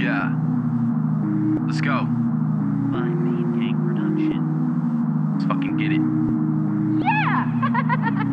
Yeah. 0.00 0.32
Let's 1.66 1.82
go. 1.82 2.06
by 2.90 3.04
Main 3.04 3.52
Gang 3.52 3.76
Production. 3.84 4.40
Let's 5.32 5.44
fucking 5.44 5.76
get 5.76 5.92
it. 5.92 6.00
Yeah! 7.04 7.44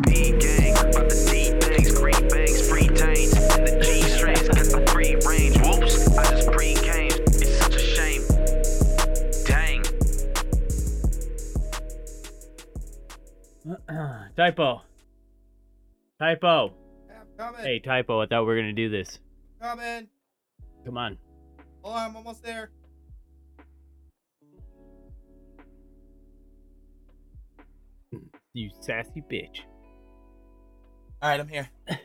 B 0.06 0.32
gang, 0.40 0.72
about 0.78 1.10
the 1.10 1.28
D 1.30 1.52
things, 1.60 1.92
green 1.92 2.26
bangs, 2.28 2.66
free 2.66 2.88
tames, 2.88 3.34
and 3.34 3.66
the 3.68 3.80
G 3.84 4.00
strings, 4.00 4.48
got 4.48 4.64
the 4.64 4.90
free 4.90 5.16
range. 5.28 5.58
Whoops, 5.58 6.08
I 6.16 6.22
just 6.30 6.50
pre 6.50 6.72
came. 6.72 7.12
It's 7.12 7.58
such 7.58 7.76
a 7.76 7.78
shame. 7.78 8.22
Dang. 9.44 9.84
typo. 14.36 14.80
Typo. 16.18 16.72
Hey, 17.60 17.78
typo. 17.78 18.22
I 18.22 18.26
thought 18.26 18.40
we 18.40 18.46
were 18.46 18.56
gonna 18.56 18.72
do 18.72 18.88
this. 18.88 19.18
Coming. 19.60 20.08
Come 20.86 20.96
on. 20.96 21.18
On, 21.92 22.10
I'm 22.10 22.16
almost 22.16 22.42
there. 22.42 22.70
You 28.54 28.70
sassy 28.80 29.22
bitch. 29.30 29.60
All 31.22 31.30
right, 31.30 31.40
I'm 31.40 31.48
here. 31.48 31.68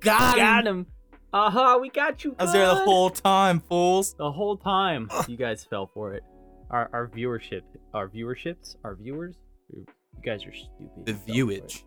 Got 0.00 0.36
him. 0.36 0.44
Got 0.44 0.66
him. 0.66 0.86
Uh 1.32 1.50
huh. 1.50 1.78
We 1.80 1.88
got 1.88 2.24
you. 2.24 2.34
I 2.38 2.44
was 2.44 2.52
there 2.52 2.66
the 2.66 2.74
whole 2.74 3.08
time, 3.08 3.60
fools. 3.60 4.14
the 4.14 4.30
whole 4.30 4.56
time. 4.56 5.08
You 5.28 5.36
guys 5.36 5.64
fell 5.64 5.90
for 5.94 6.12
it. 6.14 6.22
Our 6.70 6.90
our 6.92 7.08
viewership, 7.08 7.62
our 7.94 8.08
viewerships, 8.08 8.76
our 8.84 8.96
viewers. 8.96 9.36
You 9.72 9.86
guys 10.24 10.44
are 10.44 10.52
stupid. 10.52 11.06
The 11.06 11.12
You 11.12 11.16
fell 11.16 11.26
for 11.26 11.32
viewage. 11.32 11.84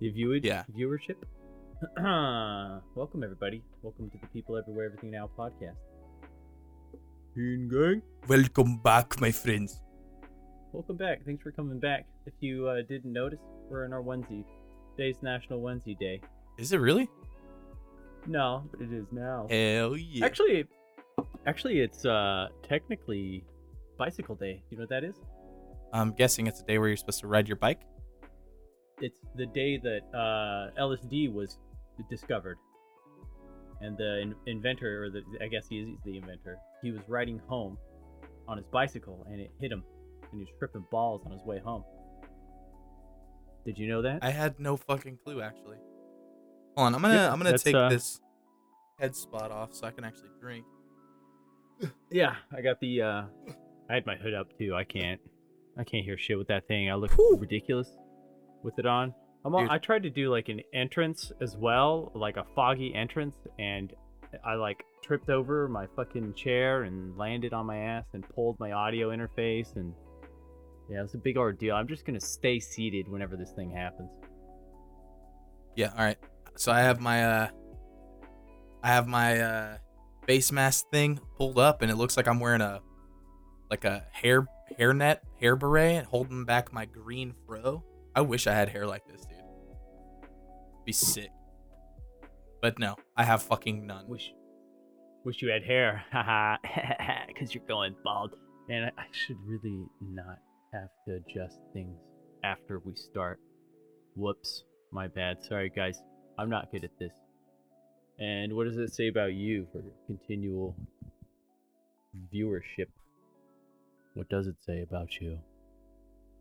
The 0.00 0.10
viewage. 0.10 0.44
Yeah. 0.44 0.64
Viewership. 0.76 1.16
Welcome 1.96 3.24
everybody. 3.24 3.60
Welcome 3.82 4.08
to 4.10 4.18
the 4.18 4.28
People 4.28 4.56
Everywhere 4.56 4.86
Everything 4.86 5.10
Now 5.10 5.28
podcast. 5.36 5.74
Teen 7.34 7.68
gang. 7.68 8.02
Welcome 8.28 8.76
back, 8.78 9.20
my 9.20 9.32
friends. 9.32 9.80
Welcome 10.72 10.96
back. 10.96 11.24
Thanks 11.26 11.42
for 11.42 11.50
coming 11.50 11.80
back. 11.80 12.06
If 12.24 12.34
you 12.38 12.68
uh, 12.68 12.82
didn't 12.88 13.12
notice, 13.12 13.40
we're 13.68 13.84
in 13.84 13.92
our 13.92 14.00
onesie. 14.00 14.44
Today's 14.96 15.16
National 15.22 15.60
Onesie 15.60 15.98
Day. 15.98 16.20
Is 16.56 16.72
it 16.72 16.78
really? 16.78 17.10
No, 18.28 18.62
but 18.70 18.80
it 18.80 18.92
is 18.92 19.06
now. 19.10 19.48
Hell 19.50 19.96
yeah. 19.96 20.24
Actually, 20.24 20.64
actually, 21.46 21.80
it's 21.80 22.04
uh 22.04 22.46
technically 22.62 23.42
Bicycle 23.98 24.36
Day. 24.36 24.62
You 24.70 24.76
know 24.76 24.82
what 24.82 24.90
that 24.90 25.02
is? 25.02 25.16
I'm 25.92 26.12
guessing 26.12 26.46
it's 26.46 26.60
a 26.60 26.64
day 26.64 26.78
where 26.78 26.86
you're 26.86 26.96
supposed 26.96 27.20
to 27.20 27.26
ride 27.26 27.48
your 27.48 27.56
bike. 27.56 27.80
It's 29.00 29.18
the 29.34 29.46
day 29.46 29.78
that 29.78 30.02
uh, 30.16 30.80
LSD 30.80 31.32
was 31.32 31.58
discovered, 32.10 32.58
and 33.80 33.96
the 33.96 34.20
in- 34.20 34.34
inventor, 34.46 35.04
or 35.04 35.10
the 35.10 35.22
I 35.42 35.48
guess 35.48 35.66
he 35.68 35.78
is 35.80 35.88
the 36.04 36.16
inventor. 36.16 36.58
He 36.82 36.90
was 36.90 37.00
riding 37.08 37.40
home 37.48 37.78
on 38.48 38.56
his 38.56 38.66
bicycle, 38.72 39.26
and 39.30 39.40
it 39.40 39.50
hit 39.60 39.70
him, 39.72 39.82
and 40.22 40.32
he 40.32 40.38
was 40.38 40.48
tripping 40.58 40.84
balls 40.90 41.22
on 41.26 41.32
his 41.32 41.42
way 41.44 41.58
home. 41.58 41.84
Did 43.64 43.78
you 43.78 43.88
know 43.88 44.02
that? 44.02 44.20
I 44.22 44.30
had 44.30 44.58
no 44.58 44.76
fucking 44.76 45.18
clue 45.24 45.40
actually. 45.40 45.76
Hold 46.76 46.86
on, 46.86 46.94
I'm 46.94 47.02
gonna 47.02 47.14
Yeah, 47.14 47.32
I'm 47.32 47.38
gonna 47.38 47.56
take 47.58 47.74
uh, 47.74 47.88
this 47.88 48.20
head 48.98 49.14
spot 49.14 49.50
off 49.52 49.72
so 49.74 49.86
I 49.86 49.90
can 49.90 50.04
actually 50.04 50.30
drink. 50.40 50.64
Yeah, 52.10 52.36
I 52.56 52.60
got 52.60 52.78
the. 52.80 53.02
uh 53.02 53.22
I 53.90 53.94
had 53.94 54.06
my 54.06 54.14
hood 54.16 54.34
up 54.34 54.56
too. 54.58 54.74
I 54.74 54.84
can't. 54.84 55.20
I 55.76 55.84
can't 55.84 56.04
hear 56.04 56.16
shit 56.18 56.38
with 56.38 56.48
that 56.48 56.68
thing. 56.68 56.90
I 56.90 56.94
look 56.94 57.10
Whew. 57.12 57.36
ridiculous 57.40 57.88
with 58.62 58.78
it 58.78 58.86
on. 58.86 59.14
I'm. 59.44 59.54
All, 59.54 59.70
I 59.70 59.78
tried 59.78 60.02
to 60.04 60.10
do 60.10 60.30
like 60.30 60.48
an 60.48 60.60
entrance 60.72 61.32
as 61.40 61.56
well, 61.56 62.12
like 62.14 62.36
a 62.36 62.44
foggy 62.54 62.94
entrance, 62.94 63.36
and 63.58 63.92
I 64.44 64.54
like 64.54 64.84
tripped 65.02 65.28
over 65.28 65.68
my 65.68 65.86
fucking 65.96 66.34
chair 66.34 66.84
and 66.84 67.16
landed 67.16 67.52
on 67.52 67.66
my 67.66 67.78
ass 67.78 68.04
and 68.14 68.24
pulled 68.34 68.58
my 68.60 68.72
audio 68.72 69.10
interface 69.10 69.74
and 69.76 69.92
yeah, 70.88 71.00
it 71.00 71.02
was 71.02 71.14
a 71.14 71.18
big 71.18 71.36
ordeal. 71.36 71.74
I'm 71.74 71.88
just 71.88 72.04
gonna 72.04 72.20
stay 72.20 72.60
seated 72.60 73.08
whenever 73.08 73.36
this 73.36 73.52
thing 73.52 73.70
happens. 73.70 74.10
Yeah, 75.76 75.90
all 75.96 76.04
right. 76.04 76.18
So 76.56 76.72
I 76.72 76.80
have 76.80 77.00
my 77.00 77.24
uh 77.24 77.48
I 78.82 78.88
have 78.88 79.06
my 79.06 79.40
uh 79.40 79.76
face 80.26 80.52
mask 80.52 80.88
thing 80.90 81.20
pulled 81.36 81.58
up 81.58 81.82
and 81.82 81.90
it 81.90 81.96
looks 81.96 82.16
like 82.16 82.28
I'm 82.28 82.40
wearing 82.40 82.60
a 82.60 82.80
like 83.70 83.84
a 83.84 84.04
hair 84.12 84.46
hairnet, 84.78 85.18
hair 85.40 85.56
beret 85.56 85.96
and 85.96 86.06
holding 86.06 86.44
back 86.44 86.72
my 86.72 86.84
green 86.84 87.34
fro. 87.46 87.84
I 88.14 88.20
wish 88.20 88.46
I 88.46 88.52
had 88.52 88.68
hair 88.68 88.86
like 88.86 89.06
this, 89.06 89.22
dude. 89.22 89.31
Be 90.84 90.92
sick. 90.92 91.30
But 92.60 92.78
no, 92.78 92.96
I 93.16 93.24
have 93.24 93.42
fucking 93.42 93.86
none. 93.86 94.08
Wish, 94.08 94.32
wish 95.24 95.42
you 95.42 95.50
had 95.50 95.64
hair, 95.64 96.04
haha, 96.12 96.56
because 97.26 97.54
you're 97.54 97.66
going 97.66 97.94
bald. 98.04 98.34
And 98.68 98.86
I, 98.86 98.88
I 98.96 99.04
should 99.10 99.36
really 99.44 99.84
not 100.00 100.38
have 100.72 100.88
to 101.06 101.16
adjust 101.16 101.58
things 101.72 101.98
after 102.44 102.80
we 102.84 102.94
start. 102.94 103.40
Whoops, 104.14 104.64
my 104.92 105.08
bad. 105.08 105.42
Sorry, 105.42 105.70
guys. 105.74 106.00
I'm 106.38 106.48
not 106.50 106.70
good 106.72 106.84
at 106.84 106.98
this. 106.98 107.12
And 108.18 108.54
what 108.54 108.64
does 108.64 108.76
it 108.78 108.94
say 108.94 109.08
about 109.08 109.34
you 109.34 109.66
for 109.72 109.82
continual 110.06 110.76
viewership? 112.32 112.88
What 114.14 114.28
does 114.28 114.46
it 114.46 114.56
say 114.64 114.82
about 114.82 115.20
you? 115.20 115.38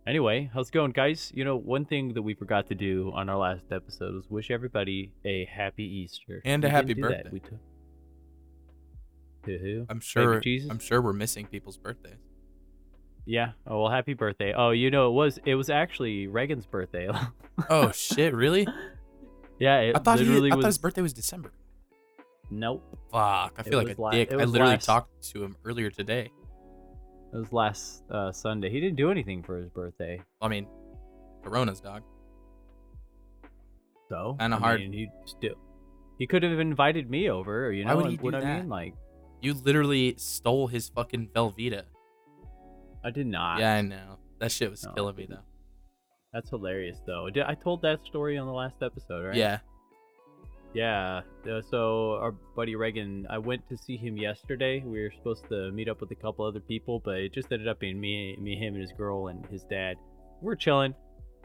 Anyway, 0.08 0.50
how's 0.54 0.70
it 0.70 0.74
going, 0.74 0.92
guys? 0.92 1.32
You 1.36 1.46
know, 1.46 1.56
one 1.58 1.86
thing 1.86 2.14
that 2.16 2.22
we 2.24 2.34
forgot 2.34 2.68
to 2.68 2.76
do 2.76 3.12
on 3.14 3.30
our 3.30 3.38
last 3.38 3.66
episode 3.72 4.16
was 4.16 4.30
wish 4.30 4.50
everybody 4.50 5.12
a 5.26 5.46
happy 5.46 5.84
Easter. 5.84 6.42
And 6.44 6.64
a 6.66 6.70
happy 6.70 6.94
didn't 6.96 7.04
that. 7.04 7.24
birthday. 7.26 7.30
We 7.32 7.40
took. 7.40 7.60
To 9.46 9.58
who? 9.58 9.86
I'm 9.90 9.98
Baby 9.98 10.06
sure 10.06 10.40
Jesus? 10.40 10.70
I'm 10.72 10.80
sure 10.80 11.02
we're 11.02 11.14
missing 11.14 11.46
people's 11.48 11.78
birthdays. 11.78 12.18
Yeah. 13.26 13.52
Oh 13.68 13.82
well, 13.84 13.92
happy 13.92 14.14
birthday. 14.16 14.54
Oh, 14.56 14.72
you 14.72 14.90
know, 14.92 15.08
it 15.10 15.14
was 15.14 15.40
it 15.46 15.56
was 15.56 15.70
actually 15.70 16.28
Reagan's 16.28 16.66
birthday. 16.66 17.10
Oh 17.70 17.92
shit, 17.92 18.34
really? 18.34 18.68
yeah, 19.60 19.82
it 19.82 19.96
I 19.96 20.00
thought 20.00 20.20
he 20.20 20.26
I 20.36 20.40
was. 20.40 20.50
thought 20.50 20.64
his 20.66 20.78
birthday 20.80 21.02
was 21.04 21.14
December. 21.14 21.52
Nope, 22.50 22.82
Fuck, 23.12 23.54
I 23.58 23.62
It 23.62 23.66
feel 23.66 23.84
like 23.84 23.98
a 23.98 24.02
la- 24.02 24.10
dick. 24.12 24.32
I 24.32 24.38
literally 24.38 24.72
last- 24.74 24.86
talked 24.86 25.22
to 25.34 25.44
him 25.44 25.56
earlier 25.64 25.92
today. 25.92 26.32
It 27.34 27.38
was 27.38 27.52
last 27.54 28.04
uh, 28.12 28.32
Sunday. 28.32 28.70
He 28.70 28.80
didn't 28.80 28.98
do 28.98 29.12
anything 29.12 29.44
for 29.44 29.58
his 29.58 29.70
birthday, 29.70 30.22
I 30.42 30.48
mean, 30.48 30.68
Corona's 31.44 31.80
dog. 31.82 32.04
so 34.10 34.36
Kinda 34.40 34.58
hard. 34.58 34.80
mean, 34.82 34.94
he 34.94 35.10
still 35.26 35.56
he 36.18 36.28
could 36.28 36.44
have 36.44 36.60
invited 36.60 37.10
me 37.10 37.30
over. 37.30 37.72
You 37.72 37.86
know 37.86 37.96
Why 37.96 38.02
would 38.04 38.12
he 38.12 38.18
what 38.18 38.32
do 38.32 38.38
I 38.38 38.42
that? 38.42 38.60
mean? 38.62 38.70
Like, 38.70 38.94
You 39.42 39.54
literally 39.56 40.14
stole 40.18 40.68
his 40.68 40.90
fucking 40.90 41.30
Velveeta. 41.34 41.84
I 43.04 43.10
did 43.10 43.26
not. 43.26 43.60
yeah, 43.60 43.76
I 43.76 43.82
know. 43.82 44.20
That 44.40 44.52
shit 44.52 44.70
was 44.70 44.84
No, 44.84 44.92
killing 44.94 45.16
me 45.16 45.26
though. 45.30 45.40
That's 46.34 46.50
hilarious, 46.50 46.98
though. 47.06 47.28
I 47.46 47.56
told 47.56 47.82
that 47.82 48.06
story 48.06 48.38
on 48.38 48.48
the 48.48 48.54
last 48.54 48.76
episode, 48.82 49.26
right? 49.26 49.36
Yeah. 49.36 49.60
Yeah. 50.74 51.22
uh, 51.50 51.62
So 51.62 52.14
our 52.22 52.32
buddy 52.32 52.76
Reagan, 52.76 53.28
I 53.30 53.38
went 53.38 53.68
to 53.70 53.78
see 53.78 53.98
him 53.98 54.18
yesterday. 54.18 54.82
We 54.86 55.02
were 55.02 55.12
supposed 55.12 55.48
to 55.50 55.72
meet 55.72 55.90
up 55.90 56.00
with 56.00 56.12
a 56.12 56.16
couple 56.16 56.46
other 56.46 56.62
people, 56.62 57.02
but 57.04 57.18
it 57.18 57.34
just 57.34 57.52
ended 57.52 57.68
up 57.68 57.80
being 57.80 58.00
me, 58.00 58.38
me, 58.38 58.56
him, 58.56 58.76
and 58.76 58.82
his 58.82 58.94
girl 58.94 59.28
and 59.28 59.46
his 59.48 59.64
dad. 59.64 59.98
We're 60.42 60.56
chilling, 60.56 60.96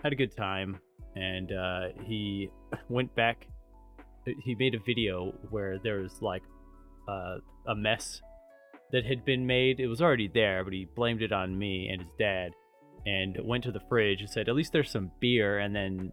had 0.03 0.12
a 0.12 0.16
good 0.16 0.36
time, 0.36 0.78
and 1.16 1.53
uh, 1.53 1.88
he 2.04 2.50
went 2.88 3.15
back. 3.15 3.47
He 4.44 4.54
made 4.54 4.75
a 4.75 4.81
video 4.81 5.32
where 5.50 5.78
there 5.78 6.00
was 6.00 6.20
like 6.20 6.42
uh, 7.09 7.38
a 7.69 7.75
mess 7.75 8.20
that 8.92 9.04
had 9.04 9.25
been 9.25 9.47
made. 9.47 9.81
It 9.81 9.86
was 9.88 10.00
already 10.00 10.28
there, 10.32 10.65
but 10.65 10.72
he 10.72 10.86
blamed 10.97 11.22
it 11.22 11.32
on 11.32 11.59
me 11.59 11.88
and 11.88 12.03
his 12.03 12.10
dad, 12.19 12.53
and 13.06 13.36
went 13.42 13.65
to 13.65 13.72
the 13.72 13.81
fridge 13.88 14.20
and 14.20 14.31
said, 14.31 14.48
"At 14.48 14.54
least 14.54 14.72
there's 14.72 14.91
some 14.91 15.10
beer." 15.20 15.59
And 15.59 15.75
then 15.75 16.12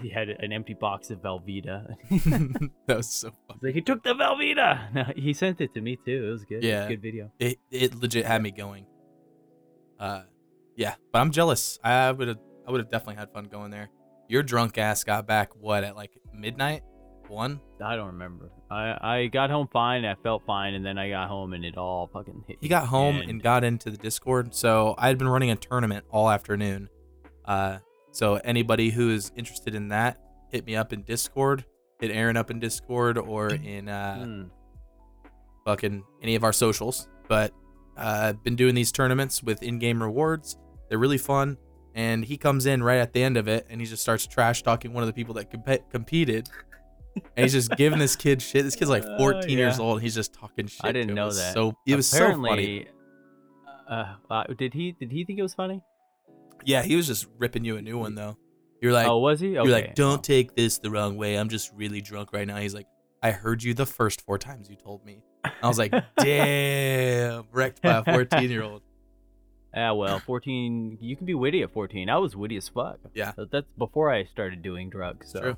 he 0.00 0.08
had 0.10 0.28
an 0.28 0.52
empty 0.52 0.74
box 0.74 1.10
of 1.10 1.18
Velveeta. 1.20 1.94
that 2.86 2.96
was 2.96 3.08
so 3.08 3.30
funny. 3.48 3.60
Like, 3.62 3.74
he 3.74 3.80
took 3.80 4.02
the 4.02 4.14
Velveeta. 4.14 4.92
No, 4.94 5.04
he 5.16 5.32
sent 5.32 5.60
it 5.60 5.72
to 5.74 5.80
me 5.80 5.96
too. 5.96 6.26
It 6.26 6.30
was 6.30 6.44
good. 6.44 6.54
It 6.54 6.56
was 6.58 6.64
a 6.64 6.68
Yeah. 6.68 6.88
good 6.88 7.02
video. 7.02 7.32
It 7.38 7.58
it 7.70 7.94
legit 7.94 8.24
had 8.26 8.42
me 8.42 8.50
going. 8.50 8.86
Uh, 9.98 10.22
yeah, 10.76 10.94
but 11.12 11.20
I'm 11.20 11.30
jealous. 11.30 11.78
I 11.84 12.10
would 12.12 12.28
have 12.28 12.38
I 12.66 12.70
would 12.70 12.80
have 12.80 12.90
definitely 12.90 13.16
had 13.16 13.32
fun 13.32 13.44
going 13.44 13.70
there. 13.70 13.88
Your 14.28 14.42
drunk 14.42 14.78
ass 14.78 15.04
got 15.04 15.26
back 15.26 15.50
what 15.56 15.84
at 15.84 15.96
like 15.96 16.12
midnight, 16.32 16.82
one. 17.28 17.60
I 17.84 17.96
don't 17.96 18.06
remember. 18.08 18.50
I 18.70 18.96
I 19.00 19.26
got 19.26 19.50
home 19.50 19.68
fine. 19.72 20.04
I 20.04 20.14
felt 20.22 20.42
fine, 20.46 20.74
and 20.74 20.84
then 20.84 20.98
I 20.98 21.10
got 21.10 21.28
home 21.28 21.52
and 21.52 21.64
it 21.64 21.76
all 21.76 22.08
fucking 22.12 22.44
hit. 22.46 22.58
He 22.60 22.68
got 22.68 22.86
home 22.86 23.16
and, 23.16 23.42
got 23.42 23.64
into 23.64 23.90
the 23.90 23.96
Discord. 23.96 24.54
So 24.54 24.94
I 24.98 25.08
had 25.08 25.18
been 25.18 25.28
running 25.28 25.50
a 25.50 25.56
tournament 25.56 26.04
all 26.10 26.30
afternoon. 26.30 26.88
Uh, 27.44 27.78
so 28.12 28.36
anybody 28.44 28.90
who 28.90 29.10
is 29.10 29.32
interested 29.36 29.74
in 29.74 29.88
that, 29.88 30.18
hit 30.50 30.64
me 30.66 30.76
up 30.76 30.92
in 30.92 31.02
Discord. 31.02 31.64
Hit 32.00 32.10
Aaron 32.10 32.36
up 32.36 32.50
in 32.50 32.60
Discord 32.60 33.18
or 33.18 33.48
in 33.74 33.88
uh, 33.88 34.16
Mm. 34.24 34.50
fucking 35.64 36.02
any 36.22 36.34
of 36.34 36.44
our 36.44 36.52
socials. 36.52 37.08
But 37.28 37.52
I've 37.96 38.36
uh, 38.36 38.38
been 38.42 38.56
doing 38.56 38.74
these 38.74 38.92
tournaments 38.92 39.42
with 39.42 39.62
in-game 39.62 40.02
rewards. 40.02 40.56
They're 40.88 40.98
really 40.98 41.18
fun. 41.18 41.56
And 41.94 42.24
he 42.24 42.38
comes 42.38 42.64
in 42.66 42.82
right 42.82 42.98
at 42.98 43.12
the 43.12 43.22
end 43.22 43.36
of 43.36 43.48
it, 43.48 43.66
and 43.68 43.78
he 43.80 43.86
just 43.86 44.02
starts 44.02 44.26
trash 44.26 44.62
talking 44.62 44.94
one 44.94 45.02
of 45.02 45.06
the 45.08 45.12
people 45.12 45.34
that 45.34 45.50
comp- 45.50 45.90
competed. 45.90 46.48
and 47.36 47.44
he's 47.44 47.52
just 47.52 47.70
giving 47.76 47.98
this 47.98 48.16
kid 48.16 48.40
shit. 48.40 48.64
This 48.64 48.74
kid's 48.76 48.90
like 48.90 49.04
Uh, 49.04 49.18
14 49.18 49.58
years 49.58 49.78
old. 49.78 49.96
And 49.98 50.02
he's 50.02 50.14
just 50.14 50.32
talking 50.32 50.66
shit. 50.66 50.80
I 50.84 50.92
didn't 50.92 51.14
know 51.14 51.30
that. 51.30 51.52
So 51.52 51.74
it 51.86 51.94
was 51.96 52.08
so 52.08 52.18
funny. 52.32 52.86
Apparently, 52.86 52.88
Uh, 53.88 54.14
uh, 54.30 54.44
did 54.56 54.72
he 54.72 54.92
did 54.92 55.10
he 55.12 55.24
think 55.26 55.38
it 55.38 55.42
was 55.42 55.52
funny? 55.54 55.82
Yeah, 56.64 56.82
he 56.82 56.96
was 56.96 57.06
just 57.06 57.26
ripping 57.38 57.64
you 57.64 57.76
a 57.76 57.82
new 57.82 57.98
one 57.98 58.14
though. 58.14 58.36
You're 58.80 58.92
like, 58.92 59.06
oh, 59.06 59.18
was 59.18 59.38
he? 59.40 59.56
Okay. 59.58 59.68
you're 59.68 59.78
like, 59.78 59.94
don't 59.94 60.24
take 60.24 60.56
this 60.56 60.78
the 60.78 60.90
wrong 60.90 61.16
way. 61.16 61.36
I'm 61.36 61.48
just 61.48 61.72
really 61.72 62.00
drunk 62.00 62.32
right 62.32 62.46
now. 62.46 62.56
He's 62.56 62.74
like, 62.74 62.86
I 63.22 63.30
heard 63.30 63.62
you 63.62 63.74
the 63.74 63.86
first 63.86 64.22
four 64.22 64.38
times 64.38 64.68
you 64.68 64.74
told 64.76 65.04
me. 65.04 65.22
I 65.44 65.68
was 65.68 65.78
like, 65.78 65.92
damn, 66.18 67.44
wrecked 67.52 67.80
by 67.82 67.98
a 67.98 68.04
14 68.04 68.50
year 68.50 68.62
old. 68.64 68.82
Ah, 69.74 69.94
well, 69.94 70.18
14. 70.18 70.98
You 71.00 71.16
can 71.16 71.24
be 71.26 71.34
witty 71.34 71.62
at 71.62 71.72
14. 71.72 72.10
I 72.10 72.18
was 72.18 72.36
witty 72.36 72.56
as 72.56 72.68
fuck. 72.68 72.98
Yeah. 73.14 73.32
But 73.36 73.50
that's 73.50 73.70
before 73.78 74.12
I 74.12 74.24
started 74.24 74.62
doing 74.62 74.90
drugs. 74.90 75.30
So 75.30 75.40
True. 75.40 75.56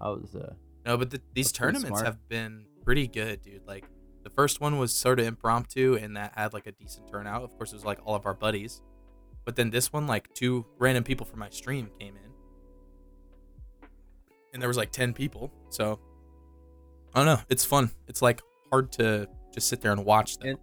I 0.00 0.08
was. 0.10 0.34
uh 0.34 0.54
No, 0.86 0.96
but 0.96 1.10
the, 1.10 1.20
these 1.34 1.52
tournaments 1.52 1.88
smart. 1.88 2.06
have 2.06 2.28
been 2.28 2.64
pretty 2.84 3.08
good, 3.08 3.42
dude. 3.42 3.66
Like 3.66 3.84
the 4.22 4.30
first 4.30 4.60
one 4.60 4.78
was 4.78 4.94
sort 4.94 5.18
of 5.20 5.26
impromptu 5.26 5.98
and 6.00 6.16
that 6.16 6.32
had 6.36 6.52
like 6.54 6.66
a 6.66 6.72
decent 6.72 7.10
turnout. 7.10 7.42
Of 7.42 7.50
course, 7.58 7.72
it 7.72 7.76
was 7.76 7.84
like 7.84 7.98
all 8.04 8.14
of 8.14 8.24
our 8.24 8.34
buddies. 8.34 8.80
But 9.44 9.56
then 9.56 9.70
this 9.70 9.92
one, 9.92 10.06
like 10.06 10.32
two 10.34 10.64
random 10.78 11.02
people 11.04 11.26
from 11.26 11.40
my 11.40 11.50
stream 11.50 11.90
came 11.98 12.14
in. 12.16 12.22
And 14.52 14.60
there 14.62 14.68
was 14.68 14.76
like 14.76 14.90
10 14.92 15.14
people. 15.14 15.52
So 15.70 15.98
I 17.14 17.18
don't 17.18 17.26
know. 17.26 17.42
It's 17.48 17.64
fun. 17.64 17.90
It's 18.08 18.22
like 18.22 18.40
hard 18.70 18.92
to 18.92 19.28
just 19.52 19.68
sit 19.68 19.80
there 19.80 19.92
and 19.92 20.04
watch 20.04 20.38
them 20.38 20.50
And- 20.50 20.58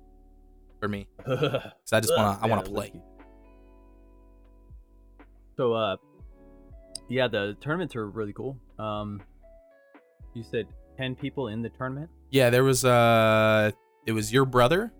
for 0.79 0.87
me. 0.87 1.07
Because 1.17 1.93
I 1.93 1.99
just 1.99 2.13
want 2.15 2.39
to, 2.39 2.45
I 2.45 2.47
want 2.49 2.63
to 2.65 2.71
Yeah, 2.71 2.75
play. 2.75 3.01
So, 5.57 5.73
uh, 5.73 5.97
yeah, 7.09 7.27
the 7.27 7.57
tournaments 7.59 7.95
are 7.95 8.09
really 8.09 8.33
cool. 8.33 8.57
Um, 8.77 9.21
you 10.33 10.43
said 10.43 10.67
10 10.97 11.15
people 11.15 11.49
in 11.49 11.61
the 11.61 11.69
tournament? 11.69 12.09
Yeah, 12.29 12.49
there 12.49 12.63
was 12.63 12.85
uh 12.85 13.71
it 14.05 14.11
was 14.11 14.31
your 14.31 14.45
brother. 14.45 14.93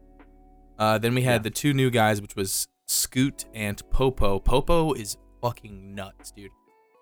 Uh 0.80 0.98
then 0.98 1.14
we 1.14 1.22
had 1.22 1.34
Yeah. 1.34 1.38
the 1.44 1.50
two 1.52 1.74
new 1.74 1.90
guys 1.92 2.22
which 2.22 2.36
was 2.36 2.68
Scoot 2.90 3.46
and 3.54 3.80
Popo. 3.92 4.40
Popo 4.40 4.94
is 4.94 5.16
fucking 5.42 5.94
nuts, 5.94 6.32
dude. 6.32 6.50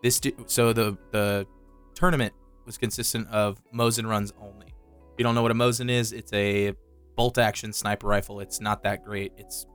This 0.03 0.19
so 0.47 0.73
the 0.73 0.97
the 1.11 1.47
tournament 1.95 2.33
was 2.65 2.77
consistent 2.77 3.27
of 3.29 3.61
Mosin 3.73 4.05
runs 4.05 4.33
only. 4.41 4.67
If 4.67 5.13
you 5.17 5.23
don't 5.23 5.33
know 5.33 5.41
what 5.41 5.51
a 5.51 5.55
Mosin 5.55 5.89
is, 5.89 6.11
it's 6.11 6.31
a 6.33 6.73
bolt 7.15 7.37
action 7.37 7.71
sniper 7.71 8.05
rifle. 8.05 8.41
It's 8.41 8.59
not 8.59 8.83
that 8.83 9.05
great. 9.05 9.31
It's 9.37 9.65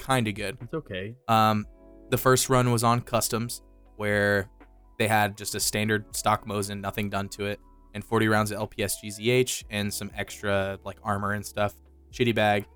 kind 0.00 0.26
of 0.26 0.34
good. 0.34 0.58
It's 0.60 0.74
okay. 0.74 1.14
Um, 1.28 1.64
the 2.10 2.18
first 2.18 2.50
run 2.50 2.72
was 2.72 2.82
on 2.82 3.00
customs, 3.00 3.62
where 3.96 4.50
they 4.98 5.06
had 5.06 5.36
just 5.38 5.54
a 5.54 5.60
standard 5.60 6.04
stock 6.16 6.44
Mosin, 6.44 6.80
nothing 6.80 7.08
done 7.08 7.28
to 7.30 7.44
it, 7.44 7.60
and 7.94 8.04
40 8.04 8.26
rounds 8.26 8.50
of 8.50 8.68
LPS 8.68 8.94
GZH 9.04 9.62
and 9.70 9.94
some 9.94 10.10
extra 10.16 10.80
like 10.84 10.98
armor 11.04 11.34
and 11.34 11.46
stuff. 11.46 11.74
Shitty 12.12 12.34
bag. 12.34 12.66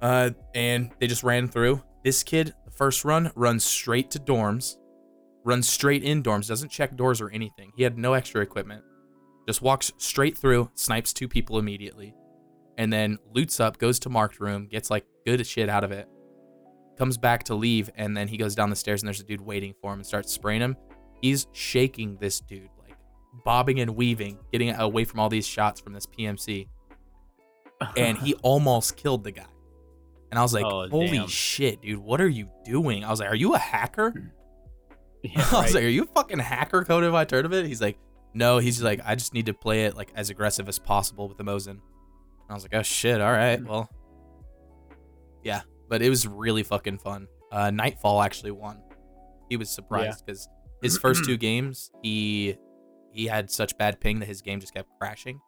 Uh, 0.00 0.30
and 0.54 0.90
they 0.98 1.06
just 1.06 1.22
ran 1.22 1.48
through. 1.48 1.82
This 2.04 2.22
kid, 2.22 2.54
the 2.64 2.70
first 2.70 3.04
run, 3.04 3.30
runs 3.34 3.64
straight 3.64 4.10
to 4.12 4.18
dorms, 4.18 4.76
runs 5.44 5.68
straight 5.68 6.02
in 6.02 6.22
dorms, 6.22 6.48
doesn't 6.48 6.70
check 6.70 6.96
doors 6.96 7.20
or 7.20 7.30
anything. 7.30 7.72
He 7.76 7.82
had 7.82 7.98
no 7.98 8.14
extra 8.14 8.40
equipment. 8.40 8.82
Just 9.46 9.62
walks 9.62 9.92
straight 9.98 10.38
through, 10.38 10.70
snipes 10.74 11.12
two 11.12 11.28
people 11.28 11.58
immediately, 11.58 12.14
and 12.78 12.92
then 12.92 13.18
loots 13.34 13.60
up, 13.60 13.78
goes 13.78 13.98
to 14.00 14.08
marked 14.08 14.40
room, 14.40 14.66
gets 14.66 14.90
like 14.90 15.04
good 15.26 15.46
shit 15.46 15.68
out 15.68 15.84
of 15.84 15.92
it 15.92 16.08
comes 17.00 17.16
back 17.16 17.42
to 17.44 17.54
leave 17.54 17.88
and 17.94 18.14
then 18.14 18.28
he 18.28 18.36
goes 18.36 18.54
down 18.54 18.68
the 18.68 18.76
stairs 18.76 19.00
and 19.00 19.08
there's 19.08 19.20
a 19.20 19.24
dude 19.24 19.40
waiting 19.40 19.72
for 19.80 19.90
him 19.90 20.00
and 20.00 20.06
starts 20.06 20.30
spraying 20.30 20.60
him. 20.60 20.76
He's 21.22 21.46
shaking 21.52 22.18
this 22.20 22.40
dude, 22.40 22.68
like 22.78 22.94
bobbing 23.42 23.80
and 23.80 23.96
weaving, 23.96 24.38
getting 24.52 24.74
away 24.74 25.06
from 25.06 25.18
all 25.18 25.30
these 25.30 25.46
shots 25.46 25.80
from 25.80 25.94
this 25.94 26.06
PMC. 26.06 26.68
And 27.96 28.18
he 28.18 28.34
almost 28.42 28.98
killed 28.98 29.24
the 29.24 29.32
guy. 29.32 29.46
And 30.30 30.38
I 30.38 30.42
was 30.42 30.52
like, 30.54 30.64
Oh, 30.64 30.88
holy 30.88 31.18
damn. 31.18 31.26
shit, 31.28 31.82
dude, 31.82 31.98
what 31.98 32.20
are 32.20 32.28
you 32.28 32.48
doing? 32.64 33.04
I 33.04 33.10
was 33.10 33.20
like, 33.20 33.30
are 33.30 33.36
you 33.36 33.54
a 33.54 33.58
hacker? 33.58 34.32
Yeah, 35.22 35.32
I 35.36 35.38
was 35.38 35.52
right. 35.52 35.74
like, 35.74 35.84
are 35.84 35.88
you 35.88 36.04
a 36.04 36.06
fucking 36.06 36.38
hacker 36.38 36.82
coded 36.82 37.12
by 37.12 37.26
tournament? 37.26 37.66
He's 37.66 37.82
like, 37.82 37.98
no, 38.32 38.56
he's 38.56 38.82
like, 38.82 39.02
I 39.04 39.16
just 39.16 39.34
need 39.34 39.44
to 39.46 39.52
play 39.52 39.84
it 39.84 39.94
like 39.94 40.10
as 40.14 40.30
aggressive 40.30 40.66
as 40.66 40.78
possible 40.78 41.28
with 41.28 41.36
the 41.36 41.44
Mosin. 41.44 41.72
And 41.72 41.80
I 42.48 42.54
was 42.54 42.62
like, 42.62 42.74
oh 42.74 42.82
shit, 42.82 43.20
all 43.20 43.30
right, 43.30 43.62
well. 43.62 43.90
Yeah, 45.44 45.60
but 45.90 46.00
it 46.00 46.08
was 46.08 46.26
really 46.26 46.62
fucking 46.62 46.98
fun. 46.98 47.26
Uh, 47.52 47.70
Nightfall 47.70 48.22
actually 48.22 48.52
won. 48.52 48.80
He 49.50 49.58
was 49.58 49.68
surprised 49.68 50.24
because 50.24 50.48
his 50.82 50.96
first 51.02 51.24
two 51.26 51.36
games, 51.36 51.90
he 52.02 52.56
he 53.12 53.26
had 53.26 53.50
such 53.50 53.76
bad 53.76 54.00
ping 54.00 54.20
that 54.20 54.26
his 54.26 54.40
game 54.40 54.58
just 54.60 54.72
kept 54.72 54.88
crashing 54.98 55.38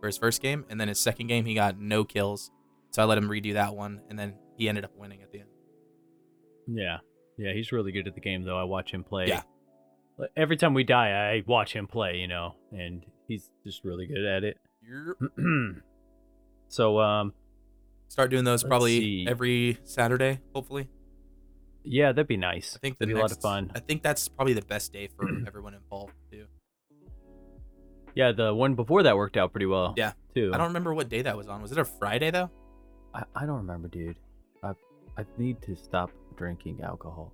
for 0.00 0.06
his 0.08 0.16
first 0.18 0.42
game, 0.42 0.64
and 0.68 0.80
then 0.80 0.88
his 0.88 0.98
second 0.98 1.28
game 1.28 1.44
he 1.44 1.54
got 1.54 1.78
no 1.78 2.02
kills. 2.04 2.50
So 2.92 3.02
I 3.02 3.06
let 3.06 3.18
him 3.18 3.28
redo 3.28 3.54
that 3.54 3.74
one, 3.74 4.00
and 4.08 4.18
then 4.18 4.34
he 4.56 4.68
ended 4.68 4.84
up 4.84 4.92
winning 4.96 5.22
at 5.22 5.32
the 5.32 5.40
end. 5.40 5.48
Yeah. 6.68 6.98
Yeah, 7.38 7.52
he's 7.54 7.72
really 7.72 7.90
good 7.92 8.06
at 8.06 8.14
the 8.14 8.20
game, 8.20 8.44
though. 8.44 8.58
I 8.58 8.64
watch 8.64 8.92
him 8.92 9.02
play. 9.02 9.26
Yeah. 9.28 9.42
Every 10.36 10.56
time 10.56 10.74
we 10.74 10.84
die, 10.84 11.10
I 11.32 11.42
watch 11.46 11.72
him 11.72 11.86
play, 11.86 12.18
you 12.18 12.28
know, 12.28 12.54
and 12.70 13.04
he's 13.26 13.50
just 13.64 13.82
really 13.82 14.06
good 14.06 14.24
at 14.24 14.44
it. 14.44 14.58
You're 14.82 15.16
so, 16.68 17.00
um, 17.00 17.32
Start 18.08 18.30
doing 18.30 18.44
those 18.44 18.62
probably 18.62 19.00
see. 19.00 19.26
every 19.26 19.78
Saturday, 19.84 20.40
hopefully. 20.54 20.86
yeah, 21.82 22.12
that'd 22.12 22.26
be 22.28 22.36
nice. 22.36 22.76
I 22.76 22.78
think 22.78 22.98
That'd 22.98 23.14
be 23.14 23.18
next, 23.18 23.32
a 23.32 23.34
lot 23.34 23.36
of 23.38 23.42
fun. 23.42 23.72
I 23.74 23.80
think 23.80 24.02
that's 24.02 24.28
probably 24.28 24.52
the 24.52 24.60
best 24.62 24.92
day 24.92 25.08
for 25.16 25.26
everyone 25.46 25.72
involved 25.72 26.12
too. 26.30 26.44
Yeah, 28.14 28.32
the 28.32 28.54
one 28.54 28.74
before 28.74 29.02
that 29.04 29.16
worked 29.16 29.38
out 29.38 29.50
pretty 29.52 29.64
well. 29.64 29.94
Yeah. 29.96 30.12
too. 30.34 30.50
I 30.52 30.58
don't 30.58 30.66
remember 30.68 30.92
what 30.92 31.08
day 31.08 31.22
that 31.22 31.34
was 31.38 31.48
on. 31.48 31.62
Was 31.62 31.72
it 31.72 31.78
a 31.78 31.86
Friday 31.86 32.30
though? 32.30 32.50
I, 33.14 33.24
I 33.36 33.46
don't 33.46 33.56
remember, 33.58 33.88
dude. 33.88 34.16
I 34.62 34.72
I 35.16 35.24
need 35.38 35.60
to 35.62 35.76
stop 35.76 36.10
drinking 36.36 36.80
alcohol. 36.82 37.32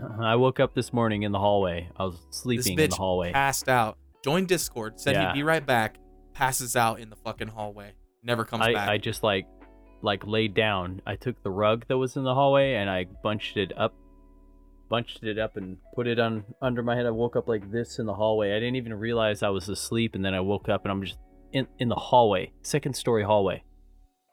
Uh, 0.00 0.22
I 0.22 0.36
woke 0.36 0.60
up 0.60 0.74
this 0.74 0.92
morning 0.92 1.22
in 1.22 1.32
the 1.32 1.38
hallway. 1.38 1.88
I 1.96 2.04
was 2.04 2.14
This 2.16 2.36
sleeping 2.40 2.78
in 2.78 2.90
the 2.90 2.96
hallway. 2.96 3.32
passed 3.32 3.68
out. 3.68 3.96
Joined 4.24 4.48
Discord. 4.48 5.00
Said 5.00 5.14
Yeah. 5.14 5.28
he'd 5.32 5.38
be 5.38 5.42
right 5.42 5.64
back. 5.64 5.96
Passes 6.34 6.76
out 6.76 7.00
in 7.00 7.08
the 7.10 7.16
fucking 7.16 7.48
hallway. 7.48 7.92
Never 8.22 8.44
comes 8.44 8.62
I, 8.64 8.72
back. 8.72 8.88
I 8.88 8.98
just 8.98 9.22
like 9.22 9.46
like 10.02 10.26
laid 10.26 10.54
down. 10.54 11.00
I 11.06 11.16
took 11.16 11.42
the 11.42 11.50
rug 11.50 11.86
that 11.88 11.96
was 11.96 12.16
in 12.16 12.24
the 12.24 12.34
hallway 12.34 12.74
and 12.74 12.90
I 12.90 13.04
bunched 13.22 13.56
it 13.56 13.72
up 13.78 13.94
bunched 14.88 15.24
it 15.24 15.36
up 15.38 15.56
and 15.56 15.78
put 15.94 16.06
it 16.06 16.18
on 16.20 16.44
under 16.62 16.82
my 16.82 16.94
head. 16.94 17.06
I 17.06 17.10
woke 17.10 17.34
up 17.34 17.48
like 17.48 17.72
this 17.72 17.98
in 17.98 18.06
the 18.06 18.14
hallway. 18.14 18.52
I 18.52 18.60
didn't 18.60 18.76
even 18.76 18.94
realize 18.94 19.42
I 19.42 19.48
was 19.48 19.68
asleep 19.68 20.14
and 20.14 20.24
then 20.24 20.34
I 20.34 20.40
woke 20.40 20.68
up 20.68 20.84
and 20.84 20.92
I'm 20.92 21.02
just 21.02 21.18
in 21.52 21.66
in 21.78 21.88
the 21.88 21.94
hallway. 21.96 22.52
Second 22.62 22.94
story 22.94 23.22
hallway. 23.22 23.62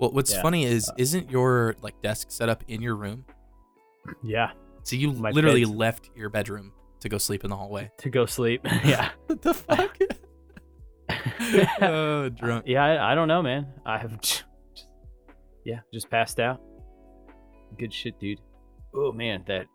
Well, 0.04 0.12
what's 0.12 0.34
Yeah. 0.34 0.42
funny 0.42 0.66
is, 0.66 0.92
isn't 0.98 1.32
your 1.32 1.76
like 1.82 2.02
desk 2.02 2.30
set 2.30 2.50
up 2.50 2.62
in 2.68 2.82
your 2.82 2.96
room? 2.96 3.24
Yeah. 4.22 4.52
So 4.84 4.98
you 4.98 5.14
My 5.14 5.32
literally 5.32 5.64
left 5.64 6.10
your 6.14 6.30
bedroom 6.30 6.74
to 7.00 7.08
go 7.08 7.18
sleep 7.18 7.46
in 7.46 7.50
the 7.50 7.56
hallway. 7.56 7.90
To 8.00 8.10
go 8.10 8.26
sleep. 8.26 8.62
yeah. 8.84 9.12
What 9.28 9.42
the 9.42 9.54
fuck? 9.54 9.98
oh, 11.82 12.28
drunk. 12.28 12.66
Yeah, 12.68 12.84
I, 12.84 13.14
I 13.14 13.16
don't 13.16 13.30
know, 13.30 13.42
man. 13.42 13.66
I 13.86 13.98
have 13.98 14.20
just, 14.20 14.44
yeah, 15.64 15.80
just 15.94 16.10
passed 16.10 16.42
out. 16.42 16.60
Good 17.80 17.94
shit, 17.94 18.20
dude. 18.20 18.42
Oh 18.94 19.14
man, 19.14 19.46
that 19.48 19.68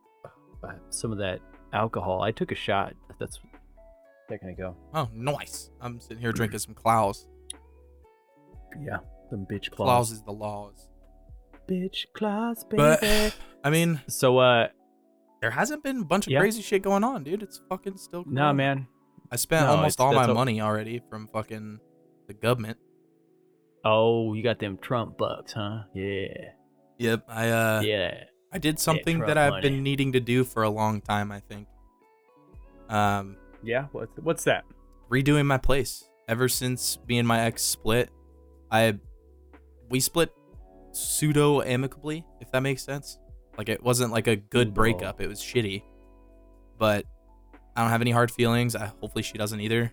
uh, 0.62 0.72
some 0.90 1.10
of 1.10 1.16
that 1.18 1.40
alcohol. 1.72 2.20
I 2.20 2.32
took 2.32 2.52
a 2.52 2.54
shot. 2.54 2.92
That's 3.18 3.38
a 3.38 3.58
second 4.28 4.50
ago. 4.50 4.76
Oh, 4.92 5.08
nice. 5.14 5.70
I'm 5.80 6.00
sitting 6.00 6.18
here 6.18 6.32
drinking 6.32 6.58
some 6.66 6.74
Klaus. 6.74 7.26
Yeah, 8.78 8.98
some 9.30 9.46
bitch 9.50 9.70
Klaus 9.70 10.08
claws. 10.08 10.12
is 10.12 10.22
the 10.22 10.32
laws. 10.32 10.88
Bitch 11.68 12.06
claws, 12.14 12.64
baby. 12.64 12.76
But 12.78 13.34
I 13.64 13.70
mean, 13.70 14.00
so, 14.08 14.38
uh, 14.38 14.68
there 15.40 15.50
hasn't 15.50 15.82
been 15.84 16.00
a 16.00 16.04
bunch 16.04 16.26
of 16.26 16.32
Yeah. 16.32 16.40
crazy 16.40 16.62
shit 16.62 16.82
going 16.82 17.04
on, 17.04 17.24
dude. 17.24 17.42
It's 17.42 17.60
fucking 17.68 17.96
still. 17.98 18.24
nah, 18.26 18.42
corona. 18.46 18.54
man. 18.54 18.86
I 19.30 19.36
spent 19.36 19.66
No, 19.66 19.72
almost 19.76 20.00
all 20.00 20.12
my 20.14 20.24
a- 20.24 20.32
money 20.34 20.60
already 20.60 21.02
from 21.10 21.26
fucking 21.28 21.78
the 22.26 22.34
government. 22.34 22.78
Oh, 23.84 24.32
you 24.34 24.42
got 24.42 24.58
them 24.58 24.78
Trump 24.78 25.16
bucks, 25.18 25.52
huh? 25.52 25.82
Yeah, 25.94 26.26
Yep, 26.98 27.24
I 27.28 27.48
uh, 27.50 27.80
yeah. 27.82 28.24
I 28.52 28.58
did 28.58 28.78
something 28.80 29.18
Trump 29.18 29.28
that 29.28 29.38
I've 29.38 29.50
money. 29.52 29.62
been 29.68 29.82
needing 29.82 30.12
to 30.12 30.20
do 30.20 30.42
for 30.44 30.62
a 30.64 30.70
long 30.70 31.00
time. 31.00 31.30
I 31.30 31.40
think. 31.40 31.68
Um, 32.88 33.36
Yeah. 33.62 33.86
What's 33.92 34.18
what's 34.20 34.44
that? 34.44 34.64
redoing 35.10 35.46
my 35.46 35.58
place. 35.58 36.04
Ever 36.28 36.48
since 36.48 36.98
me 37.08 37.18
and 37.18 37.26
my 37.28 37.40
ex 37.40 37.62
split, 37.62 38.10
I 38.70 38.98
we 39.90 40.00
split 40.00 40.32
pseudo 40.92 41.62
amicably, 41.62 42.24
if 42.40 42.50
that 42.52 42.60
makes 42.62 42.82
sense. 42.82 43.18
Like 43.56 43.68
it 43.68 43.82
wasn't 43.82 44.12
like 44.12 44.26
a 44.26 44.36
good 44.36 44.72
breakup. 44.74 45.20
It 45.20 45.26
was 45.28 45.40
shitty. 45.40 45.82
But 46.78 47.04
I 47.76 47.82
don't 47.82 47.90
have 47.90 48.00
any 48.00 48.10
hard 48.12 48.30
feelings. 48.30 48.76
I 48.76 48.86
hopefully 49.00 49.22
she 49.22 49.36
doesn't 49.38 49.60
either. 49.60 49.92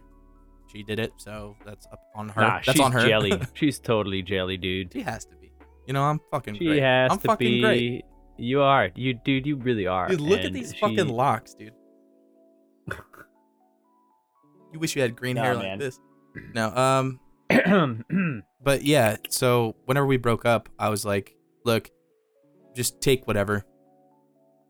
She 0.71 0.83
did 0.83 0.99
it, 0.99 1.13
so 1.17 1.55
that's 1.65 1.85
up 1.87 1.99
on 2.15 2.29
her. 2.29 2.41
Nah, 2.41 2.49
that's 2.55 2.71
she's 2.73 2.79
on 2.81 2.91
her. 2.91 3.07
jelly. 3.07 3.39
she's 3.53 3.79
totally 3.79 4.21
jelly, 4.21 4.57
dude. 4.57 4.91
she 4.93 5.01
has 5.01 5.25
to 5.25 5.35
be. 5.37 5.51
You 5.87 5.93
know, 5.93 6.03
I'm 6.03 6.19
fucking 6.31 6.55
She 6.55 6.65
great. 6.65 6.81
has 6.81 7.11
I'm 7.11 7.19
to 7.19 7.27
fucking 7.27 7.47
be. 7.47 7.61
great. 7.61 8.05
You 8.37 8.61
are, 8.61 8.89
you 8.95 9.13
dude. 9.13 9.45
You 9.45 9.55
really 9.55 9.87
are. 9.87 10.09
Dude, 10.09 10.19
look 10.21 10.41
at 10.41 10.51
these 10.53 10.73
she- 10.73 10.79
fucking 10.79 11.07
locks, 11.07 11.53
dude. 11.53 11.73
You 14.73 14.79
wish 14.79 14.95
you 14.95 15.01
had 15.01 15.15
green 15.15 15.35
Nah, 15.37 15.43
hair 15.43 15.53
man. 15.55 15.63
like 15.71 15.79
this. 15.79 15.99
No, 16.53 16.69
um, 16.75 17.19
but 18.63 18.83
yeah. 18.83 19.17
So 19.29 19.75
whenever 19.85 20.05
we 20.05 20.17
broke 20.17 20.45
up, 20.45 20.69
I 20.79 20.89
was 20.89 21.05
like, 21.05 21.35
look, 21.63 21.91
just 22.75 23.01
take 23.01 23.27
whatever. 23.27 23.65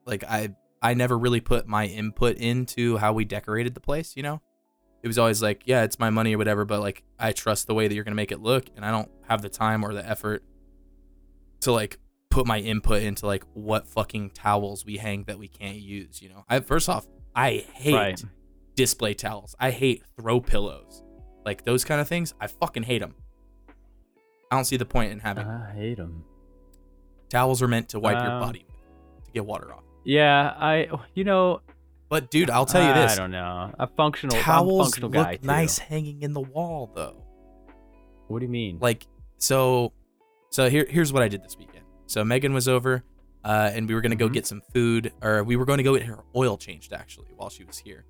Like 0.05 0.24
I, 0.24 0.50
I 0.82 0.94
never 0.94 1.17
really 1.17 1.39
put 1.41 1.67
my 1.67 1.86
input 1.88 2.38
into 2.38 2.98
how 2.98 3.13
we 3.13 3.25
decorated 3.25 3.74
the 3.74 3.79
place. 3.82 4.15
You 4.15 4.24
know, 4.24 4.41
it 5.01 5.08
was 5.08 5.17
always 5.17 5.41
like, 5.41 5.63
yeah, 5.65 5.84
it's 5.84 5.98
my 6.00 6.10
money 6.10 6.36
or 6.36 6.38
whatever. 6.38 6.65
But 6.65 6.82
like, 6.82 7.03
I 7.17 7.32
trust 7.32 7.67
the 7.67 7.74
way 7.74 7.88
that 7.88 7.96
you're 7.96 8.03
gonna 8.03 8.15
make 8.15 8.32
it 8.32 8.41
look, 8.41 8.65
and 8.75 8.86
I 8.86 8.91
don't 8.91 9.10
have 9.27 9.41
the 9.41 9.50
time 9.50 9.84
or 9.84 9.94
the 9.94 10.08
effort 10.08 10.44
to 11.62 11.72
like 11.72 11.98
put 12.29 12.46
my 12.46 12.60
input 12.60 13.01
into 13.01 13.25
like 13.25 13.44
what 13.53 13.88
fucking 13.88 14.29
towels 14.32 14.86
we 14.86 14.98
hang 14.98 15.24
that 15.24 15.39
we 15.39 15.48
can't 15.48 15.77
use. 15.77 16.22
You 16.22 16.29
know, 16.29 16.44
I 16.50 16.60
first 16.60 16.89
off, 16.89 17.08
I 17.36 17.65
hate 17.74 17.94
Right. 17.96 18.24
display 18.75 19.13
towels. 19.13 19.55
I 19.60 19.72
hate 19.72 20.03
throw 20.20 20.39
pillows. 20.41 21.01
Like 21.46 21.64
those 21.64 21.84
kind 21.86 22.02
of 22.02 22.08
things, 22.08 22.34
I 22.42 22.48
fucking 22.48 22.84
hate 22.84 23.00
them. 23.00 23.14
I 24.52 24.56
don't 24.56 24.66
see 24.66 24.78
the 24.78 24.86
point 24.86 25.12
in 25.12 25.20
having 25.20 25.46
I 25.48 25.72
hate 25.74 25.98
them. 25.98 26.24
towels 27.30 27.62
are 27.62 27.68
meant 27.68 27.90
to 27.90 28.00
wipe 28.00 28.18
your 28.18 28.32
Um, 28.32 28.40
body 28.42 28.66
to 29.25 29.32
get 29.32 29.46
water 29.46 29.74
off. 29.74 29.84
Yeah, 30.04 30.54
I. 30.58 30.88
You 31.16 31.24
know, 31.24 31.62
But 32.10 32.30
dude, 32.30 32.50
I'll 32.50 32.66
tell 32.66 32.88
you 32.88 32.94
this. 32.94 33.14
I 33.14 33.16
don't 33.16 33.32
know. 33.32 33.74
A 33.80 33.88
functional 33.88 34.36
I'm 34.38 34.44
towels 34.44 34.88
functional 34.88 35.10
look 35.10 35.24
guy 35.25 35.36
too. 35.38 35.48
nice 35.48 35.78
hanging 35.80 36.22
in 36.22 36.34
the 36.34 36.42
wall, 36.42 36.92
though. 36.94 37.24
What 38.28 38.40
do 38.40 38.46
you 38.46 38.52
mean? 38.52 38.78
Like 38.80 39.06
so, 39.38 39.94
so 40.52 40.70
here 40.70 40.86
here's 40.90 41.12
what 41.14 41.22
I 41.24 41.28
did 41.28 41.44
this 41.44 41.58
weekend. 41.58 41.86
So 42.08 42.24
Megan 42.24 42.54
was 42.54 42.68
over, 42.68 43.04
uh, 43.44 43.72
and 43.74 43.88
we 43.88 43.96
were 43.96 44.02
gonna 44.02 44.16
go 44.16 44.30
Mhm. 44.30 44.34
get 44.34 44.46
some 44.48 44.62
food, 44.74 45.12
or 45.24 45.44
we 45.44 45.56
were 45.56 45.66
going 45.66 45.78
to 45.78 45.84
go 45.84 45.96
get 45.98 46.06
her 46.06 46.24
oil 46.36 46.58
changed 46.58 46.94
actually 46.94 47.30
while 47.36 47.50
she 47.50 47.64
was 47.64 47.78
here, 47.80 48.06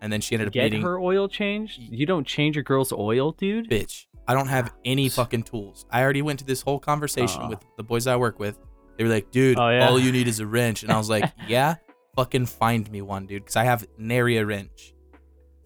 and 0.00 0.12
then 0.12 0.20
she 0.20 0.34
ended 0.34 0.48
up 0.48 0.52
get 0.54 0.64
meeting 0.64 0.82
her 0.82 0.98
oil 0.98 1.28
changed? 1.28 1.78
You 1.80 2.06
don't 2.06 2.26
change 2.26 2.56
your 2.56 2.62
girl's 2.64 2.92
oil, 2.92 3.32
dude. 3.32 3.68
bitch. 3.70 4.06
I 4.28 4.34
don't 4.34 4.48
have 4.48 4.72
any 4.84 5.08
fucking 5.08 5.42
tools. 5.44 5.86
I 5.90 6.02
already 6.02 6.22
went 6.22 6.38
to 6.40 6.44
this 6.44 6.62
whole 6.62 6.78
conversation 6.78 7.42
Aw. 7.42 7.48
with 7.48 7.64
the 7.76 7.82
boys 7.82 8.06
I 8.06 8.16
work 8.16 8.38
with. 8.38 8.58
They 8.96 9.04
were 9.04 9.10
like, 9.10 9.30
dude, 9.30 9.58
Oh, 9.58 9.68
yeah? 9.70 9.88
all 9.88 9.98
you 9.98 10.12
need 10.12 10.28
is 10.28 10.38
a 10.40 10.46
wrench. 10.46 10.82
And 10.82 10.92
I 10.92 10.98
was 10.98 11.08
like, 11.10 11.32
yeah, 11.48 11.76
fucking 12.14 12.46
find 12.46 12.88
me 12.92 13.02
one, 13.02 13.26
dude. 13.26 13.42
Because 13.42 13.56
I 13.56 13.64
have 13.64 13.86
nary 13.98 14.36
a 14.36 14.46
wrench. 14.46 14.94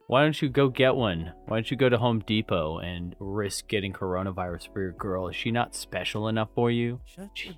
Why 0.07 0.23
don't 0.23 0.41
you 0.41 0.49
go 0.49 0.69
get 0.69 0.95
one? 0.95 1.33
Why 1.47 1.57
don't 1.57 1.71
you 1.71 1.77
go 1.77 1.89
to 1.89 1.99
Home 1.99 2.21
Depot 2.27 2.79
and 2.79 3.17
risk 3.19 3.69
getting 3.69 3.93
coronavirus 3.93 4.73
for 4.73 4.81
your 4.83 4.93
girl? 4.93 5.29
Is 5.29 5.37
she 5.37 5.51
not 5.51 5.75
special 5.75 6.29
enough 6.29 6.49
for 6.55 6.71
you? 6.71 7.01
Shut 7.07 7.31
Jeez. 7.35 7.55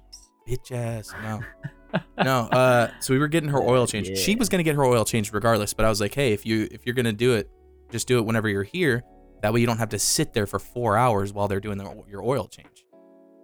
bitch 0.48 0.72
ass. 0.72 1.12
No. 1.22 1.40
no. 2.22 2.40
Uh, 2.52 2.90
so 3.00 3.12
we 3.14 3.18
were 3.18 3.28
getting 3.28 3.50
her 3.50 3.60
oil 3.60 3.86
changed. 3.86 4.16
She 4.18 4.34
was 4.36 4.48
gonna 4.48 4.62
get 4.62 4.74
her 4.76 4.84
oil 4.84 5.04
changed 5.04 5.32
regardless, 5.34 5.74
but 5.74 5.84
I 5.84 5.88
was 5.88 6.00
like, 6.00 6.14
hey, 6.14 6.32
if 6.32 6.44
you 6.46 6.68
if 6.70 6.86
you're 6.86 6.94
gonna 6.94 7.12
do 7.12 7.34
it, 7.34 7.50
just 7.90 8.08
do 8.08 8.18
it 8.18 8.24
whenever 8.24 8.48
you're 8.48 8.62
here. 8.62 9.04
That 9.42 9.52
way 9.52 9.60
you 9.60 9.66
don't 9.66 9.78
have 9.78 9.90
to 9.90 9.98
sit 9.98 10.32
there 10.32 10.46
for 10.46 10.58
four 10.58 10.96
hours 10.96 11.32
while 11.32 11.46
they're 11.46 11.60
doing 11.60 11.78
the, 11.78 12.04
your 12.08 12.22
oil 12.24 12.48
change. 12.48 12.84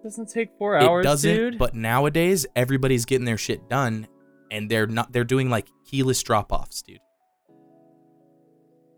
Doesn't 0.02 0.30
take 0.30 0.49
four 0.59 0.76
hours, 0.76 1.04
it 1.04 1.09
doesn't 1.09 1.37
dude. 1.37 1.59
but 1.59 1.75
nowadays 1.75 2.44
everybody's 2.56 3.04
getting 3.04 3.25
their 3.25 3.38
shit 3.38 3.68
done 3.68 4.09
and 4.50 4.68
they're 4.68 4.87
not 4.87 5.12
they're 5.12 5.23
doing 5.25 5.49
like 5.49 5.68
keyless 5.85 6.21
drop-offs 6.23 6.82
dude 6.82 6.99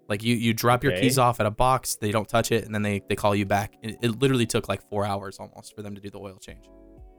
like 0.09 0.23
you 0.23 0.35
you 0.35 0.53
drop 0.55 0.83
your 0.83 0.93
keys 0.97 1.19
off 1.19 1.41
at 1.41 1.47
a 1.47 1.51
box 1.51 1.97
they 1.97 2.11
don't 2.11 2.29
touch 2.29 2.51
it 2.53 2.65
and 2.65 2.75
then 2.75 2.83
they 2.83 3.03
they 3.09 3.15
call 3.17 3.35
you 3.35 3.47
back 3.47 3.75
it, 3.83 3.97
it 4.03 4.21
literally 4.21 4.47
took 4.47 4.69
like 4.69 4.83
four 4.89 5.05
hours 5.05 5.39
almost 5.39 5.75
for 5.75 5.83
them 5.83 5.95
to 5.95 6.01
do 6.01 6.11
the 6.11 6.19
oil 6.19 6.39
change 6.41 6.65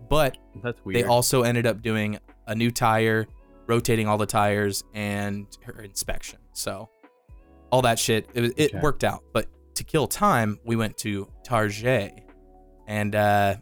but 0.10 0.38
That's 0.64 0.84
weird. 0.86 0.96
they 0.96 1.04
also 1.08 1.44
ended 1.44 1.66
up 1.66 1.82
doing 1.82 2.20
a 2.48 2.56
new 2.56 2.72
tire 2.72 3.28
rotating 3.68 4.08
all 4.08 4.18
the 4.18 4.25
tires 4.28 4.84
and 4.94 5.48
her 5.64 5.82
inspection 5.82 6.40
so 6.54 6.90
all 7.72 7.82
that 7.82 7.98
shit 7.98 8.30
it, 8.34 8.42
was- 8.42 8.54
it 8.58 8.72
Okay. 8.74 8.80
worked 8.82 9.04
out 9.04 9.24
but 9.34 9.48
to 9.75 9.84
kill 9.84 10.08
time 10.08 10.60
we 10.66 10.75
went 10.75 10.98
to 11.00 11.28
target 11.44 12.14
and 12.88 13.16
uh 13.16 13.56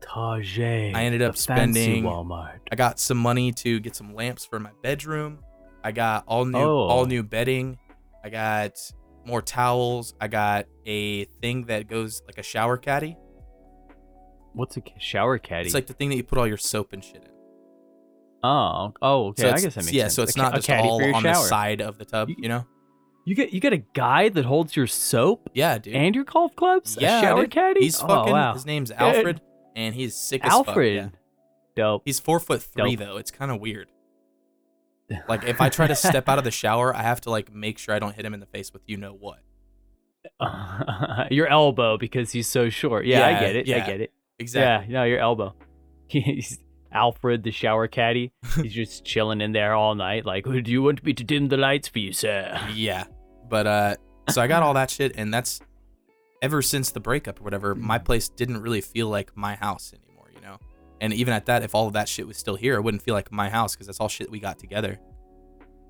Tajay. 0.00 0.94
I 0.94 1.04
ended 1.04 1.22
up 1.22 1.36
spending- 1.36 2.04
Walmart. 2.04 2.58
I 2.70 2.76
got 2.76 3.00
some 3.00 3.16
money 3.18 3.50
to 3.52 3.80
get 3.80 3.96
some 3.96 4.14
lamps 4.14 4.44
for 4.44 4.60
my 4.60 4.70
bedroom. 4.82 5.40
I 5.82 5.90
got 5.92 6.24
all 6.26 6.44
new 6.44 6.58
Oh. 6.58 6.86
all 6.88 7.06
new 7.06 7.22
bedding. 7.22 7.78
I 8.22 8.28
got 8.30 8.72
more 9.24 9.42
towels. 9.42 10.14
I 10.20 10.28
got 10.28 10.66
a 10.86 11.24
thing 11.42 11.64
that 11.66 11.88
goes 11.88 12.22
like 12.26 12.38
a 12.38 12.42
shower 12.42 12.76
caddy. 12.76 13.16
What's 14.56 14.76
a 14.76 14.82
shower 14.98 15.38
caddy? 15.38 15.66
It's 15.66 15.74
like 15.74 15.86
the 15.86 15.92
thing 15.92 16.08
that 16.08 16.16
you 16.16 16.24
put 16.24 16.38
all 16.38 16.46
your 16.46 16.56
soap 16.56 16.92
and 16.92 17.04
shit 17.04 17.16
in. 17.22 17.30
oh, 18.42 18.92
oh, 19.02 19.26
okay. 19.28 19.42
So 19.42 19.46
I 19.46 19.50
it's- 19.50 19.64
guess 19.64 19.74
that 19.74 19.84
makes 19.84 19.92
yeah, 19.92 20.04
sense. 20.04 20.14
so 20.14 20.22
it's 20.24 20.34
A 20.34 20.38
not 20.38 20.52
a 20.54 20.60
just 20.60 20.70
all 20.70 21.14
on 21.14 21.22
the 21.22 21.34
side 21.34 21.80
of 21.80 21.98
the 21.98 22.04
tub, 22.04 22.28
You- 22.30 22.36
you 22.38 22.48
know? 22.48 22.66
You 23.26 23.34
get 23.34 23.52
you 23.52 23.60
get 23.60 23.72
a 23.72 23.78
guy 23.78 24.28
that 24.28 24.44
holds 24.44 24.76
your 24.76 24.86
soap 24.86 25.50
Yeah, 25.52 25.78
dude. 25.78 25.94
and 25.96 26.14
your 26.14 26.22
golf 26.24 26.54
clubs. 26.56 26.96
yeah, 27.00 27.18
a 27.18 27.22
shower 27.22 27.40
dude. 27.42 27.50
caddy. 27.50 27.80
He's 27.80 28.00
oh, 28.02 28.06
fucking. 28.06 28.32
wow. 28.32 28.54
His 28.54 28.64
name's 28.64 28.92
Alfred, 28.92 29.40
and 29.74 29.94
he's 29.96 30.14
sick 30.14 30.44
as 30.44 30.52
Alfred. 30.52 31.02
fuck. 31.02 31.12
Yeah. 31.12 31.18
Dope. 31.74 32.02
He's 32.04 32.20
four 32.20 32.38
foot 32.38 32.62
three 32.62 32.94
Dope. 32.96 33.04
though. 33.06 33.16
It's 33.16 33.30
kind 33.32 33.50
of 33.50 33.60
weird. 33.60 33.88
Like 35.28 35.44
if 35.44 35.60
I 35.60 35.68
try 35.68 35.86
to 35.88 35.94
step 35.94 36.28
out 36.28 36.38
of 36.38 36.44
the 36.44 36.50
shower, 36.50 36.94
I 36.94 37.02
have 37.02 37.20
to 37.22 37.30
like 37.30 37.52
make 37.54 37.78
sure 37.78 37.94
I 37.94 37.98
don't 38.00 38.14
hit 38.14 38.24
him 38.24 38.32
in 38.34 38.40
the 38.40 38.46
face 38.46 38.72
with 38.72 38.82
you 38.86 38.96
know 38.96 39.12
what. 39.12 39.38
your 41.30 41.46
elbow 41.46 41.96
because 41.98 42.32
he's 42.32 42.48
so 42.48 42.68
short. 42.70 43.06
Yeah, 43.06 43.28
Yeah, 43.28 43.36
I 43.36 43.40
get 43.40 43.56
it. 43.56 43.66
Yeah. 43.66 43.84
I 43.84 43.86
get 43.86 44.00
it. 44.00 44.12
Exactly. 44.38 44.92
Yeah, 44.92 45.00
no, 45.00 45.04
your 45.04 45.18
elbow. 45.18 45.54
He's 46.08 46.58
Alfred, 46.92 47.42
the 47.42 47.50
shower 47.50 47.88
caddy. 47.88 48.32
He's 48.56 48.72
just 48.72 49.04
chilling 49.04 49.40
in 49.40 49.52
there 49.52 49.74
all 49.74 49.94
night. 49.94 50.24
Like, 50.24 50.44
do 50.44 50.70
you 50.70 50.82
want 50.82 51.04
me 51.04 51.12
to 51.14 51.24
dim 51.24 51.48
the 51.48 51.56
lights 51.56 51.88
for 51.88 51.98
you, 51.98 52.12
sir? 52.12 52.58
Yeah. 52.74 53.04
But 53.48 53.66
uh 53.66 53.96
so 54.28 54.42
I 54.42 54.46
got 54.46 54.62
all 54.62 54.74
that 54.74 54.90
shit 54.90 55.12
and 55.16 55.32
that's 55.32 55.60
ever 56.42 56.62
since 56.62 56.90
the 56.90 57.00
breakup 57.00 57.40
or 57.40 57.44
whatever, 57.44 57.74
my 57.74 57.98
place 57.98 58.28
didn't 58.28 58.60
really 58.60 58.80
feel 58.80 59.08
like 59.08 59.36
my 59.36 59.54
house 59.54 59.92
anymore, 59.94 60.30
you 60.34 60.40
know. 60.40 60.58
And 61.00 61.12
even 61.12 61.32
at 61.32 61.46
that, 61.46 61.62
if 61.62 61.74
all 61.74 61.86
of 61.86 61.92
that 61.94 62.08
shit 62.08 62.26
was 62.26 62.36
still 62.36 62.56
here, 62.56 62.76
it 62.76 62.82
wouldn't 62.82 63.02
feel 63.02 63.14
like 63.14 63.30
my 63.32 63.48
house 63.48 63.74
because 63.74 63.86
that's 63.86 64.00
all 64.00 64.08
shit 64.08 64.30
we 64.30 64.40
got 64.40 64.58
together. 64.58 64.98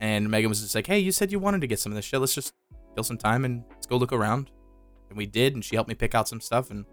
And 0.00 0.30
Megan 0.30 0.48
was 0.48 0.60
just 0.60 0.74
like, 0.74 0.86
"Hey, 0.86 0.98
you 0.98 1.12
said 1.12 1.32
you 1.32 1.38
wanted 1.38 1.62
to 1.62 1.66
get 1.66 1.80
some 1.80 1.92
of 1.92 1.96
this 1.96 2.04
shit. 2.04 2.20
Let's 2.20 2.34
just 2.34 2.52
kill 2.94 3.04
some 3.04 3.16
time 3.16 3.44
and 3.44 3.64
let's 3.70 3.86
go 3.86 3.96
look 3.96 4.12
around." 4.12 4.50
And 5.08 5.16
we 5.16 5.24
did, 5.26 5.54
and 5.54 5.64
she 5.64 5.76
helped 5.76 5.88
me 5.88 5.94
pick 5.94 6.14
out 6.14 6.28
some 6.28 6.40
stuff. 6.40 6.70
And 6.70 6.84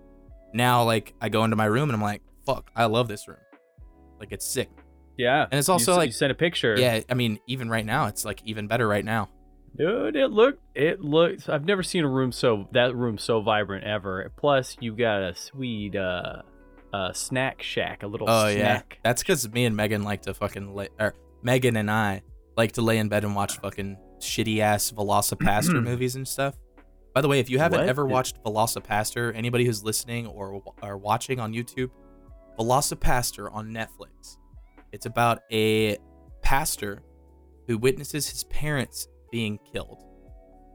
now, 0.53 0.83
like, 0.83 1.13
I 1.21 1.29
go 1.29 1.43
into 1.43 1.55
my 1.55 1.65
room 1.65 1.89
and 1.89 1.93
I'm 1.95 2.01
like, 2.01 2.21
"Fuck, 2.45 2.71
I 2.75 2.85
love 2.85 3.07
this 3.07 3.27
room. 3.27 3.37
Like, 4.19 4.31
it's 4.31 4.45
sick." 4.45 4.69
Yeah. 5.17 5.43
And 5.51 5.59
it's 5.59 5.69
also 5.69 5.91
s- 5.93 5.97
like- 5.97 6.07
you 6.07 6.11
sent 6.13 6.31
a 6.31 6.35
picture. 6.35 6.75
Yeah, 6.77 7.01
I 7.09 7.13
mean, 7.13 7.39
even 7.47 7.69
right 7.69 7.85
now, 7.85 8.07
it's 8.07 8.25
like 8.25 8.41
even 8.45 8.67
better 8.67 8.87
right 8.87 9.05
now. 9.05 9.29
Dude, 9.75 10.15
it 10.15 10.27
looked 10.31 10.61
it 10.75 11.01
looks 11.01 11.49
I've 11.49 11.65
never 11.65 11.81
seen 11.81 12.03
a 12.03 12.07
room 12.07 12.31
so 12.31 12.67
that 12.73 12.95
room 12.95 13.17
so 13.17 13.41
vibrant 13.41 13.83
ever. 13.85 14.31
Plus 14.37 14.77
you 14.79 14.95
got 14.95 15.23
a 15.23 15.33
sweet 15.35 15.95
uh 15.95 16.43
uh 16.93 17.11
snack 17.13 17.63
shack, 17.63 18.03
a 18.03 18.07
little 18.07 18.29
Oh 18.29 18.47
yeah, 18.47 18.83
that's 19.03 19.23
because 19.23 19.51
me 19.51 19.65
and 19.65 19.75
Megan 19.75 20.03
like 20.03 20.21
to 20.23 20.33
fucking 20.35 20.75
lay, 20.75 20.89
or 20.99 21.15
Megan 21.41 21.75
and 21.77 21.89
I 21.89 22.21
like 22.55 22.73
to 22.73 22.83
lay 22.83 22.99
in 22.99 23.09
bed 23.09 23.23
and 23.23 23.35
watch 23.35 23.57
fucking 23.57 23.97
shitty 24.19 24.59
ass 24.59 24.91
VelociPastor 24.95 25.83
movies 25.83 26.15
and 26.15 26.27
stuff. 26.27 26.55
By 27.13 27.21
the 27.21 27.27
way, 27.27 27.39
if 27.39 27.49
you 27.49 27.59
haven't 27.59 27.81
What? 27.81 27.89
ever 27.89 28.05
watched 28.05 28.43
VelociPastor, 28.43 29.35
anybody 29.35 29.65
who's 29.65 29.83
listening 29.83 30.27
or 30.27 30.63
are 30.81 30.97
watching 30.97 31.39
on 31.39 31.53
YouTube, 31.53 31.91
VelociPastor 32.59 33.53
on 33.53 33.69
Netflix. 33.69 34.37
It's 34.91 35.05
about 35.05 35.39
a 35.51 35.97
pastor 36.41 37.03
who 37.67 37.77
witnesses 37.77 38.29
his 38.29 38.43
parents 38.45 39.07
being 39.31 39.59
killed, 39.71 40.03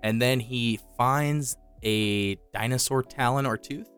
and 0.02 0.20
then 0.22 0.40
he 0.40 0.78
finds 0.96 1.56
a 1.82 2.36
dinosaur 2.52 3.02
talon 3.02 3.46
or 3.46 3.56
tooth 3.56 3.88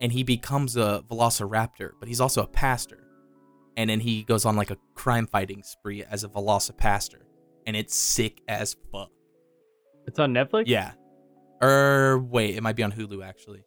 and 0.00 0.12
he 0.12 0.22
becomes 0.22 0.76
a 0.76 1.02
velociraptor, 1.10 1.92
but 1.98 2.08
he's 2.08 2.20
also 2.20 2.42
a 2.42 2.46
pastor. 2.46 3.02
And 3.76 3.88
then 3.90 4.00
he 4.00 4.24
goes 4.24 4.44
on 4.44 4.56
like 4.56 4.70
a 4.70 4.76
crime 4.94 5.26
fighting 5.26 5.62
spree 5.62 6.04
as 6.04 6.24
a 6.24 6.28
velocipastor. 6.28 7.22
And 7.66 7.76
it's 7.76 7.94
sick 7.94 8.40
as 8.48 8.76
fuck. 8.92 9.10
It's 10.06 10.18
on 10.18 10.32
Netflix? 10.32 10.64
Yeah. 10.66 10.92
Er, 11.62 12.18
wait, 12.18 12.54
it 12.56 12.62
might 12.62 12.76
be 12.76 12.82
on 12.82 12.92
Hulu 12.92 13.24
actually. 13.24 13.62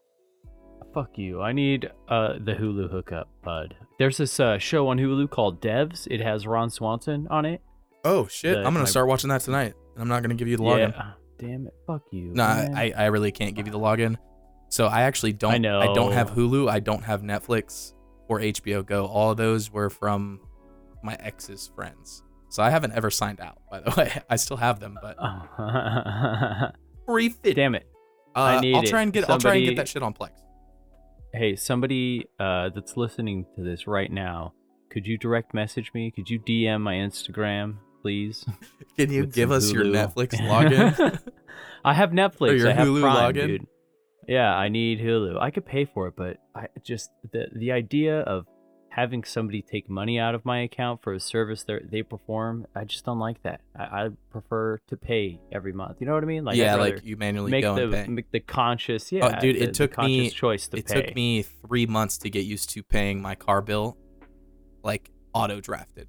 Fuck 0.93 1.17
you. 1.17 1.41
I 1.41 1.51
need 1.53 1.89
uh 2.07 2.33
the 2.43 2.53
Hulu 2.53 2.89
hookup, 2.91 3.29
bud. 3.43 3.75
There's 3.99 4.17
this 4.17 4.39
uh, 4.39 4.57
show 4.57 4.87
on 4.87 4.97
Hulu 4.97 5.29
called 5.29 5.61
Devs. 5.61 6.07
It 6.09 6.19
has 6.21 6.47
Ron 6.47 6.69
Swanson 6.69 7.27
on 7.29 7.45
it. 7.45 7.61
Oh 8.03 8.27
shit! 8.27 8.53
The- 8.55 8.59
I'm 8.59 8.65
gonna 8.73 8.79
my- 8.79 8.85
start 8.85 9.07
watching 9.07 9.29
that 9.29 9.41
tonight. 9.41 9.73
And 9.95 10.01
I'm 10.01 10.07
not 10.07 10.21
gonna 10.23 10.35
give 10.35 10.47
you 10.47 10.57
the 10.57 10.63
login. 10.63 10.91
Yeah. 10.93 11.11
Damn 11.37 11.67
it. 11.67 11.73
Fuck 11.87 12.01
you. 12.11 12.31
No, 12.33 12.43
man. 12.47 12.75
I, 12.75 12.91
I 12.95 13.05
really 13.07 13.31
can't 13.31 13.55
give 13.55 13.65
you 13.65 13.71
the 13.71 13.79
login. 13.79 14.17
So 14.69 14.87
I 14.87 15.01
actually 15.03 15.33
don't. 15.33 15.53
I 15.53 15.57
know. 15.57 15.79
I 15.79 15.93
don't 15.93 16.11
have 16.11 16.31
Hulu. 16.31 16.69
I 16.69 16.79
don't 16.79 17.03
have 17.03 17.21
Netflix 17.21 17.93
or 18.27 18.39
HBO 18.39 18.85
Go. 18.85 19.05
All 19.05 19.31
of 19.31 19.37
those 19.37 19.71
were 19.71 19.89
from 19.89 20.41
my 21.03 21.15
ex's 21.19 21.71
friends. 21.75 22.23
So 22.49 22.61
I 22.63 22.69
haven't 22.71 22.93
ever 22.93 23.09
signed 23.09 23.39
out. 23.39 23.59
By 23.69 23.79
the 23.81 23.91
way, 23.97 24.21
I 24.29 24.35
still 24.37 24.57
have 24.57 24.79
them, 24.79 24.97
but 25.01 25.17
free 27.09 27.29
fit. 27.29 27.55
Damn 27.55 27.75
it. 27.75 27.87
Uh, 28.35 28.39
I 28.39 28.59
need 28.59 28.75
I'll 28.75 28.83
try 28.83 29.01
and 29.01 29.11
get. 29.11 29.29
I'll 29.29 29.39
try 29.39 29.55
and 29.55 29.65
get 29.65 29.75
that 29.77 29.87
shit 29.87 30.03
on 30.03 30.13
Plex. 30.13 30.31
Hey, 31.33 31.55
somebody 31.55 32.27
uh, 32.39 32.69
that's 32.69 32.97
listening 32.97 33.45
to 33.55 33.63
this 33.63 33.87
right 33.87 34.11
now, 34.11 34.53
could 34.89 35.05
you 35.05 35.17
direct 35.17 35.53
message 35.53 35.91
me? 35.93 36.11
Could 36.11 36.29
you 36.29 36.39
DM 36.39 36.81
my 36.81 36.95
Instagram, 36.95 37.77
please? 38.01 38.45
Can 38.97 39.11
you 39.11 39.21
with 39.21 39.33
give 39.33 39.51
us 39.51 39.71
your 39.71 39.85
Netflix 39.85 40.29
login? 40.39 41.19
I 41.85 41.93
have 41.93 42.11
Netflix. 42.11 42.49
Or 42.49 42.55
your 42.55 42.69
I 42.69 42.73
have 42.73 42.87
Hulu 42.87 43.01
Prime, 43.01 43.33
login? 43.33 43.47
dude. 43.47 43.67
Yeah, 44.27 44.53
I 44.55 44.69
need 44.69 44.99
Hulu. 44.99 45.39
I 45.39 45.51
could 45.51 45.65
pay 45.65 45.85
for 45.85 46.07
it, 46.07 46.15
but 46.15 46.37
I 46.55 46.67
just 46.83 47.09
the 47.31 47.47
the 47.55 47.71
idea 47.71 48.21
of 48.21 48.45
having 48.91 49.23
somebody 49.23 49.61
take 49.61 49.89
money 49.89 50.17
out 50.19 50.33
of 50.35 50.43
my 50.45 50.59
account 50.61 51.01
for 51.03 51.13
a 51.13 51.19
service 51.19 51.63
that 51.65 51.91
they 51.91 52.01
perform, 52.03 52.65
I 52.75 52.83
just 52.85 53.05
don't 53.05 53.19
like 53.19 53.41
that. 53.43 53.61
I, 53.77 53.83
I 53.83 54.09
prefer 54.31 54.79
to 54.87 54.97
pay 54.97 55.39
every 55.51 55.73
month. 55.73 55.97
You 55.99 56.07
know 56.07 56.13
what 56.15 56.23
I 56.23 56.27
mean? 56.27 56.47
I'd 56.47 56.55
yeah, 56.55 56.75
like 56.75 57.03
you 57.03 57.15
manually 57.15 57.51
make 57.51 57.63
go 57.63 57.75
the 57.75 57.83
and 57.83 57.93
pay. 57.93 58.07
make 58.07 58.31
the 58.31 58.39
conscious. 58.39 59.11
Yeah, 59.11 59.35
Oh, 59.37 59.39
dude, 59.39 59.55
it 59.55 59.59
the- 59.59 59.65
the 59.67 59.71
took 59.73 59.97
me- 59.99 60.29
choice 60.29 60.67
to 60.69 60.77
it 60.77 60.87
pay. 60.87 61.01
took 61.03 61.15
me 61.15 61.43
three 61.43 61.85
months 61.85 62.17
to 62.19 62.29
get 62.29 62.45
used 62.45 62.69
to 62.71 62.83
paying 62.83 63.21
my 63.21 63.35
car 63.35 63.61
bill, 63.61 63.97
like 64.83 65.11
auto 65.33 65.61
drafted. 65.61 66.07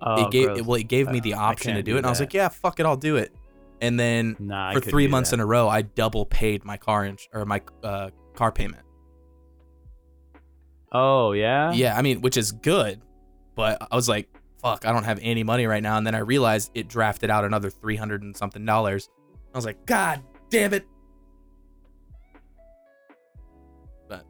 Oh, 0.00 0.26
it 0.26 0.30
gave 0.32 0.46
gross. 0.48 0.62
well, 0.62 0.80
it 0.80 0.88
gave 0.88 1.08
me 1.10 1.18
Uh, 1.18 1.22
the 1.22 1.34
option 1.34 1.74
to 1.74 1.82
do 1.82 1.92
do 1.92 1.94
it, 1.96 1.98
and 1.98 2.06
I 2.06 2.10
was 2.10 2.20
like, 2.20 2.34
yeah, 2.34 2.48
fuck 2.48 2.80
it, 2.80 2.86
I'll 2.86 2.96
do 2.96 3.16
it. 3.16 3.32
And 3.80 3.98
then 3.98 4.36
Nah, 4.38 4.72
for 4.72 4.80
three 4.80 5.06
months 5.08 5.30
that. 5.30 5.34
in 5.36 5.40
a 5.40 5.46
row, 5.46 5.68
I 5.68 5.82
double 5.82 6.26
paid 6.26 6.64
my 6.64 6.76
car 6.76 7.04
ins- 7.04 7.28
or 7.32 7.44
my 7.44 7.60
uh, 7.84 8.10
car 8.34 8.50
payment. 8.52 8.82
Oh 10.92 11.32
yeah. 11.32 11.72
Yeah, 11.72 11.96
I 11.96 12.02
mean, 12.02 12.20
which 12.20 12.36
is 12.36 12.52
good, 12.52 13.00
but 13.56 13.78
I 13.90 13.96
was 13.96 14.08
like, 14.08 14.28
fuck, 14.60 14.86
I 14.86 14.92
don't 14.92 15.04
have 15.04 15.18
any 15.22 15.42
money 15.42 15.66
right 15.66 15.82
now. 15.82 15.96
And 15.96 16.06
then 16.06 16.14
I 16.14 16.18
realized 16.18 16.70
it 16.74 16.86
drafted 16.88 17.30
out 17.30 17.44
another 17.44 17.70
three 17.70 17.96
hundred 17.96 18.22
and 18.22 18.36
something 18.36 18.64
dollars. 18.64 19.08
I 19.54 19.58
was 19.58 19.64
like, 19.64 19.84
God 19.86 20.22
damn 20.50 20.74
it. 20.74 20.86
But 24.08 24.24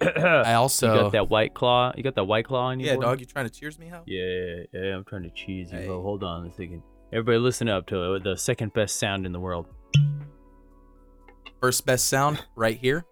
I 0.44 0.54
also 0.54 0.94
you 0.94 1.00
got 1.02 1.12
that 1.12 1.28
white 1.28 1.54
claw. 1.54 1.92
You 1.96 2.02
got 2.02 2.14
that 2.14 2.24
white 2.24 2.44
claw 2.44 2.66
on 2.66 2.80
you. 2.80 2.86
yeah, 2.86 2.94
boy? 2.96 3.02
dog, 3.02 3.20
you 3.20 3.26
trying 3.26 3.48
to 3.48 3.50
cheers 3.50 3.78
me? 3.78 3.88
How? 3.88 4.02
Yeah, 4.06 4.62
yeah, 4.72 4.96
I'm 4.96 5.04
trying 5.04 5.24
to 5.24 5.30
cheese 5.30 5.72
you. 5.72 5.78
Hey. 5.78 5.88
Oh, 5.88 6.02
hold 6.02 6.22
on 6.22 6.46
a 6.46 6.52
second. 6.52 6.82
Everybody 7.12 7.38
listen 7.38 7.68
up 7.68 7.86
to 7.86 8.18
the 8.22 8.36
second 8.36 8.74
best 8.74 8.96
sound 8.96 9.24
in 9.26 9.32
the 9.32 9.40
world. 9.40 9.66
First 11.60 11.86
best 11.86 12.06
sound 12.08 12.44
right 12.54 12.76
here. 12.76 13.04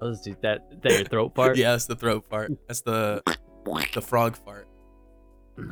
Oh, 0.00 0.10
is 0.10 0.22
that 0.42 0.82
that 0.82 0.92
your 0.92 1.04
throat 1.04 1.34
part? 1.34 1.56
yeah, 1.58 1.72
that's 1.72 1.86
the 1.86 1.96
throat 1.96 2.28
part. 2.28 2.50
That's 2.66 2.80
the 2.80 3.22
the 3.92 4.00
frog 4.00 4.36
fart. 4.36 4.66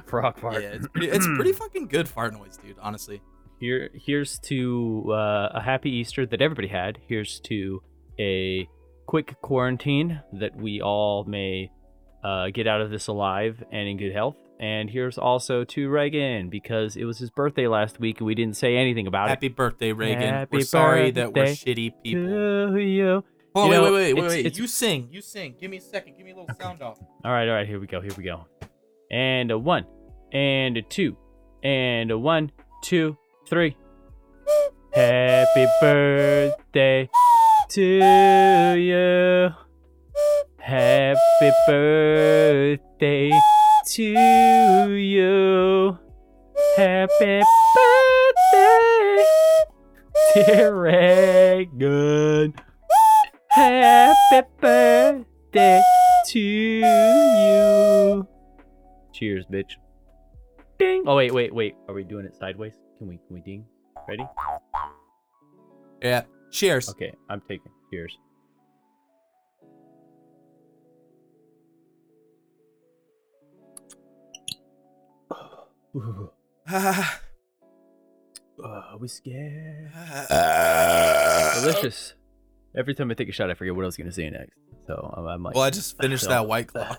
Frog 0.07 0.39
fart. 0.39 0.63
Yeah, 0.63 0.71
it's 0.71 0.89
pretty, 0.89 1.09
it's 1.09 1.27
pretty 1.27 1.53
fucking 1.53 1.87
good 1.87 2.09
fart 2.09 2.35
noise, 2.35 2.59
dude. 2.59 2.77
Honestly. 2.81 3.23
Here, 3.59 3.89
here's 3.95 4.39
to 4.41 5.05
uh, 5.09 5.49
a 5.55 5.63
happy 5.63 5.89
Easter 5.91 6.27
that 6.27 6.43
everybody 6.43 6.69
had. 6.69 6.99
Here's 7.09 7.41
to 7.41 7.83
a 8.19 8.69
quick 9.07 9.41
quarantine 9.41 10.21
that 10.35 10.55
we 10.57 10.83
all 10.83 11.25
may 11.25 11.71
uh, 12.23 12.49
get 12.53 12.67
out 12.67 12.83
of 12.83 12.91
this 12.91 13.07
alive 13.07 13.63
and 13.73 13.89
in 13.89 13.97
good 13.97 14.13
health. 14.13 14.37
And 14.59 14.89
here's 14.89 15.19
also 15.19 15.65
to 15.65 15.89
Reagan 15.91 16.49
because 16.49 16.97
it 16.97 17.05
was 17.05 17.19
his 17.19 17.31
birthday 17.31 17.67
last 17.69 18.01
week 18.01 18.19
and 18.21 18.27
we 18.27 18.35
didn't 18.35 18.57
say 18.57 18.77
anything 18.77 19.07
about 19.07 19.27
it. 19.27 19.31
Happy 19.31 19.49
birthday, 19.49 19.93
Reagan. 19.93 20.23
Happy 20.23 20.57
we're 20.59 20.61
sorry 20.63 21.11
that 21.11 21.35
we're 21.35 21.45
shitty 21.45 21.93
people. 22.03 22.79
You. 22.79 23.23
Oh, 23.55 23.65
You 23.65 23.71
wait, 23.71 23.77
know, 23.77 23.83
wait, 23.85 23.91
wait, 23.93 23.93
wait, 23.93 24.11
it's- 24.19 24.31
wait. 24.33 24.47
it's- 24.47 24.59
You 24.59 24.67
sing. 24.67 25.09
You 25.11 25.21
sing. 25.21 25.55
Give 25.61 25.71
me 25.71 25.77
a 25.79 25.81
second. 25.81 26.17
Give 26.17 26.25
me 26.27 26.33
a 26.33 26.37
little 26.37 26.55
sound 26.61 26.81
off. 26.83 26.99
All 27.25 27.33
right, 27.33 27.49
all 27.49 27.55
right, 27.55 27.67
here 27.67 27.79
we 27.81 27.87
go, 27.87 28.01
here 28.01 28.13
we 28.17 28.25
go. 28.25 28.47
And 29.11 29.51
a 29.51 29.59
one, 29.59 29.85
and 30.33 30.77
a 30.77 30.83
two, 30.83 31.17
and 31.63 32.11
a 32.11 32.19
one, 32.19 32.51
two, 32.83 33.17
three. 33.49 33.77
Happy 34.95 35.67
birthday 35.81 37.09
to 37.71 38.75
you. 38.79 39.51
Happy 40.59 41.51
birthday 41.67 43.31
to 43.97 44.93
you. 44.93 45.99
Happy 46.77 47.41
birthday, 48.53 49.25
dear 50.35 50.75
Reagan. 50.77 52.53
Happy 53.49 54.49
birthday 54.61 55.83
to 56.27 56.39
you. 56.39 58.29
Cheers, 59.15 59.47
bitch. 59.51 59.77
Ding. 60.79 61.05
Oh 61.07 61.17
wait, 61.17 61.33
wait, 61.33 61.55
wait. 61.55 61.75
Are 61.89 61.95
we 61.95 62.05
doing 62.05 62.27
it 62.27 62.37
sideways? 62.37 62.75
Can 62.99 63.09
we 63.09 63.17
can 63.17 63.35
we 63.35 63.41
ding? 63.41 63.65
Ready? 64.07 64.27
Yeah. 66.03 66.25
Cheers. 66.51 66.91
Okay, 66.91 67.15
I'm 67.31 67.41
taking. 67.49 67.73
Cheers. 67.91 68.19
Ooh, 75.97 76.31
uh, 76.69 77.05
whiskey. 78.99 79.33
Delicious. 81.61 82.15
Every 82.77 82.95
time 82.95 83.11
I 83.11 83.15
take 83.15 83.29
a 83.31 83.33
shot, 83.33 83.51
I 83.51 83.55
forget 83.55 83.75
what 83.75 83.83
I 83.85 83.87
was 83.87 83.97
gonna 83.97 84.13
say 84.13 84.29
next. 84.29 84.59
So 84.87 85.15
I'm, 85.17 85.27
I'm 85.27 85.43
like, 85.43 85.55
well, 85.55 85.65
I 85.65 85.71
just 85.71 85.97
finished 85.99 86.25
so- 86.25 86.29
that 86.31 86.47
white 86.47 86.67
claw. 86.69 86.97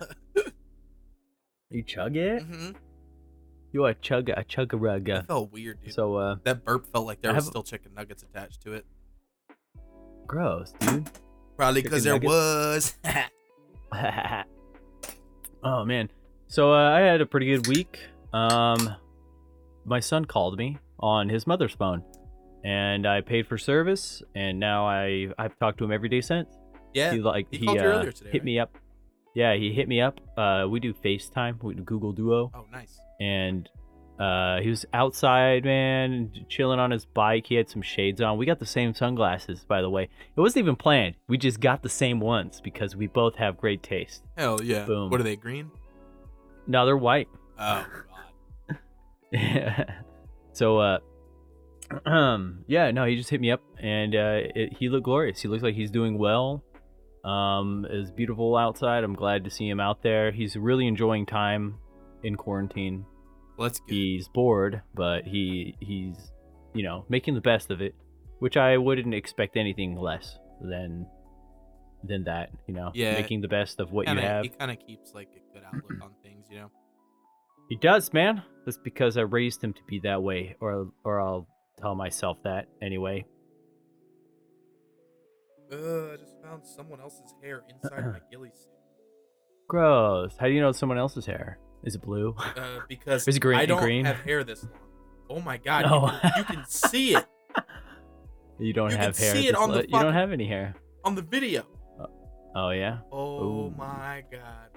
you 1.70 1.84
chug 1.84 2.16
it? 2.18 2.42
hmm 2.42 2.72
You 3.72 3.86
a 3.86 3.94
chug 3.94 4.30
a 4.30 4.44
chug 4.44 4.74
a 4.74 4.78
rug. 4.78 5.06
That 5.06 5.28
felt 5.28 5.52
weird, 5.52 5.82
dude. 5.84 5.94
So 5.94 6.16
uh, 6.16 6.36
that 6.44 6.66
burp 6.66 6.92
felt 6.92 7.06
like 7.06 7.22
there 7.22 7.32
I 7.32 7.36
was 7.36 7.44
have- 7.46 7.52
still 7.52 7.64
chicken 7.64 7.94
nuggets 7.96 8.24
attached 8.24 8.62
to 8.64 8.74
it. 8.74 8.86
gross, 10.26 10.74
dude. 10.80 11.08
Probably 11.56 11.82
because 11.84 12.04
there 12.04 12.18
was. 12.18 12.96
oh 15.64 15.86
man. 15.86 16.10
So 16.48 16.74
uh, 16.74 16.92
I 16.92 17.00
had 17.02 17.22
a 17.22 17.26
pretty 17.26 17.46
good 17.48 17.68
week. 17.68 18.00
Um, 18.34 18.96
my 19.86 20.00
son 20.00 20.26
called 20.26 20.58
me 20.58 20.78
on 21.00 21.30
his 21.30 21.48
mother's 21.48 21.74
phone, 21.74 22.04
and 22.64 23.08
I 23.08 23.22
paid 23.22 23.48
for 23.48 23.58
service, 23.58 24.22
and 24.36 24.60
now 24.60 24.86
I 24.88 25.28
I've 25.38 25.58
talked 25.60 25.78
to 25.80 25.86
him 25.86 25.92
every 25.92 26.10
day 26.10 26.22
since. 26.22 26.50
yeah. 26.94 27.14
he 27.14 27.20
like 27.22 27.48
he 27.52 27.60
he, 27.60 27.68
uh, 27.80 28.04
today, 28.04 28.30
hit 28.32 28.34
right? 28.34 28.44
me 28.44 28.60
up. 28.60 28.76
Yeah, 29.36 29.56
he 29.56 29.72
hit 29.72 29.88
me 29.88 30.02
up. 30.02 30.20
Uh, 30.38 30.66
we 30.70 30.80
do 30.80 30.94
FaceTime, 30.94 31.62
we 31.64 31.76
do 31.76 31.84
Google 31.84 32.12
Duo, 32.12 32.52
Oh, 32.56 32.66
nice. 32.72 33.00
and 33.20 33.70
uh, 34.20 34.60
he 34.62 34.70
was 34.72 34.84
outside, 34.94 35.64
man, 35.64 36.32
chilling 36.50 36.80
on 36.80 36.90
his 36.90 37.06
bike. 37.06 37.46
He 37.46 37.54
had 37.54 37.70
some 37.70 37.84
shades 37.84 38.20
on. 38.20 38.40
We 38.40 38.48
got 38.48 38.58
the 38.58 38.66
same 38.66 38.96
sunglasses, 38.96 39.64
by 39.64 39.84
the 39.84 39.92
way. 39.92 40.10
It 40.36 40.40
wasn't 40.42 40.64
even 40.64 40.76
planned. 40.76 41.16
We 41.28 41.38
just 41.38 41.60
got 41.60 41.84
the 41.84 41.90
same 41.90 42.20
ones 42.20 42.60
because 42.62 42.96
we 42.96 43.06
both 43.06 43.36
have 43.36 43.58
great 43.58 43.84
taste. 43.84 44.24
Hell 44.36 44.60
yeah. 44.64 44.86
Boom. 44.86 45.12
What 45.12 45.20
are 45.20 45.24
they? 45.24 45.36
Green? 45.36 45.70
No, 46.66 46.84
they're 46.88 46.98
white. 46.98 47.28
Oh. 47.60 47.86
so, 50.54 50.78
uh, 50.80 50.98
um, 52.06 52.64
yeah, 52.68 52.92
no, 52.92 53.06
he 53.06 53.16
just 53.16 53.30
hit 53.30 53.42
me 53.42 53.52
up, 53.52 53.62
and 53.82 54.16
uh, 54.16 54.40
it, 54.56 54.74
he 54.78 54.90
looked 54.90 55.06
glorious. 55.06 55.42
He 55.42 55.48
looks 55.48 55.64
like 55.64 55.76
he's 55.76 55.92
doing 55.92 56.18
well. 56.18 56.64
Um, 57.24 57.86
it's 57.90 58.12
beautiful 58.12 58.56
outside. 58.56 59.04
I'm 59.04 59.16
glad 59.16 59.44
to 59.46 59.50
see 59.50 59.68
him 59.68 59.80
out 59.80 60.02
there. 60.02 60.32
He's 60.32 60.56
really 60.56 60.88
enjoying 60.88 61.26
time 61.26 61.76
in 62.24 62.36
quarantine. 62.36 63.06
Good. 63.58 63.74
he's 63.88 64.28
bored, 64.30 64.82
but 64.94 65.24
he 65.26 65.76
he's 65.80 66.32
you 66.76 66.84
know 66.84 67.06
making 67.10 67.34
the 67.34 67.42
best 67.42 67.72
of 67.72 67.82
it, 67.82 67.96
which 68.40 68.56
I 68.56 68.78
wouldn't 68.78 69.14
expect 69.16 69.58
anything 69.58 69.96
less 69.96 70.38
than 70.62 71.08
than 72.04 72.24
that. 72.26 72.52
You 72.68 72.76
know, 72.76 72.92
Yeah. 72.94 73.14
making 73.14 73.42
the 73.42 73.48
best 73.48 73.80
of 73.80 73.92
what 73.92 74.06
kinda, 74.06 74.22
you 74.22 74.28
have. 74.28 74.44
He 74.44 74.50
kind 74.50 74.70
of 74.72 74.78
keeps 74.80 75.14
like 75.14 75.30
a 75.36 75.54
good 75.54 75.64
outlook 75.66 76.04
on 76.04 76.12
things, 76.22 76.46
you 76.52 76.58
know. 76.60 76.72
He 77.70 77.76
does, 77.76 78.14
man. 78.14 78.44
That's 78.66 78.78
because 78.78 79.18
I 79.18 79.22
raised 79.22 79.64
him 79.64 79.74
to 79.74 79.82
be 79.88 80.00
that 80.04 80.22
way, 80.24 80.56
or 80.60 80.90
or 81.04 81.22
I'll 81.22 81.48
tell 81.80 81.96
myself 81.96 82.38
that 82.44 82.68
anyway. 82.82 83.26
Uh, 85.72 86.14
I 86.14 86.16
just 86.18 86.36
found 86.44 86.66
someone 86.66 87.02
else's 87.02 87.34
hair 87.44 87.64
inside 87.70 88.06
my 88.06 88.20
ghillie 88.32 88.50
suit. 88.54 88.72
Gross. 89.68 90.36
How 90.40 90.48
do 90.48 90.54
you 90.54 90.62
know 90.62 90.72
someone 90.72 90.98
else's 90.98 91.26
hair? 91.26 91.60
Is 91.84 91.96
it 91.96 92.02
blue? 92.02 92.34
Uh, 92.38 92.80
because 92.90 93.28
Is 93.28 93.36
it 93.36 93.40
green- 93.42 93.60
I 93.60 93.66
don't 93.66 93.82
green? 93.82 94.06
have 94.06 94.20
hair 94.22 94.44
this 94.44 94.64
long. 94.64 94.72
Oh 95.30 95.42
my 95.42 95.58
god, 95.58 95.86
No. 95.86 96.06
you, 96.06 96.20
can, 96.20 96.32
you 96.38 96.44
can 96.46 96.66
see 96.68 97.16
it 97.16 97.26
you 98.60 98.72
don't 98.72 98.92
You 98.92 98.96
can 98.96 99.06
have 99.08 99.18
hair. 99.18 99.36
see 99.36 99.48
it 99.50 99.56
on 99.56 99.72
the 99.74 99.82
you 99.82 100.00
don't 100.00 100.14
have 100.14 100.32
any 100.32 100.48
hair. 100.48 100.74
on 101.04 101.16
the 101.16 101.22
video. 101.22 101.66
Oh 102.56 102.70
yeah. 102.70 103.00
Oh 103.12 103.44
Ooh. 103.68 103.74
my 103.78 104.24
god. 104.32 104.70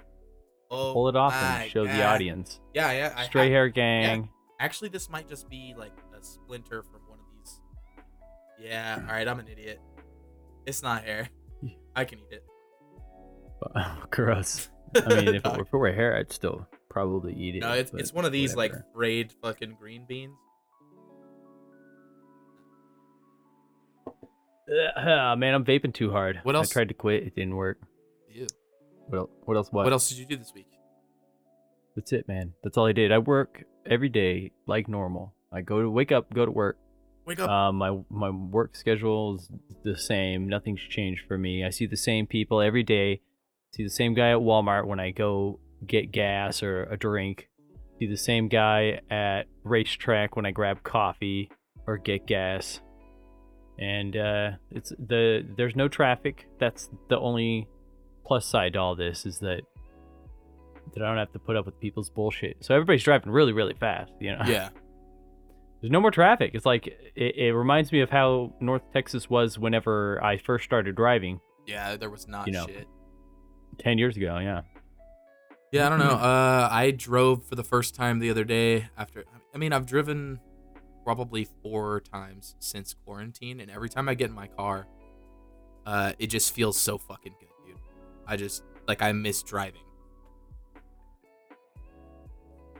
Oh 0.70 0.92
Pull 0.92 1.08
it 1.08 1.16
off 1.16 1.34
and 1.34 1.70
show 1.70 1.84
the 1.84 2.04
audience. 2.04 2.60
Yeah, 2.74 2.92
yeah. 2.92 3.12
I 3.16 3.24
Stray 3.24 3.48
ha- 3.48 3.54
hair 3.54 3.68
gang. 3.68 4.28
Actually, 4.60 4.90
this 4.90 5.10
might 5.10 5.28
just 5.28 5.48
be 5.48 5.74
like 5.76 5.92
a 6.16 6.22
splinter 6.22 6.82
from 6.82 7.00
one 7.08 7.18
of 7.18 7.24
these. 7.36 7.60
Yeah. 8.60 9.00
All 9.08 9.12
right, 9.12 9.26
I'm 9.26 9.40
an 9.40 9.48
idiot. 9.48 9.80
It's 10.66 10.82
not 10.82 11.04
hair. 11.04 11.28
I 11.96 12.04
can 12.04 12.20
eat 12.20 12.32
it. 12.32 12.44
Gross. 14.10 14.70
I 14.94 15.08
mean, 15.16 15.34
if 15.34 15.44
it, 15.44 15.52
were, 15.56 15.62
if 15.62 15.66
it 15.66 15.76
were 15.76 15.92
hair, 15.92 16.16
I'd 16.16 16.32
still 16.32 16.68
probably 16.88 17.34
eat 17.34 17.56
it. 17.56 17.60
no, 17.60 17.72
it's 17.72 17.92
it's 17.92 18.12
one 18.12 18.24
of 18.24 18.32
these 18.32 18.54
like 18.54 18.72
whatever. 18.72 18.86
frayed 18.94 19.32
fucking 19.42 19.76
green 19.78 20.04
beans. 20.06 20.36
Uh, 24.96 25.34
man, 25.36 25.54
I'm 25.54 25.64
vaping 25.64 25.92
too 25.92 26.12
hard. 26.12 26.38
What 26.44 26.54
else? 26.54 26.70
I 26.70 26.72
tried 26.74 26.88
to 26.88 26.94
quit. 26.94 27.24
It 27.24 27.34
didn't 27.34 27.56
work. 27.56 27.80
What 29.10 29.18
else? 29.18 29.30
What 29.44 29.56
else? 29.56 29.68
What? 29.70 29.84
What 29.84 29.92
else 29.92 30.08
did 30.08 30.18
you 30.18 30.26
do 30.26 30.36
this 30.36 30.52
week? 30.54 30.68
That's 31.96 32.12
it, 32.12 32.28
man. 32.28 32.52
That's 32.62 32.78
all 32.78 32.86
I 32.86 32.92
did. 32.92 33.10
I 33.10 33.18
work 33.18 33.64
every 33.84 34.08
day 34.08 34.52
like 34.66 34.88
normal. 34.88 35.34
I 35.52 35.62
go 35.62 35.82
to 35.82 35.90
wake 35.90 36.12
up, 36.12 36.32
go 36.32 36.46
to 36.46 36.50
work. 36.50 36.78
Wake 37.26 37.40
up. 37.40 37.50
Um, 37.50 37.76
my 37.76 37.98
my 38.08 38.30
work 38.30 38.76
schedule 38.76 39.36
is 39.36 39.50
the 39.82 39.98
same. 39.98 40.48
Nothing's 40.48 40.80
changed 40.80 41.22
for 41.26 41.36
me. 41.36 41.64
I 41.64 41.70
see 41.70 41.86
the 41.86 41.96
same 41.96 42.26
people 42.26 42.60
every 42.60 42.84
day. 42.84 43.20
See 43.74 43.82
the 43.82 43.90
same 43.90 44.14
guy 44.14 44.30
at 44.30 44.38
Walmart 44.38 44.86
when 44.86 45.00
I 45.00 45.10
go 45.10 45.58
get 45.86 46.12
gas 46.12 46.62
or 46.62 46.84
a 46.84 46.96
drink. 46.96 47.48
See 47.98 48.06
the 48.06 48.16
same 48.16 48.48
guy 48.48 49.00
at 49.10 49.42
RaceTrac 49.64 50.30
when 50.34 50.46
I 50.46 50.52
grab 50.52 50.82
coffee 50.82 51.50
or 51.86 51.98
get 51.98 52.26
gas. 52.26 52.80
And 53.78 54.16
uh, 54.16 54.50
it's 54.70 54.90
the 54.90 55.44
there's 55.56 55.74
no 55.74 55.88
traffic. 55.88 56.46
That's 56.58 56.88
the 57.08 57.18
only 57.18 57.68
plus 58.24 58.46
side 58.46 58.74
to 58.74 58.78
all 58.78 58.94
this 58.94 59.26
is 59.26 59.38
that 59.40 59.62
that 60.94 61.02
I 61.04 61.08
don't 61.08 61.18
have 61.18 61.32
to 61.32 61.38
put 61.38 61.56
up 61.56 61.66
with 61.66 61.78
people's 61.80 62.10
bullshit. 62.10 62.56
So 62.60 62.74
everybody's 62.74 63.02
driving 63.04 63.30
really 63.32 63.52
really 63.52 63.74
fast. 63.74 64.12
You 64.20 64.32
know. 64.36 64.42
yeah. 64.46 64.70
There's 65.80 65.90
no 65.90 66.00
more 66.00 66.10
traffic. 66.10 66.50
It's 66.54 66.66
like 66.66 66.86
it, 66.88 67.36
it 67.36 67.54
reminds 67.54 67.90
me 67.90 68.00
of 68.00 68.10
how 68.10 68.52
North 68.60 68.82
Texas 68.92 69.30
was 69.30 69.58
whenever 69.58 70.22
I 70.22 70.36
first 70.36 70.64
started 70.66 70.94
driving 70.94 71.40
Yeah, 71.66 71.96
there 71.96 72.10
was 72.10 72.28
not 72.28 72.46
You 72.46 72.52
know. 72.52 72.66
shit. 72.66 72.86
ten 73.78 73.96
years 73.98 74.16
ago. 74.16 74.38
Yeah. 74.38 74.62
Yeah, 75.72 75.86
I 75.86 75.88
don't 75.88 76.00
know. 76.00 76.10
Uh, 76.10 76.68
I 76.70 76.90
drove 76.90 77.46
for 77.46 77.54
the 77.54 77.62
first 77.62 77.94
time 77.94 78.18
the 78.18 78.28
other 78.28 78.42
day 78.44 78.88
after. 78.98 79.24
I 79.54 79.58
mean, 79.58 79.72
I've 79.72 79.86
driven 79.86 80.40
probably 81.04 81.46
four 81.62 82.00
times 82.00 82.56
since 82.58 82.92
quarantine, 82.92 83.60
and 83.60 83.70
every 83.70 83.88
time 83.88 84.08
I 84.08 84.14
get 84.14 84.30
in 84.30 84.34
my 84.34 84.48
car, 84.48 84.88
uh, 85.86 86.12
it 86.18 86.26
just 86.26 86.52
feels 86.52 86.76
so 86.76 86.98
fucking 86.98 87.34
good. 87.38 87.49
I 88.30 88.36
just 88.36 88.62
like 88.86 89.02
I 89.02 89.10
miss 89.12 89.42
driving. 89.42 89.82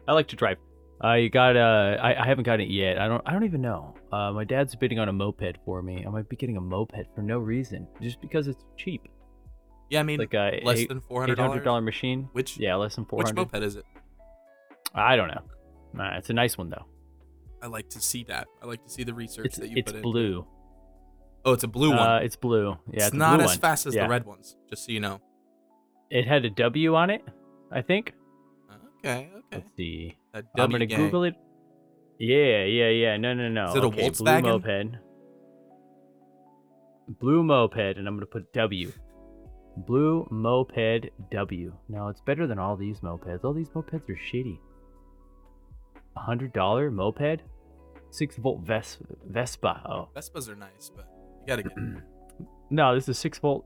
I 0.08 0.12
like 0.12 0.28
to 0.28 0.36
drive. 0.36 0.58
I 1.02 1.28
got 1.28 1.56
uh, 1.56 1.96
I, 2.00 2.22
I 2.22 2.26
haven't 2.26 2.44
gotten 2.44 2.60
it 2.66 2.70
yet. 2.70 2.98
I 2.98 3.08
don't 3.08 3.22
I 3.26 3.32
don't 3.32 3.44
even 3.44 3.60
know. 3.60 3.94
Uh, 4.12 4.32
my 4.32 4.44
dad's 4.44 4.74
bidding 4.76 4.98
on 4.98 5.08
a 5.08 5.12
moped 5.12 5.56
for 5.64 5.82
me. 5.82 6.04
I 6.06 6.10
might 6.10 6.28
be 6.28 6.36
getting 6.36 6.56
a 6.56 6.60
moped 6.60 6.94
for 7.14 7.22
no 7.22 7.38
reason, 7.38 7.86
just 8.00 8.20
because 8.20 8.46
it's 8.48 8.64
cheap. 8.76 9.02
Yeah, 9.88 10.00
I 10.00 10.02
mean, 10.04 10.20
Like 10.20 10.34
a 10.34 10.60
less 10.62 10.78
eight- 10.78 10.88
than 10.88 11.00
four 11.00 11.20
hundred 11.20 11.36
dollars 11.36 11.64
dollar 11.64 11.80
machine. 11.80 12.28
Which 12.32 12.58
Yeah, 12.58 12.76
less 12.76 12.94
than 12.94 13.06
four 13.06 13.20
hundred. 13.22 13.38
Which 13.38 13.52
moped 13.52 13.64
is 13.64 13.76
it? 13.76 13.84
I 14.94 15.16
don't 15.16 15.28
know. 15.28 15.42
Nah, 15.94 16.16
it's 16.16 16.30
a 16.30 16.32
nice 16.32 16.56
one 16.56 16.70
though. 16.70 16.86
I 17.62 17.66
like 17.66 17.88
to 17.90 18.00
see 18.00 18.22
that. 18.24 18.46
I 18.62 18.66
like 18.66 18.84
to 18.84 18.90
see 18.90 19.02
the 19.02 19.12
research 19.14 19.46
It's 19.46 19.58
that 19.58 19.68
you 19.68 19.78
it's 19.78 19.90
put 19.90 19.96
in. 19.96 20.02
blue. 20.02 20.46
Oh, 21.44 21.52
it's 21.52 21.64
a 21.64 21.68
blue 21.68 21.90
one. 21.90 21.98
Uh, 21.98 22.20
it's 22.22 22.36
blue. 22.36 22.68
Yeah, 22.68 22.96
it's, 22.96 23.06
it's, 23.08 23.14
not 23.14 23.40
as 23.40 23.46
one. 23.48 23.58
fast 23.58 23.86
as 23.86 23.94
Yeah. 23.94 24.04
the 24.04 24.10
red 24.10 24.24
ones. 24.26 24.56
Just 24.68 24.84
so 24.86 24.92
you 24.92 25.00
know. 25.00 25.20
It 26.10 26.26
had 26.26 26.44
a 26.44 26.50
W 26.50 26.94
on 26.94 27.10
it. 27.10 27.22
I 27.72 27.82
think. 27.82 28.12
Okay, 29.04 29.30
okay. 29.32 29.42
Let's 29.52 29.70
see. 29.76 30.16
I'm 30.34 30.70
gonna 30.70 30.86
gang. 30.86 30.98
Google 30.98 31.24
it. 31.24 31.34
Yeah, 32.18 32.64
yeah, 32.64 32.88
yeah. 32.88 33.16
No, 33.16 33.32
no, 33.32 33.48
no. 33.48 33.70
Is 33.70 33.76
it 33.76 33.84
a 33.84 33.86
okay, 33.86 34.10
Volkswagen? 34.10 34.42
Blue 34.42 34.42
moped. 34.42 34.98
Blue 37.18 37.42
moped, 37.42 37.98
and 37.98 38.06
I'm 38.06 38.16
gonna 38.16 38.26
put 38.26 38.52
W. 38.52 38.92
Blue 39.76 40.26
moped 40.30 41.10
W. 41.30 41.72
Now 41.88 42.08
it's 42.08 42.20
better 42.20 42.46
than 42.46 42.58
all 42.58 42.76
these 42.76 43.00
mopeds. 43.00 43.44
All 43.44 43.54
these 43.54 43.70
mopeds 43.70 44.08
are 44.08 44.18
shitty. 44.32 44.58
A 46.16 46.20
hundred 46.20 46.52
dollar 46.52 46.90
moped, 46.90 47.40
six 48.10 48.36
volt 48.36 48.60
Ves- 48.62 48.98
Vespa. 49.28 49.80
Oh 49.88 50.08
Vespas 50.14 50.48
are 50.48 50.56
nice, 50.56 50.90
but 50.94 51.06
you 51.40 51.46
gotta 51.46 51.62
get. 51.62 51.72
no, 52.70 52.94
this 52.94 53.08
is 53.08 53.16
six 53.16 53.38
volt 53.38 53.64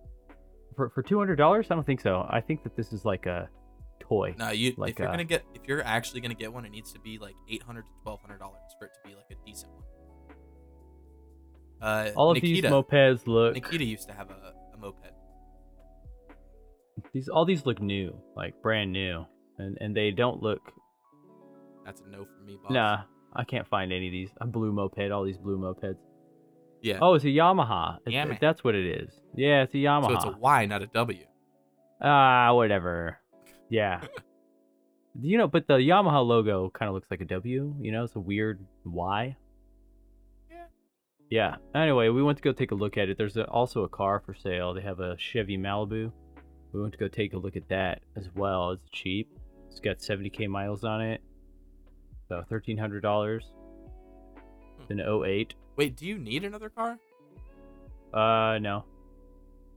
for 0.75 0.91
for 0.91 1.03
two 1.03 1.19
hundred 1.19 1.37
dollars. 1.37 1.67
I 1.71 1.75
don't 1.75 1.87
think 1.87 2.01
so. 2.01 2.27
I 2.29 2.41
think 2.41 2.63
that 2.65 2.77
this 2.77 2.93
is 2.93 3.05
like 3.05 3.27
a 3.27 3.49
toy. 4.01 4.35
No, 4.39 4.51
you 4.51 4.75
Like, 4.77 4.93
if 4.93 4.99
you're 4.99 5.09
uh, 5.09 5.13
gonna 5.13 5.25
get 5.25 5.45
if 5.55 5.63
you're 5.67 5.85
actually 5.85 6.21
gonna 6.21 6.35
get 6.35 6.53
one, 6.53 6.65
it 6.65 6.71
needs 6.71 6.93
to 6.93 7.01
be 7.01 7.19
like 7.19 7.35
eight 7.49 7.63
hundred 7.63 7.83
to 7.83 7.91
twelve 8.03 8.21
hundred 8.21 8.39
dollars 8.39 8.61
for 8.79 8.87
it 8.87 8.93
to 8.95 9.09
be 9.09 9.15
like 9.15 9.27
a 9.31 9.47
decent 9.47 9.73
one. 9.73 9.83
Uh, 11.81 12.11
All 12.17 12.31
of 12.31 12.37
Nikita, 12.37 12.63
these 12.63 12.71
mopeds 12.71 13.27
look. 13.27 13.55
Nikita 13.55 13.85
used 13.85 14.09
to 14.09 14.15
have 14.15 14.31
a, 14.31 14.55
a 14.75 14.79
moped. 14.79 15.13
These 17.13 17.29
all 17.29 17.45
these 17.45 17.67
look 17.67 17.81
new, 17.81 18.17
like 18.37 18.55
brand 18.63 18.93
new, 18.93 19.27
and 19.59 19.77
and 19.81 19.95
they 19.95 20.11
don't 20.11 20.43
look. 20.43 20.61
That's 21.85 22.01
a 22.01 22.09
no 22.09 22.25
for 22.25 22.45
me, 22.45 22.57
boss. 22.63 22.73
Nah, 22.73 23.03
I 23.35 23.45
can't 23.45 23.67
find 23.69 23.93
any 23.93 24.07
of 24.07 24.13
these. 24.13 24.31
A 24.41 24.47
blue 24.47 24.73
moped, 24.73 25.11
all 25.11 25.25
these 25.25 25.37
blue 25.37 25.59
mopeds. 25.59 25.99
Yeah. 26.85 26.99
Oh, 27.01 27.15
it's 27.15 27.25
a 27.25 27.29
Yamaha. 27.29 27.99
It's- 28.07 28.13
Yamaha. 28.13 28.39
That's 28.41 28.63
what 28.63 28.75
it 28.75 28.85
is. 28.85 29.11
Yeah, 29.35 29.63
it's 29.63 29.73
a 29.73 29.79
Yamaha. 29.79 30.09
so 30.09 30.15
it's 30.17 30.25
a 30.27 30.39
Y, 30.39 30.67
not 30.67 30.83
a 30.83 30.87
W. 30.89 31.25
Ah, 32.03 32.53
whatever. 32.53 33.19
Yeah. 33.71 34.03
you 35.21 35.39
know, 35.39 35.49
but 35.49 35.67
the 35.67 35.75
Yamaha 35.75 36.25
logo 36.27 36.69
kind 36.69 36.89
of 36.91 36.95
looks 36.95 37.11
like 37.11 37.23
a 37.23 37.25
W. 37.25 37.75
You 37.81 37.91
know, 37.91 38.05
it's 38.05 38.15
a 38.17 38.21
weird 38.21 38.67
Y. 38.85 39.35
Yeah. 40.51 40.65
Yeah. 41.31 41.57
Anyway, 41.75 42.11
we 42.11 42.23
went 42.23 42.37
to 42.37 42.45
go 42.45 42.53
take 42.53 42.71
a 42.71 42.75
look 42.75 42.99
at 42.99 43.09
it. 43.09 43.17
There's 43.17 43.39
a, 43.39 43.45
also 43.47 43.85
a 43.85 43.89
car 43.89 44.23
for 44.25 44.35
sale. 44.35 44.75
They 44.75 44.83
have 44.83 45.01
a 45.01 45.17
Chevy 45.17 45.57
Malibu. 45.57 46.13
We 46.75 46.81
went 46.83 46.93
to 46.93 46.99
go 46.99 47.09
take 47.09 47.33
a 47.33 47.39
look 47.39 47.57
at 47.57 47.67
that 47.71 48.03
as 48.15 48.29
well. 48.35 48.73
It's 48.73 48.91
cheap. 48.93 49.31
It's 49.71 49.81
got 49.81 50.01
70k 50.01 50.49
miles 50.49 50.85
on 50.85 51.01
it. 51.01 51.23
So 52.29 52.43
$1,300. 52.51 53.41
It's 54.81 54.91
an 54.91 55.01
08. 55.01 55.55
Wait, 55.77 55.97
do 55.97 56.07
you 56.07 56.19
need 56.19 56.45
another 56.45 56.69
car? 56.69 56.99
Uh, 58.13 58.59
no, 58.61 58.85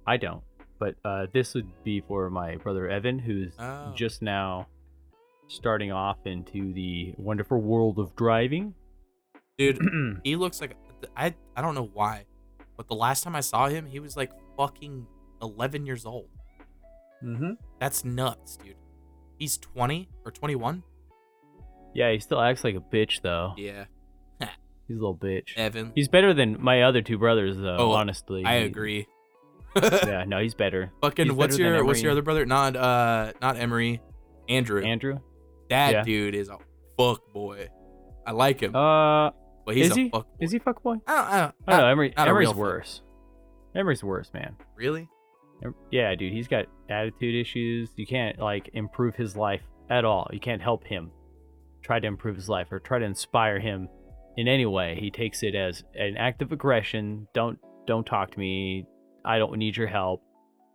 I 0.06 0.18
don't. 0.18 0.44
But 0.80 0.96
uh, 1.04 1.26
this 1.34 1.54
would 1.56 1.68
be 1.84 2.02
for 2.02 2.30
my 2.30 2.56
brother 2.58 2.88
Evan, 2.88 3.18
who's 3.18 3.54
Oh. 3.60 3.92
just 3.96 4.22
now 4.22 4.68
starting 5.48 5.92
off 5.92 6.18
into 6.26 6.72
the 6.74 7.14
wonderful 7.18 7.60
world 7.60 7.98
of 7.98 8.16
driving. 8.16 8.76
Dude, 9.58 9.80
he 10.24 10.36
looks 10.36 10.62
like 10.62 10.76
I 11.16 11.34
I 11.56 11.62
don't 11.62 11.74
know 11.74 11.90
why, 11.94 12.26
but 12.76 12.88
the 12.88 12.96
last 12.96 13.24
time 13.24 13.36
I 13.36 13.40
saw 13.40 13.68
him, 13.70 13.88
he 13.88 14.00
was 14.00 14.16
like 14.16 14.32
fucking 14.56 15.08
11 15.42 15.86
years 15.88 16.06
old. 16.06 16.30
mm-hmm. 17.24 17.52
That's 17.80 18.06
nuts, 18.06 18.58
dude. 18.58 18.76
He's 19.40 19.58
20 19.58 20.10
or 20.26 20.32
21. 20.32 20.84
Yeah, 21.96 22.12
he 22.12 22.20
still 22.20 22.40
acts 22.42 22.64
like 22.64 22.76
a 22.76 22.80
bitch 22.80 23.22
though. 23.24 23.54
Yeah, 23.58 23.86
He's 24.88 24.98
a 24.98 25.00
little 25.00 25.18
bitch. 25.18 25.50
Evan. 25.58 25.92
He's 25.96 26.08
better 26.08 26.34
than 26.34 26.62
my 26.62 26.84
other 26.84 27.02
two 27.02 27.18
brothers 27.18 27.58
though. 27.58 27.78
Oh, 27.78 27.92
honestly, 27.92 28.46
I 28.46 28.56
agree. 28.56 29.08
yeah, 29.76 30.24
no, 30.28 30.40
he's 30.40 30.56
better. 30.56 30.92
Fucking 31.02 31.28
He's 31.28 31.34
what's 31.36 31.58
better 31.58 31.76
your 31.76 31.86
what's 31.86 32.02
your 32.02 32.12
other 32.12 32.22
brother? 32.22 32.46
Not 32.46 32.76
uh 32.76 33.34
not 33.42 33.58
Emery, 33.58 34.02
Andrew. 34.48 34.84
Andrew. 34.84 35.20
that 35.70 35.92
yeah. 35.92 36.04
dude 36.04 36.36
is 36.36 36.50
a 36.50 36.58
fuck 36.98 37.22
boy. 37.34 37.68
I 38.26 38.32
like 38.32 38.62
him, 38.62 38.76
Uh, 38.76 39.32
but 39.66 39.76
he's 39.76 39.88
is 39.88 39.92
a 39.92 39.96
he? 39.96 40.10
fuck 40.10 40.24
boy. 40.26 40.36
Is 40.40 40.52
he 40.52 40.60
fuckboy? 40.60 41.02
I 41.08 41.16
don't, 41.16 41.28
I 41.28 41.40
don't, 41.40 41.56
I 41.68 41.72
don't 41.72 41.80
know. 41.82 41.88
Emery, 41.88 42.14
Emery's 42.18 42.48
fuck- 42.50 42.58
worse. 42.58 43.02
Emery's 43.76 44.04
worse, 44.04 44.32
man. 44.34 44.56
Really? 44.76 45.08
Yeah, 45.92 46.14
dude, 46.16 46.34
he's 46.34 46.48
got 46.48 46.66
attitude 46.90 47.36
issues. 47.36 47.90
You 47.96 48.06
can't 48.06 48.40
like 48.40 48.70
improve 48.74 49.16
his 49.16 49.36
life 49.36 49.62
at 49.90 50.06
all. 50.06 50.28
You 50.32 50.40
can't 50.40 50.62
help 50.62 50.84
him 50.86 51.12
try 51.84 52.00
to 52.00 52.08
improve 52.08 52.36
his 52.36 52.48
life 52.50 52.72
or 52.72 52.80
try 52.80 53.00
to 53.00 53.06
inspire 53.06 53.60
him 53.60 53.88
in 54.38 54.48
any 54.48 54.66
way. 54.66 54.96
He 55.00 55.12
takes 55.12 55.44
it 55.44 55.56
as 55.56 55.84
an 55.96 56.16
act 56.18 56.42
of 56.42 56.52
aggression. 56.52 57.28
Don't 57.34 57.60
don't 57.86 58.06
talk 58.06 58.32
to 58.32 58.40
me. 58.40 58.86
I 59.26 59.38
don't 59.40 59.58
need 59.58 59.76
your 59.76 59.88
help. 59.88 60.22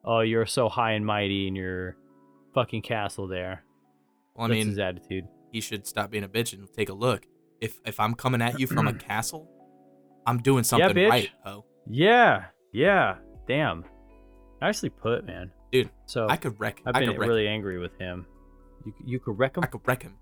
Oh, 0.04 0.20
you're 0.20 0.46
so 0.46 0.68
high 0.68 0.92
and 0.92 1.06
mighty 1.06 1.46
in 1.48 1.54
your 1.56 1.96
fucking 2.54 2.82
castle 2.82 3.28
there. 3.28 3.64
Well, 4.34 4.46
I 4.46 4.48
That's 4.48 4.58
mean, 4.58 4.68
his 4.68 4.78
attitude. 4.78 5.24
he 5.52 5.60
should 5.60 5.86
stop 5.86 6.10
being 6.10 6.24
a 6.24 6.28
bitch 6.28 6.52
and 6.52 6.70
take 6.72 6.88
a 6.88 6.94
look. 6.94 7.26
If 7.60 7.78
if 7.86 8.00
I'm 8.00 8.14
coming 8.14 8.42
at 8.42 8.58
you 8.58 8.66
from 8.66 8.88
a 8.88 8.92
castle, 9.08 9.48
I'm 10.26 10.38
doing 10.38 10.64
something 10.64 10.88
bitch. 10.90 11.08
right, 11.10 11.30
ho. 11.44 11.64
Yeah, 11.88 12.46
yeah. 12.72 13.16
Damn. 13.48 13.84
Nicely 14.60 14.88
put, 14.90 15.24
man. 15.26 15.50
Dude, 15.72 15.90
So 16.06 16.28
I 16.28 16.36
could 16.36 16.58
wreck. 16.60 16.80
I've 16.86 16.94
I 16.94 17.00
been 17.00 17.10
wreck. 17.18 17.28
really 17.28 17.48
angry 17.48 17.78
with 17.78 17.96
him. 17.98 18.26
You 18.84 18.94
you 19.04 19.20
could 19.20 19.38
wreck 19.38 19.56
him. 19.56 19.64
I 19.64 19.66
could 19.66 19.80
wreck 19.86 20.02
him. 20.02 20.16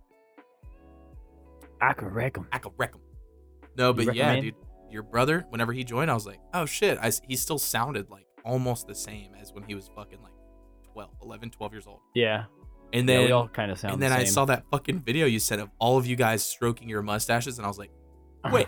I 1.80 1.92
could 1.92 2.12
wreck 2.12 2.36
him. 2.36 2.46
I 2.52 2.58
could 2.58 2.72
wreck 2.76 2.94
him. 2.94 3.00
No, 3.76 3.92
but 3.92 4.14
yeah, 4.14 4.38
dude, 4.40 4.54
your 4.90 5.02
brother. 5.02 5.46
Whenever 5.50 5.72
he 5.72 5.84
joined, 5.84 6.10
I 6.10 6.14
was 6.14 6.26
like, 6.26 6.40
oh 6.54 6.66
shit. 6.66 6.98
I 7.00 7.10
he 7.26 7.36
still 7.36 7.58
sounded 7.58 8.10
like 8.10 8.26
almost 8.44 8.86
the 8.86 8.94
same 8.94 9.32
as 9.40 9.52
when 9.52 9.64
he 9.64 9.74
was 9.74 9.88
fucking 9.94 10.20
like 10.22 10.32
12, 10.92 11.10
11, 11.22 11.50
12 11.50 11.72
years 11.72 11.86
old. 11.86 12.00
Yeah. 12.14 12.44
And 12.92 13.08
yeah, 13.08 13.16
then 13.18 13.24
we 13.26 13.32
all 13.32 13.46
kind 13.48 13.70
of 13.70 13.78
sound. 13.78 13.94
and 13.94 14.02
then 14.02 14.10
the 14.10 14.16
I 14.18 14.24
saw 14.24 14.44
that 14.46 14.64
fucking 14.70 15.00
video 15.00 15.26
you 15.26 15.38
sent 15.38 15.60
of 15.60 15.70
all 15.78 15.96
of 15.96 16.06
you 16.06 16.16
guys 16.16 16.42
stroking 16.44 16.88
your 16.88 17.02
mustaches, 17.02 17.56
and 17.58 17.64
I 17.64 17.68
was 17.68 17.78
like, 17.78 17.92
wait, 18.50 18.66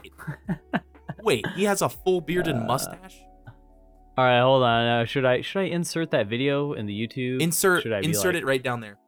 wait, 1.23 1.45
he 1.57 1.65
has 1.65 1.83
a 1.83 1.89
full 1.89 2.21
bearded 2.21 2.55
Uh, 2.55 2.61
mustache. 2.65 3.19
All 4.17 4.25
right, 4.25 4.41
hold 4.41 4.63
on. 4.63 4.87
Uh, 4.87 5.05
should 5.07 5.25
I 5.25 5.41
should 5.41 5.61
I 5.61 5.65
insert 5.65 6.11
that 6.13 6.29
video 6.29 6.75
in 6.75 6.87
the 6.87 6.93
YouTube? 6.93 7.41
Insert 7.41 7.83
should 7.83 7.93
I 7.93 8.01
insert 8.01 8.35
like, 8.35 8.43
it 8.43 8.47
right 8.47 8.63
down 8.63 8.81
there 8.81 8.99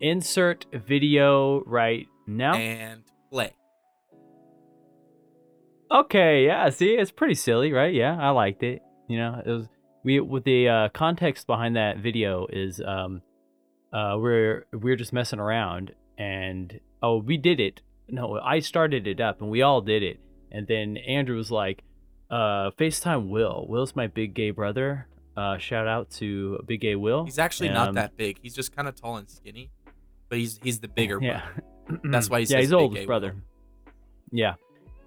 Insert 0.00 0.66
video 0.86 1.62
right 1.64 2.06
now. 2.26 2.54
and 2.54 3.02
play. 3.30 3.52
Okay, 5.90 6.46
yeah. 6.46 6.68
See, 6.70 6.90
it's 6.94 7.10
pretty 7.10 7.34
silly, 7.34 7.72
right? 7.72 7.94
Yeah, 7.94 8.16
I 8.18 8.30
liked 8.30 8.62
it. 8.62 8.82
You 9.08 9.18
know, 9.18 9.42
it 9.44 9.50
was 9.50 9.66
we 10.04 10.20
with 10.20 10.44
the 10.44 10.68
uh, 10.68 10.88
context 10.90 11.46
behind 11.46 11.76
that 11.76 11.98
video 11.98 12.46
is 12.50 12.80
um 12.80 13.22
uh 13.92 14.16
we're 14.18 14.66
we're 14.72 14.96
just 14.96 15.12
messing 15.12 15.38
around 15.38 15.92
and 16.18 16.80
oh, 17.02 17.18
we 17.18 17.36
did 17.36 17.60
it. 17.60 17.82
No, 18.08 18.38
I 18.38 18.60
started 18.60 19.06
it 19.06 19.20
up, 19.20 19.40
and 19.40 19.50
we 19.50 19.62
all 19.62 19.80
did 19.80 20.02
it. 20.02 20.20
And 20.52 20.66
then 20.66 20.96
Andrew 20.96 21.36
was 21.36 21.50
like, 21.50 21.82
uh, 22.30 22.70
"FaceTime 22.78 23.28
Will. 23.30 23.66
Will's 23.68 23.96
my 23.96 24.06
big 24.06 24.32
gay 24.34 24.50
brother. 24.50 25.08
Uh, 25.36 25.58
shout 25.58 25.86
out 25.86 26.08
to 26.10 26.58
Big 26.66 26.80
Gay 26.80 26.94
Will. 26.94 27.24
He's 27.24 27.38
actually 27.38 27.68
not 27.68 27.88
Um, 27.88 27.94
that 27.96 28.16
big. 28.16 28.38
He's 28.40 28.54
just 28.54 28.74
kind 28.74 28.88
of 28.88 28.98
tall 28.98 29.16
and 29.16 29.28
skinny, 29.28 29.70
but 30.30 30.38
he's 30.38 30.58
he's 30.62 30.78
the 30.80 30.88
bigger 30.88 31.18
Yeah, 31.20 31.42
brother. 31.88 32.00
That's 32.10 32.30
why 32.30 32.40
he 32.40 32.46
yeah, 32.46 32.60
he's 32.60 32.72
oldest 32.72 33.06
brother. 33.06 33.32
Will. 33.34 33.92
Yeah, 34.32 34.54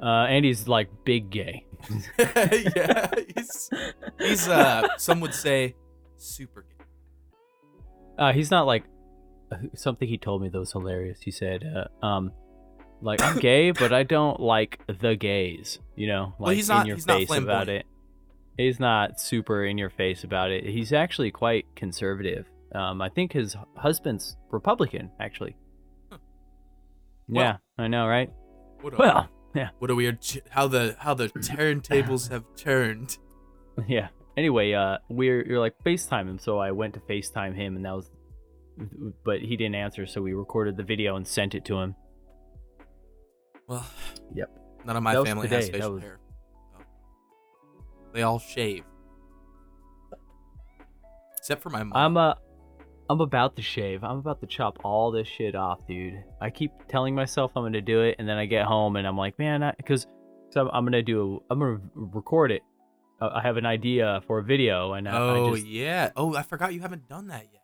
uh, 0.02 0.26
and 0.30 0.46
he's 0.46 0.68
like 0.68 0.90
big 1.06 1.30
gay. 1.30 1.66
yeah, 2.20 3.10
he's 3.36 3.70
he's 4.20 4.48
uh 4.48 4.88
some 4.98 5.20
would 5.22 5.34
say 5.34 5.76
super 6.18 6.62
gay. 6.64 6.86
Uh, 8.18 8.34
he's 8.34 8.52
not 8.52 8.66
like 8.68 8.84
something 9.76 10.08
he 10.08 10.18
told 10.18 10.42
me 10.42 10.50
that 10.50 10.60
was 10.60 10.72
hilarious. 10.74 11.20
He 11.22 11.32
said, 11.32 11.64
uh, 11.64 12.06
um, 12.06 12.32
like 13.02 13.22
I'm 13.22 13.40
gay, 13.40 13.72
but 13.72 13.94
I 13.94 14.04
don't 14.04 14.40
like 14.42 14.80
the 15.00 15.16
gays. 15.16 15.80
You 15.96 16.08
know, 16.08 16.24
like 16.38 16.48
Well, 16.48 16.56
he's 16.56 16.70
in 16.70 16.76
not- 16.76 16.88
your 16.88 16.96
he's 16.98 17.08
not 17.08 17.18
face 17.20 17.32
about 17.38 17.70
it. 17.70 17.86
He's 18.58 18.78
not 18.80 19.22
super 19.22 19.64
in 19.66 19.78
your 19.78 19.90
face 19.90 20.26
about 20.26 20.52
it. 20.52 20.66
He's 20.66 20.92
actually 20.92 21.32
quite 21.32 21.66
conservative. 21.78 22.46
Um, 22.76 23.02
I 23.02 23.08
think 23.08 23.32
his 23.32 23.56
husband's 23.78 24.36
Republican, 24.52 25.12
actually. 25.20 25.56
Well- 26.12 26.20
yeah, 27.30 27.58
I 27.78 27.88
know, 27.88 28.06
right? 28.06 28.30
Well, 28.84 29.30
yeah, 29.56 29.70
what 29.80 29.90
a 29.92 29.96
weird 29.96 30.22
ch- 30.22 30.40
how 30.50 30.68
the 30.68 30.96
how 31.00 31.14
the 31.14 31.28
turntables 31.30 32.30
have 32.32 32.44
turned. 32.56 33.18
yeah. 33.88 34.10
Anyway, 34.38 34.74
uh, 34.74 34.98
we're 35.10 35.46
you're 35.46 35.60
like 35.60 35.76
FaceTime 35.86 36.30
him, 36.30 36.40
so 36.40 36.60
I 36.60 36.72
went 36.72 36.94
to 36.94 37.00
FaceTime 37.02 37.56
him, 37.56 37.76
and 37.76 37.84
that 37.86 37.94
was, 37.96 38.10
but 39.26 39.42
he 39.42 39.58
didn't 39.58 39.76
answer, 39.76 40.06
so 40.06 40.22
we 40.22 40.34
recorded 40.34 40.78
the 40.78 40.84
video 40.84 41.16
and 41.16 41.28
sent 41.28 41.56
it 41.56 41.66
to 41.66 41.78
him. 41.80 41.96
Well, 43.68 43.86
Yep. 44.34 44.50
None 44.86 44.96
of 44.96 45.04
my 45.04 45.14
That 45.16 45.26
family 45.26 45.48
has 45.50 45.70
facial 45.70 45.94
was- 45.94 46.04
hair. 46.04 46.20
so. 46.78 46.86
They 48.14 48.22
all 48.24 48.40
shave, 48.40 48.84
except 51.38 51.62
for 51.62 51.70
my 51.70 51.84
mom. 51.84 51.94
I'm 51.98 52.18
uh 52.18 52.34
I'm 53.10 53.22
about 53.22 53.56
to 53.56 53.62
shave. 53.62 54.04
I'm 54.04 54.18
about 54.18 54.40
to 54.42 54.48
chop 54.48 54.80
all 54.84 55.10
this 55.12 55.28
shit 55.28 55.56
off, 55.56 55.86
dude. 55.88 56.24
I 56.40 56.50
keep 56.52 56.72
telling 56.88 57.16
myself 57.16 57.52
I'm 57.56 57.64
gonna 57.64 57.82
do 57.82 58.02
it, 58.02 58.16
and 58.20 58.28
then 58.30 58.38
I 58.38 58.46
get 58.46 58.66
home 58.66 58.96
and 58.98 59.08
I'm 59.08 59.18
like, 59.18 59.40
man, 59.40 59.74
because 59.78 60.06
I'm, 60.56 60.68
I'm 60.72 60.86
gonna 60.86 61.02
do. 61.02 61.42
I'm 61.50 61.60
gonna 61.60 61.80
record 61.96 62.52
it. 62.52 62.62
Uh, 63.22 63.30
I 63.34 63.42
have 63.42 63.58
an 63.58 63.66
idea 63.66 64.22
for 64.28 64.40
a 64.40 64.44
video, 64.44 64.94
and 64.94 65.08
I, 65.10 65.18
oh 65.18 65.48
I 65.48 65.56
just, 65.56 65.68
yeah. 65.68 66.12
Oh, 66.16 66.36
I 66.36 66.44
forgot 66.44 66.74
you 66.74 66.82
haven't 66.82 67.10
done 67.10 67.28
that 67.28 67.48
yet. 67.52 67.64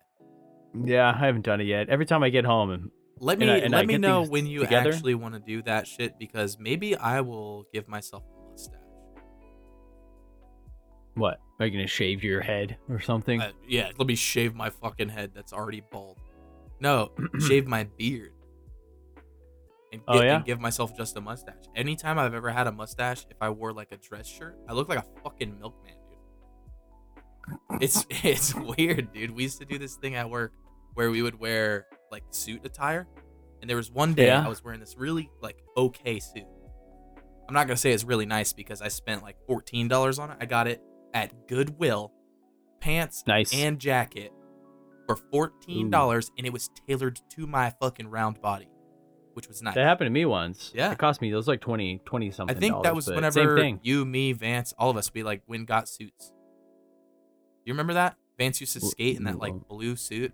yeah, 0.84 1.12
I 1.14 1.18
haven't 1.26 1.44
done 1.44 1.60
it 1.60 1.64
yet. 1.64 1.88
Every 1.88 2.06
time 2.06 2.22
I 2.22 2.28
get 2.30 2.44
home, 2.44 2.70
and 2.70 2.90
Let 3.20 3.38
And 3.40 3.46
me 3.48 3.50
I- 3.50 3.56
and 3.58 3.72
let 3.72 3.86
me 3.86 3.96
know 3.98 4.22
when 4.24 4.46
you 4.46 4.60
together. 4.60 4.90
actually 4.90 5.14
want 5.14 5.34
to 5.34 5.40
do 5.40 5.62
that 5.62 5.86
shit 5.86 6.18
because 6.18 6.58
maybe 6.58 6.96
I 6.96 7.20
will 7.20 7.66
give 7.72 7.86
myself 7.88 8.24
a. 8.24 8.45
what? 11.16 11.40
Are 11.58 11.66
you 11.66 11.72
gonna 11.72 11.86
shave 11.86 12.22
your 12.22 12.40
head 12.40 12.76
or 12.88 13.00
something? 13.00 13.40
Uh, 13.40 13.52
yeah, 13.66 13.90
let 13.98 14.06
me 14.06 14.14
shave 14.14 14.54
my 14.54 14.70
fucking 14.70 15.08
head 15.08 15.32
that's 15.34 15.52
already 15.52 15.82
bald. 15.90 16.18
No, 16.80 17.10
shave 17.40 17.66
my 17.66 17.84
beard. 17.98 18.32
And, 19.92 20.02
Oh, 20.08 20.20
yeah? 20.22 20.36
and 20.36 20.44
give 20.44 20.60
myself 20.60 20.96
just 20.96 21.16
a 21.16 21.20
mustache. 21.20 21.64
Anytime 21.74 22.18
I've 22.18 22.34
ever 22.34 22.50
had 22.50 22.66
a 22.66 22.72
mustache, 22.72 23.24
if 23.30 23.36
I 23.40 23.48
wore 23.50 23.72
like 23.72 23.92
a 23.92 23.96
dress 23.96 24.26
shirt, 24.26 24.56
I 24.68 24.72
look 24.74 24.88
like 24.88 24.98
a 24.98 25.04
fucking 25.22 25.58
milkman, 25.58 25.94
dude. 26.10 27.80
It's 27.82 28.04
it's 28.10 28.54
weird, 28.54 29.12
dude. 29.12 29.30
We 29.30 29.44
used 29.44 29.58
to 29.60 29.64
do 29.64 29.78
this 29.78 29.94
thing 29.96 30.14
at 30.16 30.28
work 30.28 30.52
where 30.94 31.10
we 31.10 31.22
would 31.22 31.38
wear 31.38 31.86
like 32.10 32.24
suit 32.30 32.64
attire, 32.64 33.06
and 33.60 33.70
there 33.70 33.76
was 33.76 33.90
one 33.90 34.12
day 34.14 34.26
Yeah. 34.26 34.44
I 34.44 34.48
was 34.48 34.62
wearing 34.62 34.80
this 34.80 34.96
really 34.98 35.30
like 35.40 35.56
okay 35.76 36.18
suit. 36.18 36.44
I'm 37.48 37.54
not 37.54 37.66
gonna 37.68 37.76
say 37.76 37.92
it's 37.92 38.04
really 38.04 38.26
nice 38.26 38.52
because 38.52 38.82
I 38.82 38.88
spent 38.88 39.22
like 39.22 39.36
fourteen 39.46 39.88
dollars 39.88 40.18
on 40.18 40.30
it. 40.32 40.36
I 40.40 40.46
got 40.46 40.66
it 40.66 40.82
at 41.14 41.48
Goodwill, 41.48 42.12
pants 42.80 43.24
Nice. 43.26 43.52
and 43.54 43.78
jacket 43.78 44.32
for 45.06 45.16
fourteen 45.16 45.90
dollars, 45.90 46.30
and 46.36 46.46
it 46.46 46.52
was 46.52 46.68
tailored 46.86 47.20
to 47.30 47.46
my 47.46 47.70
fucking 47.80 48.08
round 48.08 48.40
body, 48.40 48.68
which 49.34 49.48
was 49.48 49.62
nice. 49.62 49.74
that 49.74 49.84
happened 49.86 50.06
to 50.06 50.10
me 50.12 50.24
once. 50.24 50.72
Yeah. 50.74 50.92
it 50.92 50.98
cost 50.98 51.20
me. 51.20 51.30
It 51.30 51.34
was 51.36 51.48
like 51.48 51.60
20 51.60 52.00
20 52.04 52.30
something. 52.30 52.56
I 52.56 52.58
think 52.60 52.82
that 52.82 52.94
was 52.94 53.06
whenever 53.08 53.78
you, 53.82 54.04
me, 54.04 54.32
Vance, 54.32 54.74
all 54.78 54.90
of 54.90 54.96
us, 54.96 55.10
we 55.14 55.22
like 55.22 55.42
and 55.48 55.66
got 55.66 55.88
suits. 55.88 56.32
You 57.64 57.72
remember 57.72 57.94
that? 57.94 58.16
Vance 58.38 58.60
used 58.60 58.74
to 58.74 58.80
skate 58.80 59.16
in 59.16 59.24
that 59.24 59.38
like 59.38 59.54
blue 59.68 59.96
suit. 59.96 60.32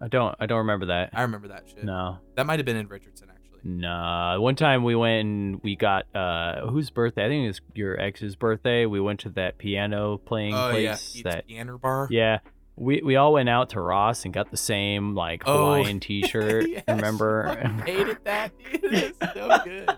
I 0.00 0.08
don't. 0.08 0.34
I 0.40 0.46
don't 0.46 0.58
remember 0.58 0.86
that. 0.86 1.10
I 1.12 1.22
remember 1.22 1.48
that 1.48 1.64
shit. 1.68 1.84
No. 1.84 2.18
That 2.36 2.46
might 2.46 2.58
have 2.58 2.66
been 2.66 2.76
in 2.76 2.88
Richardson 2.88 3.28
actually. 3.28 3.39
Nah. 3.64 4.38
One 4.38 4.56
time 4.56 4.84
we 4.84 4.94
went 4.94 5.20
and 5.26 5.60
we 5.62 5.76
got 5.76 6.04
uh 6.14 6.66
whose 6.68 6.90
birthday? 6.90 7.24
I 7.26 7.28
think 7.28 7.44
it 7.44 7.48
was 7.48 7.60
your 7.74 8.00
ex's 8.00 8.36
birthday. 8.36 8.86
We 8.86 9.00
went 9.00 9.20
to 9.20 9.28
that 9.30 9.58
piano 9.58 10.18
playing 10.18 10.54
Oh 10.54 10.70
yeah, 10.70 10.92
place. 10.92 11.12
Pete's 11.12 11.24
that 11.24 11.46
Piano 11.46 11.78
Bar. 11.78 12.08
yeah. 12.10 12.38
We 12.76 13.02
we 13.02 13.16
all 13.16 13.34
went 13.34 13.48
out 13.50 13.70
to 13.70 13.80
Ross 13.80 14.24
and 14.24 14.32
got 14.32 14.50
the 14.50 14.56
same 14.56 15.14
like 15.14 15.42
Oh. 15.46 15.74
Hawaiian 15.74 16.00
T-shirt. 16.00 16.68
Yes, 16.68 16.84
remember? 16.88 17.48
I 17.86 17.90
hated 17.90 18.18
that, 18.24 18.52
dude. 18.80 19.14
So 19.34 19.58
good. 19.64 19.90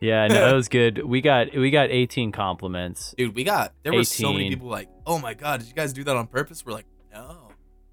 yeah, 0.00 0.26
no, 0.28 0.48
it 0.50 0.54
was 0.54 0.68
good. 0.68 1.04
We 1.04 1.20
got 1.20 1.54
we 1.54 1.70
got 1.70 1.90
18 1.90 2.32
compliments. 2.32 3.14
Dude, 3.18 3.34
we 3.34 3.44
got 3.44 3.74
there 3.82 3.92
were 3.92 4.04
so 4.04 4.32
many 4.32 4.48
people 4.48 4.68
like, 4.68 4.88
"Oh 5.06 5.18
my 5.18 5.34
god, 5.34 5.60
did 5.60 5.68
you 5.68 5.74
guys 5.74 5.92
do 5.92 6.04
that 6.04 6.16
on 6.16 6.26
purpose?" 6.26 6.64
We're 6.64 6.72
like. 6.72 6.86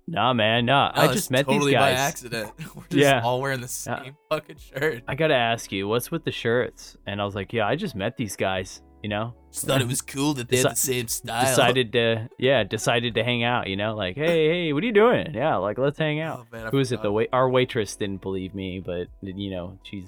Nah, 0.07 0.33
man, 0.33 0.65
nah. 0.65 0.91
No, 0.93 1.01
I 1.01 1.07
oh, 1.07 1.13
just 1.13 1.31
met 1.31 1.45
totally 1.45 1.71
these 1.71 1.79
by 1.79 1.91
guys. 1.91 1.99
accident. 1.99 2.51
We're 2.75 2.83
just 2.83 2.93
Yeah. 2.95 3.21
all 3.23 3.39
wearing 3.41 3.61
the 3.61 3.65
Yeah. 3.85 4.03
same 4.03 4.17
fucking 4.29 4.57
shirt. 4.57 5.03
I 5.07 5.15
gotta 5.15 5.35
ask 5.35 5.71
you, 5.71 5.87
what's 5.87 6.11
with 6.11 6.25
the 6.25 6.31
shirts? 6.31 6.97
And 7.05 7.21
I 7.21 7.25
was 7.25 7.35
like, 7.35 7.53
yeah, 7.53 7.67
I 7.67 7.75
just 7.75 7.95
met 7.95 8.17
these 8.17 8.35
guys. 8.35 8.81
You 9.03 9.09
know, 9.09 9.33
Just 9.51 9.65
thought 9.65 9.81
it 9.81 9.87
was 9.87 9.99
cool 10.01 10.35
that 10.35 10.47
they 10.47 10.57
had 10.57 10.71
the 10.71 10.75
same 10.75 11.07
style. 11.07 11.43
decided 11.43 11.91
to 11.93 12.29
yeah, 12.37 12.63
decided 12.63 13.15
to 13.15 13.23
hang 13.23 13.43
out. 13.43 13.65
You 13.67 13.75
know, 13.75 13.95
like 13.95 14.15
hey, 14.15 14.47
hey, 14.67 14.73
what 14.73 14.83
are 14.83 14.85
you 14.85 14.93
doing? 14.93 15.33
Yeah, 15.33 15.55
like 15.55 15.79
let's 15.79 15.97
hang 15.97 16.21
oh, 16.21 16.25
out. 16.25 16.39
Oh, 16.53 16.55
man, 16.55 16.67
Who 16.71 16.77
is 16.77 16.91
it? 16.91 17.01
The 17.01 17.11
wait, 17.11 17.29
our 17.33 17.49
waitress 17.49 17.95
didn't 17.95 18.21
believe 18.21 18.53
me, 18.53 18.79
but 18.79 19.07
you 19.23 19.49
know 19.49 19.79
she's 19.81 20.05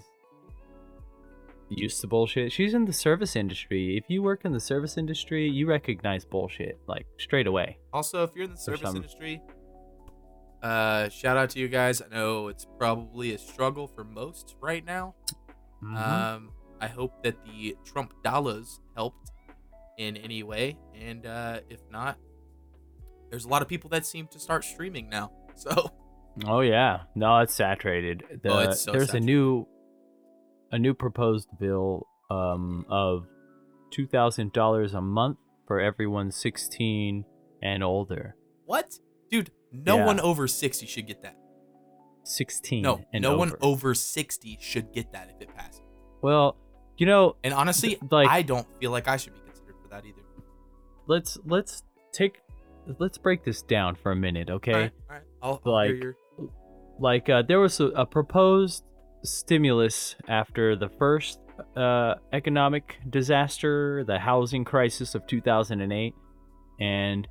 used 1.69 2.01
to 2.01 2.07
bullshit. 2.07 2.51
She's 2.51 2.75
in 2.75 2.85
the 2.85 2.93
service 2.93 3.35
industry. 3.35 3.97
If 3.97 4.03
you 4.09 4.21
work 4.21 4.45
in 4.45 4.51
the 4.51 4.59
service 4.59 4.95
industry, 4.97 5.49
you 5.49 5.65
recognize 5.65 6.23
bullshit 6.23 6.79
like 6.87 7.07
straight 7.17 7.47
away. 7.47 7.79
Also, 7.91 8.23
if 8.23 8.35
you're 8.35 8.45
in 8.45 8.51
the 8.51 8.57
service 8.57 8.81
some- 8.81 8.97
industry, 8.97 9.41
uh, 10.63 11.09
shout 11.09 11.37
out 11.37 11.49
to 11.51 11.59
you 11.59 11.67
guys. 11.67 12.01
I 12.01 12.07
know 12.15 12.47
it's 12.47 12.65
probably 12.77 13.33
a 13.33 13.37
struggle 13.37 13.87
for 13.87 14.03
most 14.03 14.55
right 14.61 14.83
now. 14.85 15.15
Mm-hmm. 15.83 15.97
Um, 15.97 16.51
I 16.79 16.87
hope 16.87 17.21
that 17.23 17.35
the 17.45 17.75
Trump 17.85 18.13
dollars 18.23 18.79
helped 18.95 19.31
in 19.97 20.17
any 20.17 20.41
way, 20.43 20.77
and 20.99 21.25
uh, 21.25 21.59
if 21.69 21.79
not, 21.91 22.17
there's 23.29 23.45
a 23.45 23.47
lot 23.47 23.61
of 23.61 23.67
people 23.67 23.89
that 23.91 24.05
seem 24.05 24.27
to 24.27 24.39
start 24.39 24.63
streaming 24.63 25.09
now. 25.09 25.31
So 25.55 25.91
oh 26.47 26.61
yeah, 26.61 27.01
no, 27.13 27.37
it's 27.41 27.53
saturated. 27.53 28.23
The, 28.41 28.49
Oh, 28.51 28.59
it's 28.59 28.81
so 28.81 28.91
there's 28.91 29.09
saturated. 29.09 29.23
a 29.23 29.25
new, 29.25 29.67
a 30.71 30.79
new 30.79 30.95
proposed 30.95 31.47
bill 31.59 32.07
um 32.31 32.87
of 32.89 33.27
two 33.91 34.07
thousand 34.07 34.51
dollars 34.51 34.95
a 34.95 35.01
month 35.01 35.37
for 35.67 35.79
everyone 35.79 36.31
sixteen 36.31 37.23
and 37.61 37.83
older. 37.83 38.35
what, 38.65 38.97
dude? 39.29 39.51
No 39.73 39.97
Yeah. 39.97 40.05
one 40.05 40.19
over 40.19 40.47
sixty 40.47 40.85
should 40.85 41.07
get 41.07 41.21
that. 41.23 41.35
Sixteen. 42.23 42.83
No, 42.83 43.03
and 43.11 43.21
no 43.23 43.29
over. 43.31 43.37
one 43.37 43.51
over 43.61 43.93
sixty 43.95 44.57
should 44.61 44.93
get 44.93 45.11
that 45.11 45.29
if 45.35 45.41
it 45.41 45.53
passes. 45.55 45.81
Well, 46.21 46.55
you 46.97 47.05
know, 47.05 47.35
And 47.43 47.53
honestly, 47.53 47.95
Th- 47.95 48.01
like- 48.11 48.29
I 48.29 48.43
don't 48.43 48.67
feel 48.79 48.91
like 48.91 49.07
I 49.07 49.17
should 49.17 49.33
be 49.33 49.39
considered 49.41 49.75
for 49.81 49.87
that 49.89 50.05
either. 50.05 50.21
let's 51.07 51.37
let's 51.45 51.83
take 52.13 52.39
let's 52.99 53.17
break 53.17 53.43
this 53.43 53.61
down 53.61 53.95
for 53.95 54.11
a 54.11 54.15
minute, 54.15 54.49
okay? 54.49 54.73
All 54.73 54.79
right, 54.79 54.91
all 55.09 55.15
right. 55.15 55.23
I'll, 55.41 55.61
I'll 55.65 55.71
Like- 55.73 55.87
hear 55.89 55.95
your 56.39 56.49
Like 56.99 57.27
uh, 57.29 57.41
there 57.41 57.59
was 57.59 57.79
a, 57.79 57.87
a 57.87 58.05
proposed 58.05 58.83
stimulus 59.23 60.15
after 60.27 60.75
the 60.75 60.89
first 60.89 61.39
uh, 61.75 62.15
economic 62.31 62.99
disaster, 63.09 64.03
the 64.05 64.19
housing 64.19 64.63
crisis 64.63 65.15
of 65.15 65.25
2008, 65.27 66.13
and 66.79 67.27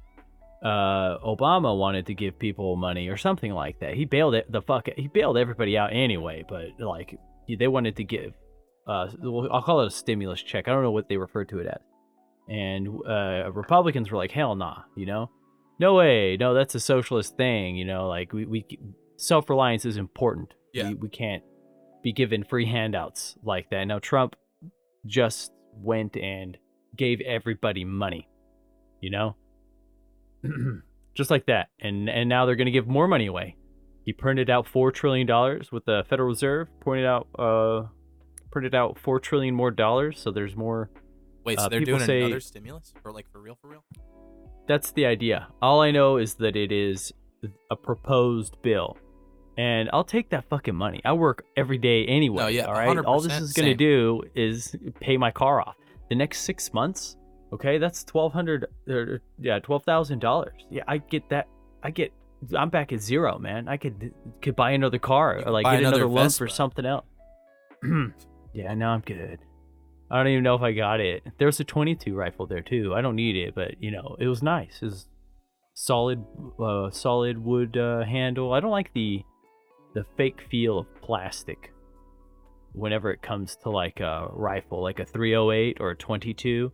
uh, 0.64 1.18
Obama 1.18 1.76
wanted 1.76 2.06
to 2.06 2.14
give 2.14 2.38
people 2.38 2.76
money 2.76 3.08
or 3.08 3.16
something 3.16 3.52
like 3.52 3.80
that. 3.80 3.94
He 3.94 4.04
bailed 4.04 4.34
it, 4.34 4.50
the 4.50 4.62
fuck 4.62 4.88
he 4.96 5.08
bailed 5.08 5.36
everybody 5.36 5.76
out 5.76 5.92
anyway, 5.92 6.44
but 6.48 6.66
like 6.78 7.18
they 7.58 7.68
wanted 7.68 7.96
to 7.96 8.04
give 8.04 8.32
uh, 8.86 9.08
I'll 9.50 9.62
call 9.62 9.82
it 9.82 9.86
a 9.88 9.90
stimulus 9.90 10.42
check. 10.42 10.68
I 10.68 10.72
don't 10.72 10.82
know 10.82 10.90
what 10.90 11.08
they 11.08 11.16
referred 11.16 11.48
to 11.50 11.58
it 11.60 11.66
as. 11.66 11.80
And 12.48 12.88
uh, 13.08 13.50
Republicans 13.52 14.10
were 14.10 14.18
like, 14.18 14.32
hell 14.32 14.54
nah, 14.54 14.82
you 14.96 15.06
know? 15.06 15.30
No 15.78 15.94
way. 15.94 16.36
No, 16.38 16.54
that's 16.54 16.74
a 16.74 16.80
socialist 16.80 17.36
thing, 17.36 17.76
you 17.76 17.84
know? 17.84 18.08
Like, 18.08 18.32
we, 18.32 18.44
we 18.44 18.66
self 19.16 19.48
reliance 19.48 19.84
is 19.84 19.96
important. 19.96 20.52
Yeah. 20.74 20.88
We, 20.88 20.94
we 20.94 21.08
can't 21.08 21.42
be 22.02 22.12
given 22.12 22.44
free 22.44 22.66
handouts 22.66 23.36
like 23.44 23.70
that. 23.70 23.84
Now, 23.84 24.00
Trump 24.00 24.34
just 25.06 25.52
went 25.74 26.16
and 26.16 26.58
gave 26.96 27.20
everybody 27.20 27.84
money, 27.84 28.28
you 29.00 29.10
know? 29.10 29.36
just 31.14 31.30
like 31.30 31.46
that. 31.46 31.68
And, 31.80 32.08
and 32.08 32.28
now 32.28 32.46
they're 32.46 32.56
going 32.56 32.66
to 32.66 32.72
give 32.72 32.86
more 32.88 33.06
money 33.08 33.26
away. 33.26 33.56
he 34.04 34.12
printed 34.12 34.50
out 34.50 34.66
four 34.66 34.90
trillion 34.90 35.26
dollars 35.26 35.70
with 35.70 35.84
the 35.84 36.04
Federal 36.08 36.28
Reserve. 36.28 36.68
Pointed 36.80 37.06
out, 37.06 37.28
uh, 37.38 37.82
printed 38.50 38.74
out 38.74 38.98
four 38.98 39.20
trillion 39.20 39.54
more 39.54 39.70
dollars. 39.70 40.18
So 40.20 40.30
there's 40.30 40.56
more. 40.56 40.90
Wait, 41.44 41.58
so 41.58 41.66
Uh, 41.66 41.68
they're 41.68 41.80
doing 41.80 42.00
say- 42.00 42.20
another 42.20 42.40
stimulus 42.40 42.92
for 43.02 43.12
like 43.12 43.26
for 43.32 43.40
real, 43.40 43.56
for 43.60 43.68
real? 43.68 43.84
That's 44.68 44.92
the 44.92 45.06
idea. 45.06 45.48
All 45.60 45.80
I 45.80 45.90
know 45.90 46.16
is 46.18 46.34
that 46.34 46.54
it 46.56 46.70
is 46.72 47.12
a 47.70 47.74
proposed 47.76 48.56
bill, 48.62 48.96
and 49.58 49.90
I'll 49.92 50.04
take 50.04 50.30
that 50.30 50.44
fucking 50.48 50.74
money. 50.76 51.00
I 51.04 51.12
work 51.14 51.44
every 51.56 51.78
day 51.78 52.04
anyway. 52.06 52.42
No, 52.42 52.46
yeah, 52.48 52.66
all 52.66 52.74
right. 52.74 52.96
All 52.98 53.20
this 53.20 53.40
is 53.40 53.52
gonna 53.52 53.74
do 53.74 54.22
is 54.36 54.76
pay 55.00 55.16
my 55.16 55.32
car 55.32 55.60
off. 55.60 55.74
The 56.10 56.14
next 56.14 56.42
six 56.42 56.72
months, 56.72 57.16
okay, 57.52 57.78
that's 57.78 58.04
twelve 58.04 58.32
hundred. 58.32 58.66
Uh, 58.88 59.18
yeah, 59.38 59.58
twelve 59.58 59.84
thousand 59.84 60.20
dollars. 60.20 60.66
Yeah, 60.70 60.82
I 60.88 60.98
get 60.98 61.28
that. 61.30 61.48
I 61.82 61.90
get. 61.90 62.12
I'm 62.56 62.70
back 62.70 62.92
at 62.92 63.00
zero, 63.00 63.38
man. 63.38 63.68
I 63.68 63.76
could 63.76 64.12
could 64.40 64.56
buy 64.56 64.72
another 64.72 64.98
car 64.98 65.42
or 65.44 65.52
like 65.52 65.64
get 65.64 65.74
another 65.74 65.96
another 65.96 66.08
loan 66.08 66.30
for 66.30 66.48
something 66.48 66.84
else. 66.84 67.06
yeah, 68.52 68.74
no, 68.74 68.88
I'm 68.88 69.00
good. 69.00 69.38
I 70.10 70.18
don't 70.18 70.28
even 70.28 70.44
know 70.44 70.54
if 70.54 70.62
I 70.62 70.72
got 70.72 71.00
it. 71.00 71.22
There's 71.38 71.58
a 71.58 71.64
22 71.64 72.14
rifle 72.14 72.46
there 72.46 72.60
too. 72.60 72.94
I 72.94 73.00
don't 73.00 73.16
need 73.16 73.34
it, 73.34 73.54
but 73.54 73.82
you 73.82 73.90
know, 73.90 74.16
it 74.20 74.26
was 74.26 74.42
nice. 74.42 74.78
It 74.82 74.86
was 74.86 75.08
solid, 75.74 76.22
uh, 76.60 76.90
solid 76.90 77.42
wood 77.42 77.78
uh, 77.78 78.04
handle. 78.04 78.52
I 78.52 78.60
don't 78.60 78.70
like 78.70 78.92
the 78.92 79.22
the 79.94 80.04
fake 80.16 80.42
feel 80.50 80.78
of 80.78 81.02
plastic. 81.02 81.72
Whenever 82.72 83.10
it 83.10 83.22
comes 83.22 83.56
to 83.62 83.70
like 83.70 84.00
a 84.00 84.28
rifle, 84.32 84.82
like 84.82 84.98
a 84.98 85.04
308 85.04 85.78
or 85.80 85.90
a 85.90 85.96
22, 85.96 86.72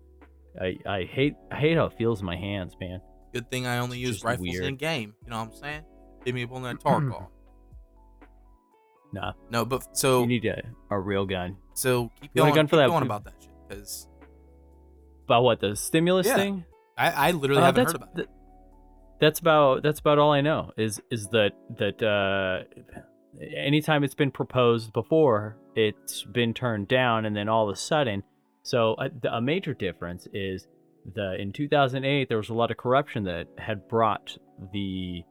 I 0.61 0.77
I 0.87 1.05
hate 1.05 1.35
I 1.51 1.57
hate 1.57 1.77
how 1.77 1.87
it 1.87 1.95
feels 1.99 2.21
in 2.21 2.27
my 2.27 2.37
hands, 2.37 2.75
man. 2.81 3.01
Good 3.33 3.51
thing 3.51 3.67
I 3.67 3.79
only 3.79 3.99
use 3.99 4.25
rifles 4.25 4.49
weird. 4.49 4.65
in 4.65 4.77
game. 4.77 5.15
You 5.25 5.31
know 5.31 5.39
what 5.39 5.49
I'm 5.49 5.55
saying? 5.55 5.83
Hit 6.25 6.35
me 6.35 6.45
up 6.45 6.53
on 6.53 6.63
that 6.63 6.77
Tarkov. 6.85 7.29
Nah, 9.13 9.33
No, 9.51 9.65
but 9.65 9.97
so 9.97 10.21
you 10.23 10.27
need 10.27 10.45
a, 10.45 10.61
a 10.91 10.99
real 10.99 11.25
gun. 11.25 11.57
so 11.75 12.11
keep 12.21 12.31
You 12.35 12.43
going, 12.43 12.55
gun 12.55 12.67
for 12.67 12.77
keep 12.77 12.81
that? 12.81 12.89
going 12.89 13.03
about 13.03 13.25
that 13.25 13.35
shit 13.41 13.51
because 13.69 14.07
About 15.25 15.45
what 15.45 15.61
the 15.61 15.75
stimulus 15.77 16.27
Yeah. 16.27 16.37
thing? 16.37 16.65
I, 16.99 17.29
I 17.29 17.31
literally 17.31 17.63
Uh, 17.63 17.67
haven't 17.67 17.87
heard 17.87 17.95
about 17.97 18.19
it. 18.19 18.29
that's 19.21 19.39
about 19.41 19.83
that's 19.83 20.01
about 20.01 20.19
all 20.19 20.33
I 20.33 20.41
know. 20.43 20.73
Is 20.77 21.01
is 21.11 21.29
that 21.29 21.53
that 21.79 22.03
uh, 22.03 22.65
anytime 23.57 24.05
it's 24.05 24.15
been 24.15 24.31
proposed 24.31 24.93
before, 24.93 25.57
it's 25.75 26.25
been 26.25 26.53
turned 26.53 26.89
down, 26.89 27.25
and 27.25 27.35
then 27.37 27.49
all 27.49 27.69
of 27.69 27.73
a 27.73 27.79
sudden, 27.79 28.25
so 28.69 28.95
a, 28.99 29.09
a 29.39 29.41
major 29.41 29.75
difference 29.75 30.27
is 30.33 30.67
the 31.15 31.41
in 31.41 31.53
2008 31.53 32.29
there 32.29 32.37
was 32.39 32.51
a 32.51 32.55
lot 32.55 32.71
of 32.71 32.77
corruption 32.77 33.25
that 33.25 33.47
had 33.57 33.89
brought 33.89 34.37
the 34.73 35.23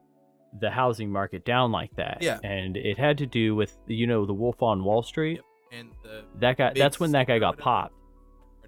the 0.60 0.70
housing 0.70 1.10
market 1.12 1.44
down 1.44 1.70
like 1.72 1.94
that. 1.96 2.18
Yeah. 2.20 2.38
and 2.42 2.76
it 2.76 2.98
had 2.98 3.18
to 3.18 3.26
do 3.26 3.54
with 3.54 3.76
you 3.86 4.06
know 4.06 4.26
the 4.26 4.32
Wolf 4.34 4.62
on 4.62 4.82
Wall 4.84 5.02
Street. 5.02 5.40
And 5.70 5.90
the 6.02 6.24
That 6.40 6.56
guy. 6.56 6.72
That's 6.74 6.98
when 6.98 7.12
that 7.12 7.26
guy 7.26 7.38
got 7.38 7.58
popped. 7.58 7.94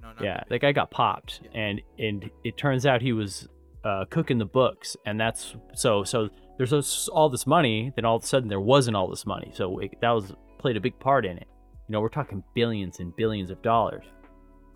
no, 0.02 0.12
Yeah, 0.20 0.42
that 0.50 0.60
guy 0.60 0.72
got 0.72 0.90
popped, 0.90 1.40
Yeah. 1.42 1.60
and 1.60 1.80
and 1.98 2.30
it 2.44 2.56
turns 2.56 2.84
out 2.86 3.00
he 3.00 3.12
was 3.12 3.48
uh, 3.84 4.04
cooking 4.10 4.38
the 4.38 4.44
books, 4.60 4.96
and 5.06 5.18
that's 5.18 5.56
so 5.74 6.04
so. 6.04 6.28
There's 6.58 7.08
all 7.08 7.30
this 7.30 7.46
money, 7.46 7.90
then 7.96 8.04
all 8.04 8.16
of 8.16 8.24
a 8.24 8.26
sudden 8.26 8.50
there 8.50 8.60
wasn't 8.60 8.94
all 8.98 9.08
this 9.08 9.24
money, 9.24 9.50
so 9.54 9.78
it, 9.78 9.92
that 10.02 10.10
was 10.10 10.34
played 10.58 10.76
a 10.76 10.80
big 10.80 10.98
part 11.00 11.24
in 11.24 11.38
it. 11.38 11.48
You 11.88 11.92
know, 11.94 12.00
we're 12.02 12.10
talking 12.10 12.44
billions 12.54 13.00
and 13.00 13.16
billions 13.16 13.50
of 13.50 13.62
dollars, 13.62 14.04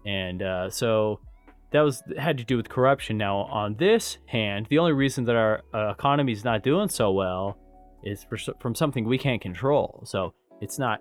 and 0.04 0.42
uh, 0.42 0.70
so 0.70 1.20
that 1.72 1.80
was 1.80 2.02
had 2.18 2.38
to 2.38 2.44
do 2.44 2.56
with 2.56 2.68
corruption. 2.68 3.18
Now, 3.18 3.38
on 3.38 3.76
this 3.76 4.18
hand, 4.26 4.66
the 4.70 4.78
only 4.78 4.92
reason 4.92 5.24
that 5.24 5.36
our 5.36 5.62
uh, 5.74 5.90
economy 5.90 6.32
is 6.32 6.44
not 6.44 6.62
doing 6.62 6.88
so 6.88 7.10
well 7.12 7.58
is 8.04 8.24
for, 8.24 8.36
from 8.60 8.74
something 8.74 9.04
we 9.04 9.18
can't 9.18 9.40
control. 9.40 10.02
So 10.06 10.34
it's 10.60 10.78
not 10.78 11.00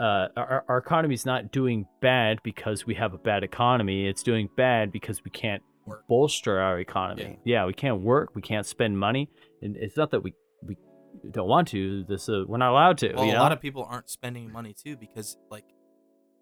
uh, 0.00 0.28
our, 0.36 0.64
our 0.68 0.78
economy 0.78 1.14
is 1.14 1.26
not 1.26 1.52
doing 1.52 1.86
bad 2.00 2.38
because 2.42 2.86
we 2.86 2.94
have 2.94 3.12
a 3.12 3.18
bad 3.18 3.44
economy. 3.44 4.06
It's 4.06 4.22
doing 4.22 4.48
bad 4.56 4.90
because 4.90 5.22
we 5.22 5.30
can't 5.30 5.62
Work. 5.84 6.08
bolster 6.08 6.58
our 6.58 6.80
economy. 6.80 7.38
Yeah. 7.44 7.66
we 7.66 7.74
can't 7.74 8.00
work. 8.00 8.30
We 8.34 8.40
can't 8.42 8.66
spend 8.66 8.98
money. 8.98 9.28
And 9.60 9.76
it's 9.76 9.96
not 9.96 10.10
that 10.12 10.22
we 10.22 10.34
we 10.62 10.76
don't 11.30 11.48
want 11.48 11.68
to. 11.68 12.04
This 12.04 12.28
uh, 12.28 12.44
we're 12.48 12.56
not 12.56 12.70
allowed 12.70 12.98
to. 12.98 13.12
Well, 13.14 13.26
you 13.26 13.32
a 13.32 13.38
lot 13.38 13.52
of 13.52 13.60
people 13.60 13.86
aren't 13.88 14.08
spending 14.08 14.50
money 14.50 14.74
too 14.74 14.96
because 14.96 15.36
like 15.50 15.66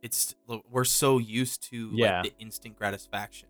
it's 0.02 0.34
we're 0.70 0.84
so 0.84 1.18
used 1.18 1.62
to 1.70 1.90
Yeah. 1.92 2.20
like 2.22 2.37
the 2.37 2.42
instant 2.42 2.76
gratification. 2.76 3.48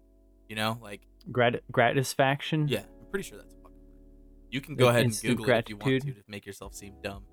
You 0.49 0.57
know, 0.57 0.79
like 0.83 1.03
Grat- 1.31 1.63
gratisfaction. 1.71 2.69
yeah, 2.69 2.81
I'm 2.81 3.07
pretty 3.11 3.29
sure 3.29 3.37
that's 3.39 3.53
a 3.53 3.57
fucking 3.57 3.77
word. 3.77 4.03
You 4.51 4.61
can 4.63 4.77
go 4.77 4.87
Like 4.87 4.95
ahead 4.95 5.05
and 5.07 5.21
Google 5.21 5.51
it 5.51 5.59
if 5.59 5.69
you 5.69 5.77
want 5.77 6.03
to 6.03 6.13
to 6.13 6.23
make 6.27 6.47
yourself 6.47 6.75
seem 6.75 6.95
dumb. 7.03 7.25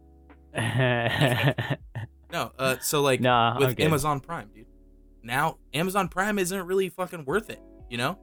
No, 2.31 2.51
uh, 2.59 2.77
so 2.81 3.01
like 3.01 3.23
I'm 3.23 3.59
with. 3.59 3.79
Amazon 3.79 4.19
Prime, 4.19 4.49
dude. 4.53 4.65
Now 5.23 5.57
Amazon 5.73 6.09
Prime 6.09 6.37
isn't 6.39 6.65
really 6.65 6.89
fucking 6.89 7.23
worth 7.23 7.49
it. 7.49 7.61
You 7.89 7.97
know, 7.97 8.17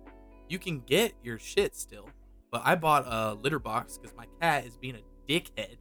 you 0.48 0.58
can 0.58 0.80
get 0.80 1.14
your 1.22 1.38
shit 1.38 1.74
still, 1.76 2.08
but 2.50 2.60
I 2.64 2.74
bought 2.74 3.04
a 3.06 3.34
litter 3.34 3.58
box 3.58 3.96
because 3.96 4.14
my 4.16 4.26
cat 4.40 4.66
is 4.66 4.76
being 4.76 4.96
a 4.96 5.30
dickhead, 5.32 5.76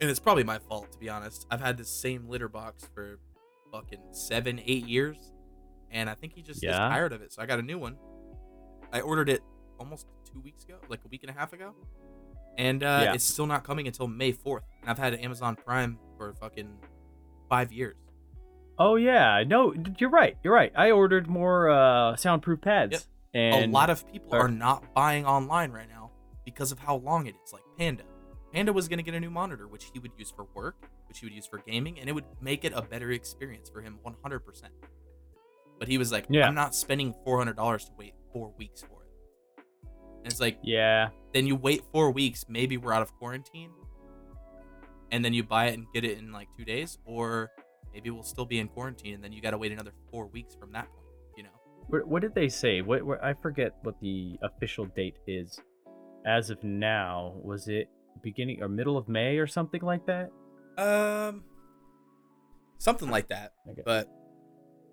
and 0.00 0.08
it's 0.08 0.20
probably 0.20 0.44
my 0.44 0.58
fault 0.58 0.90
to 0.92 0.98
be 0.98 1.08
honest. 1.10 1.46
I've 1.50 1.60
had 1.60 1.76
this 1.76 1.90
same 1.90 2.28
litter 2.28 2.48
box 2.48 2.88
for 2.94 3.18
fucking 3.72 4.00
seven, 4.12 4.60
eight 4.64 4.86
years, 4.86 5.32
and 5.90 6.08
I 6.10 6.14
think 6.14 6.32
he 6.34 6.42
just 6.42 6.64
is 6.64 6.74
tired 6.74 7.12
of 7.12 7.22
it. 7.22 7.32
So 7.32 7.42
I 7.42 7.46
got 7.46 7.58
a 7.58 7.62
new 7.62 7.78
one. 7.78 7.96
I 8.92 9.00
ordered 9.00 9.28
it 9.28 9.42
almost 9.78 10.06
two 10.30 10.40
weeks 10.40 10.64
ago, 10.64 10.76
like 10.88 11.00
a 11.04 11.08
week 11.08 11.22
and 11.22 11.30
a 11.30 11.38
half 11.38 11.52
ago, 11.52 11.74
and 12.56 12.82
uh, 12.82 13.00
Yeah. 13.04 13.12
it's 13.14 13.24
still 13.24 13.46
not 13.46 13.64
coming 13.64 13.86
until 13.86 14.06
May 14.08 14.32
fourth. 14.32 14.64
And 14.82 14.90
I've 14.90 14.98
had 14.98 15.14
Amazon 15.14 15.56
Prime 15.56 15.98
for 16.16 16.34
fucking 16.34 16.68
five 17.48 17.72
years. 17.72 17.96
Oh 18.78 18.96
yeah, 18.96 19.42
no, 19.46 19.74
you're 19.98 20.10
right. 20.10 20.36
You're 20.44 20.54
right. 20.54 20.72
I 20.76 20.90
ordered 20.92 21.26
more 21.28 21.68
uh, 21.70 22.16
soundproof 22.16 22.60
pads, 22.60 22.92
Yep. 22.92 23.02
and 23.34 23.64
a 23.72 23.74
lot 23.74 23.90
of 23.90 24.06
people 24.10 24.34
or- 24.34 24.42
are 24.42 24.48
not 24.48 24.94
buying 24.94 25.26
online 25.26 25.72
right 25.72 25.88
now 25.88 26.10
because 26.44 26.70
of 26.72 26.78
how 26.78 26.96
long 26.96 27.26
it 27.26 27.34
is. 27.44 27.52
Like 27.52 27.62
Panda. 27.76 28.04
Panda 28.52 28.72
was 28.72 28.88
going 28.88 28.98
to 28.98 29.02
get 29.02 29.14
a 29.14 29.20
new 29.20 29.30
monitor, 29.30 29.68
which 29.68 29.90
he 29.92 29.98
would 29.98 30.12
use 30.16 30.30
for 30.30 30.46
work, 30.54 30.88
which 31.08 31.20
he 31.20 31.26
would 31.26 31.32
use 31.34 31.46
for 31.46 31.58
gaming, 31.58 31.98
and 31.98 32.08
it 32.08 32.12
would 32.12 32.24
make 32.40 32.64
it 32.64 32.72
a 32.74 32.82
better 32.82 33.10
experience 33.10 33.68
for 33.68 33.80
him 33.80 33.98
100%. 34.06 34.40
But 35.78 35.88
he 35.88 35.98
was 35.98 36.12
like, 36.12 36.26
Yeah. 36.28 36.46
I'm 36.46 36.54
not 36.54 36.74
spending 36.74 37.14
$400 37.26 37.54
to 37.56 37.92
wait 37.98 38.14
four 38.32 38.52
weeks 38.58 38.82
for 38.82 39.02
it. 39.02 39.08
And 40.18 40.26
it's 40.32 40.40
like, 40.40 40.58
yeah, 40.62 41.08
then 41.32 41.46
you 41.46 41.56
wait 41.56 41.82
four 41.92 42.10
weeks, 42.10 42.44
maybe 42.48 42.76
we're 42.76 42.92
out 42.92 43.02
of 43.02 43.12
quarantine, 43.14 43.70
and 45.10 45.24
then 45.24 45.32
you 45.32 45.42
buy 45.42 45.66
it 45.66 45.74
and 45.74 45.86
get 45.94 46.04
it 46.04 46.18
in 46.18 46.32
like 46.32 46.48
two 46.56 46.64
days, 46.64 46.98
or 47.04 47.50
maybe 47.92 48.10
we'll 48.10 48.22
still 48.22 48.44
be 48.44 48.58
in 48.58 48.68
quarantine, 48.68 49.14
and 49.14 49.24
then 49.24 49.32
you 49.32 49.40
got 49.40 49.52
to 49.52 49.58
wait 49.58 49.72
another 49.72 49.92
four 50.10 50.26
weeks 50.26 50.54
from 50.54 50.72
that 50.72 50.88
point, 50.88 51.06
you 51.36 51.42
know? 51.44 51.50
What, 51.86 52.06
what 52.06 52.22
did 52.22 52.34
they 52.34 52.48
say? 52.48 52.82
What, 52.82 53.02
what 53.04 53.22
I 53.22 53.32
forget 53.34 53.76
what 53.82 53.94
the 54.00 54.38
official 54.42 54.86
date 54.86 55.16
is. 55.26 55.58
As 56.26 56.50
of 56.50 56.62
now, 56.62 57.34
was 57.42 57.68
it 57.68 57.88
beginning 58.22 58.62
or 58.62 58.68
middle 58.68 58.98
of 58.98 59.08
May 59.08 59.38
or 59.38 59.46
something 59.46 59.80
like 59.80 60.04
that? 60.06 60.30
Um, 60.78 61.44
something 62.78 63.10
like 63.10 63.28
that. 63.28 63.52
Okay. 63.70 63.82
But 63.84 64.08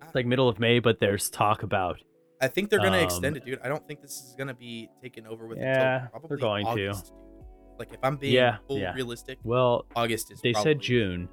It's 0.02 0.14
like 0.14 0.26
middle 0.26 0.48
of 0.48 0.58
May, 0.58 0.78
but 0.80 0.98
there's 1.00 1.30
talk 1.30 1.62
about 1.62 1.98
I 2.40 2.48
think 2.48 2.68
they're 2.68 2.80
gonna 2.80 2.98
Um, 2.98 3.04
extend 3.04 3.36
it, 3.38 3.44
dude. 3.46 3.60
I 3.64 3.68
don't 3.68 3.86
think 3.88 4.02
this 4.02 4.10
is 4.12 4.34
gonna 4.36 4.52
be 4.54 4.90
taken 5.02 5.26
over 5.26 5.46
with 5.46 5.56
Yeah, 5.58 5.94
until 5.94 6.10
probably 6.10 6.28
they're 6.28 6.36
going 6.38 6.64
to. 6.66 6.70
August, 6.70 7.06
dude. 7.06 7.14
Like 7.78 7.92
if 7.94 7.98
I'm 8.02 8.16
being 8.16 8.34
Yeah, 8.34 8.58
full 8.66 8.78
yeah. 8.78 8.92
realistic, 8.94 9.38
well, 9.42 9.86
August 9.96 10.30
is. 10.32 10.40
they 10.42 10.52
probably- 10.52 10.72
said 10.72 10.80
June, 10.80 11.28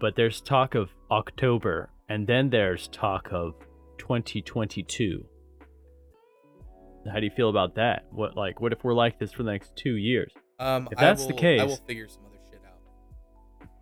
but 0.00 0.14
there's 0.14 0.40
talk 0.40 0.74
of 0.76 0.90
October, 1.10 1.90
and 2.08 2.26
then 2.26 2.50
there's 2.50 2.86
talk 2.88 3.32
of 3.32 3.54
2022. 3.98 5.26
How 7.10 7.18
do 7.20 7.24
you 7.24 7.30
feel 7.30 7.48
about 7.50 7.74
that? 7.76 8.04
What 8.10 8.36
like 8.36 8.60
what 8.60 8.72
if 8.72 8.82
we're 8.84 8.94
like 8.94 9.18
this 9.18 9.32
for 9.32 9.42
the 9.42 9.50
next 9.52 9.74
two 9.76 9.94
years? 9.96 10.32
Um, 10.58 10.88
if 10.90 10.98
I 10.98 11.02
that's 11.02 11.26
the 11.26 11.32
case, 11.34 11.60
I 11.60 11.64
will 11.64 11.76
figure 11.76 12.06
some 12.08 12.22
other 12.24 12.25
shit 12.25 12.25
out. 12.25 12.25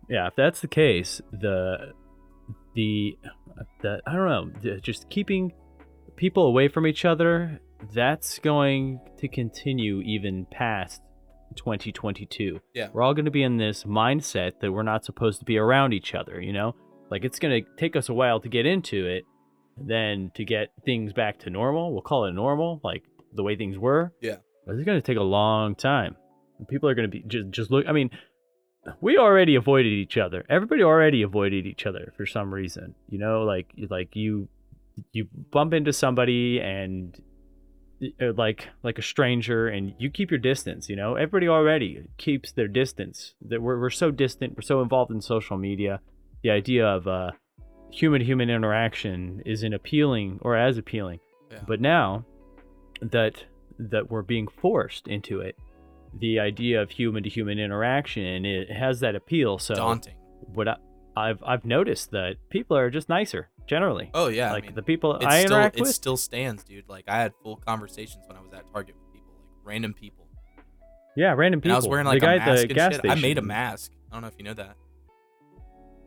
Yeah, 0.09 0.27
if 0.27 0.35
that's 0.35 0.61
the 0.61 0.67
case, 0.67 1.21
the 1.31 1.93
the 2.75 3.17
the 3.81 4.01
I 4.05 4.13
don't 4.13 4.63
know, 4.63 4.79
just 4.79 5.09
keeping 5.09 5.53
people 6.15 6.47
away 6.47 6.67
from 6.67 6.87
each 6.87 7.05
other, 7.05 7.59
that's 7.93 8.39
going 8.39 8.99
to 9.17 9.27
continue 9.27 10.01
even 10.01 10.45
past 10.51 11.01
2022. 11.55 12.59
Yeah. 12.73 12.89
We're 12.93 13.01
all 13.01 13.13
going 13.13 13.25
to 13.25 13.31
be 13.31 13.43
in 13.43 13.57
this 13.57 13.83
mindset 13.83 14.53
that 14.61 14.71
we're 14.71 14.83
not 14.83 15.05
supposed 15.05 15.39
to 15.39 15.45
be 15.45 15.57
around 15.57 15.93
each 15.93 16.13
other, 16.13 16.41
you 16.41 16.53
know? 16.53 16.75
Like 17.09 17.23
it's 17.23 17.39
going 17.39 17.63
to 17.63 17.69
take 17.77 17.95
us 17.95 18.09
a 18.09 18.13
while 18.13 18.39
to 18.41 18.49
get 18.49 18.65
into 18.65 19.05
it, 19.05 19.23
then 19.77 20.31
to 20.35 20.43
get 20.43 20.69
things 20.85 21.13
back 21.13 21.39
to 21.39 21.49
normal. 21.49 21.93
We'll 21.93 22.01
call 22.01 22.25
it 22.25 22.33
normal, 22.33 22.81
like 22.83 23.03
the 23.33 23.43
way 23.43 23.55
things 23.55 23.77
were. 23.77 24.13
Yeah. 24.21 24.37
But 24.65 24.75
it's 24.75 24.85
going 24.85 24.99
to 24.99 25.05
take 25.05 25.17
a 25.17 25.23
long 25.23 25.75
time. 25.75 26.15
People 26.69 26.89
are 26.89 26.95
going 26.95 27.09
to 27.09 27.11
be 27.11 27.23
just 27.27 27.49
just 27.49 27.69
look 27.69 27.85
I 27.87 27.91
mean, 27.91 28.09
we 29.01 29.17
already 29.17 29.55
avoided 29.55 29.91
each 29.93 30.17
other. 30.17 30.45
Everybody 30.49 30.83
already 30.83 31.21
avoided 31.23 31.65
each 31.65 31.85
other 31.85 32.13
for 32.17 32.25
some 32.25 32.53
reason. 32.53 32.95
You 33.09 33.19
know, 33.19 33.43
like 33.43 33.67
like 33.89 34.15
you 34.15 34.47
you 35.11 35.27
bump 35.51 35.73
into 35.73 35.91
somebody 35.93 36.59
and 36.59 37.19
uh, 38.21 38.31
like 38.37 38.67
like 38.83 38.97
a 38.97 39.01
stranger 39.01 39.67
and 39.67 39.93
you 39.99 40.09
keep 40.09 40.29
your 40.31 40.39
distance 40.39 40.87
you 40.89 40.95
know 40.95 41.15
everybody 41.15 41.47
already 41.49 42.01
keeps 42.17 42.51
their 42.53 42.67
distance 42.67 43.35
that 43.41 43.61
we're, 43.61 43.79
we're 43.79 43.89
so 43.89 44.09
distant 44.11 44.55
we're 44.55 44.61
so 44.61 44.81
involved 44.81 45.11
in 45.11 45.19
social 45.21 45.57
media 45.57 45.99
the 46.43 46.49
idea 46.49 46.85
of 46.85 47.07
uh 47.07 47.31
human 47.91 48.21
human 48.21 48.49
interaction 48.49 49.41
isn't 49.45 49.73
appealing 49.73 50.39
or 50.43 50.55
as 50.57 50.77
appealing 50.77 51.19
Yeah. 51.51 51.59
but 51.67 51.79
now 51.81 52.25
that 53.01 53.43
that 53.79 54.09
we're 54.09 54.21
being 54.23 54.47
forced 54.47 55.07
into 55.07 55.39
it 55.41 55.57
the 56.19 56.39
idea 56.39 56.81
of 56.81 56.89
human 56.91 57.23
to 57.23 57.29
human 57.29 57.59
interaction 57.59 58.45
it 58.45 58.71
has 58.71 58.99
that 59.01 59.15
appeal 59.15 59.57
so 59.57 59.75
daunting. 59.75 60.15
what 60.53 60.67
I, 60.67 60.75
i've 61.17 61.43
i've 61.45 61.65
noticed 61.65 62.11
that 62.11 62.35
people 62.49 62.77
are 62.77 62.89
just 62.89 63.09
nicer 63.09 63.49
generally 63.67 64.11
Oh 64.13 64.27
yeah, 64.27 64.51
like 64.51 64.63
I 64.63 64.67
mean, 64.67 64.75
the 64.75 64.83
people 64.83 65.19
i 65.25 65.39
still, 65.41 65.51
interact 65.53 65.77
it 65.77 65.81
with 65.81 65.89
still 65.95 66.17
stands, 66.17 66.63
dude. 66.63 66.87
Like 66.87 67.05
I 67.07 67.17
had 67.17 67.33
full 67.41 67.57
conversations 67.57 68.23
when 68.27 68.37
I 68.37 68.41
was 68.41 68.53
at 68.53 68.71
Target 68.71 68.95
with 68.95 69.11
people, 69.13 69.33
like 69.39 69.47
random 69.63 69.93
people. 69.93 70.27
yeah 71.15 71.33
random 71.35 71.61
people 71.61 71.71
And 71.71 71.75
I 71.75 71.77
was 71.77 71.87
wearing 71.87 72.05
the 72.05 72.11
like 72.11 72.21
guy 72.21 72.35
a 72.35 72.37
mask 72.37 72.67
the 72.67 72.79
and 72.79 72.93
shit. 72.93 72.99
station 73.01 73.17
I 73.17 73.21
made 73.21 73.37
a 73.39 73.41
mask. 73.41 73.91
I 74.11 74.15
don't 74.15 74.21
know 74.21 74.27
if 74.27 74.35
you 74.37 74.45
know 74.45 74.53
that. 74.53 74.75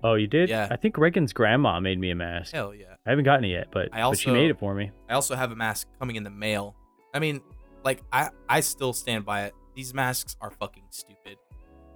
Oh, 0.05 0.15
you 0.15 0.29
did? 0.29 0.49
Yeah. 0.49 0.69
I 0.71 0.77
think 0.77 0.97
Reagan's 0.97 1.33
grandma 1.33 1.81
made 1.81 1.99
me 1.99 2.11
a 2.11 2.15
mask. 2.15 2.53
Hell 2.55 2.73
yeah. 2.73 2.95
I 3.05 3.11
haven't 3.11 3.25
gotten 3.25 3.45
it 3.45 3.49
yet, 3.49 3.67
but, 3.73 3.89
I 3.93 4.03
but 4.03 4.17
she 4.19 4.31
made 4.31 4.51
it 4.51 4.59
for 4.59 4.73
me. 4.75 4.93
I 5.09 5.15
also 5.15 5.35
have 5.35 5.51
a 5.51 5.57
mask 5.57 5.89
coming 5.99 6.15
in 6.15 6.23
the 6.23 6.31
mail. 6.31 6.77
I 7.13 7.19
mean, 7.19 7.41
like 7.85 8.03
I 8.13 8.31
I 8.49 8.61
still 8.61 8.93
stand 8.93 9.25
by 9.25 9.47
it. 9.47 9.55
These 9.79 9.95
masks 9.95 10.35
are 10.41 10.51
fucking 10.51 10.87
stupid. 10.91 11.37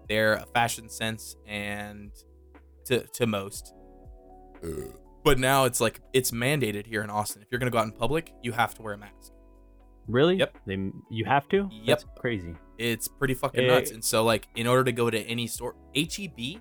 They're 0.09 0.35
a 0.35 0.47
fashion 0.55 0.89
sense 0.89 1.35
and 1.49 2.12
to 2.85 3.01
to 3.01 3.26
most. 3.26 3.74
But 5.24 5.41
now 5.41 5.64
it's 5.64 5.80
like 5.80 6.01
it's 6.12 6.30
mandated 6.30 6.87
here 6.87 7.03
in 7.03 7.11
Austin. 7.11 7.43
If 7.43 7.49
you're 7.51 7.59
gonna 7.59 7.72
go 7.72 7.78
out 7.78 7.87
in 7.87 7.91
public, 7.91 8.33
you 8.41 8.53
have 8.53 8.72
to 8.76 8.83
wear 8.83 8.95
a 8.95 8.99
mask. 8.99 9.33
Really? 10.07 10.37
Yep. 10.37 10.59
They, 10.64 10.93
you 11.11 11.24
have 11.24 11.49
to? 11.49 11.68
Yep. 11.72 11.87
That's 11.87 12.05
crazy. 12.20 12.55
It's 12.78 13.09
pretty 13.09 13.35
fucking 13.35 13.64
Eh. 13.64 13.66
nuts. 13.66 13.91
And 13.91 14.05
so 14.05 14.22
like 14.22 14.47
in 14.55 14.68
order 14.68 14.85
to 14.85 14.93
go 14.93 15.11
to 15.11 15.18
any 15.18 15.49
store, 15.49 15.74
HEB 15.97 16.61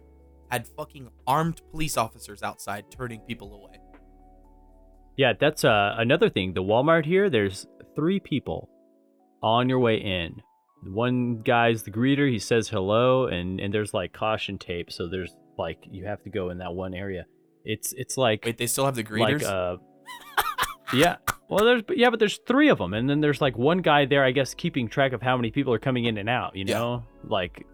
had 0.49 0.67
fucking 0.69 1.07
armed 1.27 1.61
police 1.69 1.97
officers 1.97 2.41
outside 2.41 2.85
turning 2.89 3.19
people 3.21 3.53
away. 3.53 3.77
Yeah, 5.17 5.33
that's 5.39 5.63
uh, 5.63 5.93
another 5.99 6.31
thing. 6.31 6.55
The 6.55 6.63
Walmart 6.63 7.05
here, 7.05 7.29
there's 7.29 7.67
three 7.95 8.19
people 8.19 8.69
on 9.43 9.69
your 9.69 9.77
way 9.77 9.97
in. 9.97 10.41
One 10.83 11.41
guy's 11.41 11.83
the 11.83 11.91
greeter. 11.91 12.29
He 12.29 12.39
says 12.39 12.67
hello, 12.69 13.27
and 13.27 13.59
and 13.59 13.73
there's 13.73 13.93
like 13.93 14.13
caution 14.13 14.57
tape. 14.57 14.91
So 14.91 15.07
there's 15.07 15.35
like 15.57 15.77
you 15.89 16.05
have 16.05 16.21
to 16.23 16.29
go 16.29 16.49
in 16.49 16.57
that 16.59 16.73
one 16.73 16.93
area. 16.93 17.25
It's 17.65 17.93
it's 17.93 18.17
like 18.17 18.43
Wait, 18.45 18.57
they 18.57 18.67
still 18.67 18.85
have 18.85 18.95
the 18.95 19.03
greeters? 19.03 19.41
like 19.41 19.43
uh, 19.43 19.77
yeah. 20.93 21.17
Well, 21.49 21.65
there's 21.65 21.83
yeah, 21.93 22.09
but 22.09 22.19
there's 22.19 22.39
three 22.47 22.69
of 22.69 22.77
them, 22.77 22.93
and 22.93 23.09
then 23.09 23.19
there's 23.21 23.41
like 23.41 23.57
one 23.57 23.79
guy 23.79 24.05
there, 24.05 24.23
I 24.23 24.31
guess, 24.31 24.53
keeping 24.53 24.87
track 24.87 25.13
of 25.13 25.21
how 25.21 25.35
many 25.35 25.51
people 25.51 25.73
are 25.73 25.79
coming 25.79 26.05
in 26.05 26.17
and 26.17 26.29
out. 26.29 26.55
You 26.55 26.65
Yeah. 26.65 26.77
know, 26.79 27.03
like, 27.25 27.65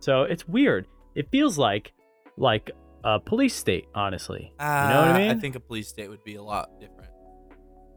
so 0.00 0.22
it's 0.22 0.46
weird. 0.46 0.86
It 1.16 1.30
feels 1.30 1.58
like 1.58 1.92
like 2.36 2.70
a 3.04 3.18
police 3.18 3.54
state, 3.54 3.86
honestly. 3.94 4.52
you 4.60 4.66
know 4.66 5.00
what 5.00 5.08
Uh, 5.08 5.12
I 5.14 5.18
mean? 5.18 5.30
I 5.30 5.34
think 5.34 5.56
a 5.56 5.60
police 5.60 5.88
state 5.88 6.08
would 6.08 6.22
be 6.22 6.34
a 6.36 6.42
lot 6.42 6.68
different. 6.78 7.10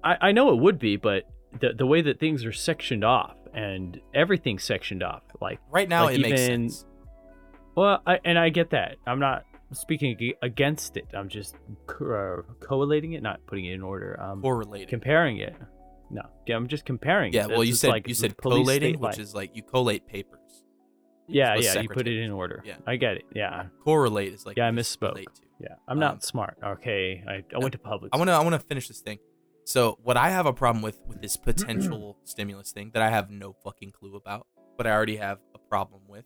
I, 0.03 0.17
I 0.21 0.31
know 0.31 0.49
it 0.53 0.59
would 0.59 0.79
be, 0.79 0.95
but 0.95 1.25
the 1.59 1.73
the 1.77 1.85
way 1.85 2.01
that 2.01 2.19
things 2.19 2.45
are 2.45 2.53
sectioned 2.53 3.03
off 3.03 3.35
and 3.53 3.99
everything's 4.13 4.63
sectioned 4.63 5.03
off, 5.03 5.23
like 5.41 5.59
Right 5.69 5.87
now, 5.89 6.05
Like 6.05 6.17
it 6.19 6.21
makes 6.21 6.41
sense. 6.41 6.85
well, 7.75 8.01
I, 8.05 8.19
and 8.25 8.37
I 8.39 8.49
get 8.49 8.69
that. 8.71 8.97
I'm 9.05 9.19
not 9.19 9.43
speaking 9.73 10.17
against 10.41 10.97
it. 10.97 11.07
I'm 11.13 11.29
just 11.29 11.55
co- 11.87 12.43
uh, 12.49 12.53
collating 12.65 13.13
it, 13.13 13.23
not 13.23 13.39
putting 13.47 13.65
it 13.65 13.73
in 13.73 13.81
order. 13.81 14.19
Um, 14.21 14.41
Correlated. 14.41 14.87
comparing 14.89 15.37
it. 15.37 15.55
No, 16.09 16.23
yeah, 16.45 16.57
I'm 16.57 16.67
just 16.67 16.85
comparing. 16.85 17.31
Yeah, 17.33 17.45
it. 17.45 17.51
well, 17.51 17.63
you 17.63 17.73
said 17.73 17.89
like 17.89 18.07
you 18.07 18.13
said 18.13 18.35
collating, 18.35 18.99
which 18.99 19.17
is 19.17 19.33
like 19.33 19.55
you 19.55 19.63
collate 19.63 20.05
papers. 20.07 20.65
yeah, 21.27 21.55
yeah. 21.55 21.79
You 21.79 21.87
put 21.87 22.05
it 22.07 22.17
in 22.19 22.31
order. 22.31 22.61
Yeah. 22.65 22.75
I 22.85 22.97
get 22.97 23.15
it. 23.15 23.23
Yeah, 23.33 23.67
Correlate 23.85 24.33
is 24.33 24.45
like 24.45 24.57
Yeah, 24.57 24.67
I 24.67 24.71
misspoke. 24.71 25.23
yeah. 25.61 25.75
I'm 25.87 25.99
not 25.99 26.15
Um, 26.15 26.19
smart. 26.21 26.57
Okay, 26.61 27.23
I, 27.25 27.43
I 27.55 27.59
went 27.59 27.71
to 27.71 27.77
public. 27.79 28.09
I 28.13 28.17
want 28.17 28.27
to 28.29 28.33
I 28.33 28.39
want 28.43 28.53
to 28.55 28.59
finish 28.59 28.89
this 28.89 28.99
thing. 28.99 29.19
So 29.63 29.97
what 30.03 30.17
I 30.17 30.29
have 30.29 30.45
a 30.45 30.53
problem 30.53 30.81
with 30.81 31.01
with 31.07 31.21
this 31.21 31.37
potential 31.37 32.17
stimulus 32.23 32.71
thing 32.71 32.91
that 32.93 33.01
I 33.01 33.09
have 33.09 33.29
no 33.29 33.53
fucking 33.63 33.91
clue 33.91 34.15
about, 34.15 34.47
but 34.77 34.87
I 34.87 34.91
already 34.91 35.17
have 35.17 35.39
a 35.55 35.59
problem 35.59 36.01
with, 36.07 36.25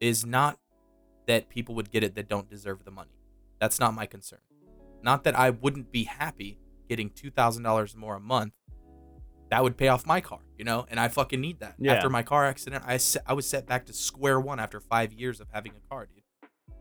is 0.00 0.24
not 0.26 0.58
that 1.26 1.48
people 1.48 1.74
would 1.74 1.90
get 1.90 2.02
it 2.04 2.14
that 2.16 2.28
don't 2.28 2.48
deserve 2.48 2.84
the 2.84 2.90
money. 2.90 3.16
That's 3.60 3.80
not 3.80 3.94
my 3.94 4.06
concern. 4.06 4.40
Not 5.02 5.24
that 5.24 5.38
I 5.38 5.50
wouldn't 5.50 5.90
be 5.90 6.04
happy 6.04 6.58
getting 6.88 7.10
two 7.10 7.30
thousand 7.30 7.62
dollars 7.62 7.96
more 7.96 8.16
a 8.16 8.20
month. 8.20 8.52
That 9.50 9.64
would 9.64 9.76
pay 9.76 9.88
off 9.88 10.06
my 10.06 10.20
car, 10.20 10.38
you 10.56 10.64
know, 10.64 10.86
and 10.88 11.00
I 11.00 11.08
fucking 11.08 11.40
need 11.40 11.58
that. 11.60 11.74
Yeah. 11.78 11.94
After 11.94 12.08
my 12.08 12.22
car 12.22 12.46
accident, 12.46 12.84
I 12.86 12.98
se- 12.98 13.20
I 13.26 13.32
was 13.32 13.46
set 13.46 13.66
back 13.66 13.86
to 13.86 13.92
square 13.92 14.38
one 14.38 14.60
after 14.60 14.78
five 14.80 15.12
years 15.12 15.40
of 15.40 15.48
having 15.52 15.72
a 15.72 15.88
car, 15.88 16.06
dude, 16.06 16.22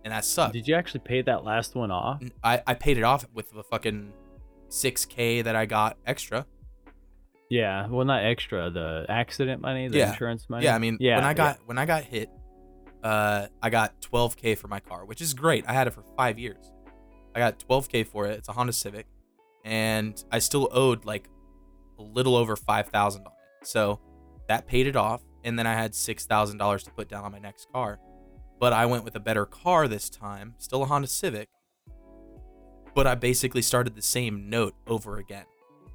and 0.04 0.12
that 0.12 0.24
sucked. 0.24 0.54
Did 0.54 0.68
you 0.68 0.76
actually 0.76 1.00
pay 1.00 1.22
that 1.24 1.44
last 1.44 1.74
one 1.74 1.90
off? 1.90 2.22
I 2.44 2.62
I 2.68 2.74
paid 2.76 2.98
it 2.98 3.04
off 3.04 3.26
with 3.34 3.50
the 3.52 3.64
fucking 3.64 4.14
6k 4.70 5.44
that 5.44 5.56
I 5.56 5.66
got 5.66 5.98
extra. 6.06 6.46
Yeah, 7.50 7.88
well, 7.88 8.06
not 8.06 8.24
extra. 8.24 8.70
The 8.70 9.06
accident 9.10 9.62
money, 9.62 9.88
the 9.88 9.98
Yeah. 9.98 10.12
insurance 10.12 10.50
money. 10.50 10.66
Yeah, 10.66 10.76
I 10.76 10.80
mean 10.80 10.98
yeah, 11.00 11.16
when 11.16 11.26
I 11.26 11.30
yeah. 11.30 11.34
got 11.34 11.60
when 11.66 11.78
I 11.78 11.86
got 11.86 12.04
hit, 12.04 12.30
uh 13.04 13.48
I 13.62 13.70
got 13.70 14.00
12k 14.02 14.58
for 14.58 14.68
my 14.68 14.80
car, 14.80 15.06
which 15.06 15.22
is 15.22 15.34
great. 15.34 15.66
I 15.68 15.74
had 15.74 15.88
it 15.88 15.92
for 15.92 16.04
5 16.16 16.38
years. 16.38 16.72
I 17.36 17.40
got 17.40 17.60
12k 17.60 18.06
for 18.08 18.26
it. 18.28 18.38
It's 18.38 18.50
a 18.50 18.54
Honda 18.54 18.74
Civic 18.74 19.08
and 19.66 20.24
I 20.32 20.40
still 20.40 20.70
owed 20.72 21.06
like 21.06 21.28
a 21.98 22.04
little 22.04 22.36
over 22.36 22.56
5000 22.56 23.22
on 23.22 23.28
it. 23.28 23.68
So 23.68 24.00
that 24.48 24.68
paid 24.68 24.88
it 24.88 24.96
off 24.96 25.22
and 25.44 25.58
then 25.58 25.66
I 25.68 25.74
had 25.74 25.94
$6,000 25.94 26.84
to 26.84 26.92
put 26.92 27.08
down 27.08 27.24
on 27.24 27.32
my 27.32 27.40
next 27.40 27.72
car. 27.72 28.00
But 28.60 28.74
I 28.74 28.86
went 28.88 29.06
with 29.06 29.16
a 29.16 29.20
better 29.20 29.46
car 29.46 29.88
this 29.88 30.10
time, 30.10 30.56
still 30.58 30.84
a 30.84 30.86
Honda 30.86 31.08
Civic. 31.08 31.48
But 33.00 33.08
I 33.08 33.16
basically 33.16 33.62
started 33.62 33.96
the 33.96 34.02
same 34.02 34.50
note 34.50 34.76
over 34.88 35.18
again. 35.20 35.46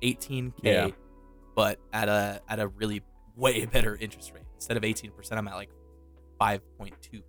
18k 0.02 0.52
Yeah. 0.62 0.88
but 1.54 1.78
at 1.92 2.08
a 2.08 2.40
at 2.48 2.60
a 2.60 2.68
really 2.68 3.02
way 3.36 3.66
better 3.76 3.94
interest 3.96 4.32
rate. 4.34 4.44
Instead 4.54 4.76
of 4.78 4.82
18%, 4.82 5.10
I'm 5.32 5.46
at 5.48 5.54
like 5.54 5.70
5.2%. 6.40 7.22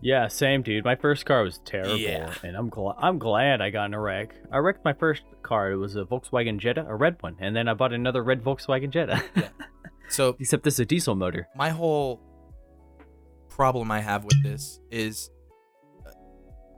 Yeah, 0.00 0.26
same 0.28 0.62
dude. 0.62 0.84
My 0.84 0.96
first 0.96 1.26
car 1.26 1.42
was 1.44 1.58
terrible, 1.64 1.96
Yeah. 1.98 2.32
and 2.42 2.56
I'm 2.56 2.68
glad 2.70 2.96
I'm 2.98 3.18
glad 3.18 3.60
I 3.60 3.68
got 3.70 3.84
in 3.84 3.94
a 3.94 4.00
wreck. 4.00 4.34
I 4.50 4.56
wrecked 4.58 4.84
my 4.84 4.94
first 4.94 5.22
car. 5.42 5.70
It 5.72 5.76
was 5.76 5.94
a 5.94 6.04
Volkswagen 6.04 6.58
Jetta, 6.58 6.84
a 6.88 6.96
red 6.96 7.16
one, 7.20 7.36
and 7.38 7.54
then 7.54 7.68
I 7.68 7.74
bought 7.74 7.92
another 7.92 8.22
red 8.24 8.42
Volkswagen 8.42 8.90
Jetta. 8.90 9.22
Yeah. 9.36 9.48
So 10.08 10.36
Except 10.40 10.62
this 10.64 10.74
is 10.74 10.80
a 10.80 10.84
diesel 10.86 11.14
motor. 11.14 11.48
my 11.56 11.68
whole 11.70 12.20
problem 13.48 13.90
I 13.90 14.00
have 14.00 14.24
with 14.24 14.42
this 14.42 14.80
is 14.90 15.30
uh, 16.06 16.10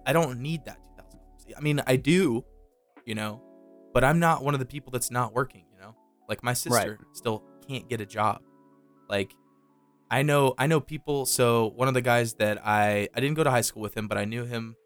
I 0.06 0.12
don't 0.12 0.38
need 0.40 0.64
that 0.66 0.78
$2,000. 0.78 0.83
I 1.56 1.60
mean, 1.60 1.82
I 1.86 1.96
do, 1.96 2.44
you 3.04 3.14
know, 3.14 3.42
but 3.92 4.04
I'm 4.04 4.18
not 4.18 4.42
one 4.42 4.54
of 4.54 4.60
the 4.60 4.66
people 4.66 4.90
that's 4.90 5.10
not 5.10 5.32
working, 5.32 5.64
you 5.72 5.78
know? 5.78 5.94
Like 6.28 6.42
my 6.42 6.52
sister 6.52 6.98
still 7.12 7.44
can't 7.68 7.88
get 7.88 8.00
a 8.00 8.06
job. 8.06 8.42
Like 9.08 9.34
I 10.10 10.22
know 10.22 10.54
I 10.58 10.66
know 10.66 10.80
people 10.80 11.26
so 11.26 11.72
one 11.76 11.88
of 11.88 11.94
the 11.94 12.00
guys 12.00 12.34
that 12.34 12.64
I 12.64 13.08
I 13.14 13.20
didn't 13.20 13.34
go 13.34 13.44
to 13.44 13.50
high 13.50 13.60
school 13.62 13.82
with 13.82 13.96
him, 13.96 14.08
but 14.08 14.18
I 14.18 14.24
knew 14.24 14.44
him 14.44 14.76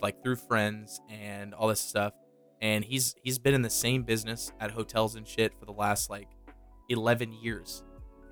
like 0.00 0.22
through 0.22 0.36
friends 0.36 1.00
and 1.08 1.54
all 1.54 1.68
this 1.68 1.80
stuff. 1.80 2.12
And 2.60 2.84
he's 2.84 3.14
he's 3.22 3.38
been 3.38 3.54
in 3.54 3.62
the 3.62 3.70
same 3.70 4.02
business 4.02 4.52
at 4.60 4.72
hotels 4.72 5.14
and 5.14 5.26
shit 5.26 5.52
for 5.58 5.64
the 5.64 5.72
last 5.72 6.10
like 6.10 6.28
11 6.88 7.32
years. 7.32 7.84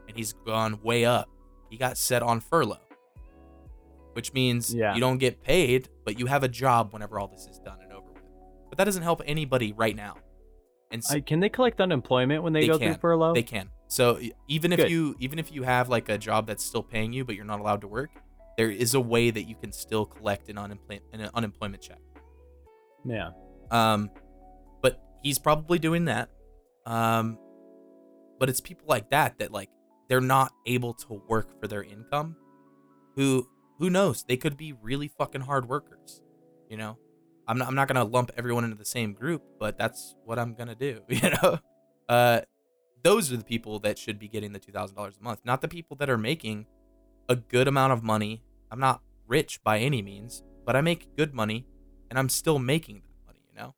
And 0.09 0.17
he's 0.17 0.33
gone 0.33 0.81
way 0.83 1.05
up. 1.05 1.29
He 1.71 1.77
got 1.77 1.97
set 1.97 2.23
on 2.23 2.41
furlough. 2.41 2.88
Which 4.19 4.33
means 4.33 4.75
Yeah. 4.75 4.95
you 4.97 5.01
don't 5.01 5.19
get 5.19 5.41
paid, 5.45 5.89
but 6.05 6.19
you 6.19 6.27
have 6.27 6.43
a 6.43 6.49
job 6.49 6.93
whenever 6.93 7.21
all 7.21 7.29
this 7.29 7.47
is 7.47 7.61
done 7.61 7.79
and 7.81 7.93
over 7.93 8.11
with. 8.11 8.21
But 8.69 8.77
that 8.79 8.83
doesn't 8.85 9.05
help 9.05 9.23
anybody 9.25 9.73
right 9.73 9.95
now. 9.95 10.17
And 10.91 11.05
so 11.05 11.19
I, 11.19 11.21
can 11.21 11.39
they 11.39 11.49
collect 11.49 11.81
unemployment 11.81 12.43
when 12.43 12.53
they, 12.53 12.63
They 12.63 12.67
go 12.67 12.79
can. 12.81 12.95
through 12.95 13.01
furlough? 13.01 13.33
they 13.33 13.45
can. 13.45 13.71
So 13.87 14.19
even 14.49 14.73
if 14.73 14.79
Good. 14.81 14.91
you 14.91 15.15
even 15.21 15.39
if 15.39 15.53
you 15.53 15.63
have 15.63 15.89
like 15.89 16.09
a 16.09 16.19
job 16.19 16.49
that's 16.49 16.65
still 16.65 16.83
paying 16.83 17.13
you, 17.13 17.25
but 17.25 17.37
you're 17.37 17.45
not 17.45 17.61
allowed 17.61 17.81
to 17.83 17.87
work, 17.87 18.11
there 18.57 18.73
is 18.73 18.95
a 18.95 19.01
way 19.01 19.31
that 19.31 19.45
you 19.45 19.55
can 19.55 19.71
still 19.71 20.05
collect 20.05 20.49
an 20.49 20.59
unemployment 20.59 21.05
an 21.13 21.31
unemployment 21.33 21.81
check. 21.81 22.01
Yeah. 23.05 23.31
Um, 23.71 24.11
but 24.83 25.01
he's 25.23 25.39
probably 25.39 25.79
doing 25.79 26.07
that. 26.07 26.29
Um, 26.87 27.39
but 28.41 28.49
it's 28.49 28.61
people 28.61 28.87
like 28.89 29.11
that 29.11 29.39
that 29.39 29.53
like 29.53 29.69
they're 30.09 30.21
not 30.21 30.51
able 30.67 30.95
to 30.95 31.23
work 31.29 31.61
for 31.61 31.69
their 31.69 31.85
income. 31.85 32.35
Who 33.15 33.47
who 33.79 33.91
knows? 33.91 34.25
They 34.25 34.37
could 34.37 34.57
be 34.57 34.73
really 34.73 35.09
fucking 35.09 35.43
hard 35.43 35.69
workers. 35.69 36.21
You 36.69 36.77
know, 36.77 36.99
I'm 37.47 37.59
not 37.59 37.69
I'm 37.69 37.75
not 37.75 37.89
gonna 37.89 38.05
lump 38.05 38.31
everyone 38.37 38.65
into 38.65 38.77
the 38.77 38.85
same 38.85 39.13
group, 39.13 39.43
but 39.59 39.79
that's 39.79 40.17
what 40.25 40.39
I'm 40.39 40.55
gonna 40.55 40.75
do. 40.75 41.01
You 41.09 41.31
know, 41.43 41.59
uh, 42.09 42.41
those 43.03 43.33
are 43.33 43.37
the 43.37 43.45
people 43.45 43.79
that 43.81 43.99
should 43.99 44.19
be 44.19 44.29
getting 44.29 44.53
the 44.53 44.59
two 44.59 44.73
thousand 44.73 44.97
dollars 44.97 45.17
a 45.21 45.25
month, 45.25 45.41
not 45.45 45.61
the 45.61 45.69
people 45.69 45.97
that 45.97 46.11
are 46.11 46.19
making 46.19 46.67
a 47.29 47.37
good 47.37 47.69
amount 47.69 47.93
of 47.93 48.03
money. 48.03 48.43
I'm 48.71 48.81
not 48.81 49.03
rich 49.27 49.63
by 49.63 49.79
any 49.79 50.03
means, 50.03 50.43
but 50.67 50.77
I 50.77 50.81
make 50.81 51.17
good 51.17 51.35
money, 51.35 51.67
and 52.11 52.19
I'm 52.19 52.29
still 52.29 52.59
making 52.59 53.03
that 53.03 53.27
money. 53.27 53.41
You 53.49 53.59
know. 53.59 53.75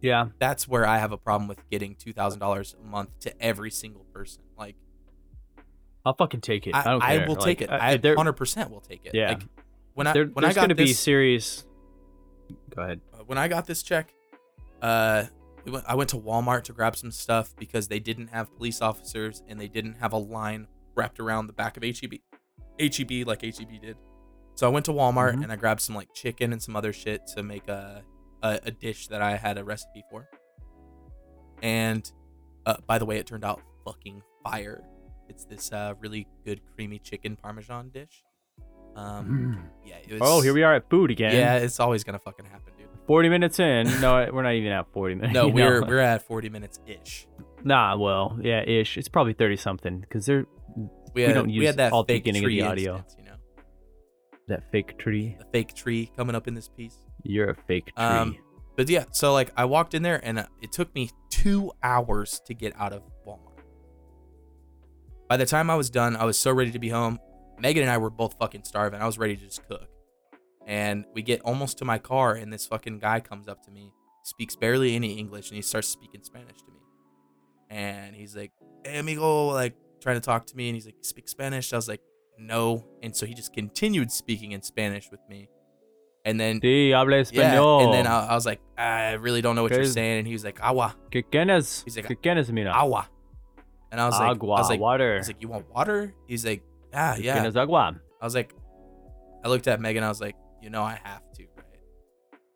Yeah. 0.00 0.26
That's 0.38 0.66
where 0.66 0.84
I 0.84 0.98
have 0.98 1.12
a 1.12 1.18
problem 1.18 1.48
with 1.48 1.58
getting 1.70 1.94
two 1.94 2.12
thousand 2.12 2.40
dollars 2.40 2.74
a 2.78 2.84
month 2.84 3.10
to 3.20 3.42
every 3.42 3.70
single 3.70 4.04
person. 4.12 4.42
Like 4.58 4.76
I'll 6.04 6.14
fucking 6.14 6.40
take 6.40 6.66
it. 6.66 6.74
I, 6.74 6.80
I, 6.80 6.84
don't 6.84 7.02
I 7.02 7.16
care. 7.18 7.26
will 7.28 7.34
Like, 7.36 7.44
take 7.44 7.60
it. 7.62 7.70
uh, 7.70 7.78
I 7.80 8.14
hundred 8.16 8.32
percent 8.34 8.70
will 8.70 8.80
take 8.80 9.04
it. 9.04 9.14
Yeah. 9.14 9.28
Like 9.28 9.42
when 9.94 10.06
I 10.06 10.12
there- 10.12 10.26
when 10.26 10.44
I 10.44 10.52
got 10.52 10.62
gonna 10.62 10.74
be 10.74 10.86
this, 10.86 10.98
serious. 10.98 11.64
Go 12.74 12.82
ahead. 12.82 13.00
uh, 13.14 13.18
when 13.26 13.38
I 13.38 13.48
got 13.48 13.66
this 13.66 13.82
check, 13.82 14.12
uh, 14.82 15.24
we 15.64 15.70
went, 15.72 15.84
I 15.88 15.94
went 15.94 16.10
to 16.10 16.16
Walmart 16.16 16.64
to 16.64 16.72
grab 16.72 16.96
some 16.96 17.10
stuff 17.12 17.54
because 17.56 17.86
they 17.88 18.00
didn't 18.00 18.28
have 18.28 18.54
police 18.56 18.82
officers 18.82 19.42
and 19.48 19.60
they 19.60 19.68
didn't 19.68 19.94
have 19.94 20.12
a 20.12 20.18
line 20.18 20.66
wrapped 20.96 21.20
around 21.20 21.46
the 21.46 21.52
back 21.52 21.76
of 21.76 21.82
HEB, 21.84 22.14
HEB 22.80 23.26
like 23.26 23.42
HEB 23.42 23.80
did. 23.80 23.96
So 24.54 24.66
I 24.66 24.70
went 24.70 24.84
to 24.86 24.92
Walmart 24.92 25.34
Mhm. 25.36 25.44
and 25.44 25.52
I 25.52 25.56
grabbed 25.56 25.80
some 25.80 25.94
like 25.94 26.12
chicken 26.14 26.52
and 26.52 26.60
some 26.62 26.74
other 26.76 26.92
shit 26.92 27.26
to 27.36 27.42
make 27.42 27.68
a 27.68 28.02
a, 28.42 28.58
a 28.64 28.70
dish 28.72 29.06
that 29.06 29.22
I 29.22 29.36
had 29.36 29.56
a 29.56 29.62
recipe 29.64 30.02
for. 30.10 30.28
And 31.62 32.10
uh, 32.66 32.76
by 32.86 32.98
the 32.98 33.04
way, 33.06 33.18
it 33.18 33.26
turned 33.26 33.44
out 33.44 33.60
fucking 33.84 34.20
fire. 34.42 34.82
It's 35.32 35.44
this 35.46 35.72
uh, 35.72 35.94
really 35.98 36.26
good 36.44 36.60
creamy 36.74 36.98
chicken 36.98 37.36
parmesan 37.36 37.88
dish. 37.88 38.22
Um, 38.94 39.70
yeah, 39.82 39.96
it 40.06 40.12
was. 40.12 40.20
Oh, 40.22 40.42
here 40.42 40.52
we 40.52 40.62
are 40.62 40.74
at 40.74 40.90
food 40.90 41.10
again. 41.10 41.34
Yeah, 41.34 41.56
it's 41.56 41.80
always 41.80 42.04
gonna 42.04 42.18
fucking 42.18 42.44
happen, 42.44 42.74
dude. 42.76 42.88
40 43.06 43.28
minutes 43.30 43.58
in. 43.58 43.86
No, 44.02 44.28
we're 44.30 44.42
not 44.42 44.52
even 44.52 44.72
at 44.72 44.92
40 44.92 45.14
minutes. 45.14 45.32
No, 45.32 45.48
we're 45.48 45.80
know? 45.80 45.86
we're 45.86 46.00
at 46.00 46.20
40 46.26 46.50
minutes 46.50 46.80
ish. 46.86 47.26
Nah, 47.64 47.96
well, 47.96 48.38
yeah, 48.42 48.62
ish. 48.62 48.98
It's 48.98 49.08
probably 49.08 49.32
30 49.32 49.56
something 49.56 50.00
because 50.00 50.26
they're 50.26 50.44
We 51.14 51.26
We 51.26 51.32
don't 51.32 51.46
we 51.46 51.52
use 51.54 51.66
had 51.66 51.76
that 51.78 51.92
all 51.94 52.04
the 52.04 52.12
fake 52.12 52.24
beginning 52.24 52.42
of 52.42 52.48
tree 52.48 52.60
the 52.60 52.66
audio. 52.66 52.96
instance, 52.96 53.16
you 53.18 53.24
know, 53.24 53.36
that 54.48 54.70
fake 54.70 54.98
tree. 54.98 55.34
the 55.38 55.46
fake 55.50 55.72
tree 55.72 56.10
coming 56.14 56.36
up 56.36 56.46
in 56.46 56.52
this 56.52 56.68
piece. 56.68 56.98
You're 57.22 57.48
a 57.48 57.54
fake 57.54 57.86
tree. 57.86 58.04
Um, 58.04 58.36
but 58.76 58.90
yeah, 58.90 59.04
so 59.12 59.32
like 59.32 59.50
I 59.56 59.64
walked 59.64 59.94
in 59.94 60.02
there 60.02 60.20
and 60.22 60.40
uh, 60.40 60.46
it 60.60 60.72
took 60.72 60.94
me 60.94 61.08
two 61.30 61.72
hours 61.82 62.42
to 62.44 62.52
get 62.52 62.74
out 62.78 62.92
of 62.92 63.02
Walmart. 63.26 63.51
By 65.32 65.38
the 65.38 65.46
time 65.46 65.70
I 65.70 65.76
was 65.76 65.88
done, 65.88 66.14
I 66.14 66.26
was 66.26 66.38
so 66.38 66.52
ready 66.52 66.70
to 66.72 66.78
be 66.78 66.90
home. 66.90 67.18
Megan 67.58 67.84
and 67.84 67.90
I 67.90 67.96
were 67.96 68.10
both 68.10 68.34
fucking 68.38 68.64
starving. 68.64 69.00
I 69.00 69.06
was 69.06 69.16
ready 69.16 69.34
to 69.34 69.42
just 69.42 69.66
cook. 69.66 69.88
And 70.66 71.06
we 71.14 71.22
get 71.22 71.40
almost 71.40 71.78
to 71.78 71.86
my 71.86 71.96
car, 71.96 72.34
and 72.34 72.52
this 72.52 72.66
fucking 72.66 72.98
guy 72.98 73.20
comes 73.20 73.48
up 73.48 73.64
to 73.64 73.70
me, 73.70 73.94
speaks 74.24 74.56
barely 74.56 74.94
any 74.94 75.14
English, 75.14 75.48
and 75.48 75.56
he 75.56 75.62
starts 75.62 75.88
speaking 75.88 76.22
Spanish 76.22 76.58
to 76.58 76.70
me. 76.70 76.80
And 77.70 78.14
he's 78.14 78.36
like, 78.36 78.52
"Hey, 78.84 78.98
amigo," 78.98 79.46
like 79.46 79.74
trying 80.02 80.16
to 80.16 80.20
talk 80.20 80.44
to 80.48 80.54
me, 80.54 80.68
and 80.68 80.76
he's 80.76 80.84
like, 80.84 80.96
"Speak 81.00 81.26
Spanish?" 81.30 81.72
I 81.72 81.76
was 81.76 81.88
like, 81.88 82.02
"No," 82.38 82.84
and 83.02 83.16
so 83.16 83.24
he 83.24 83.32
just 83.32 83.54
continued 83.54 84.12
speaking 84.12 84.52
in 84.52 84.60
Spanish 84.60 85.10
with 85.10 85.26
me. 85.30 85.48
And 86.26 86.38
then 86.38 86.60
Sí, 86.60 86.92
habla 86.92 87.16
yeah, 87.16 87.22
español. 87.22 87.84
and 87.84 87.94
then 87.94 88.06
I, 88.06 88.26
I 88.26 88.34
was 88.34 88.44
like, 88.44 88.60
I 88.76 89.12
really 89.14 89.40
don't 89.40 89.56
know 89.56 89.62
what 89.62 89.72
you're 89.72 89.86
saying. 89.86 90.18
And 90.18 90.26
he 90.26 90.34
was 90.34 90.44
like, 90.44 90.60
agua, 90.62 90.94
¿Qué 91.10 91.24
quieres? 91.24 91.84
He's 91.84 91.96
like, 91.96 92.06
¿Qué 92.06 92.16
quieres, 92.20 92.52
mira? 92.52 92.70
agua. 92.76 93.08
And 93.92 94.00
I 94.00 94.06
was 94.06 94.18
like, 94.18 94.30
Agua, 94.30 94.54
I 94.54 94.60
was 94.60 94.68
like, 94.70 94.80
water. 94.80 95.16
He's 95.18 95.28
like, 95.28 95.40
you 95.42 95.48
want 95.48 95.68
water? 95.70 96.14
He's 96.26 96.44
like, 96.46 96.64
yeah, 96.92 97.14
¿Qué 97.14 97.22
yeah. 97.24 97.62
agua? 97.62 97.94
I 98.20 98.24
was 98.24 98.34
like, 98.34 98.54
I 99.44 99.48
looked 99.48 99.68
at 99.68 99.80
Megan. 99.80 100.02
I 100.02 100.08
was 100.08 100.20
like, 100.20 100.34
you 100.62 100.70
know, 100.70 100.82
I 100.82 100.98
have 101.04 101.22
to, 101.34 101.42
right? 101.56 101.78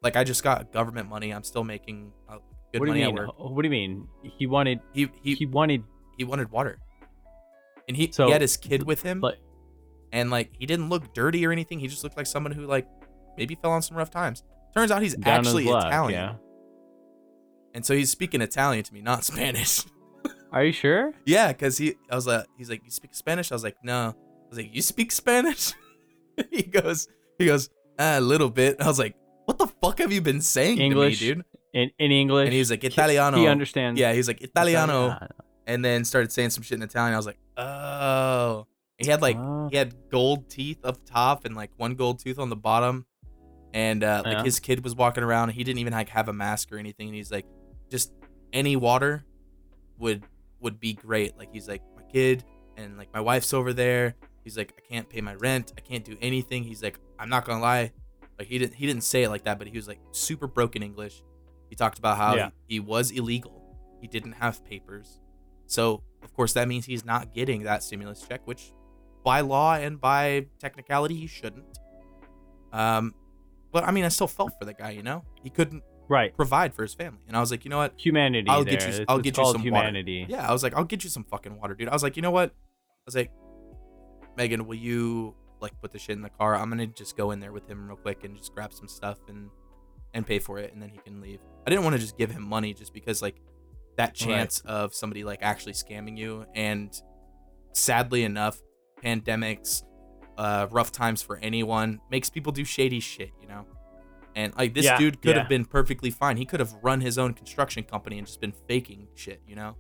Like, 0.03 0.17
I 0.17 0.25
just 0.25 0.43
got 0.43 0.73
government 0.73 1.09
money. 1.11 1.33
I'm 1.33 1.45
still 1.45 1.63
making 1.63 2.11
uh, 2.29 2.39
good 2.73 2.81
what 2.81 2.87
do 2.87 2.91
money 2.93 3.03
you 3.03 3.09
at 3.09 3.15
work. 3.15 3.31
What 3.39 3.63
do 3.63 3.67
you 3.67 3.71
mean? 3.71 4.09
He 4.23 4.47
wanted. 4.47 4.81
He 4.95 5.11
he 5.23 5.35
He, 5.35 5.47
wanted. 5.47 5.85
he 6.17 6.25
wanted 6.25 6.51
water, 6.51 6.79
and 7.87 7.97
he, 7.97 8.11
So, 8.13 8.27
he 8.27 8.33
had 8.33 8.41
his 8.41 8.57
kid 8.57 8.83
with 8.85 9.03
him, 9.03 9.21
But 9.21 9.37
and 10.13 10.31
like 10.31 10.51
he 10.59 10.65
didn't 10.65 10.89
look 10.89 11.13
dirty 11.13 11.45
or 11.47 11.53
anything. 11.53 11.79
He 11.81 11.87
just 11.89 12.03
looked 12.03 12.17
like 12.17 12.27
someone 12.27 12.53
who 12.53 12.65
like 12.67 12.89
maybe 13.37 13.57
fell 13.57 13.73
on 13.73 13.83
some 13.83 13.97
rough 13.99 14.11
times. 14.11 14.43
Turns 14.75 14.91
out 14.91 15.03
he's 15.03 15.17
actually 15.25 15.65
luck, 15.65 15.85
Italian, 15.87 16.19
Yeah. 16.21 16.35
and 17.75 17.85
so 17.85 17.95
he's 17.95 18.11
speaking 18.11 18.41
Italian 18.41 18.85
to 18.85 18.95
me, 18.95 19.03
not 19.03 19.25
Spanish. 19.31 19.85
Are 20.53 20.65
you 20.65 20.73
sure? 20.73 21.13
Yeah, 21.25 21.49
because 21.49 21.79
he, 21.79 21.95
I 22.11 22.15
was 22.15 22.27
like, 22.27 22.47
he's 22.57 22.71
like, 22.71 22.83
you 22.85 22.91
speak 22.91 23.15
Spanish? 23.15 23.51
I 23.53 23.55
was 23.55 23.65
like, 23.65 23.77
no. 23.83 24.15
I 24.15 24.49
was 24.49 24.59
like, 24.59 24.75
you 24.75 24.81
speak 24.83 25.13
Spanish? 25.13 25.73
he 26.51 26.63
goes, 26.63 27.09
he 27.39 27.47
goes, 27.47 27.69
ah, 27.99 28.19
a 28.19 28.21
little 28.21 28.49
bit. 28.51 28.81
I 28.81 28.87
was 28.87 28.99
like, 28.99 29.17
what 29.45 29.59
the 29.59 29.67
fuck 29.67 29.99
have 29.99 30.13
you 30.13 30.21
been 30.21 30.41
saying 30.41 30.79
English, 30.79 31.19
to 31.21 31.25
me, 31.25 31.35
dude? 31.35 31.45
In 31.75 31.91
in 31.99 32.11
English. 32.13 32.47
And 32.47 32.53
he 32.53 32.59
was 32.61 32.71
like, 32.71 32.83
He- 32.83 32.89
Italiano. 32.89 33.37
He 33.39 33.47
understands. 33.47 34.01
Yeah, 34.01 34.13
he's 34.13 34.29
like 34.29 34.41
Italiano, 34.41 35.07
Italiano. 35.07 35.29
and 35.67 35.85
then 35.85 36.05
started 36.05 36.33
saying 36.33 36.51
some 36.51 36.63
shit 36.63 36.77
in 36.79 36.83
Italian. 36.83 37.13
I 37.15 37.17
was 37.19 37.27
like, 37.27 37.39
oh. 37.57 38.67
He 38.99 39.11
had 39.11 39.21
like, 39.21 39.37
Oh. 39.37 39.69
he 39.71 39.77
had 39.77 39.95
gold 40.11 40.49
teeth 40.49 40.79
up 40.85 40.97
top 41.05 41.45
and 41.45 41.55
like 41.55 41.71
one 41.77 41.95
gold 41.97 42.19
tooth 42.21 42.39
on 42.39 42.49
the 42.49 42.57
bottom, 42.57 43.05
and 43.75 44.03
uh, 44.03 44.23
like 44.25 44.39
Yeah. 44.39 44.43
his 44.45 44.59
kid 44.59 44.83
was 44.85 44.97
walking 44.97 45.23
around. 45.23 45.51
He 45.51 45.65
didn't 45.65 45.81
even 45.81 45.93
like 45.93 46.09
have 46.11 46.29
a 46.29 46.33
mask 46.33 46.73
or 46.73 46.79
anything. 46.79 47.09
And 47.09 47.17
he's 47.17 47.31
like, 47.31 47.45
just 47.91 48.13
any 48.55 48.75
water 48.77 49.27
would 49.99 50.23
would 50.67 50.81
be 50.81 50.93
great. 50.95 51.39
Like 51.39 51.51
he's 51.53 51.69
like 51.69 51.83
my 51.97 52.03
kid 52.03 52.43
and 52.77 52.99
like 52.99 53.09
my 53.15 53.21
wife's 53.21 53.55
over 53.55 53.73
there. 53.73 54.17
He's 54.43 54.57
like 54.59 54.73
I 54.77 54.83
can't 54.93 55.09
pay 55.09 55.21
my 55.21 55.35
rent. 55.37 55.73
I 55.79 55.81
can't 55.81 56.05
do 56.05 56.17
anything. 56.21 56.65
He's 56.65 56.83
like 56.83 56.99
I'm 57.21 57.29
not 57.29 57.45
gonna 57.45 57.61
lie. 57.63 57.93
Like 58.39 58.49
he 58.49 58.59
didn't 58.59 58.75
he 58.75 58.85
didn't 58.87 59.05
say 59.05 59.23
it 59.23 59.31
like 59.31 59.45
that, 59.45 59.59
but 59.59 59.69
he 59.69 59.77
was 59.77 59.87
like 59.87 60.01
super 60.11 60.49
broken 60.49 60.83
English. 60.83 61.23
He 61.71 61.77
talked 61.77 61.99
about 61.99 62.17
how 62.17 62.35
Yeah. 62.35 62.51
he, 62.67 62.75
he 62.75 62.81
was 62.81 63.11
illegal. 63.13 63.57
He 64.01 64.09
didn't 64.09 64.33
have 64.33 64.65
papers. 64.65 65.21
So 65.67 66.03
of 66.25 66.35
course 66.35 66.53
that 66.55 66.67
means 66.69 66.85
he's 66.85 67.05
not 67.05 67.33
getting 67.33 67.63
that 67.63 67.83
stimulus 67.85 68.21
check, 68.29 68.41
which 68.45 68.73
by 69.25 69.41
law 69.41 69.75
and 69.77 70.01
by 70.01 70.47
technicality 70.59 71.15
he 71.17 71.29
shouldn't. 71.29 71.79
Um 72.73 73.15
but 73.73 73.85
I 73.85 73.91
mean 73.93 74.05
I 74.05 74.09
still 74.09 74.29
felt 74.39 74.53
for 74.59 74.65
the 74.65 74.75
guy, 74.75 74.91
you 74.91 75.03
know? 75.05 75.25
He 75.45 75.51
couldn't 75.51 75.83
Right. 76.09 76.35
provide 76.37 76.75
for 76.75 76.83
his 76.83 76.95
family. 76.95 77.21
And 77.29 77.37
I 77.37 77.41
was 77.41 77.51
like, 77.51 77.65
you 77.65 77.71
know 77.71 77.79
what? 77.79 77.95
Humanity. 77.99 78.49
I'll 78.49 78.65
there. 78.65 78.75
get 78.75 78.83
you. 78.83 78.89
It's- 78.89 79.05
I'll 79.09 79.19
it's 79.19 79.25
get 79.25 79.39
you 79.39 79.53
some 79.53 79.61
humanity. 79.63 80.21
water. 80.23 80.33
Yeah, 80.33 80.49
I 80.49 80.53
was 80.53 80.63
like, 80.63 80.75
I'll 80.77 80.85
get 80.85 81.05
you 81.05 81.11
some 81.11 81.25
fucking 81.25 81.59
water, 81.59 81.75
dude. 81.75 81.89
I 81.89 81.93
was 81.93 82.03
like, 82.03 82.17
you 82.17 82.23
know 82.23 82.31
what? 82.31 82.51
I 82.51 83.03
was 83.07 83.15
like, 83.17 83.31
Megan, 84.37 84.67
will 84.67 84.77
you 84.77 85.35
like 85.61 85.73
put 85.81 85.93
the 85.93 85.99
shit 85.99 86.17
in 86.17 86.23
the 86.23 86.31
car? 86.31 86.55
I'm 86.55 86.69
gonna 86.69 86.87
just 86.87 87.17
go 87.17 87.31
in 87.31 87.41
there 87.41 87.53
with 87.53 87.67
him 87.69 87.89
real 87.89 87.97
quick 87.97 88.25
and 88.25 88.37
just 88.37 88.55
grab 88.55 88.73
some 88.73 88.89
stuff 88.89 89.19
and 89.29 89.49
and 90.15 90.27
pay 90.27 90.39
for 90.39 90.59
it, 90.59 90.73
and 90.73 90.81
then 90.83 90.89
he 90.91 90.99
can 90.99 91.21
leave. 91.21 91.41
I 91.67 91.71
didn't 91.71 91.85
want 91.85 91.95
to 91.95 92.01
just 92.01 92.17
give 92.17 92.31
him 92.31 92.43
money 92.43 92.73
just 92.75 92.93
because 92.95 93.21
like 93.23 93.37
that 93.97 94.15
chance 94.15 94.61
of 94.61 94.95
somebody 94.95 95.25
like 95.25 95.39
actually 95.43 95.73
scamming 95.73 96.17
you, 96.19 96.45
and 96.55 96.91
sadly 97.73 98.25
enough, 98.25 98.61
pandemics, 99.03 99.83
uh, 100.39 100.67
rough 100.71 100.93
times 100.93 101.23
for 101.23 101.39
anyone 101.39 102.01
makes 102.11 102.29
people 102.31 102.53
do 102.53 102.65
shady 102.65 103.01
shit, 103.01 103.31
you 103.41 103.49
know. 103.49 103.67
And 104.37 104.55
like 104.57 104.75
this 104.75 104.85
Yeah, 104.85 104.99
dude 104.99 105.21
could 105.23 105.31
yeah. 105.35 105.41
have 105.41 105.49
been 105.49 105.65
perfectly 105.65 106.11
fine. 106.11 106.37
He 106.37 106.45
could 106.45 106.61
have 106.61 106.73
run 106.83 107.01
his 107.01 107.17
own 107.19 107.33
construction 107.35 107.83
company 107.83 108.19
and 108.19 108.27
just 108.27 108.41
been 108.41 108.53
faking 108.69 109.09
shit, 109.17 109.41
you 109.49 109.57
know. 109.57 109.77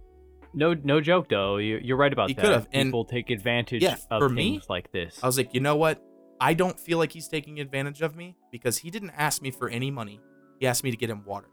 No, 0.54 0.72
no 0.72 1.00
joke 1.00 1.28
though. 1.28 1.58
You're, 1.58 1.80
you're 1.80 1.96
right 1.98 2.12
about 2.12 2.28
He 2.30 2.34
that. 2.34 2.40
could've, 2.42 2.66
and- 2.72 2.88
People 2.88 3.04
take 3.04 3.28
advantage 3.30 3.82
Yeah, 3.82 3.96
of 4.10 4.20
for 4.22 4.28
things 4.30 4.36
me, 4.36 4.60
like 4.68 4.90
this. 4.92 5.20
I 5.22 5.26
was 5.26 5.36
like, 5.36 5.52
you 5.54 5.60
know 5.60 5.76
what? 5.76 6.02
I 6.40 6.54
don't 6.54 6.80
feel 6.80 6.96
like 6.98 7.12
he's 7.12 7.28
taking 7.28 7.60
advantage 7.60 8.00
of 8.02 8.16
me 8.16 8.36
because 8.50 8.78
he 8.78 8.90
didn't 8.90 9.10
ask 9.10 9.40
me 9.42 9.50
for 9.50 9.68
any 9.68 9.90
money. 9.90 10.20
He 10.58 10.66
asked 10.66 10.82
me 10.84 10.90
to 10.90 10.96
get 10.96 11.10
him 11.10 11.22
water 11.26 11.48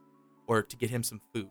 or 0.47 0.63
to 0.63 0.77
get 0.77 0.89
him 0.89 1.03
some 1.03 1.19
food. 1.33 1.49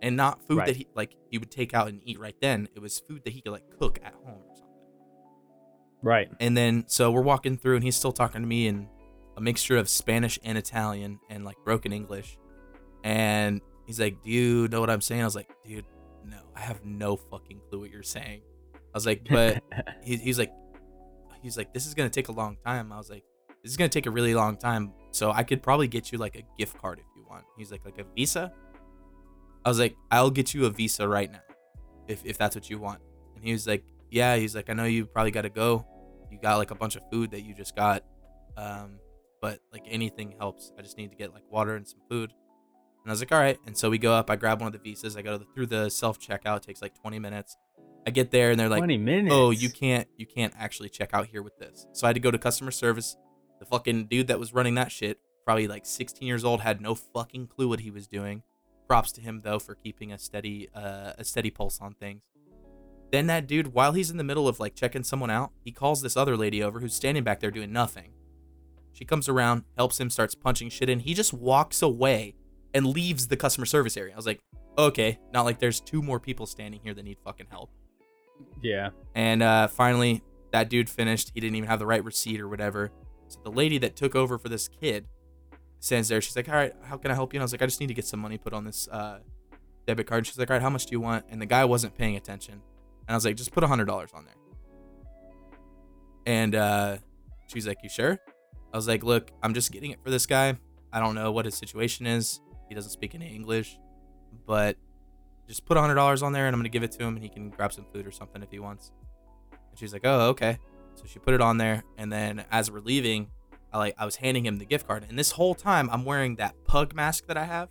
And 0.00 0.16
not 0.16 0.40
food 0.46 0.58
Right. 0.58 0.66
that 0.68 0.76
he 0.76 0.86
like 0.94 1.16
he 1.30 1.36
would 1.38 1.50
take 1.50 1.74
out 1.74 1.88
and 1.88 2.00
eat 2.04 2.18
right 2.20 2.36
then. 2.40 2.68
It 2.74 2.80
was 2.80 2.98
food 3.00 3.24
that 3.24 3.32
he 3.34 3.40
could 3.42 3.52
like 3.52 3.64
cook 3.78 3.98
at 4.04 4.14
home 4.14 4.38
or 4.46 4.54
something. 4.56 4.74
right. 6.02 6.28
And 6.40 6.56
then 6.56 6.84
so 6.86 7.10
we're 7.10 7.22
walking 7.22 7.56
through 7.58 7.74
and 7.76 7.84
he's 7.84 7.96
still 7.96 8.12
talking 8.12 8.40
to 8.40 8.46
me 8.46 8.66
in 8.68 8.88
a 9.38 9.40
mixture 9.40 9.76
of 9.76 9.88
Spanish 9.88 10.38
and 10.42 10.58
Italian 10.58 11.18
and 11.30 11.44
like 11.44 11.56
broken 11.64 11.92
English. 11.92 12.36
And 13.04 13.60
he's 13.86 14.00
like, 14.00 14.22
"Do 14.22 14.30
you 14.30 14.68
know 14.68 14.80
what 14.80 14.90
I'm 14.90 15.00
saying?" 15.00 15.22
I 15.22 15.24
was 15.24 15.36
like, 15.36 15.50
"Dude, 15.66 15.86
no. 16.24 16.38
I 16.54 16.60
have 16.60 16.84
no 16.84 17.16
fucking 17.16 17.60
clue 17.68 17.80
what 17.80 17.90
you're 17.90 18.02
saying." 18.02 18.42
I 18.74 18.78
was 18.94 19.06
like, 19.06 19.26
"But 19.30 19.62
he, 20.02 20.16
he's 20.16 20.38
like 20.38 20.52
he's 21.42 21.56
like 21.56 21.72
this 21.72 21.86
is 21.86 21.94
gonna 21.94 22.10
take 22.10 22.28
a 22.28 22.32
long 22.32 22.56
time 22.64 22.92
i 22.92 22.96
was 22.96 23.10
like 23.10 23.24
this 23.62 23.70
is 23.70 23.76
gonna 23.76 23.88
take 23.88 24.06
a 24.06 24.10
really 24.10 24.34
long 24.34 24.56
time 24.56 24.92
so 25.12 25.30
i 25.30 25.42
could 25.42 25.62
probably 25.62 25.88
get 25.88 26.12
you 26.12 26.18
like 26.18 26.36
a 26.36 26.42
gift 26.58 26.76
card 26.78 26.98
if 26.98 27.04
you 27.16 27.24
want 27.28 27.44
he's 27.56 27.70
like 27.70 27.84
like 27.84 27.98
a 27.98 28.04
visa 28.14 28.52
i 29.64 29.68
was 29.68 29.78
like 29.78 29.96
i'll 30.10 30.30
get 30.30 30.54
you 30.54 30.66
a 30.66 30.70
visa 30.70 31.06
right 31.06 31.30
now 31.30 31.40
if, 32.06 32.24
if 32.24 32.38
that's 32.38 32.54
what 32.54 32.68
you 32.70 32.78
want 32.78 33.00
and 33.34 33.44
he 33.44 33.52
was 33.52 33.66
like 33.66 33.84
yeah 34.10 34.36
he's 34.36 34.54
like 34.54 34.70
i 34.70 34.72
know 34.72 34.84
you 34.84 35.06
probably 35.06 35.30
gotta 35.30 35.50
go 35.50 35.86
you 36.30 36.38
got 36.40 36.56
like 36.56 36.70
a 36.70 36.74
bunch 36.74 36.96
of 36.96 37.02
food 37.10 37.30
that 37.30 37.42
you 37.42 37.54
just 37.54 37.74
got 37.76 38.02
um 38.56 38.98
but 39.40 39.60
like 39.72 39.84
anything 39.86 40.34
helps. 40.38 40.72
I 40.78 40.82
just 40.82 40.96
need 40.96 41.10
to 41.10 41.16
get 41.16 41.32
like 41.32 41.44
water 41.50 41.76
and 41.76 41.86
some 41.86 42.00
food. 42.08 42.32
And 43.04 43.10
i 43.10 43.12
was 43.12 43.20
like 43.20 43.32
all 43.32 43.38
right. 43.38 43.58
And 43.66 43.76
so 43.76 43.90
we 43.90 43.98
go 43.98 44.12
up 44.12 44.30
i 44.30 44.36
grab 44.36 44.60
one 44.60 44.66
of 44.66 44.72
the 44.72 44.78
visas 44.78 45.16
i 45.16 45.22
go 45.22 45.38
through 45.54 45.66
the 45.66 45.88
self 45.88 46.18
checkout 46.18 46.62
takes 46.62 46.82
like 46.82 47.00
20 47.00 47.18
minutes. 47.18 47.56
I 48.06 48.10
get 48.10 48.30
there 48.30 48.50
and 48.50 48.58
they're 48.58 48.68
like 48.68 48.80
20 48.80 48.98
minutes. 48.98 49.34
oh 49.34 49.50
you 49.50 49.70
can't 49.70 50.08
you 50.16 50.26
can't 50.26 50.54
actually 50.58 50.88
check 50.88 51.10
out 51.12 51.26
here 51.26 51.42
with 51.42 51.58
this. 51.58 51.86
So 51.92 52.06
i 52.06 52.10
had 52.10 52.14
to 52.14 52.20
go 52.20 52.30
to 52.30 52.38
customer 52.38 52.70
service. 52.70 53.16
The 53.60 53.66
fucking 53.66 54.06
dude 54.06 54.28
that 54.28 54.38
was 54.38 54.54
running 54.54 54.74
that 54.76 54.92
shit 54.92 55.18
probably 55.44 55.66
like 55.66 55.86
16 55.86 56.26
years 56.26 56.44
old 56.44 56.60
had 56.60 56.80
no 56.80 56.94
fucking 56.94 57.46
clue 57.46 57.68
what 57.68 57.80
he 57.80 57.90
was 57.90 58.06
doing. 58.06 58.42
Props 58.86 59.12
to 59.12 59.20
him 59.20 59.40
though 59.44 59.58
for 59.58 59.74
keeping 59.74 60.12
a 60.12 60.18
steady 60.18 60.68
uh, 60.74 61.12
a 61.18 61.24
steady 61.24 61.50
pulse 61.50 61.80
on 61.80 61.94
things. 61.94 62.22
Then 63.10 63.26
that 63.28 63.46
dude 63.46 63.72
while 63.72 63.92
he's 63.92 64.10
in 64.10 64.18
the 64.18 64.24
middle 64.24 64.48
of 64.48 64.60
like 64.60 64.74
checking 64.74 65.02
someone 65.04 65.30
out 65.30 65.52
he 65.64 65.72
calls 65.72 66.02
this 66.02 66.16
other 66.16 66.36
lady 66.36 66.62
over 66.62 66.80
who's 66.80 66.94
standing 66.94 67.24
back 67.24 67.40
there 67.40 67.50
doing 67.50 67.72
nothing 67.72 68.12
she 68.92 69.04
comes 69.04 69.28
around 69.28 69.64
helps 69.76 69.98
him 70.00 70.10
starts 70.10 70.34
punching 70.34 70.70
shit 70.70 70.88
in 70.88 71.00
he 71.00 71.14
just 71.14 71.32
walks 71.32 71.82
away 71.82 72.34
and 72.74 72.86
leaves 72.86 73.28
the 73.28 73.36
customer 73.36 73.66
service 73.66 73.96
area. 73.96 74.12
I 74.12 74.16
was 74.16 74.26
like, 74.26 74.40
okay, 74.76 75.18
not 75.32 75.42
like 75.42 75.58
there's 75.58 75.80
two 75.80 76.02
more 76.02 76.20
people 76.20 76.46
standing 76.46 76.80
here 76.82 76.94
that 76.94 77.02
need 77.02 77.18
fucking 77.24 77.46
help. 77.50 77.70
Yeah. 78.62 78.90
And 79.14 79.42
uh, 79.42 79.68
finally, 79.68 80.22
that 80.52 80.68
dude 80.68 80.88
finished. 80.88 81.32
He 81.34 81.40
didn't 81.40 81.56
even 81.56 81.68
have 81.68 81.78
the 81.78 81.86
right 81.86 82.04
receipt 82.04 82.40
or 82.40 82.48
whatever. 82.48 82.90
So 83.28 83.40
the 83.42 83.50
lady 83.50 83.78
that 83.78 83.96
took 83.96 84.14
over 84.14 84.38
for 84.38 84.48
this 84.48 84.68
kid 84.68 85.06
stands 85.80 86.08
there. 86.08 86.20
She's 86.20 86.36
like, 86.36 86.48
all 86.48 86.54
right, 86.54 86.74
how 86.84 86.96
can 86.96 87.10
I 87.10 87.14
help 87.14 87.32
you? 87.32 87.38
And 87.38 87.42
I 87.42 87.44
was 87.44 87.52
like, 87.52 87.62
I 87.62 87.66
just 87.66 87.80
need 87.80 87.88
to 87.88 87.94
get 87.94 88.06
some 88.06 88.20
money 88.20 88.38
put 88.38 88.52
on 88.52 88.64
this 88.64 88.88
uh, 88.88 89.18
debit 89.86 90.06
card. 90.06 90.26
She's 90.26 90.38
like, 90.38 90.50
all 90.50 90.54
right, 90.54 90.62
how 90.62 90.70
much 90.70 90.86
do 90.86 90.92
you 90.92 91.00
want? 91.00 91.26
And 91.28 91.40
the 91.40 91.46
guy 91.46 91.64
wasn't 91.64 91.96
paying 91.96 92.16
attention. 92.16 92.54
And 92.54 93.10
I 93.10 93.14
was 93.14 93.24
like, 93.24 93.36
just 93.36 93.52
put 93.52 93.64
a 93.64 93.66
$100 93.66 94.14
on 94.14 94.24
there. 94.24 94.34
And 96.26 96.54
uh, 96.54 96.98
she's 97.52 97.66
like, 97.66 97.78
you 97.82 97.88
sure? 97.88 98.18
I 98.72 98.76
was 98.76 98.86
like, 98.86 99.02
look, 99.02 99.30
I'm 99.42 99.54
just 99.54 99.72
getting 99.72 99.90
it 99.90 99.98
for 100.02 100.10
this 100.10 100.26
guy. 100.26 100.58
I 100.92 101.00
don't 101.00 101.14
know 101.14 101.32
what 101.32 101.44
his 101.44 101.54
situation 101.54 102.06
is. 102.06 102.40
He 102.68 102.74
doesn't 102.74 102.90
speak 102.90 103.14
any 103.14 103.34
English, 103.34 103.78
but 104.46 104.76
just 105.46 105.64
put 105.64 105.76
hundred 105.78 105.94
dollars 105.94 106.22
on 106.22 106.32
there, 106.32 106.46
and 106.46 106.54
I'm 106.54 106.60
gonna 106.60 106.68
give 106.68 106.82
it 106.82 106.92
to 106.92 107.04
him, 107.04 107.14
and 107.14 107.22
he 107.22 107.28
can 107.28 107.50
grab 107.50 107.72
some 107.72 107.86
food 107.92 108.06
or 108.06 108.10
something 108.10 108.42
if 108.42 108.50
he 108.50 108.58
wants. 108.58 108.92
And 109.52 109.78
she's 109.78 109.92
like, 109.92 110.02
oh, 110.04 110.28
okay. 110.28 110.58
So 110.94 111.04
she 111.06 111.18
put 111.18 111.34
it 111.34 111.40
on 111.40 111.58
there, 111.58 111.84
and 111.96 112.12
then 112.12 112.44
as 112.50 112.70
we're 112.70 112.80
leaving, 112.80 113.30
I 113.72 113.78
like 113.78 113.94
I 113.98 114.04
was 114.04 114.16
handing 114.16 114.44
him 114.44 114.56
the 114.56 114.64
gift 114.66 114.86
card, 114.86 115.06
and 115.08 115.18
this 115.18 115.30
whole 115.30 115.54
time 115.54 115.88
I'm 115.90 116.04
wearing 116.04 116.36
that 116.36 116.54
pug 116.64 116.94
mask 116.94 117.26
that 117.26 117.36
I 117.36 117.44
have. 117.44 117.68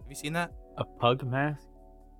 Have 0.00 0.08
you 0.08 0.14
seen 0.14 0.32
that? 0.34 0.52
A 0.78 0.84
pug 0.84 1.26
mask? 1.26 1.66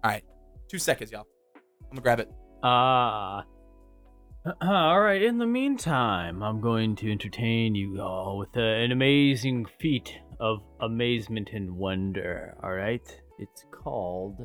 All 0.05 0.11
right, 0.11 0.25
two 0.69 0.79
seconds, 0.79 1.11
y'all. 1.13 1.27
I'm 1.55 1.91
gonna 1.91 2.03
grab 2.03 2.21
it. 2.21 2.31
Ah. 2.63 3.45
all 4.63 5.01
right. 5.01 5.23
In 5.23 5.39
the 5.39 5.47
meantime, 5.47 6.43
I'm 6.43 6.61
going 6.61 6.95
to 6.97 7.11
entertain 7.11 7.75
you 7.75 8.01
all 8.01 8.39
with 8.39 8.57
uh, 8.57 8.61
an 8.61 8.93
amazing 8.93 9.67
feat 9.81 10.13
of 10.41 10.61
amazement 10.81 11.51
and 11.53 11.77
wonder. 11.77 12.55
All 12.63 12.73
right. 12.73 13.03
It's 13.39 13.65
called 13.73 14.39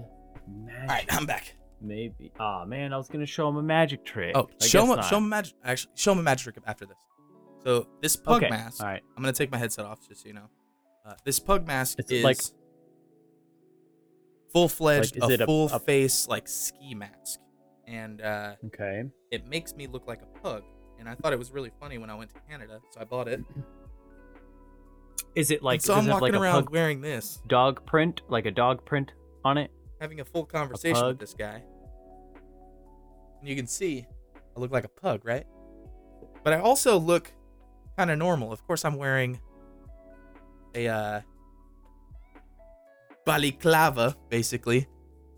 magic. 0.47 0.81
All 0.81 0.87
right, 0.87 1.05
I'm 1.13 1.25
back. 1.25 1.55
Maybe. 1.81 2.31
Ah, 2.39 2.63
man, 2.65 2.93
I 2.93 2.97
was 2.97 3.07
gonna 3.07 3.25
show 3.25 3.49
him 3.49 3.57
a 3.57 3.63
magic 3.63 4.05
trick. 4.05 4.33
Oh, 4.35 4.47
I 4.61 4.65
show 4.67 4.83
him, 4.83 4.97
not. 4.97 5.05
show 5.05 5.17
him 5.17 5.23
a 5.25 5.27
magic. 5.27 5.55
Actually, 5.63 5.91
show 5.95 6.11
him 6.11 6.19
a 6.19 6.23
magic 6.23 6.43
trick 6.53 6.57
after 6.67 6.85
this. 6.85 6.97
So 7.63 7.87
this 8.03 8.15
pug 8.15 8.43
Okay, 8.43 8.49
mask. 8.51 8.81
all 8.81 8.87
right. 8.87 9.01
I'm 9.17 9.23
gonna 9.23 9.33
take 9.33 9.51
my 9.51 9.57
headset 9.57 9.85
off 9.85 10.07
just 10.07 10.21
so 10.21 10.27
you 10.27 10.33
know. 10.35 10.47
Uh, 11.05 11.13
this 11.25 11.39
pug 11.39 11.65
mask 11.65 11.97
It's 11.99 12.11
is 12.11 12.23
like- 12.23 12.39
full 14.53 14.69
fledged, 14.69 15.17
Like, 15.17 15.39
a 15.39 15.43
a- 15.43 15.45
full 15.47 15.69
a- 15.73 15.79
face 15.79 16.27
like 16.27 16.47
ski 16.47 16.93
mask, 16.93 17.39
and 17.91 18.21
uh, 18.21 18.55
Okay. 18.67 19.03
it 19.31 19.45
makes 19.45 19.75
me 19.75 19.85
look 19.87 20.07
like 20.07 20.21
a 20.21 20.39
pug. 20.39 20.63
And 20.97 21.09
I 21.09 21.15
thought 21.15 21.33
it 21.33 21.39
was 21.39 21.51
really 21.51 21.71
funny 21.79 21.97
when 21.97 22.09
I 22.09 22.15
went 22.15 22.31
to 22.33 22.39
Canada, 22.47 22.79
so 22.91 23.01
I 23.01 23.03
bought 23.05 23.27
it. 23.27 23.43
Is 25.35 25.49
it 25.51 25.63
like 25.63 25.77
And 25.77 25.83
so 25.83 25.93
I'm 25.95 26.07
walking 26.07 26.33
like 26.33 26.33
a 26.33 26.41
around 26.41 26.63
pug 26.65 26.71
wearing 26.71 27.01
this, 27.01 27.41
dog 27.47 27.85
print, 27.85 28.21
like 28.29 28.45
a 28.45 28.51
dog 28.51 28.85
print 28.85 29.13
on 29.43 29.57
it? 29.57 29.71
having 29.99 30.19
a 30.19 30.25
full 30.25 30.45
conversation 30.45 31.05
with 31.05 31.19
this 31.19 31.35
guy. 31.35 31.61
And 33.39 33.47
you 33.47 33.55
can 33.55 33.67
see 33.67 34.05
I 34.55 34.59
look 34.59 34.71
like 34.71 34.83
a 34.83 34.89
pug, 34.89 35.21
right? 35.23 35.45
But 36.43 36.53
I 36.53 36.59
also 36.59 36.97
look 36.99 37.31
kind 37.97 38.09
of 38.09 38.17
normal. 38.17 38.51
Of 38.51 38.65
course, 38.65 38.83
I'm 38.83 38.95
wearing 38.97 39.39
a 40.75 40.87
uh, 40.87 41.21
balaclava, 43.25 44.15
basically, 44.29 44.87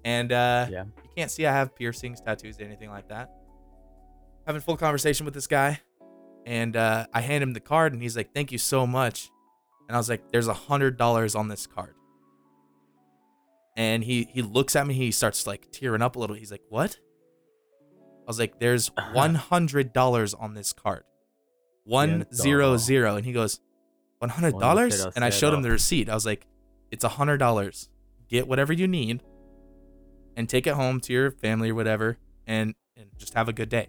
and 0.06 0.32
uh, 0.32 0.68
Yeah. 0.70 0.86
Can't 1.16 1.32
see 1.32 1.46
I 1.46 1.52
have 1.52 1.76
piercings, 1.76 2.22
tattoos, 2.22 2.60
anything 2.60 2.90
like 2.90 3.10
that. 3.10 3.32
Having 4.46 4.62
full 4.62 4.78
conversation 4.78 5.26
with 5.26 5.34
this 5.34 5.48
guy, 5.48 5.80
and 6.46 6.76
uh, 6.76 7.08
I 7.14 7.22
hand 7.22 7.44
him 7.44 7.54
the 7.54 7.60
card, 7.60 7.94
and 7.94 8.02
he's 8.02 8.18
like, 8.18 8.34
"Thank 8.34 8.52
you 8.52 8.58
so 8.58 8.86
much," 8.86 9.30
and 9.88 9.96
I 9.96 10.00
was 10.00 10.10
like, 10.10 10.32
"There's 10.32 10.48
a 10.48 10.54
hundred 10.54 10.98
dollars 10.98 11.36
on 11.36 11.48
this 11.48 11.66
card." 11.66 11.96
And 13.76 14.04
he 14.04 14.28
he 14.32 14.42
looks 14.42 14.76
at 14.76 14.86
me, 14.86 14.94
he 14.94 15.12
starts 15.12 15.48
like 15.48 15.72
tearing 15.72 16.02
up 16.02 16.16
a 16.16 16.20
little. 16.20 16.36
He's 16.36 16.52
like, 16.52 16.62
"What?" 16.70 16.98
I 18.20 18.26
was 18.28 18.40
like, 18.40 18.60
"There's 18.60 18.92
one 19.14 19.36
hundred 19.36 19.94
dollars 19.94 20.34
on 20.34 20.54
this 20.54 20.74
card, 20.74 21.04
one 21.86 22.26
zero 22.36 22.78
zero," 22.78 23.16
and 23.16 23.26
he 23.26 23.32
goes, 23.34 23.60
"One 24.20 24.30
hundred 24.30 24.60
dollars?" 24.60 24.94
And 25.16 25.24
I 25.24 25.30
showed 25.40 25.54
him 25.54 25.62
the 25.64 25.72
receipt. 25.72 26.10
I 26.10 26.14
was 26.14 26.26
like, 26.26 26.46
"It's 26.92 27.04
a 27.04 27.10
hundred 27.10 27.38
dollars. 27.38 27.90
Get 28.30 28.48
whatever 28.48 28.74
you 28.74 28.88
need, 28.88 29.22
and 30.36 30.48
take 30.50 30.68
it 30.68 30.74
home 30.74 31.00
to 31.02 31.14
your 31.14 31.32
family 31.32 31.70
or 31.72 31.76
whatever, 31.76 32.18
and 32.48 32.74
and 32.98 33.08
just 33.18 33.34
have 33.34 33.50
a 33.50 33.54
good 33.54 33.70
day." 33.70 33.88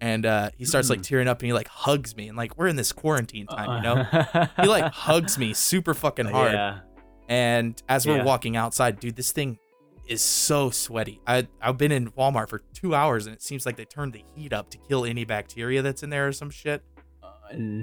And 0.00 0.24
uh, 0.26 0.50
he 0.56 0.64
starts 0.64 0.90
like 0.90 1.00
Mm. 1.00 1.08
tearing 1.08 1.28
up, 1.28 1.40
and 1.40 1.46
he 1.46 1.52
like 1.52 1.66
hugs 1.68 2.16
me, 2.16 2.28
and 2.28 2.36
like 2.36 2.56
we're 2.56 2.68
in 2.68 2.76
this 2.76 2.92
quarantine 2.92 3.46
time, 3.48 3.76
you 3.78 3.82
know. 3.82 3.94
Uh, 4.12 4.46
He 4.62 4.68
like 4.68 4.92
hugs 4.92 5.36
me 5.38 5.52
super 5.54 5.92
fucking 5.94 6.26
hard. 6.26 6.52
Yeah. 6.52 6.80
And 7.28 7.80
as 7.88 8.06
we're 8.06 8.18
Yeah. 8.18 8.24
walking 8.24 8.56
outside, 8.56 9.00
dude, 9.00 9.16
this 9.16 9.32
thing 9.32 9.58
is 10.06 10.22
so 10.22 10.70
sweaty. 10.70 11.20
I 11.26 11.48
I've 11.60 11.76
been 11.78 11.90
in 11.92 12.10
Walmart 12.12 12.48
for 12.48 12.60
two 12.72 12.94
hours 12.94 13.26
and 13.26 13.34
it 13.34 13.42
seems 13.42 13.66
like 13.66 13.76
they 13.76 13.84
turned 13.84 14.12
the 14.12 14.24
heat 14.36 14.52
up 14.52 14.70
to 14.70 14.78
kill 14.88 15.04
any 15.04 15.24
bacteria 15.24 15.82
that's 15.82 16.02
in 16.04 16.10
there 16.10 16.28
or 16.28 16.32
some 16.32 16.48
shit. 16.50 16.82
Uh, 17.22 17.28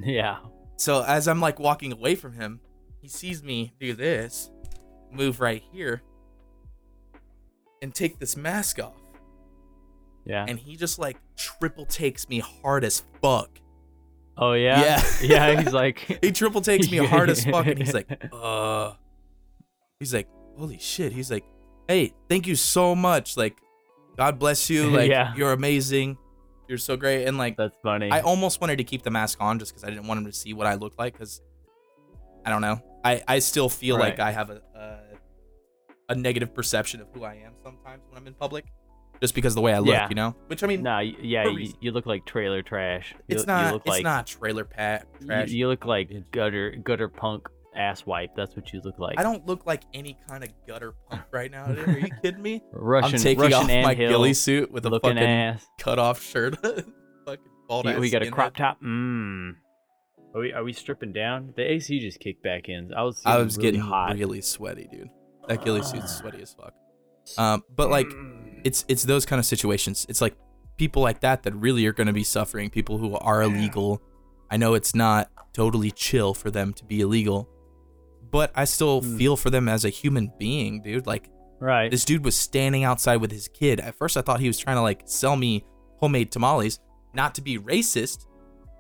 yeah. 0.04 0.38
So 0.78 1.04
as 1.04 1.28
I'm 1.28 1.40
like 1.42 1.60
walking 1.60 1.92
away 1.92 2.16
from 2.16 2.34
him, 2.34 2.62
he 3.02 3.10
sees 3.10 3.44
me 3.44 3.74
do 3.80 3.94
this, 3.94 4.50
move 5.12 5.40
right 5.42 5.62
here, 5.72 6.02
and 7.86 7.94
take 7.94 8.18
this 8.18 8.36
mask 8.36 8.80
off. 8.80 9.00
Yeah. 10.26 10.44
And 10.48 10.58
he 10.58 10.76
just 10.76 10.98
like 10.98 11.18
triple 11.38 11.86
takes 11.86 12.28
me 12.28 12.40
hard 12.40 12.84
as 12.84 13.04
fuck. 13.22 13.60
oh 14.40 14.54
yeah. 14.54 14.82
Yeah. 14.82 15.04
yeah. 15.54 15.62
He's 15.62 15.72
like. 15.72 16.20
He 16.24 16.32
triple 16.32 16.62
takes 16.62 16.90
me 16.90 16.98
hard 16.98 17.30
as 17.30 17.46
fuck 17.46 17.68
and 17.68 17.78
he's 17.78 17.94
like, 17.94 18.08
uh 18.34 18.94
he's 20.00 20.16
like, 20.16 20.28
holy 20.58 20.80
shit. 20.80 21.14
He's 21.14 21.30
like, 21.30 21.46
hey, 21.88 22.12
thank 22.28 22.48
you 22.48 22.56
so 22.56 22.96
much. 22.96 23.38
Like, 23.38 23.56
God 24.18 24.40
bless 24.40 24.68
you. 24.68 24.90
Like, 24.90 25.12
Yeah. 25.12 25.36
you're 25.36 25.52
amazing. 25.54 26.18
You're 26.68 26.80
so 26.80 26.98
great. 26.98 27.26
And 27.26 27.38
like, 27.38 27.56
That's 27.56 27.76
funny. 27.84 28.10
I 28.10 28.22
almost 28.22 28.62
wanted 28.62 28.80
to 28.80 28.84
keep 28.84 29.04
the 29.04 29.12
mask 29.12 29.38
on 29.40 29.60
just 29.60 29.74
because 29.74 29.84
I 29.84 29.92
didn't 29.92 30.08
want 30.08 30.18
him 30.22 30.26
to 30.26 30.34
see 30.34 30.54
what 30.54 30.66
I 30.66 30.74
look 30.74 30.94
like. 30.98 31.14
Because 31.14 31.40
I 32.44 32.50
don't 32.50 32.62
know. 32.64 32.82
I 33.04 33.22
I 33.28 33.38
still 33.38 33.70
feel 33.70 34.00
like 34.00 34.20
I 34.20 34.32
have 34.32 34.50
a, 34.50 34.60
a 34.74 35.05
a 36.10 36.16
negative 36.16 36.54
perception 36.54 37.02
of 37.02 37.08
who 37.14 37.24
I 37.24 37.36
am 37.36 37.54
sometimes 37.64 38.04
when 38.10 38.22
I'm 38.22 38.28
in 38.28 38.34
public, 38.34 38.66
just 39.22 39.34
because 39.36 39.54
of 39.54 39.56
the 39.56 39.62
way 39.62 39.74
I 39.74 39.80
look. 39.80 39.88
Yeah. 39.94 40.08
You 40.10 40.16
know. 40.16 40.36
Which 40.48 40.64
I 40.64 40.68
mean, 40.68 40.84
Nah, 40.84 41.00
yeah, 41.00 41.48
you, 41.48 41.74
you 41.82 41.92
look 41.92 42.06
like 42.06 42.26
trailer 42.26 42.62
trash. 42.62 43.14
You, 43.28 43.36
it's 43.36 43.44
you 43.44 43.48
not. 43.48 43.74
look 43.74 43.82
it's 43.84 43.90
like, 43.90 44.04
not 44.04 44.28
trailer 44.28 44.66
pat 44.66 45.08
you- 45.20 45.28
trash. 45.28 45.50
You, 45.50 45.68
look 45.68 45.86
like 45.86 46.32
gutter 46.32 46.76
gutter 46.84 47.08
punk 47.10 47.48
ass 47.76 48.06
wipe. 48.06 48.36
That's 48.36 48.56
what 48.56 48.72
you 48.72 48.82
look 48.84 49.00
like. 49.00 49.20
I 49.20 49.24
don't 49.24 49.46
look 49.46 49.66
like 49.66 49.84
any 49.94 50.18
kind 50.30 50.44
of 50.44 50.50
gutter 50.68 50.94
punk 51.10 51.24
right 51.32 51.50
now. 51.52 51.66
dude. 51.68 51.88
Are 51.88 52.00
you 52.00 52.10
kidding 52.22 52.42
me? 52.42 52.62
Russian 52.72 53.16
I'm 53.16 53.22
taking 53.22 53.42
Russian 53.42 53.60
off 53.80 53.84
my 53.86 53.94
ghillie 53.96 54.34
suit 54.34 54.72
with 54.72 54.86
a 54.86 54.92
fucking 54.92 55.18
ass. 55.20 55.66
cut 55.80 55.98
off 56.00 56.22
shirt. 56.22 56.58
fucking 57.26 57.44
bald 57.68 57.86
You- 57.86 57.92
ass 57.92 58.00
we 58.00 58.10
got 58.10 58.22
a 58.22 58.30
crop 58.32 58.56
top. 58.56 58.82
Mmm. 58.82 59.56
Are 60.36 60.42
we 60.42 60.52
are 60.54 60.64
we 60.66 60.74
stripping 60.74 61.14
down? 61.14 61.54
The 61.56 61.64
AC 61.72 62.00
just 62.02 62.20
kicked 62.20 62.44
back 62.44 62.68
in. 62.68 62.94
I 62.94 63.04
was 63.04 63.22
I 63.26 63.32
getting 63.32 63.46
was 63.46 63.58
really 63.58 63.72
getting 63.72 63.82
hot. 63.82 64.16
really 64.18 64.42
sweaty, 64.42 64.88
dude. 64.92 65.10
That 65.48 65.64
ghillie 65.64 65.84
suit's 65.84 66.16
sweaty 66.18 66.42
as 66.42 66.54
fuck. 66.54 66.74
Um, 67.38 67.64
but 67.76 67.90
like, 67.90 68.08
it's 68.64 68.86
it's 68.88 69.04
those 69.04 69.26
kind 69.26 69.40
of 69.40 69.46
situations. 69.46 70.06
It's 70.10 70.22
like 70.22 70.36
people 70.78 71.02
like 71.02 71.22
that 71.22 71.44
that 71.44 71.54
really 71.56 71.86
are 71.86 71.94
going 71.94 72.08
to 72.08 72.14
be 72.14 72.24
suffering. 72.24 72.70
People 72.70 72.98
who 72.98 73.16
are 73.18 73.42
illegal. 73.44 74.02
I 74.50 74.58
know 74.58 74.74
it's 74.74 74.94
not 74.96 75.30
totally 75.54 75.92
chill 75.92 76.34
for 76.34 76.52
them 76.52 76.74
to 76.74 76.86
be 76.86 77.02
illegal, 77.02 77.50
but 78.32 78.52
I 78.56 78.66
still 78.66 79.02
Hmm. 79.02 79.18
feel 79.18 79.38
for 79.38 79.50
them 79.50 79.68
as 79.70 79.86
a 79.86 79.90
human 79.90 80.32
being, 80.38 80.82
dude. 80.82 81.08
Like 81.08 81.30
right. 81.60 81.90
this 81.90 82.06
dude 82.06 82.24
was 82.26 82.36
standing 82.36 82.84
outside 82.84 83.18
with 83.18 83.32
his 83.32 83.48
kid. 83.48 83.80
At 83.80 83.96
first, 83.96 84.18
I 84.18 84.22
thought 84.22 84.40
he 84.40 84.48
was 84.48 84.60
trying 84.60 84.76
to 84.78 84.82
like 84.82 85.04
sell 85.06 85.36
me 85.36 85.64
homemade 86.00 86.32
tamales, 86.32 86.80
not 87.14 87.34
to 87.36 87.42
be 87.42 87.58
racist, 87.58 88.28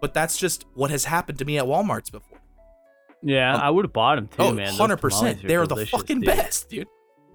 but 0.01 0.13
that's 0.13 0.37
just 0.37 0.65
what 0.75 0.91
has 0.91 1.05
happened 1.05 1.39
to 1.39 1.45
me 1.45 1.57
at 1.57 1.65
Walmart's 1.65 2.09
before. 2.09 2.34
Yeah, 3.23 3.55
um, 3.55 3.61
I 3.61 3.69
would 3.69 3.85
have 3.85 3.93
bought 3.93 4.15
them 4.15 4.27
too, 4.27 4.35
oh, 4.39 4.51
man. 4.53 4.67
Those 4.67 4.79
100 4.79 4.97
tamales 4.97 5.01
percent. 5.01 5.43
are 5.43 5.47
They 5.47 5.55
are 5.55 5.67
the 5.67 5.85
fucking 5.85 6.19
dude. 6.21 6.25
best, 6.27 6.69
dude. 6.69 6.87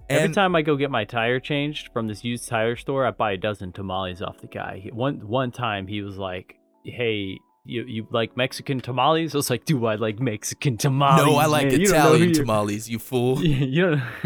Every 0.08 0.34
time 0.34 0.56
I 0.56 0.62
go 0.62 0.74
get 0.76 0.90
my 0.90 1.04
tire 1.04 1.38
changed 1.38 1.90
from 1.92 2.08
this 2.08 2.24
used 2.24 2.48
tire 2.48 2.74
store, 2.76 3.06
I 3.06 3.12
buy 3.12 3.32
a 3.32 3.36
dozen 3.36 3.70
tamales 3.72 4.20
off 4.20 4.40
the 4.40 4.48
guy. 4.48 4.88
One 4.92 5.26
one 5.28 5.52
time 5.52 5.86
he 5.86 6.02
was 6.02 6.18
like, 6.18 6.56
"Hey, 6.84 7.38
you 7.64 7.84
you 7.86 8.08
like 8.10 8.36
Mexican 8.36 8.80
tamales?" 8.80 9.36
I 9.36 9.38
was 9.38 9.50
like, 9.50 9.64
"Do 9.66 9.86
I 9.86 9.94
like 9.94 10.18
Mexican 10.18 10.76
tamales?" 10.76 11.26
no, 11.26 11.36
I 11.36 11.46
like 11.46 11.68
man? 11.68 11.80
You 11.80 11.86
don't 11.86 11.94
know 11.94 12.00
who 12.00 12.06
Italian 12.14 12.28
you're- 12.30 12.34
tamales. 12.40 12.88
You 12.90 12.98
fool. 12.98 13.40
You 13.44 13.82
don't 13.82 14.02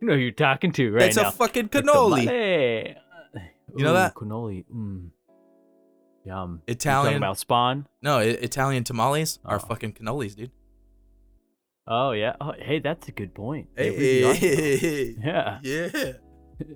you 0.00 0.08
know 0.08 0.14
who 0.14 0.20
you're 0.20 0.30
talking 0.30 0.72
to 0.72 0.90
right 0.92 1.00
That's 1.00 1.16
now. 1.16 1.28
a 1.28 1.32
fucking 1.32 1.68
cannoli. 1.68 2.20
tamale. 2.24 2.96
You 3.76 3.84
know 3.84 3.90
Ooh, 3.90 3.94
that? 3.94 4.14
cannoli? 4.14 4.64
Mm. 4.74 5.10
Yum. 6.24 6.62
You 6.66 6.72
Italian- 6.72 7.04
talking 7.04 7.16
about 7.18 7.38
Spawn? 7.38 7.86
No, 8.02 8.18
I- 8.18 8.22
Italian 8.24 8.84
tamales 8.84 9.38
are 9.44 9.56
Oh. 9.56 9.66
fucking 9.66 9.92
cannolis, 9.92 10.34
dude. 10.34 10.50
Oh 11.88 12.12
yeah. 12.12 12.34
Oh, 12.40 12.52
hey, 12.58 12.80
that's 12.80 13.08
a 13.08 13.12
good 13.12 13.34
point. 13.34 13.68
Really 13.76 14.24
are. 14.24 14.34
Hey, 14.34 15.16
Yeah. 15.22 15.58
yeah. 15.62 16.12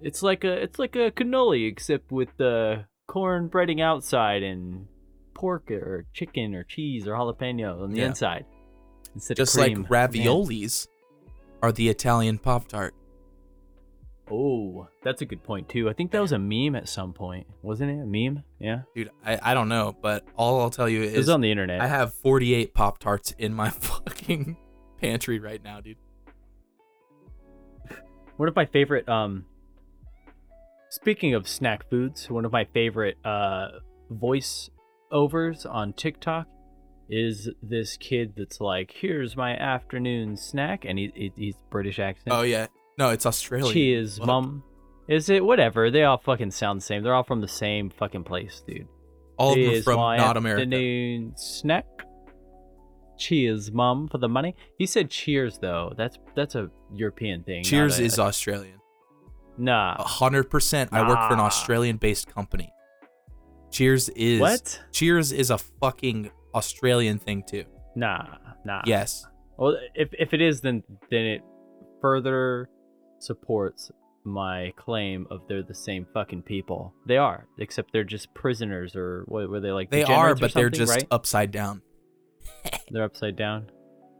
It's 0.03 0.23
like 0.23 0.45
a 0.45 0.53
it's 0.63 0.79
like 0.79 0.95
a 0.97 1.11
cannoli 1.11 1.67
except 1.69 2.13
with 2.13 2.29
the 2.37 2.85
corn 3.09 3.49
breading 3.49 3.81
outside 3.83 4.43
and 4.43 4.87
pork 5.35 5.71
or 5.71 6.07
chicken 6.13 6.55
or 6.55 6.65
cheese 6.65 7.09
or 7.09 7.13
jalapeno 7.15 7.83
on 7.83 7.91
the 7.93 7.99
Yeah. 8.01 8.07
inside 8.09 8.45
instead 9.15 9.37
Just 9.37 9.55
of 9.57 9.61
like 9.63 9.73
cream. 9.75 9.87
Man. 9.91 10.09
raviolis 10.11 10.87
are 11.63 11.73
the 11.73 11.89
Italian 11.89 12.39
Pop 12.39 12.69
Tart. 12.69 12.95
Oh, 14.33 14.87
that's 15.03 15.23
a 15.23 15.27
good 15.27 15.43
point 15.43 15.69
too. 15.69 15.89
I 15.89 15.93
think 15.93 16.13
that 16.13 16.21
was 16.21 16.31
a 16.33 16.39
meme 16.39 16.77
at 16.77 16.89
some 16.89 17.13
point, 17.13 17.49
wasn't 17.63 17.91
it? 17.91 18.01
A 18.03 18.07
meme? 18.07 18.45
Yeah, 18.61 18.83
Dude, 18.95 19.11
I, 19.27 19.39
I 19.43 19.55
don't 19.55 19.69
know, 19.69 19.97
but 20.01 20.25
all 20.37 20.61
I'll 20.61 20.71
tell 20.71 20.89
you 20.89 21.01
it 21.03 21.07
was 21.17 21.27
is 21.27 21.29
on 21.29 21.41
the 21.41 21.51
internet. 21.51 21.81
I 21.81 21.89
have 21.89 22.15
48 22.15 22.73
Pop 22.73 22.99
Tarts 22.99 23.33
in 23.39 23.53
my 23.55 23.71
fucking 23.81 24.57
pantry 25.01 25.39
right 25.39 25.63
now, 25.63 25.81
dude. 25.81 25.97
One 28.37 28.49
of 28.49 28.57
my 28.57 28.67
favorite 28.67 29.09
um 29.09 29.45
speaking 30.91 31.35
of 31.35 31.47
snack 31.49 31.89
foods, 31.91 32.31
one 32.31 32.45
of 32.45 32.53
my 32.53 32.65
favorite 32.65 33.19
uh 33.25 33.69
voice 34.11 34.71
overs 35.13 35.67
on 35.67 35.93
TikTok 35.93 36.47
is 37.09 37.49
this 37.63 37.97
kid 37.97 38.35
that's 38.37 38.61
like, 38.61 38.93
"Here's 38.95 39.37
my 39.37 39.57
afternoon 39.57 40.37
snack," 40.37 40.85
and 40.85 40.99
he, 40.99 41.13
he 41.15 41.33
he's 41.37 41.57
British 41.71 41.99
accent. 41.99 42.35
Oh 42.35 42.43
yeah, 42.43 42.69
no, 42.99 43.11
it's 43.11 43.27
Australian. 43.27 43.73
Cheers, 43.73 44.21
What? 44.21 44.27
mum. 44.27 44.63
Is 45.09 45.29
it 45.29 45.45
whatever? 45.45 45.91
They 45.91 46.05
all 46.05 46.19
fucking 46.19 46.53
sound 46.53 46.81
the 46.81 46.85
same. 46.85 47.03
They're 47.03 47.15
all 47.15 47.25
from 47.25 47.41
the 47.41 47.49
same 47.49 47.91
fucking 47.91 48.23
place, 48.25 48.63
dude. 48.65 48.87
All 49.37 49.53
of 49.53 49.57
them 49.59 49.83
from 49.83 49.97
not 49.97 50.37
America. 50.37 50.63
afternoon 50.63 51.33
snack. 51.37 51.85
Cheers, 53.21 53.71
mum, 53.71 54.09
for 54.09 54.19
the 54.19 54.29
money. 54.29 54.57
He 54.79 54.87
said 54.87 55.11
cheers 55.11 55.59
though. 55.59 55.93
That's 55.97 56.19
that's 56.35 56.55
a 56.55 56.71
European 56.93 57.45
thing. 57.45 57.63
Cheers 57.63 57.99
a- 57.99 58.03
is 58.03 58.19
Australian. 58.19 58.81
nah. 59.59 59.95
A 59.99 60.03
hundred 60.03 60.51
percent. 60.51 60.91
I 60.93 61.07
work 61.07 61.29
for 61.29 61.35
an 61.35 61.41
Australian-based 61.41 62.27
company. 62.35 62.73
Cheers 63.71 64.09
is 64.11 64.41
What? 64.41 64.81
Cheers 64.91 65.33
is 65.33 65.51
a 65.51 65.59
fucking 65.59 66.31
Australian 66.55 67.19
thing 67.19 67.45
too. 67.47 67.65
Nah, 67.95 68.25
nah. 68.65 68.83
Yes. 68.87 69.27
Well, 69.59 69.77
if 69.95 70.09
if 70.19 70.33
it 70.33 70.41
is, 70.41 70.63
then 70.63 70.83
then 71.11 71.27
it 71.27 71.43
further 72.01 72.71
supports 73.19 73.91
my 74.25 74.73
claim 74.77 75.27
of 75.31 75.43
they're 75.49 75.63
the 75.63 75.75
same 75.75 76.07
fucking 76.15 76.43
people. 76.43 76.95
They 77.07 77.19
are, 77.19 77.47
except 77.59 77.93
they're 77.93 78.05
just 78.05 78.33
prisoners 78.35 78.97
or 78.97 79.25
what 79.29 79.49
were 79.51 79.61
they 79.61 79.73
like? 79.73 79.91
They 79.91 80.05
are, 80.05 80.35
but 80.35 80.55
they're 80.55 80.71
just 80.71 80.93
right? 80.93 81.07
upside 81.11 81.51
down. 81.51 81.83
They're 82.91 83.05
upside 83.05 83.37
down. 83.37 83.71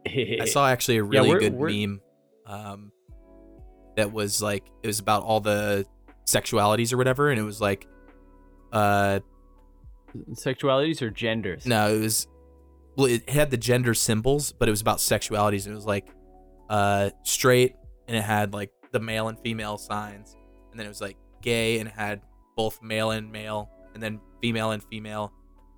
I 0.07 0.45
saw 0.45 0.67
actually 0.67 0.97
a 0.97 1.03
really 1.03 1.29
we're- 1.29 1.39
good 1.39 1.53
we're- 1.53 1.85
meme 1.87 2.01
um, 2.47 2.91
that 3.97 4.11
was 4.11 4.41
like 4.41 4.63
it 4.83 4.87
was 4.87 4.99
about 4.99 5.23
all 5.23 5.39
the 5.39 5.85
sexualities 6.25 6.91
or 6.93 6.97
whatever, 6.97 7.29
and 7.29 7.39
it 7.39 7.43
was 7.43 7.59
like, 7.61 7.87
uh, 8.73 9.19
sexualities 10.31 11.01
or 11.01 11.09
genders. 11.09 11.65
no, 11.65 11.93
it 11.95 11.99
was 11.99 12.27
well, 12.97 13.07
it 13.07 13.29
had 13.29 13.51
the 13.51 13.57
gender 13.57 13.93
symbols, 13.93 14.51
but 14.51 14.67
it 14.67 14.71
was 14.71 14.81
about 14.81 14.97
sexualities. 14.97 15.65
It 15.67 15.73
was 15.73 15.85
like, 15.85 16.07
uh, 16.69 17.11
straight, 17.23 17.75
and 18.07 18.17
it 18.17 18.23
had 18.23 18.53
like 18.53 18.71
the 18.91 18.99
male 18.99 19.29
and 19.29 19.39
female 19.39 19.77
signs, 19.77 20.35
and 20.71 20.79
then 20.79 20.85
it 20.85 20.89
was 20.89 21.01
like 21.01 21.17
gay, 21.41 21.79
and 21.79 21.87
it 21.87 21.95
had 21.95 22.21
both 22.57 22.81
male 22.81 23.11
and 23.11 23.31
male, 23.31 23.69
and 23.93 24.03
then 24.03 24.19
female 24.41 24.71
and 24.71 24.83
female, 24.83 25.31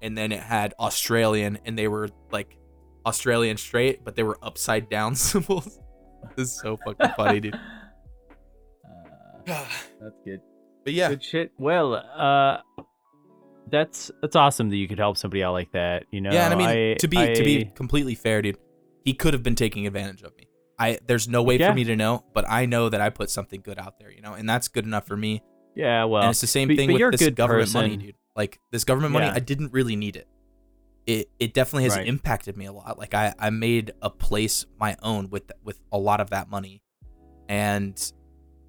and 0.04 0.16
then 0.18 0.32
it 0.32 0.39
had 0.41 0.76
Australian, 0.80 1.58
and 1.66 1.76
they 1.78 1.88
were 1.88 2.10
like 2.32 2.58
Australian 3.06 3.58
straight, 3.58 4.04
but 4.06 4.16
they 4.16 4.24
were 4.24 4.38
upside 4.43 4.89
down 4.89 5.16
symbols. 5.30 5.80
this 6.36 6.49
is 6.49 6.60
so 6.62 6.78
fucking 6.86 7.12
funny, 7.18 7.39
dude. 7.39 7.60
Uh, 9.47 9.66
that's 10.01 10.16
good. 10.24 10.39
But 10.86 10.93
yeah, 10.93 11.10
Good 11.10 11.24
shit. 11.24 11.51
Well, 11.58 11.95
uh, 11.95 12.58
that's 13.70 14.12
that's 14.22 14.36
awesome 14.36 14.70
that 14.70 14.76
you 14.78 14.88
could 14.88 14.99
help 14.99 15.18
somebody 15.18 15.43
out 15.43 15.54
like 15.54 15.72
that. 15.74 16.06
You 16.12 16.22
know. 16.22 16.32
yeah, 16.32 16.45
and 16.45 16.54
I 16.54 16.58
mean 16.58 16.97
to 16.97 17.08
be 17.08 17.34
to 17.34 17.43
be 17.43 17.66
completely 17.76 18.16
fair, 18.16 18.41
dude, 18.41 18.58
he 19.04 19.14
could 19.14 19.34
have 19.34 19.43
been 19.43 19.56
taking 19.56 19.88
advantage 19.88 20.22
of 20.24 20.36
me. 20.38 20.47
I 20.80 20.99
there's 21.08 21.28
no 21.28 21.43
way 21.43 21.58
Yeah. 21.58 21.70
for 21.70 21.76
me 21.76 21.84
to 21.86 21.95
know, 21.95 22.26
but 22.34 22.45
I 22.49 22.66
know 22.66 22.89
that 22.89 22.99
I 23.01 23.10
put 23.10 23.30
something 23.30 23.62
good 23.62 23.80
out 23.80 23.99
there, 23.99 24.12
you 24.12 24.22
know, 24.22 24.34
and 24.34 24.47
that's 24.49 24.68
good 24.68 24.86
enough 24.86 25.08
for 25.08 25.16
me. 25.18 25.41
Yeah. 25.76 26.04
Well, 26.06 26.22
and 26.24 26.32
it's 26.32 26.41
the 26.41 26.47
same 26.47 26.68
but- 26.68 26.78
thing 26.78 26.89
but 26.91 27.01
with 27.01 27.12
this 27.14 27.22
good 27.22 27.36
government 27.36 27.74
money, 27.74 27.97
dude. 27.97 28.16
Like 28.36 28.60
this 28.72 28.84
government 28.84 29.14
money, 29.14 29.26
Yeah. 29.28 29.34
I 29.36 29.40
didn't 29.40 29.72
really 29.74 29.96
need 29.96 30.16
it. 30.16 30.28
It 31.06 31.30
it 31.40 31.54
definitely 31.54 31.84
has 31.84 31.96
Right. 31.98 32.08
impacted 32.08 32.56
me 32.58 32.66
a 32.66 32.72
lot. 32.74 32.98
Like 32.98 33.14
I 33.14 33.34
I 33.38 33.50
made 33.50 33.92
a 34.02 34.10
place 34.10 34.66
my 34.80 34.96
own 35.04 35.30
with 35.30 35.52
with 35.64 35.80
a 35.92 35.98
lot 35.98 36.20
of 36.22 36.30
that 36.32 36.50
money, 36.50 36.82
and 37.50 37.96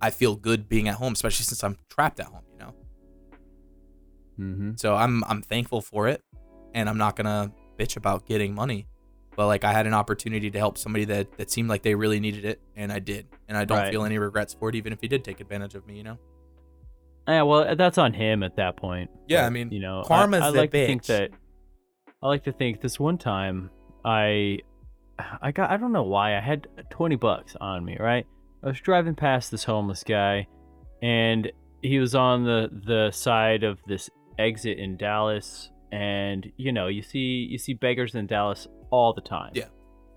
I 0.00 0.10
feel 0.10 0.36
good 0.36 0.68
being 0.68 0.88
at 0.88 0.96
home, 0.96 1.12
especially 1.14 1.44
since 1.44 1.62
I'm 1.64 1.78
trapped 1.88 2.20
at 2.20 2.26
home. 2.26 2.42
You 2.52 2.58
know, 2.58 2.74
Mhm. 4.40 4.78
so 4.80 4.94
I'm 4.94 5.22
I'm 5.24 5.42
thankful 5.42 5.80
for 5.80 6.08
it, 6.08 6.20
and 6.74 6.88
I'm 6.88 6.98
not 6.98 7.16
gonna 7.16 7.52
bitch 7.78 7.96
about 7.96 8.26
getting 8.26 8.54
money. 8.54 8.86
But 9.36 9.46
like 9.46 9.64
I 9.64 9.72
had 9.72 9.86
an 9.86 9.94
opportunity 9.94 10.50
to 10.50 10.58
help 10.58 10.76
somebody 10.78 11.04
that 11.06 11.36
that 11.38 11.50
seemed 11.50 11.68
like 11.68 11.82
they 11.82 11.94
really 11.94 12.20
needed 12.20 12.44
it, 12.44 12.60
and 12.76 12.92
I 12.92 12.98
did, 12.98 13.28
and 13.48 13.56
I 13.56 13.64
don't 13.64 13.78
Right. 13.78 13.90
feel 13.92 14.04
any 14.04 14.18
regrets 14.18 14.54
for 14.54 14.68
it, 14.68 14.74
even 14.74 14.92
if 14.92 15.00
he 15.00 15.08
did 15.08 15.24
take 15.24 15.40
advantage 15.40 15.74
of 15.74 15.86
me. 15.86 15.96
You 15.96 16.02
know. 16.04 16.18
Yeah, 17.26 17.42
well, 17.42 17.60
uh, 17.68 17.74
that's 17.74 17.98
on 17.98 18.12
him 18.12 18.42
at 18.42 18.56
that 18.56 18.76
point. 18.76 19.10
Yeah, 19.28 19.42
But, 19.42 19.46
I 19.46 19.50
mean, 19.50 19.70
you 19.72 19.80
know, 19.80 20.00
I- 20.04 20.08
karma's 20.08 20.42
I, 20.42 20.50
the 20.50 20.58
like 20.58 20.70
to 20.72 20.86
think 20.86 21.04
that. 21.06 21.30
I 22.22 22.28
like 22.28 22.44
to 22.44 22.52
think 22.52 22.80
this 22.80 22.98
one 22.98 23.18
time, 23.18 23.70
I, 24.04 24.58
I 25.42 25.52
got 25.52 25.70
I 25.70 25.76
don't 25.76 25.92
know 25.92 26.02
why 26.04 26.36
I 26.36 26.40
had 26.40 26.66
twenty 26.90 27.16
bucks 27.16 27.54
on 27.60 27.84
me. 27.84 27.96
Right, 28.00 28.26
I 28.62 28.68
was 28.68 28.80
driving 28.80 29.14
past 29.14 29.50
this 29.50 29.64
homeless 29.64 30.02
guy, 30.04 30.46
and 31.02 31.50
he 31.82 31.98
was 31.98 32.14
on 32.14 32.44
the 32.44 32.68
the 32.86 33.10
side 33.10 33.62
of 33.62 33.78
this 33.86 34.08
exit 34.38 34.78
in 34.78 34.96
Dallas, 34.96 35.70
and 35.92 36.50
you 36.56 36.72
know 36.72 36.86
you 36.88 37.02
see 37.02 37.46
you 37.50 37.58
see 37.58 37.74
beggars 37.74 38.14
in 38.14 38.26
Dallas 38.26 38.66
all 38.90 39.12
the 39.12 39.20
time. 39.20 39.52
Yeah. 39.54 39.66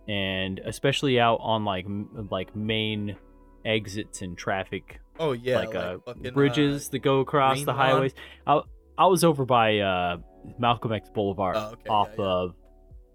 and 0.08 0.60
especially 0.66 1.20
out 1.20 1.40
on 1.42 1.66
like 1.66 1.86
like 2.32 2.56
main 2.56 3.18
exits 3.66 4.22
and 4.22 4.38
traffic 4.38 5.00
Oh 5.20 5.32
yeah, 5.34 5.60
like, 5.60 5.76
uh, 5.76 5.98
bridges 6.34 6.90
that 6.90 7.00
go 7.00 7.20
across 7.20 7.60
the 7.62 7.68
Lawn? 7.68 7.78
highways. 7.78 8.14
I 8.46 8.62
I 8.98 9.08
was 9.08 9.24
over 9.24 9.46
by 9.46 9.80
uh, 9.80 10.18
Malcolm 10.60 10.92
X 10.94 11.10
Boulevard 11.10 11.56
Oh, 11.58 11.70
okay, 11.74 11.90
off 11.90 12.10
yeah, 12.18 12.24
yeah. 12.24 12.32
of 12.32 12.56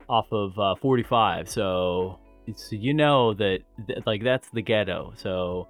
off 0.08 0.26
of 0.32 0.58
uh, 0.58 0.74
45. 0.80 1.48
So 1.48 2.18
it's 2.46 2.70
you 2.72 2.92
know 2.94 3.34
that, 3.34 3.60
that 3.88 4.06
like 4.06 4.22
that's 4.22 4.48
the 4.50 4.62
ghetto. 4.62 5.12
So 5.16 5.68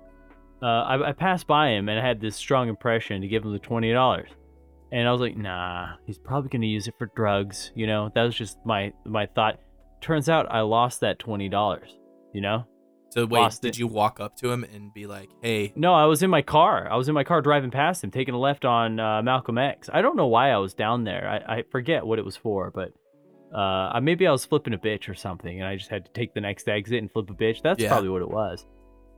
uh, 0.63 0.67
I, 0.67 1.09
I 1.11 1.13
passed 1.13 1.47
by 1.47 1.71
him 1.71 1.89
and 1.89 1.99
I 1.99 2.07
had 2.07 2.21
this 2.21 2.37
strong 2.37 2.69
impression 2.69 3.21
to 3.21 3.29
give 3.29 3.45
him 3.45 3.53
the 3.53 3.59
twenty 3.59 3.93
dollars. 3.93 4.31
And 4.91 5.09
I 5.09 5.13
was 5.13 5.21
like, 5.23 5.37
nah, 5.37 5.95
he's 6.07 6.19
probably 6.19 6.51
gonna 6.51 6.67
use 6.67 6.87
it 6.89 6.95
for 6.99 7.11
drugs. 7.17 7.73
You 7.75 7.87
know, 7.87 8.11
that 8.15 8.23
was 8.23 8.35
just 8.35 8.59
my 8.65 8.93
my 9.05 9.27
thought. 9.27 9.59
Turns 10.01 10.29
out 10.29 10.47
I 10.51 10.61
lost 10.61 11.01
that 11.01 11.19
twenty 11.19 11.49
dollars. 11.49 11.97
You 12.35 12.41
know, 12.41 12.65
So 13.13 13.27
wait, 13.27 13.41
lost 13.41 13.63
did 13.63 13.71
it. 13.75 13.79
you 13.79 13.87
walk 13.87 14.21
up 14.21 14.37
to 14.39 14.51
him 14.51 14.65
and 14.65 14.93
be 14.95 15.07
like, 15.07 15.29
"Hey, 15.43 15.73
No, 15.77 15.93
I 15.95 16.07
was 16.07 16.23
in 16.23 16.31
my 16.31 16.41
car. 16.43 16.89
I 16.91 16.97
was 16.97 17.09
in 17.09 17.15
my 17.15 17.25
car 17.25 17.43
driving 17.43 17.71
past 17.71 18.03
him, 18.03 18.11
taking 18.11 18.33
a 18.35 18.39
left 18.39 18.65
on 18.65 18.99
uh, 18.99 19.21
Malcolm 19.23 19.59
X. 19.59 19.91
I 19.93 20.01
don't 20.01 20.17
know 20.17 20.29
why 20.29 20.51
I 20.51 20.57
was 20.57 20.73
down 20.73 21.05
there. 21.05 21.29
I, 21.47 21.57
I 21.59 21.63
forget 21.71 22.07
what 22.07 22.19
it 22.19 22.25
was 22.25 22.37
for, 22.37 22.71
but 22.71 22.93
uh, 23.57 24.01
maybe 24.01 24.27
I 24.27 24.33
was 24.33 24.47
flipping 24.47 24.73
a 24.73 24.79
bitch 24.79 25.09
or 25.11 25.15
something, 25.15 25.61
and 25.61 25.69
I 25.69 25.77
just 25.77 25.91
had 25.91 26.07
to 26.07 26.11
take 26.13 26.33
the 26.33 26.41
next 26.41 26.69
exit 26.69 26.99
and 26.99 27.13
flip 27.13 27.29
a 27.29 27.35
bitch. 27.35 27.61
That's 27.63 27.83
Yeah. 27.83 27.89
probably 27.91 28.09
what 28.09 28.23
it 28.23 28.31
was. 28.31 28.67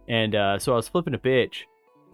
And 0.09 0.34
uh, 0.34 0.59
so 0.59 0.72
I 0.72 0.76
was 0.76 0.88
flipping 0.88 1.14
a 1.14 1.18
bitch, 1.18 1.59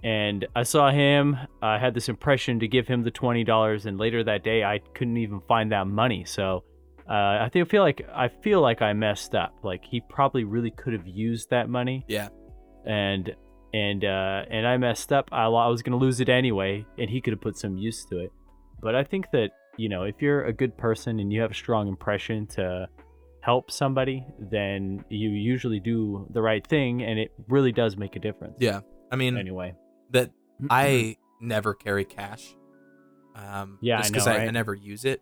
and 0.05 0.47
I 0.55 0.63
saw 0.65 0.91
him. 0.91 1.37
I 1.63 1.79
had 1.79 1.95
this 1.95 2.09
impression 2.11 2.61
to 2.61 2.69
give 2.69 2.87
him 2.87 3.03
the 3.05 3.11
twenty 3.11 3.43
dollars, 3.43 3.87
and 3.87 3.97
later 3.99 4.23
that 4.25 4.45
day 4.45 4.63
I 4.65 4.81
couldn't 4.95 5.17
even 5.17 5.41
find 5.49 5.73
that 5.73 5.87
money. 5.87 6.25
So 6.27 6.63
uh, 7.11 7.43
I 7.45 7.49
think 7.53 7.69
feel 7.69 7.83
like 7.83 8.03
I 8.15 8.29
feel 8.29 8.61
like 8.61 8.83
I 8.83 8.93
messed 8.93 9.35
up. 9.35 9.53
Like 9.65 9.85
he 9.85 10.01
probably 10.09 10.45
really 10.45 10.71
could 10.71 10.93
have 10.93 11.07
used 11.07 11.51
that 11.51 11.69
money 11.69 12.05
yeah, 12.07 12.29
and 12.87 13.35
and 13.75 14.05
uh 14.05 14.43
and 14.49 14.67
I 14.67 14.77
messed 14.77 15.13
up. 15.13 15.29
I, 15.33 15.45
I 15.47 15.67
was 15.69 15.83
gonna 15.83 15.97
lose 15.97 16.21
it 16.21 16.29
anyway, 16.29 16.87
and 16.99 17.11
he 17.11 17.21
could 17.21 17.33
have 17.33 17.41
put 17.41 17.59
some 17.59 17.77
use 17.77 18.05
to 18.07 18.19
it. 18.21 18.31
But 18.81 18.95
I 18.95 19.03
think 19.03 19.27
that 19.33 19.51
you 19.77 19.89
know, 19.89 20.05
if 20.05 20.17
you're 20.21 20.45
a 20.45 20.53
good 20.53 20.77
person 20.77 21.19
and 21.19 21.33
you 21.33 21.41
have 21.41 21.51
a 21.51 21.55
strong 21.55 21.89
impression 21.89 22.47
to 22.49 22.87
help 23.43 23.71
somebody, 23.71 24.25
then 24.39 25.05
you 25.09 25.31
usually 25.31 25.81
do 25.81 26.29
the 26.33 26.43
right 26.43 26.67
thing, 26.67 27.03
and 27.03 27.19
it 27.19 27.33
really 27.49 27.73
does 27.73 27.97
make 27.97 28.15
a 28.15 28.21
difference. 28.21 28.57
yeah." 28.61 28.81
I 29.11 29.17
mean, 29.17 29.37
Anyway. 29.37 29.75
that 30.13 30.31
I 30.71 31.17
never 31.41 31.75
carry 31.75 32.05
cash. 32.05 32.55
Um, 33.35 33.79
Yeah, 33.81 33.99
just 33.99 34.13
because 34.13 34.29
I, 34.29 34.45
I 34.45 34.51
never 34.51 34.75
use 34.75 35.05
it. 35.05 35.21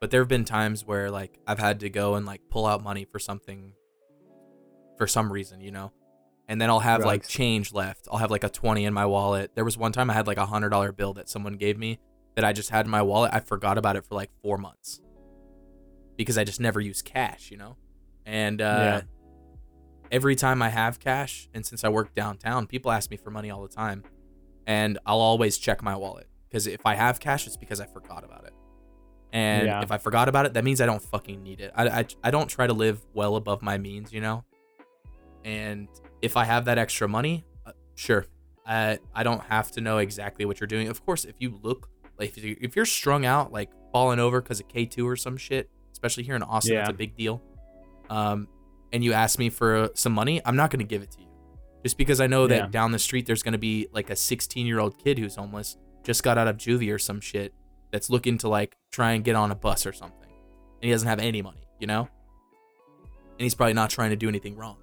But 0.00 0.10
there 0.10 0.20
have 0.20 0.28
been 0.28 0.44
times 0.44 0.84
where 0.84 1.10
like 1.10 1.38
I've 1.46 1.58
had 1.58 1.80
to 1.80 1.90
go 1.90 2.14
and 2.14 2.24
like 2.24 2.42
pull 2.50 2.66
out 2.66 2.82
money 2.82 3.04
for 3.04 3.18
something, 3.18 3.72
for 4.96 5.06
some 5.06 5.32
reason, 5.32 5.60
you 5.60 5.72
know, 5.72 5.92
and 6.48 6.60
then 6.60 6.70
I'll 6.70 6.80
have 6.80 7.04
like 7.04 7.26
change 7.26 7.72
left. 7.72 8.06
I'll 8.10 8.18
have 8.18 8.30
like 8.30 8.44
a 8.44 8.48
twenty 8.48 8.84
in 8.84 8.94
my 8.94 9.06
wallet. 9.06 9.52
There 9.54 9.64
was 9.64 9.76
one 9.76 9.92
time 9.92 10.08
I 10.10 10.12
had 10.14 10.26
like 10.26 10.38
a 10.38 10.46
hundred 10.46 10.68
dollar 10.70 10.92
bill 10.92 11.14
that 11.14 11.28
someone 11.28 11.54
gave 11.54 11.76
me 11.78 11.98
that 12.36 12.44
I 12.44 12.52
just 12.52 12.70
had 12.70 12.86
in 12.86 12.90
my 12.90 13.02
wallet. 13.02 13.30
I 13.34 13.40
forgot 13.40 13.76
about 13.78 13.96
it 13.96 14.06
for 14.06 14.14
like 14.14 14.30
four 14.42 14.56
months 14.56 15.00
because 16.16 16.38
I 16.38 16.44
just 16.44 16.60
never 16.60 16.80
use 16.80 17.02
cash, 17.02 17.50
you 17.50 17.56
know, 17.56 17.76
and 18.24 18.60
uh, 18.60 18.64
Yeah. 18.64 19.00
every 20.12 20.36
time 20.36 20.62
I 20.62 20.68
have 20.68 21.00
cash, 21.00 21.48
and 21.54 21.64
since 21.66 21.82
I 21.84 21.88
work 21.88 22.14
downtown, 22.14 22.66
people 22.68 22.90
ask 22.92 23.10
me 23.10 23.16
for 23.16 23.30
money 23.30 23.50
all 23.50 23.62
the 23.62 23.68
time, 23.74 24.04
and 24.66 24.98
I'll 25.06 25.20
always 25.20 25.58
check 25.58 25.82
my 25.82 25.96
wallet 25.96 26.28
because 26.48 26.66
if 26.68 26.86
I 26.86 26.94
have 26.94 27.18
cash, 27.20 27.46
it's 27.48 27.56
because 27.56 27.80
I 27.80 27.86
forgot 27.86 28.24
about 28.24 28.44
it. 28.44 28.52
And 29.32 29.66
Yeah. 29.66 29.82
if 29.82 29.90
I 29.92 29.98
forgot 29.98 30.28
about 30.28 30.46
it, 30.46 30.54
that 30.54 30.64
means 30.64 30.80
I 30.80 30.86
don't 30.86 31.02
fucking 31.02 31.42
need 31.42 31.60
it. 31.60 31.70
I, 31.74 31.88
I, 32.00 32.04
I 32.24 32.30
don't 32.30 32.48
try 32.48 32.66
to 32.66 32.72
live 32.72 33.00
well 33.12 33.36
above 33.36 33.60
my 33.62 33.76
means, 33.78 34.12
you 34.12 34.20
know. 34.20 34.44
And 35.44 35.88
if 36.22 36.36
I 36.36 36.44
have 36.44 36.64
that 36.66 36.78
extra 36.78 37.08
money, 37.08 37.44
uh, 37.66 37.72
sure. 37.94 38.26
I 38.66 38.98
I 39.14 39.22
don't 39.22 39.42
have 39.44 39.70
to 39.72 39.80
know 39.80 39.98
exactly 39.98 40.44
what 40.44 40.60
you're 40.60 40.66
doing. 40.66 40.88
Of 40.88 41.04
course, 41.04 41.24
if 41.24 41.36
you 41.38 41.58
look 41.62 41.88
like 42.18 42.36
if, 42.36 42.44
you, 42.44 42.56
if 42.60 42.74
you're 42.76 42.84
strung 42.86 43.24
out, 43.24 43.52
like 43.52 43.70
falling 43.92 44.18
over 44.18 44.40
because 44.40 44.60
of 44.60 44.68
K2 44.68 45.04
or 45.04 45.16
some 45.16 45.36
shit, 45.36 45.70
especially 45.92 46.24
here 46.24 46.34
in 46.36 46.42
Austin, 46.42 46.76
it's 46.76 46.88
Yeah. 46.88 46.90
a 46.90 46.96
big 46.96 47.16
deal. 47.16 47.42
Um, 48.10 48.48
and 48.92 49.04
you 49.04 49.12
ask 49.12 49.38
me 49.38 49.50
for 49.50 49.76
uh, 49.76 49.88
some 49.94 50.12
money, 50.12 50.40
I'm 50.44 50.56
not 50.56 50.70
going 50.70 50.80
to 50.80 50.84
give 50.84 51.02
it 51.02 51.10
to 51.12 51.20
you. 51.20 51.26
Just 51.84 51.96
because 51.96 52.20
I 52.20 52.26
know 52.26 52.46
that 52.48 52.56
Yeah. 52.56 52.66
down 52.66 52.90
the 52.92 52.98
street 52.98 53.24
there's 53.26 53.42
going 53.42 53.52
to 53.52 53.58
be 53.58 53.86
like 53.92 54.10
a 54.10 54.16
16 54.16 54.66
year 54.66 54.80
old 54.80 54.98
kid 54.98 55.18
who's 55.18 55.36
homeless, 55.36 55.76
just 56.02 56.22
got 56.22 56.36
out 56.38 56.48
of 56.48 56.56
juvie 56.56 56.92
or 56.92 56.98
some 56.98 57.20
shit, 57.20 57.54
that's 57.90 58.10
looking 58.10 58.38
to 58.38 58.48
like 58.48 58.76
try 58.92 59.12
and 59.12 59.24
get 59.24 59.34
on 59.36 59.50
a 59.50 59.54
bus 59.54 59.86
or 59.86 59.92
something. 59.92 60.18
And 60.30 60.84
he 60.84 60.90
doesn't 60.90 61.08
have 61.08 61.18
any 61.20 61.42
money, 61.42 61.66
you 61.80 61.86
know? 61.86 62.08
And 63.02 63.40
he's 63.44 63.54
probably 63.54 63.74
not 63.74 63.90
trying 63.90 64.10
to 64.10 64.16
do 64.16 64.28
anything 64.28 64.56
wrong. 64.56 64.76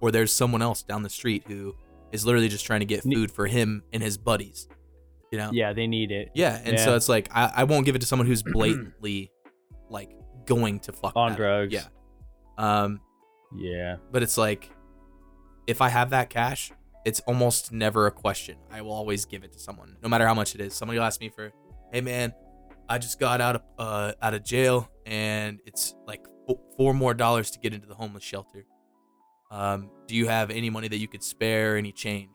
Or 0.00 0.10
there's 0.10 0.32
someone 0.32 0.62
else 0.62 0.82
down 0.82 1.02
the 1.02 1.10
street 1.10 1.44
who 1.46 1.74
is 2.12 2.24
literally 2.26 2.48
just 2.48 2.64
trying 2.66 2.80
to 2.80 2.86
get 2.86 3.02
food 3.02 3.30
for 3.30 3.46
him 3.46 3.82
and 3.92 4.02
his 4.02 4.16
buddies, 4.18 4.68
you 5.32 5.38
know? 5.38 5.50
Yeah, 5.52 5.72
they 5.72 5.86
need 5.86 6.10
it. 6.12 6.30
Yeah, 6.34 6.60
and 6.64 6.78
so 6.78 6.94
it's 6.94 7.08
like 7.08 7.28
I, 7.34 7.50
I 7.56 7.64
won't 7.64 7.86
give 7.86 7.96
it 7.96 8.00
to 8.00 8.06
someone 8.06 8.26
who's 8.26 8.42
blatantly 8.52 9.30
like 9.88 10.10
going 10.46 10.80
to 10.80 10.92
fuck 10.92 11.14
On 11.16 11.34
drugs. 11.34 11.72
Yeah. 11.72 11.84
Um, 12.58 13.00
Yeah. 13.56 13.96
but 14.12 14.22
it's 14.22 14.36
like 14.38 14.70
if 15.66 15.80
I 15.80 15.88
have 15.88 16.10
that 16.10 16.28
cash, 16.30 16.70
it's 17.06 17.20
almost 17.20 17.72
never 17.72 18.06
a 18.06 18.10
question. 18.10 18.56
I 18.70 18.82
will 18.82 18.92
always 18.92 19.24
give 19.24 19.44
it 19.44 19.52
to 19.54 19.58
someone, 19.58 19.96
no 20.02 20.08
matter 20.08 20.26
how 20.26 20.34
much 20.34 20.54
it 20.54 20.60
is. 20.60 20.74
Somebody 20.74 20.98
will 20.98 21.06
ask 21.06 21.20
me 21.20 21.30
for, 21.30 21.52
"Hey 21.92 22.00
man, 22.00 22.32
I 22.88 22.98
just 22.98 23.18
got 23.18 23.40
out 23.40 23.56
of 23.56 23.62
uh 23.78 24.12
out 24.20 24.34
of 24.34 24.44
jail, 24.44 24.90
and 25.06 25.60
it's 25.66 25.94
like 26.06 26.24
four 26.76 26.94
more 26.94 27.14
dollars 27.14 27.50
to 27.52 27.58
get 27.58 27.72
into 27.72 27.86
the 27.86 27.94
homeless 27.94 28.22
shelter. 28.22 28.66
Um, 29.50 29.90
do 30.06 30.16
you 30.16 30.26
have 30.26 30.50
any 30.50 30.70
money 30.70 30.88
that 30.88 30.98
you 30.98 31.08
could 31.08 31.22
spare, 31.22 31.76
any 31.76 31.92
change?" 31.92 32.30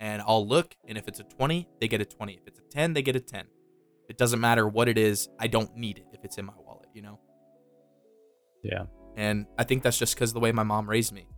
And 0.00 0.22
I'll 0.26 0.46
look, 0.46 0.74
and 0.86 0.98
if 0.98 1.08
it's 1.08 1.20
a 1.20 1.24
twenty, 1.24 1.68
they 1.80 1.88
get 1.88 2.00
a 2.00 2.04
twenty. 2.04 2.34
If 2.34 2.46
it's 2.46 2.58
a 2.58 2.68
ten, 2.70 2.92
they 2.92 3.02
get 3.02 3.16
a 3.16 3.20
ten. 3.20 3.46
It 4.08 4.18
doesn't 4.18 4.40
matter 4.40 4.68
what 4.68 4.88
it 4.88 4.98
is. 4.98 5.28
I 5.38 5.46
don't 5.46 5.74
need 5.76 5.98
it 5.98 6.06
if 6.12 6.24
it's 6.24 6.36
in 6.36 6.44
my 6.44 6.52
wallet, 6.58 6.88
you 6.92 7.02
know. 7.02 7.20
Yeah. 8.62 8.84
And 9.16 9.46
I 9.58 9.64
think 9.64 9.82
that's 9.82 9.98
just 9.98 10.14
because 10.14 10.30
of 10.30 10.34
the 10.34 10.40
way 10.40 10.52
my 10.52 10.64
mom 10.64 10.90
raised 10.90 11.12
me. 11.12 11.28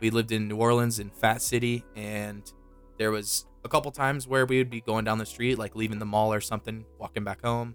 We 0.00 0.10
lived 0.10 0.32
in 0.32 0.48
New 0.48 0.56
Orleans 0.56 0.98
in 0.98 1.10
Fat 1.10 1.40
City, 1.42 1.84
and 1.94 2.50
there 2.98 3.10
was 3.10 3.46
a 3.64 3.68
couple 3.68 3.90
times 3.90 4.26
where 4.26 4.46
we 4.46 4.58
would 4.58 4.70
be 4.70 4.80
going 4.80 5.04
down 5.04 5.18
the 5.18 5.26
street, 5.26 5.58
like 5.58 5.76
leaving 5.76 5.98
the 5.98 6.06
mall 6.06 6.32
or 6.32 6.40
something, 6.40 6.84
walking 6.98 7.22
back 7.24 7.42
home, 7.42 7.74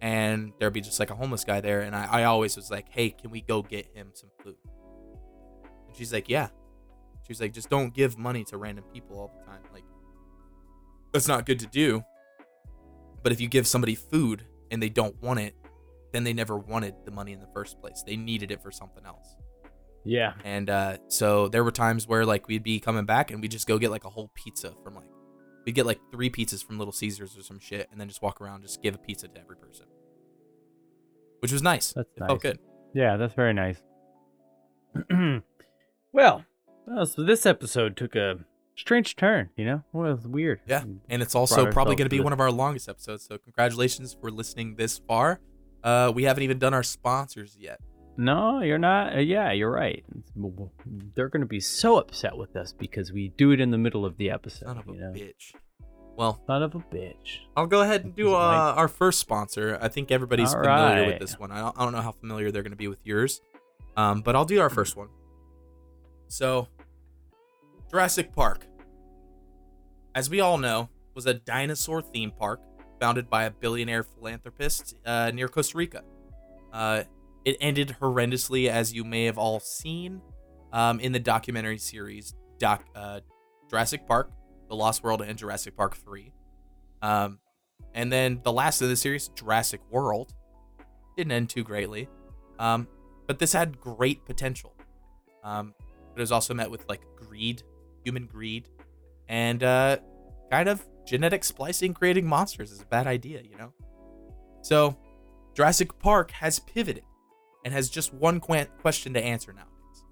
and 0.00 0.52
there'd 0.58 0.72
be 0.72 0.80
just 0.80 1.00
like 1.00 1.10
a 1.10 1.14
homeless 1.14 1.44
guy 1.44 1.60
there. 1.60 1.80
And 1.80 1.94
I, 1.94 2.20
I 2.20 2.24
always 2.24 2.56
was 2.56 2.70
like, 2.70 2.86
hey, 2.90 3.10
can 3.10 3.30
we 3.30 3.40
go 3.40 3.62
get 3.62 3.86
him 3.94 4.10
some 4.14 4.30
food? 4.42 4.56
And 5.86 5.96
she's 5.96 6.12
like, 6.12 6.28
yeah. 6.28 6.48
She's 7.26 7.40
like, 7.40 7.52
just 7.52 7.68
don't 7.68 7.92
give 7.92 8.16
money 8.16 8.44
to 8.44 8.56
random 8.56 8.84
people 8.92 9.18
all 9.18 9.32
the 9.38 9.44
time. 9.44 9.60
Like, 9.72 9.84
that's 11.12 11.28
not 11.28 11.46
good 11.46 11.58
to 11.60 11.66
do. 11.66 12.02
But 13.22 13.32
if 13.32 13.40
you 13.40 13.48
give 13.48 13.66
somebody 13.66 13.94
food 13.94 14.44
and 14.70 14.82
they 14.82 14.88
don't 14.88 15.20
want 15.22 15.40
it, 15.40 15.54
then 16.12 16.24
they 16.24 16.32
never 16.32 16.56
wanted 16.56 16.94
the 17.04 17.10
money 17.10 17.32
in 17.32 17.40
the 17.40 17.48
first 17.52 17.80
place. 17.80 18.02
They 18.06 18.16
needed 18.16 18.50
it 18.50 18.62
for 18.62 18.70
something 18.70 19.04
else. 19.04 19.36
Yeah. 20.04 20.34
And 20.44 20.70
uh, 20.70 20.98
so 21.08 21.48
there 21.48 21.64
were 21.64 21.72
times 21.72 22.06
where 22.06 22.24
like 22.24 22.48
we'd 22.48 22.62
be 22.62 22.80
coming 22.80 23.04
back 23.04 23.30
and 23.30 23.42
we'd 23.42 23.50
just 23.50 23.66
go 23.66 23.78
get 23.78 23.90
like 23.90 24.04
a 24.04 24.10
whole 24.10 24.30
pizza 24.34 24.72
from 24.82 24.94
like 24.94 25.08
we'd 25.64 25.74
get 25.74 25.86
like 25.86 26.00
three 26.10 26.30
pizzas 26.30 26.64
from 26.64 26.78
Little 26.78 26.92
Caesars 26.92 27.36
or 27.36 27.42
some 27.42 27.58
shit, 27.58 27.88
and 27.90 28.00
then 28.00 28.08
just 28.08 28.22
walk 28.22 28.40
around 28.40 28.62
just 28.62 28.82
give 28.82 28.94
a 28.94 28.98
pizza 28.98 29.28
to 29.28 29.40
every 29.40 29.56
person, 29.56 29.86
which 31.40 31.52
was 31.52 31.62
nice. 31.62 31.92
That's 31.92 32.08
it 32.16 32.20
nice. 32.20 32.28
felt 32.28 32.42
good. 32.42 32.58
Yeah, 32.94 33.16
that's 33.16 33.34
very 33.34 33.52
nice. 33.52 33.82
well, 36.12 36.44
uh, 36.90 37.04
so 37.04 37.22
this 37.22 37.46
episode 37.46 37.96
took 37.96 38.16
a 38.16 38.38
strange 38.76 39.16
turn, 39.16 39.50
you 39.56 39.64
know? 39.64 39.82
Well, 39.92 40.10
it 40.10 40.14
was 40.14 40.26
weird. 40.26 40.60
Yeah, 40.66 40.84
and 41.08 41.22
it's 41.22 41.34
also 41.34 41.64
Brought 41.64 41.74
probably 41.74 41.96
going 41.96 42.06
to 42.06 42.14
be 42.14 42.20
one 42.20 42.32
of 42.32 42.40
our 42.40 42.50
longest 42.50 42.88
episodes. 42.88 43.24
So 43.24 43.38
congratulations 43.38 44.16
for 44.18 44.30
listening 44.30 44.76
this 44.76 44.98
far. 45.06 45.40
Uh, 45.82 46.12
we 46.14 46.24
haven't 46.24 46.42
even 46.42 46.58
done 46.58 46.74
our 46.74 46.82
sponsors 46.82 47.56
yet. 47.58 47.80
No, 48.20 48.62
you're 48.62 48.78
not. 48.78 49.14
Uh, 49.14 49.20
yeah, 49.20 49.52
you're 49.52 49.70
right. 49.70 50.04
They're 51.14 51.28
going 51.28 51.42
to 51.42 51.46
be 51.46 51.60
so 51.60 51.98
upset 51.98 52.36
with 52.36 52.56
us 52.56 52.72
because 52.72 53.12
we 53.12 53.28
do 53.28 53.52
it 53.52 53.60
in 53.60 53.70
the 53.70 53.78
middle 53.78 54.04
of 54.04 54.16
the 54.16 54.28
episode. 54.30 54.66
Son 54.66 54.76
of 54.76 54.88
a 54.88 54.92
you 54.92 55.00
know? 55.00 55.12
bitch. 55.12 55.54
Well, 56.16 56.42
Son 56.48 56.64
of 56.64 56.74
a 56.74 56.80
bitch. 56.80 57.38
I'll 57.56 57.68
go 57.68 57.82
ahead 57.82 58.04
and 58.04 58.16
do 58.16 58.34
uh, 58.34 58.38
like- 58.38 58.76
our 58.76 58.88
first 58.88 59.20
sponsor. 59.20 59.78
I 59.80 59.86
think 59.86 60.10
everybody's 60.10 60.52
All 60.52 60.64
familiar 60.64 61.06
with 61.06 61.20
this 61.20 61.38
one. 61.38 61.52
I 61.52 61.60
don't, 61.60 61.78
I 61.78 61.84
don't 61.84 61.92
know 61.92 62.00
how 62.02 62.10
familiar 62.10 62.50
they're 62.50 62.64
going 62.64 62.72
to 62.72 62.76
be 62.76 62.88
with 62.88 62.98
yours, 63.06 63.40
um, 63.96 64.22
but 64.22 64.34
I'll 64.34 64.44
do 64.44 64.60
our 64.60 64.68
first 64.68 64.96
one. 64.96 65.08
So, 66.26 66.66
Jurassic 67.88 68.32
Park, 68.32 68.66
as 70.16 70.28
we 70.28 70.40
all 70.40 70.58
know, 70.58 70.88
was 71.14 71.26
a 71.26 71.34
dinosaur 71.34 72.02
theme 72.02 72.32
park 72.32 72.60
founded 72.98 73.30
by 73.30 73.44
a 73.44 73.50
billionaire 73.52 74.02
philanthropist 74.02 74.96
uh, 75.06 75.30
near 75.32 75.46
Costa 75.46 75.78
Rica. 75.78 76.02
Uh, 76.72 77.04
it 77.48 77.56
ended 77.62 77.96
horrendously, 77.98 78.68
as 78.68 78.92
you 78.92 79.04
may 79.04 79.24
have 79.24 79.38
all 79.38 79.58
seen 79.58 80.20
um, 80.70 81.00
in 81.00 81.12
the 81.12 81.18
documentary 81.18 81.78
series 81.78 82.34
Doc 82.58 82.84
uh, 82.94 83.20
Jurassic 83.70 84.06
Park, 84.06 84.30
The 84.68 84.76
Lost 84.76 85.02
World, 85.02 85.22
and 85.22 85.38
Jurassic 85.38 85.74
Park 85.74 85.96
3. 85.96 86.30
Um, 87.00 87.38
and 87.94 88.12
then 88.12 88.40
the 88.42 88.52
last 88.52 88.82
of 88.82 88.90
the 88.90 88.96
series, 88.96 89.28
Jurassic 89.28 89.80
World, 89.90 90.34
didn't 91.16 91.32
end 91.32 91.48
too 91.48 91.64
greatly. 91.64 92.06
Um, 92.58 92.86
but 93.26 93.38
this 93.38 93.54
had 93.54 93.80
great 93.80 94.26
potential. 94.26 94.74
Um, 95.42 95.72
but 96.12 96.20
it 96.20 96.22
was 96.22 96.32
also 96.32 96.52
met 96.52 96.70
with 96.70 96.86
like 96.86 97.00
greed, 97.16 97.62
human 98.04 98.26
greed, 98.26 98.68
and 99.26 99.62
uh, 99.62 99.96
kind 100.50 100.68
of 100.68 100.86
genetic 101.06 101.44
splicing 101.44 101.94
creating 101.94 102.26
monsters 102.26 102.72
is 102.72 102.82
a 102.82 102.86
bad 102.86 103.06
idea, 103.06 103.40
you 103.40 103.56
know? 103.56 103.72
So, 104.60 104.98
Jurassic 105.54 105.98
Park 105.98 106.30
has 106.32 106.58
pivoted 106.58 107.04
and 107.64 107.74
has 107.74 107.90
just 107.90 108.14
one 108.14 108.40
qu- 108.40 108.66
question 108.80 109.14
to 109.14 109.22
answer 109.22 109.52
nowadays 109.52 110.04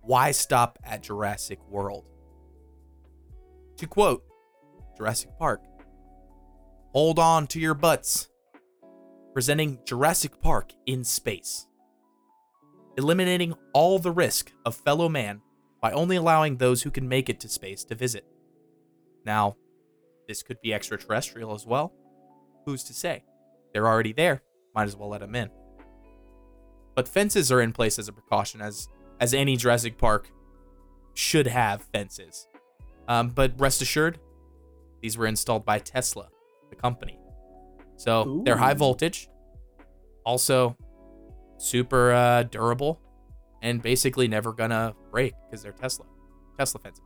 Why 0.00 0.30
stop 0.30 0.78
at 0.84 1.02
Jurassic 1.02 1.58
World? 1.68 2.04
To 3.78 3.86
quote 3.86 4.24
Jurassic 4.96 5.30
Park, 5.38 5.62
hold 6.92 7.18
on 7.18 7.46
to 7.48 7.60
your 7.60 7.74
butts. 7.74 8.28
Presenting 9.32 9.78
Jurassic 9.84 10.40
Park 10.40 10.72
in 10.86 11.04
space. 11.04 11.66
Eliminating 12.96 13.54
all 13.72 14.00
the 14.00 14.10
risk 14.10 14.52
of 14.66 14.74
fellow 14.74 15.08
man 15.08 15.40
by 15.80 15.92
only 15.92 16.16
allowing 16.16 16.56
those 16.56 16.82
who 16.82 16.90
can 16.90 17.08
make 17.08 17.28
it 17.28 17.38
to 17.40 17.48
space 17.48 17.84
to 17.84 17.94
visit. 17.94 18.24
Now, 19.24 19.56
this 20.26 20.42
could 20.42 20.60
be 20.60 20.74
extraterrestrial 20.74 21.54
as 21.54 21.64
well. 21.66 21.92
Who's 22.66 22.82
to 22.84 22.94
say? 22.94 23.22
They're 23.72 23.86
already 23.86 24.12
there. 24.12 24.42
Might 24.74 24.88
as 24.88 24.96
well 24.96 25.10
let 25.10 25.20
them 25.20 25.34
in. 25.34 25.50
But 26.98 27.06
fences 27.06 27.52
are 27.52 27.60
in 27.60 27.70
place 27.70 27.96
as 28.00 28.08
a 28.08 28.12
precaution, 28.12 28.60
as 28.60 28.88
as 29.20 29.32
any 29.32 29.54
Jurassic 29.54 29.98
Park 29.98 30.32
should 31.14 31.46
have 31.46 31.82
fences. 31.92 32.48
Um, 33.06 33.28
but 33.28 33.52
rest 33.56 33.80
assured, 33.80 34.18
these 35.00 35.16
were 35.16 35.28
installed 35.28 35.64
by 35.64 35.78
Tesla, 35.78 36.26
the 36.70 36.74
company. 36.74 37.16
So 37.94 38.42
they're 38.44 38.56
high 38.56 38.74
voltage, 38.74 39.28
also 40.26 40.76
super 41.56 42.10
uh, 42.10 42.42
durable, 42.42 43.00
and 43.62 43.80
basically 43.80 44.26
never 44.26 44.52
gonna 44.52 44.92
break 45.12 45.34
because 45.48 45.62
they're 45.62 45.70
Tesla. 45.70 46.06
Tesla 46.58 46.80
fences. 46.80 47.04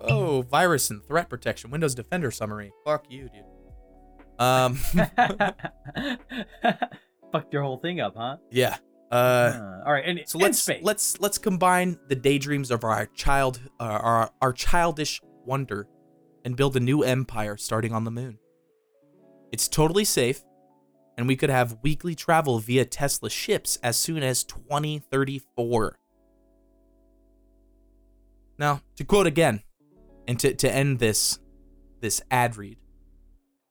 Oh, 0.00 0.42
virus 0.42 0.90
and 0.90 1.04
threat 1.04 1.30
protection. 1.30 1.70
Windows 1.70 1.94
Defender 1.94 2.32
summary. 2.32 2.72
Fuck 2.84 3.04
you, 3.08 3.28
dude. 3.28 3.44
Um, 4.40 4.80
Fucked 7.32 7.52
your 7.52 7.62
whole 7.62 7.78
thing 7.78 8.00
up, 8.00 8.14
huh? 8.16 8.36
yeah. 8.50 8.76
Uh, 9.10 9.14
Uh, 9.54 9.82
all 9.86 9.92
right, 9.92 10.04
and 10.06 10.20
so 10.26 10.38
let's 10.38 10.58
space. 10.58 10.82
let's 10.82 11.18
let's 11.18 11.38
combine 11.38 11.98
the 12.08 12.14
daydreams 12.14 12.70
of 12.70 12.84
our 12.84 13.06
child, 13.06 13.58
uh, 13.80 13.84
our 13.84 14.30
our 14.42 14.52
childish 14.52 15.20
wonder, 15.46 15.88
and 16.44 16.56
build 16.56 16.76
a 16.76 16.80
new 16.80 17.02
empire 17.02 17.56
starting 17.56 17.92
on 17.94 18.04
the 18.04 18.10
moon. 18.10 18.38
It's 19.50 19.66
totally 19.66 20.04
safe, 20.04 20.42
and 21.16 21.26
we 21.26 21.36
could 21.36 21.48
have 21.48 21.78
weekly 21.82 22.14
travel 22.14 22.58
via 22.58 22.84
Tesla 22.84 23.30
ships 23.30 23.78
as 23.82 23.96
soon 23.96 24.22
as 24.22 24.44
2034. 24.44 25.96
Now, 28.58 28.82
to 28.96 29.04
quote 29.04 29.26
again, 29.26 29.62
and 30.26 30.38
to, 30.40 30.52
to 30.54 30.70
end 30.70 30.98
this 30.98 31.38
this 32.00 32.20
ad 32.30 32.56
read, 32.58 32.76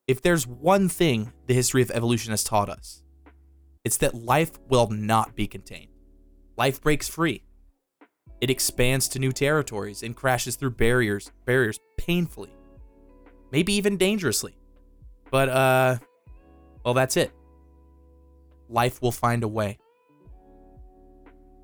if 0.07 0.19
there's 0.21 0.47
one 0.47 0.89
thing 0.89 1.31
the 1.45 1.53
history 1.53 1.83
of 1.83 1.91
evolution 1.91 2.31
has 2.31 2.43
taught 2.43 2.69
us, 2.69 3.03
it's 3.87 3.95
that 3.95 4.13
life 4.13 4.51
will 4.67 4.89
not 4.89 5.33
be 5.33 5.47
contained. 5.47 5.87
Life 6.57 6.81
breaks 6.81 7.07
free. 7.07 7.41
It 8.41 8.49
expands 8.49 9.07
to 9.07 9.17
new 9.17 9.31
territories 9.31 10.03
and 10.03 10.13
crashes 10.13 10.57
through 10.57 10.71
barriers, 10.71 11.31
barriers 11.45 11.79
painfully. 11.97 12.51
Maybe 13.49 13.71
even 13.75 13.95
dangerously. 13.95 14.57
But 15.31 15.47
uh 15.47 15.97
well 16.83 16.93
that's 16.93 17.15
it. 17.15 17.31
Life 18.67 19.01
will 19.01 19.13
find 19.13 19.41
a 19.43 19.47
way. 19.47 19.77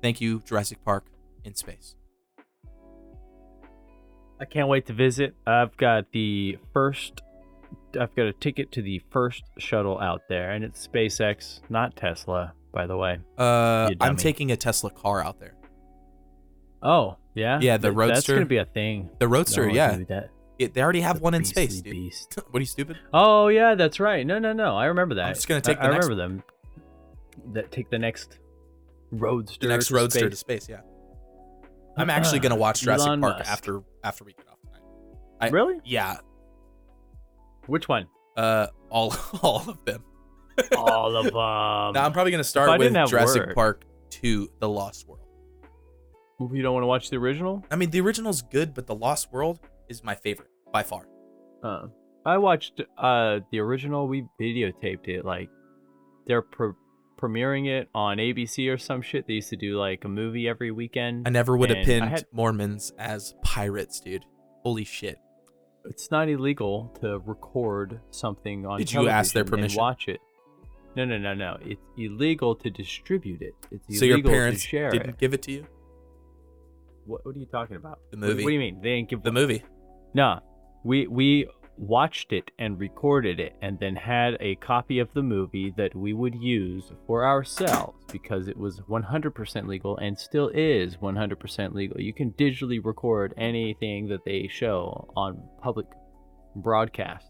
Thank 0.00 0.22
you, 0.22 0.40
Jurassic 0.46 0.82
Park 0.82 1.04
in 1.44 1.54
space. 1.54 1.94
I 4.40 4.46
can't 4.46 4.68
wait 4.68 4.86
to 4.86 4.94
visit. 4.94 5.34
I've 5.46 5.76
got 5.76 6.10
the 6.12 6.56
first. 6.72 7.20
I've 7.96 8.14
got 8.14 8.26
a 8.26 8.32
ticket 8.32 8.72
to 8.72 8.82
the 8.82 9.00
first 9.10 9.42
shuttle 9.58 10.00
out 10.00 10.22
there, 10.28 10.50
and 10.52 10.64
it's 10.64 10.86
SpaceX, 10.86 11.60
not 11.68 11.96
Tesla, 11.96 12.52
by 12.72 12.86
the 12.86 12.96
way. 12.96 13.18
Uh, 13.38 13.90
I'm 14.00 14.16
taking 14.16 14.52
a 14.52 14.56
Tesla 14.56 14.90
car 14.90 15.22
out 15.24 15.40
there. 15.40 15.54
Oh, 16.82 17.16
yeah, 17.34 17.58
Yeah, 17.60 17.76
the 17.78 17.92
Th- 17.92 18.08
That's 18.08 18.26
gonna 18.28 18.44
be 18.46 18.58
a 18.58 18.64
thing. 18.64 19.10
The 19.18 19.26
Roadster, 19.28 19.66
No, 19.66 19.72
yeah. 19.72 19.98
It, 20.58 20.72
they 20.74 20.82
already 20.82 21.00
have 21.00 21.16
the 21.16 21.22
one 21.22 21.34
in 21.34 21.44
space, 21.44 21.80
dude. 21.80 21.92
Beast. 21.92 22.38
what 22.50 22.58
are 22.58 22.60
you 22.60 22.66
stupid? 22.66 22.98
Oh 23.12 23.48
yeah, 23.48 23.74
that's 23.74 23.98
right. 23.98 24.24
No, 24.24 24.38
no, 24.38 24.52
no. 24.52 24.76
I 24.76 24.84
remember 24.86 25.16
that. 25.16 25.26
I'm 25.26 25.34
just 25.34 25.48
gonna 25.48 25.58
I- 25.58 25.60
take 25.62 25.78
the 25.78 25.84
I, 25.86 25.90
next 25.92 26.06
remember 26.08 26.22
them. 26.36 26.42
That 27.54 27.72
take 27.72 27.90
the 27.90 27.98
next 27.98 28.38
roadster. 29.10 29.66
The 29.66 29.72
next 29.72 29.88
to 29.88 29.94
Roadster 29.94 30.30
to 30.30 30.36
space. 30.36 30.64
space, 30.64 30.68
yeah. 30.68 30.82
I'm 31.96 32.08
actually 32.10 32.38
gonna 32.38 32.54
watch 32.54 32.82
Jurassic 32.82 33.08
Elon 33.08 33.20
Park 33.20 33.38
Musk. 33.38 33.50
after 33.50 33.82
after 34.04 34.22
we 34.24 34.32
get 34.34 34.46
off 34.48 34.60
tonight. 34.60 34.82
I- 35.40 35.48
really? 35.48 35.80
Yeah, 35.84 36.18
Which 37.66 37.88
one? 37.88 38.06
uh, 38.36 38.66
all 38.90 39.14
all 39.42 39.68
of 39.68 39.84
them. 39.84 40.02
All 40.76 41.16
of 41.16 41.24
them. 41.24 41.34
now 41.34 42.04
I'm 42.04 42.12
probably 42.12 42.30
gonna 42.32 42.40
I 42.40 42.42
start 42.42 42.70
with 42.70 42.80
didn't 42.86 42.96
have 42.96 43.08
Jurassic 43.10 43.46
work- 43.46 43.54
Park 43.54 43.84
2: 44.10 44.50
The 44.60 44.68
Lost 44.68 45.06
World. 45.08 45.20
you 46.52 46.62
don't 46.62 46.74
want 46.74 46.82
to 46.82 46.88
watch 46.88 47.10
the 47.10 47.16
original? 47.16 47.64
I 47.70 47.76
mean, 47.76 47.90
the 47.90 48.00
original's 48.00 48.42
good, 48.42 48.74
but 48.74 48.86
The 48.86 48.94
Lost 48.94 49.32
World 49.32 49.60
is 49.88 50.02
my 50.04 50.14
favorite 50.14 50.48
by 50.72 50.82
far. 50.82 51.06
Uh, 51.62 51.86
I 52.26 52.38
watched 52.38 52.80
uh 52.98 53.40
the 53.50 53.58
original. 53.60 54.08
We 54.08 54.24
videotaped 54.40 55.08
it. 55.08 55.24
Like 55.24 55.48
they're 56.26 56.42
pre- 56.42 56.72
premiering 57.20 57.68
it 57.68 57.88
on 57.94 58.16
ABC 58.18 58.72
or 58.72 58.78
some 58.78 59.00
shit. 59.02 59.26
They 59.26 59.34
used 59.34 59.50
to 59.50 59.56
do 59.56 59.78
like 59.78 60.04
a 60.04 60.08
movie 60.08 60.48
every 60.48 60.70
weekend. 60.70 61.26
I 61.26 61.30
never 61.30 61.56
would 61.56 61.70
have 61.70 61.78
And 61.78 61.84
I 61.84 61.86
pinned 61.86 62.10
had- 62.10 62.26
Mormons 62.32 62.92
as 62.98 63.34
pirates, 63.42 64.00
dude. 64.00 64.24
Holy 64.62 64.84
shit. 64.84 65.18
It's 65.86 66.10
not 66.10 66.28
illegal 66.28 66.96
to 67.00 67.18
record 67.20 68.00
something 68.10 68.66
on 68.66 68.78
Did 68.78 68.92
you 68.92 69.08
ask 69.08 69.32
their 69.34 69.44
permission? 69.44 69.78
watch 69.78 70.08
it 70.08 70.20
no 70.96 71.04
no 71.04 71.18
no 71.18 71.34
no 71.34 71.56
it's 71.60 71.80
illegal 71.98 72.54
to 72.56 72.70
distribute 72.70 73.42
it 73.42 73.54
it's 73.70 73.98
So 73.98 74.04
your 74.04 74.14
illegal 74.14 74.32
parents 74.32 74.62
to 74.62 74.68
share 74.68 74.90
didn't 74.90 75.10
it 75.10 75.18
give 75.18 75.34
it 75.34 75.42
to 75.42 75.52
you? 75.52 75.66
what, 77.06 77.24
what 77.26 77.34
are 77.36 77.38
you 77.38 77.46
talking 77.46 77.76
about 77.76 77.98
The 78.10 78.16
What- 78.18 78.26
movie. 78.28 78.44
what, 78.44 78.50
do 78.50 78.54
you 78.54 78.60
mean 78.60 78.80
they 78.80 78.96
didn't 78.96 79.08
give 79.10 79.22
The 79.22 79.32
movie. 79.32 79.62
no 80.14 80.40
we 80.84 81.06
we 81.06 81.46
watched 81.76 82.32
it 82.32 82.50
and 82.58 82.78
recorded 82.78 83.40
it 83.40 83.56
and 83.60 83.78
then 83.80 83.96
had 83.96 84.36
a 84.40 84.54
copy 84.56 84.98
of 84.98 85.12
the 85.14 85.22
movie 85.22 85.72
that 85.76 85.94
we 85.94 86.12
would 86.12 86.34
use 86.34 86.92
for 87.06 87.24
ourselves 87.24 87.98
because 88.12 88.48
it 88.48 88.56
was 88.56 88.80
100% 88.80 89.66
legal 89.66 89.96
and 89.98 90.18
still 90.18 90.48
is 90.54 90.96
100% 90.96 91.74
legal. 91.74 92.00
You 92.00 92.12
can 92.12 92.32
digitally 92.32 92.84
record 92.84 93.34
anything 93.36 94.08
that 94.08 94.24
they 94.24 94.48
show 94.48 95.12
on 95.16 95.42
public 95.62 95.86
broadcast. 96.56 97.26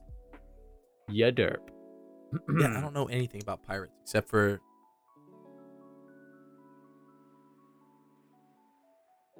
Yeah 1.08 1.30
derp. 1.30 1.58
Yeah, 2.58 2.76
I 2.76 2.80
don't 2.80 2.94
know 2.94 3.06
anything 3.06 3.42
about 3.42 3.62
pirates 3.64 3.92
except 4.02 4.28
for 4.28 4.60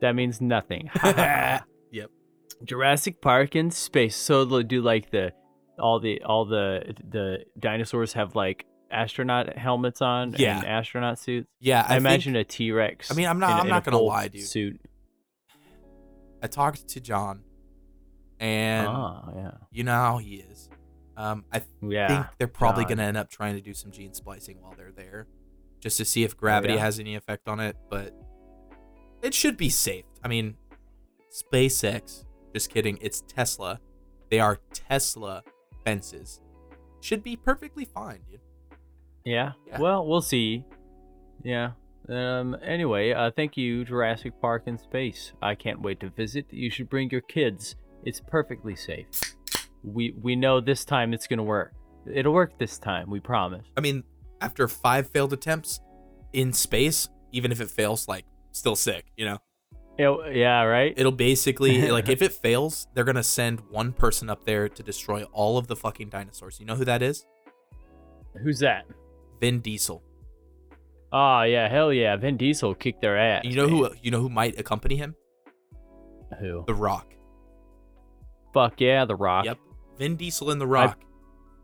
that 0.01 0.15
means 0.15 0.41
nothing. 0.41 0.91
Yep. 1.93 2.11
Jurassic 2.65 3.21
Park 3.21 3.57
in 3.57 3.71
space. 3.71 4.17
So 4.17 4.45
they'll 4.45 4.63
do 4.63 4.81
like 4.83 5.11
the 5.11 5.33
all 5.79 6.01
the 6.01 6.23
all 6.23 6.45
the 6.45 6.95
the 7.11 7.45
dinosaurs 7.59 8.13
have 8.15 8.35
like 8.37 8.65
astronaut 8.91 9.57
helmets 9.57 10.01
on 10.01 10.35
Yeah. 10.39 10.59
and 10.59 10.67
astronaut 10.67 11.19
suits. 11.19 11.49
Yeah, 11.61 11.85
I, 11.89 11.95
I, 11.95 11.97
imagine 11.97 12.35
think- 12.35 12.47
a 12.47 12.51
T 12.51 12.71
Rex. 12.73 13.11
I 13.11 13.15
mean, 13.15 13.27
I'm 13.27 13.39
not- 13.41 13.61
I'm 13.61 13.69
not 13.69 13.85
gonna 13.85 13.99
lie, 13.99 14.29
dude. 14.29 14.43
Suit. 14.45 14.81
I 16.43 16.47
talked 16.47 16.89
to 16.89 17.01
John, 17.01 17.43
and 18.39 18.87
oh 18.87 19.33
yeah, 19.35 19.51
you 19.73 19.83
know 19.83 19.93
how 19.93 20.19
he 20.19 20.37
is. 20.37 20.69
Um, 21.17 21.45
I 21.53 21.63
yeah. 21.81 22.09
think 22.09 22.27
they're 22.39 22.49
probably 22.49 22.85
John. 22.85 22.97
gonna 22.97 23.09
end 23.09 23.17
up 23.17 23.31
trying 23.31 23.55
to 23.55 23.61
do 23.61 23.73
some 23.75 23.91
gene 23.91 24.13
splicing 24.15 24.61
while 24.61 24.75
they're 24.77 24.93
there, 24.93 25.27
just 25.81 25.97
to 25.99 26.05
see 26.05 26.23
if 26.23 26.37
gravity 26.37 26.75
yeah? 26.75 26.81
has 26.81 27.01
any 27.01 27.15
effect 27.15 27.49
on 27.49 27.61
it. 27.61 27.77
But 27.89 28.15
it 29.23 29.33
should 29.35 29.57
be 29.57 29.71
safe. 29.71 30.05
I 30.23 30.29
mean, 30.29 30.57
SpaceX. 31.33 32.25
Just 32.55 32.71
kidding. 32.71 32.99
It's 33.01 33.23
Tesla. 33.23 33.81
They 34.31 34.39
are 34.39 34.61
Tesla 34.73 35.43
fences. 35.85 36.41
Should 37.01 37.23
be 37.23 37.37
perfectly 37.37 37.85
fine, 37.85 38.21
dude. 38.31 38.41
Yeah. 39.25 39.53
Yeah. 39.67 39.81
Well, 39.81 40.07
we'll 40.07 40.23
see. 40.23 40.65
Yeah. 41.43 41.73
Um. 42.09 42.57
Anyway, 42.63 43.13
uh, 43.13 43.31
thank 43.35 43.57
you, 43.57 43.85
Jurassic 43.85 44.41
Park 44.41 44.65
in 44.67 44.79
space. 44.79 45.33
I 45.43 45.55
can't 45.55 45.81
wait 45.83 46.01
to 46.01 46.11
visit. 46.11 46.47
You 46.51 46.71
should 46.71 46.89
bring 46.89 47.11
your 47.11 47.23
kids. 47.23 47.77
It's 48.05 48.21
perfectly 48.21 48.77
safe. 48.77 49.07
We 49.83 50.15
we 50.23 50.37
know 50.37 50.61
this 50.61 50.85
time 50.85 51.15
it's 51.15 51.27
gonna 51.27 51.43
work. 51.43 51.73
It'll 52.13 52.35
work 52.35 52.59
this 52.59 52.79
time. 52.79 53.11
We 53.11 53.21
promise. 53.21 53.65
I 53.77 53.81
mean, 53.81 54.05
after 54.41 54.69
five 54.69 55.09
failed 55.09 55.33
attempts 55.33 55.81
in 56.35 56.53
space, 56.53 57.09
even 57.33 57.51
if 57.51 57.61
it 57.61 57.71
fails, 57.71 58.07
like 58.07 58.27
still 58.53 58.77
sick, 58.77 59.07
you 59.17 59.25
know. 59.25 59.39
Yeah, 59.99 60.17
yeah, 60.31 60.63
right. 60.63 60.93
It'll 60.97 61.13
basically 61.13 61.91
like 61.91 62.09
if 62.09 62.23
it 62.23 62.33
fails, 62.33 62.87
they're 62.95 63.05
gonna 63.05 63.23
send 63.23 63.61
one 63.71 63.93
person 63.93 64.29
up 64.29 64.45
there 64.45 64.69
to 64.69 64.83
destroy 64.83 65.25
all 65.33 65.59
of 65.59 65.67
the 65.67 65.77
fucking 65.77 66.09
dinosaurs. 66.09 66.59
You 66.59 66.67
know 66.67 66.75
who 66.75 66.85
that 66.85 67.03
is? 67.03 67.27
Who's 68.43 68.59
that? 68.61 68.87
Vin 69.41 69.61
Diesel. 69.61 70.03
Oh 71.13 71.43
yeah, 71.43 71.69
hell 71.69 71.93
yeah. 71.93 72.17
Vin 72.17 72.37
Diesel 72.37 72.75
kicked 72.75 73.01
their 73.01 73.17
ass. 73.17 73.45
You 73.45 73.57
know 73.57 73.69
man. 73.69 73.77
who 73.77 73.91
you 74.03 74.11
know 74.11 74.21
who 74.21 74.29
might 74.29 74.59
accompany 74.59 74.97
him? 74.97 75.15
Who? 76.41 76.65
The 76.67 76.75
Rock. 76.75 77.15
Fuck 78.53 78.81
yeah, 78.81 79.05
The 79.05 79.17
Rock. 79.17 79.45
Yep. 79.45 79.59
Vin 79.99 80.17
Diesel 80.17 80.51
and 80.51 80.61
The 80.61 80.67
Rock. 80.67 81.05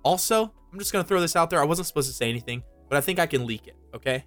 Also, 0.05 0.53
I'm 0.73 0.79
just 0.79 0.93
gonna 0.93 1.05
throw 1.05 1.21
this 1.21 1.35
out 1.35 1.51
there. 1.51 1.61
I 1.61 1.65
wasn't 1.65 1.89
supposed 1.89 2.09
to 2.09 2.15
say 2.15 2.29
anything, 2.29 2.63
but 2.89 2.97
I 2.97 3.01
think 3.01 3.19
I 3.19 3.27
can 3.27 3.45
leak 3.45 3.67
it, 3.67 3.77
okay? 3.95 4.25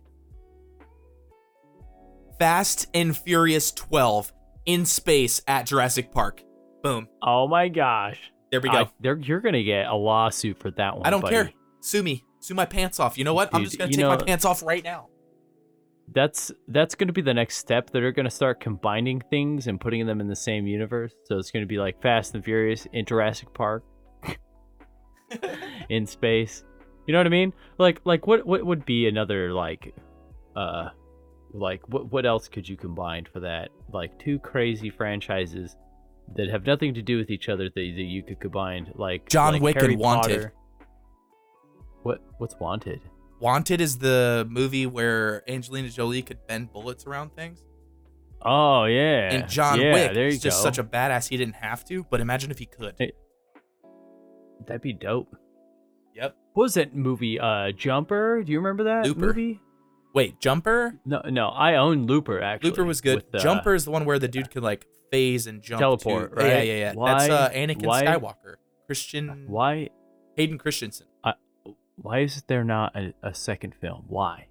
Fast 2.39 2.87
and 2.93 3.15
Furious 3.15 3.71
12 3.71 4.31
in 4.65 4.85
space 4.85 5.41
at 5.47 5.65
Jurassic 5.65 6.11
Park. 6.11 6.43
Boom. 6.83 7.07
Oh 7.21 7.47
my 7.47 7.69
gosh. 7.69 8.19
There 8.51 8.61
we 8.61 8.69
go. 8.69 8.77
I- 8.77 8.91
you're 9.01 9.39
gonna 9.39 9.63
get 9.63 9.87
a 9.87 9.95
lawsuit 9.95 10.59
for 10.59 10.71
that 10.71 10.95
one. 10.95 11.05
I 11.05 11.09
don't 11.09 11.21
buddy. 11.21 11.35
care. 11.35 11.51
Sue 11.81 12.03
me. 12.03 12.23
Sue 12.39 12.53
my 12.53 12.65
pants 12.65 12.99
off. 12.99 13.17
You 13.17 13.23
know 13.23 13.33
what? 13.33 13.49
I'm 13.53 13.63
just 13.63 13.77
gonna 13.77 13.91
take 13.91 14.05
my 14.05 14.17
pants 14.17 14.45
off 14.45 14.63
right 14.63 14.83
now. 14.83 15.07
That's 16.13 16.51
that's 16.67 16.95
gonna 16.95 17.13
be 17.13 17.21
the 17.21 17.33
next 17.33 17.57
step. 17.57 17.89
They're 17.89 18.11
gonna 18.11 18.29
start 18.29 18.59
combining 18.59 19.21
things 19.29 19.67
and 19.67 19.79
putting 19.79 20.05
them 20.05 20.19
in 20.19 20.27
the 20.27 20.35
same 20.35 20.67
universe. 20.67 21.13
So 21.23 21.37
it's 21.37 21.51
gonna 21.51 21.65
be 21.65 21.77
like 21.77 22.01
Fast 22.01 22.35
and 22.35 22.43
Furious 22.43 22.85
in 22.91 23.05
Jurassic 23.05 23.53
Park 23.53 23.83
in 25.89 26.05
space. 26.05 26.63
You 27.07 27.13
know 27.13 27.19
what 27.19 27.27
I 27.27 27.31
mean? 27.31 27.53
Like 27.77 28.01
like 28.03 28.27
what 28.27 28.45
what 28.45 28.65
would 28.65 28.85
be 28.85 29.07
another 29.07 29.53
like 29.53 29.95
uh 30.55 30.89
like 31.53 31.87
what 31.87 32.11
what 32.11 32.25
else 32.25 32.47
could 32.47 32.67
you 32.67 32.75
combine 32.75 33.25
for 33.31 33.39
that? 33.41 33.69
Like 33.91 34.17
two 34.19 34.39
crazy 34.39 34.89
franchises 34.89 35.75
that 36.35 36.49
have 36.49 36.65
nothing 36.65 36.93
to 36.95 37.01
do 37.01 37.17
with 37.17 37.29
each 37.29 37.49
other 37.49 37.65
that, 37.65 37.75
that 37.75 37.81
you 37.81 38.23
could 38.23 38.39
combine 38.39 38.91
like 38.95 39.29
John 39.29 39.53
like 39.53 39.61
Wick 39.61 39.75
Harry 39.75 39.93
and 39.93 40.01
Wanted. 40.01 40.35
Potter. 40.35 40.53
What 42.03 42.21
what's 42.37 42.55
Wanted? 42.59 43.01
Wanted 43.39 43.81
is 43.81 43.97
the 43.97 44.47
movie 44.49 44.85
where 44.85 45.43
Angelina 45.49 45.89
Jolie 45.89 46.21
could 46.21 46.45
bend 46.47 46.71
bullets 46.71 47.05
around 47.05 47.35
things. 47.35 47.61
Oh 48.41 48.85
yeah. 48.85 49.33
And 49.33 49.49
John 49.49 49.79
yeah, 49.79 49.93
Wick 49.93 50.13
there 50.13 50.27
is 50.27 50.39
just 50.39 50.59
go. 50.59 50.63
such 50.63 50.77
a 50.77 50.83
badass 50.83 51.29
he 51.29 51.37
didn't 51.37 51.55
have 51.55 51.85
to, 51.85 52.05
but 52.09 52.19
imagine 52.19 52.51
if 52.51 52.59
he 52.59 52.65
could. 52.65 52.95
Hey. 52.97 53.13
That'd 54.65 54.81
be 54.81 54.93
dope. 54.93 55.35
Yep. 56.15 56.35
What 56.53 56.63
was 56.63 56.73
that 56.75 56.95
movie? 56.95 57.39
Uh, 57.39 57.71
Jumper. 57.71 58.43
Do 58.43 58.51
you 58.51 58.59
remember 58.59 58.85
that 58.85 59.05
Looper. 59.05 59.27
movie? 59.27 59.59
Wait, 60.13 60.39
Jumper? 60.39 60.99
No, 61.05 61.21
no. 61.25 61.47
I 61.49 61.75
own 61.75 62.05
Looper 62.05 62.41
actually. 62.41 62.69
Looper 62.69 62.83
was 62.83 63.01
good. 63.01 63.15
with, 63.15 63.35
uh, 63.35 63.39
Jumper 63.39 63.73
is 63.73 63.85
the 63.85 63.91
one 63.91 64.05
where 64.05 64.19
the 64.19 64.27
dude 64.27 64.51
could 64.51 64.63
like 64.63 64.85
phase 65.11 65.47
and 65.47 65.61
jump. 65.61 65.79
Teleport, 65.79 66.37
to, 66.37 66.43
Yeah, 66.43 66.49
Yeah, 66.57 66.61
yeah, 66.61 66.73
yeah. 66.73 66.93
Why- 66.93 67.27
That's 67.27 67.31
uh, 67.31 67.49
Anakin 67.49 67.85
why- 67.85 68.03
Skywalker. 68.03 68.55
Christian. 68.85 69.45
Why? 69.47 69.89
Hayden 70.37 70.57
Christensen. 70.57 71.07
Why 71.95 72.19
is 72.19 72.43
there 72.47 72.63
not 72.63 72.95
a, 72.95 73.13
a 73.21 73.33
second 73.33 73.75
film? 73.79 74.05
Why? 74.07 74.47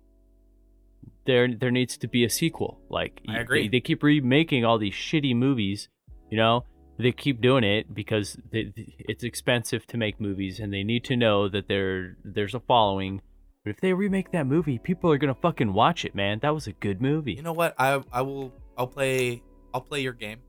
There, 1.27 1.53
there 1.53 1.71
needs 1.73 1.97
to 1.99 2.09
be 2.09 2.25
a 2.25 2.31
sequel. 2.31 2.81
Like 2.89 3.21
I 3.29 3.39
agree. 3.41 3.63
They, 3.63 3.69
they 3.69 3.81
keep 3.81 4.03
remaking 4.03 4.65
all 4.65 4.79
these 4.79 4.95
shitty 4.95 5.35
movies. 5.37 5.89
You 6.31 6.39
know, 6.39 6.65
they 6.99 7.13
keep 7.13 7.41
doing 7.41 7.65
it 7.65 7.93
because 7.93 8.37
they, 8.53 8.73
it's 8.77 9.25
expensive 9.25 9.87
to 9.89 9.97
make 9.97 10.21
movies, 10.21 10.61
and 10.61 10.73
they 10.73 10.83
need 10.83 11.05
to 11.05 11.17
know 11.17 11.49
that 11.49 11.69
there, 11.69 12.17
there's 12.25 12.55
a 12.55 12.61
following. 12.61 13.21
But 13.65 13.71
if 13.71 13.81
they 13.81 13.93
remake 13.93 14.33
that 14.33 14.47
movie, 14.47 14.79
people 14.79 15.11
are 15.13 15.19
gonna 15.19 15.35
fucking 15.35 15.73
watch 15.73 16.05
it, 16.05 16.15
man. 16.15 16.41
That 16.43 16.53
was 16.55 16.67
a 16.67 16.73
good 16.73 17.01
movie. 17.01 17.35
You 17.35 17.43
know 17.43 17.53
what? 17.53 17.75
I 17.79 18.03
I 18.13 18.23
will 18.23 18.53
I'll 18.77 18.89
play 18.89 19.43
I'll 19.73 19.81
play 19.81 20.01
your 20.01 20.13
game. 20.13 20.41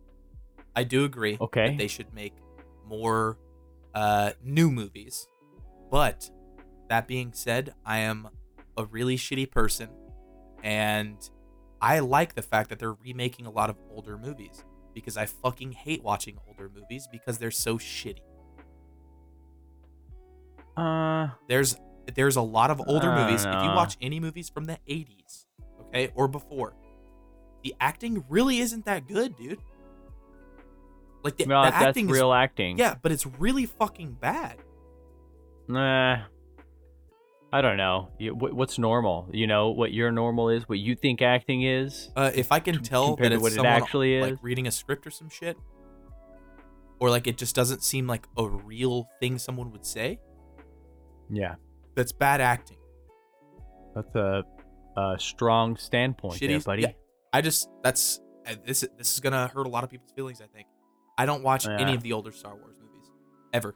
I 0.75 0.83
do 0.83 1.05
agree 1.05 1.37
Okay. 1.39 1.69
that 1.69 1.77
they 1.77 1.87
should 1.87 2.11
make 2.13 2.33
more 2.85 3.37
uh 3.93 4.31
new 4.43 4.71
movies. 4.71 5.27
But 5.91 6.29
that 6.89 7.07
being 7.07 7.33
said, 7.33 7.73
I 7.85 7.99
am 7.99 8.29
a 8.77 8.85
really 8.85 9.15
shitty 9.17 9.51
person 9.51 9.89
and 10.63 11.17
I 11.81 11.99
like 11.99 12.33
the 12.33 12.41
fact 12.41 12.69
that 12.69 12.79
they're 12.79 12.93
remaking 12.93 13.45
a 13.45 13.51
lot 13.51 13.69
of 13.69 13.75
older 13.91 14.17
movies 14.17 14.63
because 14.95 15.17
I 15.17 15.25
fucking 15.27 15.73
hate 15.73 16.01
watching 16.01 16.37
older 16.47 16.71
movies 16.73 17.07
because 17.11 17.37
they're 17.37 17.51
so 17.51 17.77
shitty. 17.77 18.21
Uh, 20.75 21.27
There's 21.47 21.75
there's 22.15 22.35
a 22.35 22.41
lot 22.41 22.71
of 22.71 22.81
older 22.87 23.07
don't 23.07 23.25
movies. 23.25 23.45
If 23.45 23.53
you 23.53 23.69
watch 23.69 23.97
any 24.01 24.19
movies 24.19 24.49
from 24.49 24.65
the 24.65 24.77
80s, 24.87 25.45
okay, 25.81 26.11
or 26.15 26.27
before, 26.27 26.75
the 27.63 27.75
acting 27.79 28.23
really 28.29 28.59
isn't 28.59 28.85
that 28.85 29.07
good, 29.07 29.35
dude. 29.35 29.59
Like 31.23 31.37
the, 31.37 31.45
no, 31.45 31.63
the 31.63 31.71
that's 31.71 31.85
acting 31.85 32.09
is 32.09 32.11
real 32.11 32.33
acting. 32.33 32.77
yeah, 32.77 32.95
but 33.01 33.11
it's 33.11 33.25
really 33.25 33.65
fucking 33.65 34.17
bad. 34.19 34.57
Nah. 35.67 36.23
I 37.53 37.61
don't 37.61 37.77
know. 37.77 38.09
What's 38.19 38.79
normal? 38.79 39.29
You 39.31 39.45
know 39.45 39.69
what 39.69 39.93
your 39.93 40.11
normal 40.11 40.49
is, 40.49 40.67
what 40.67 40.79
you 40.79 40.95
think 40.95 41.21
acting 41.21 41.61
is. 41.61 42.09
Uh, 42.15 42.31
if 42.33 42.51
I 42.51 42.59
can 42.59 42.81
tell 42.81 43.15
that 43.15 43.29
to 43.29 43.35
it's 43.35 43.41
what 43.43 43.51
it 43.51 43.55
someone 43.55 43.73
actually 43.73 44.19
like 44.19 44.33
is. 44.33 44.39
reading 44.41 44.65
a 44.65 44.71
script 44.71 45.05
or 45.05 45.11
some 45.11 45.29
shit, 45.29 45.55
or 46.99 47.11
like 47.11 47.27
it 47.27 47.37
just 47.37 47.53
doesn't 47.55 47.83
seem 47.83 48.07
like 48.07 48.25
a 48.37 48.47
real 48.47 49.07
thing 49.19 49.37
someone 49.37 49.71
would 49.71 49.85
say, 49.85 50.19
Yeah, 51.29 51.55
that's 51.95 52.11
bad 52.11 52.41
acting. 52.41 52.77
that's 53.95 54.15
a, 54.15 54.43
a 54.97 55.15
strong 55.19 55.75
standpoint, 55.77 56.39
there, 56.39 56.59
buddy. 56.59 56.83
yeah. 56.83 56.91
I 57.31 57.41
just 57.41 57.69
that's 57.83 58.21
this 58.65 58.85
this 58.97 59.13
is 59.13 59.19
gonna 59.19 59.47
hurt 59.47 59.65
a 59.65 59.69
lot 59.69 59.83
of 59.83 59.89
people's 59.89 60.11
feelings. 60.11 60.41
I 60.41 60.47
think 60.47 60.67
I 61.17 61.25
don't 61.25 61.43
watch 61.43 61.67
any 61.67 61.95
of 61.95 62.01
the 62.01 62.13
older 62.13 62.31
Star 62.31 62.55
Wars 62.55 62.75
movies 62.79 63.09
ever. 63.53 63.75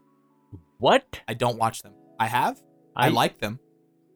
What? 0.80 1.22
I 1.28 1.34
don't 1.34 1.58
watch 1.58 1.82
them. 1.82 1.94
I 2.20 2.28
have. 2.28 2.62
I, 2.96 3.10
like 3.10 3.38
them, 3.38 3.60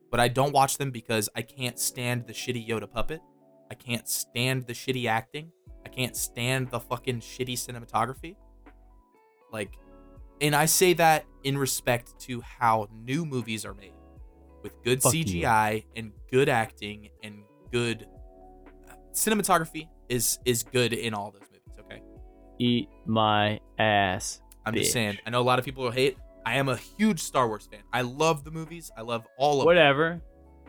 but 0.09 0.19
I 0.19 0.27
don't 0.27 0.53
watch 0.53 0.79
them 0.79 0.89
because 0.89 1.29
I 1.35 1.43
can't 1.43 1.77
stand 1.77 2.25
the 2.25 2.33
shitty 2.33 2.67
Yoda 2.67 2.91
puppet. 2.91 3.21
I 3.69 3.75
can't 3.75 4.09
stand 4.09 4.65
the 4.65 4.73
shitty 4.73 5.05
acting. 5.05 5.51
I 5.85 5.89
can't 5.89 6.15
stand 6.15 6.71
the 6.71 6.79
fucking 6.79 7.19
shitty 7.19 7.53
cinematography. 7.53 8.35
Like, 9.53 9.77
and 10.41 10.55
I 10.55 10.65
say 10.65 10.93
that 10.93 11.25
in 11.43 11.57
respect 11.57 12.19
to 12.21 12.41
how 12.41 12.87
new 13.05 13.25
movies 13.25 13.65
are 13.65 13.73
made 13.73 13.93
with 14.63 14.81
good 14.83 15.01
Fuck 15.01 15.13
you. 15.13 15.25
CGI 15.25 15.85
and 15.95 16.11
good 16.31 16.49
acting 16.49 17.09
and 17.23 17.43
good 17.71 18.07
uh, 18.89 18.93
cinematography 19.13 19.87
is 20.09 20.39
is 20.45 20.63
good 20.63 20.93
in 20.93 21.13
all 21.13 21.31
those 21.31 21.47
movies. 21.51 21.79
Okay, 21.79 22.01
Eat 22.59 22.89
my 23.05 23.59
ass. 23.79 24.41
I'm 24.65 24.75
just 24.75 24.91
saying. 24.91 25.17
I 25.25 25.29
know 25.29 25.41
a 25.41 25.43
lot 25.43 25.59
of 25.59 25.65
people 25.65 25.83
will 25.83 25.91
hate. 25.91 26.17
I 26.45 26.57
am 26.57 26.69
a 26.69 26.75
huge 26.75 27.19
Star 27.19 27.47
Wars 27.47 27.67
fan. 27.71 27.81
I 27.93 28.01
love 28.01 28.43
the 28.43 28.51
movies. 28.51 28.91
I 28.97 29.01
love 29.01 29.25
all 29.37 29.53
of 29.53 29.59
them. 29.59 29.65
Whatever. 29.65 30.21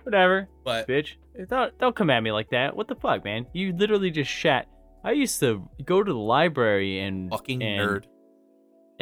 Whatever. 0.02 0.48
But 0.64 0.88
bitch. 0.88 1.14
Don't, 1.48 1.76
don't 1.78 1.96
come 1.96 2.10
at 2.10 2.22
me 2.22 2.32
like 2.32 2.50
that. 2.50 2.76
What 2.76 2.88
the 2.88 2.94
fuck, 2.94 3.24
man? 3.24 3.46
You 3.52 3.72
literally 3.72 4.10
just 4.10 4.30
shat. 4.30 4.66
I 5.04 5.12
used 5.12 5.40
to 5.40 5.68
go 5.84 6.02
to 6.02 6.12
the 6.12 6.18
library 6.18 7.00
and 7.00 7.30
fucking 7.30 7.62
and, 7.62 7.80
nerd. 7.80 8.04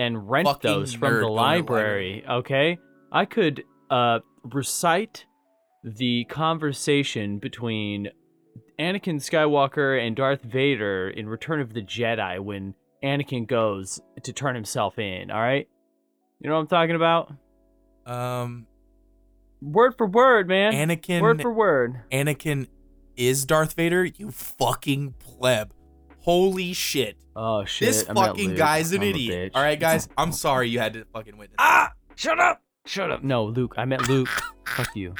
And 0.01 0.31
rent 0.31 0.49
Fucking 0.49 0.71
those 0.71 0.95
from 0.95 1.13
the 1.13 1.21
the 1.21 1.29
library. 1.29 2.25
Okay, 2.29 2.79
I 3.13 3.27
could 3.27 3.65
uh 3.91 4.21
recite 4.45 5.27
the 5.85 6.25
conversation 6.25 7.39
between 7.39 8.09
Anakin 8.79 9.17
Skywalker 9.17 10.05
and 10.05 10.17
Darth 10.17 10.43
Vader 10.43 11.11
in 11.11 11.29
Return 11.29 11.61
of 11.61 11.75
the 11.75 11.83
Jedi 11.83 12.41
when 12.41 12.75
Anakin 13.05 13.47
goes 13.47 14.01
to 14.23 14.33
turn 14.33 14.55
himself 14.55 14.99
in. 14.99 15.31
All 15.31 15.41
right, 15.41 15.69
you 16.41 16.49
know 16.49 16.57
what 16.57 16.63
I'm 16.63 16.67
talking 16.69 16.97
about? 16.97 17.33
Um, 18.07 18.67
Word 19.61 19.97
for 19.99 20.07
word, 20.07 20.49
man. 20.49 20.73
Anakin. 20.73 21.21
word 21.21 21.43
for 21.43 21.53
word. 21.53 22.01
Anakin 22.11 22.69
is 23.17 23.45
Darth 23.45 23.75
Vader. 23.75 24.07
You 24.07 24.31
fucking 24.31 25.15
pleb. 25.19 25.73
Holy 26.21 26.73
shit. 26.73 27.17
Oh 27.35 27.65
shit! 27.65 27.89
this 27.89 28.05
I 28.09 28.13
meant 28.13 28.27
fucking 28.27 28.55
guy's 28.55 28.93
an 28.93 29.03
I'm 29.03 29.09
idiot. 29.09 29.53
All 29.55 29.63
right, 29.63 29.81
guys. 29.81 30.09
I'm 30.19 30.33
sorry 30.33 30.69
you 30.69 30.79
had 30.79 30.93
to 30.95 31.05
fucking 31.13 31.39
witness. 31.39 31.57
Ah! 31.59 31.93
Shut 32.17 32.39
up! 32.39 32.63
Shut 32.85 33.11
up! 33.11 33.23
No, 33.23 33.47
Luke. 33.47 33.75
I 33.79 33.87
meant 33.87 34.09
Luke. 34.09 34.29
Fuck 34.67 34.95
you. 34.95 35.15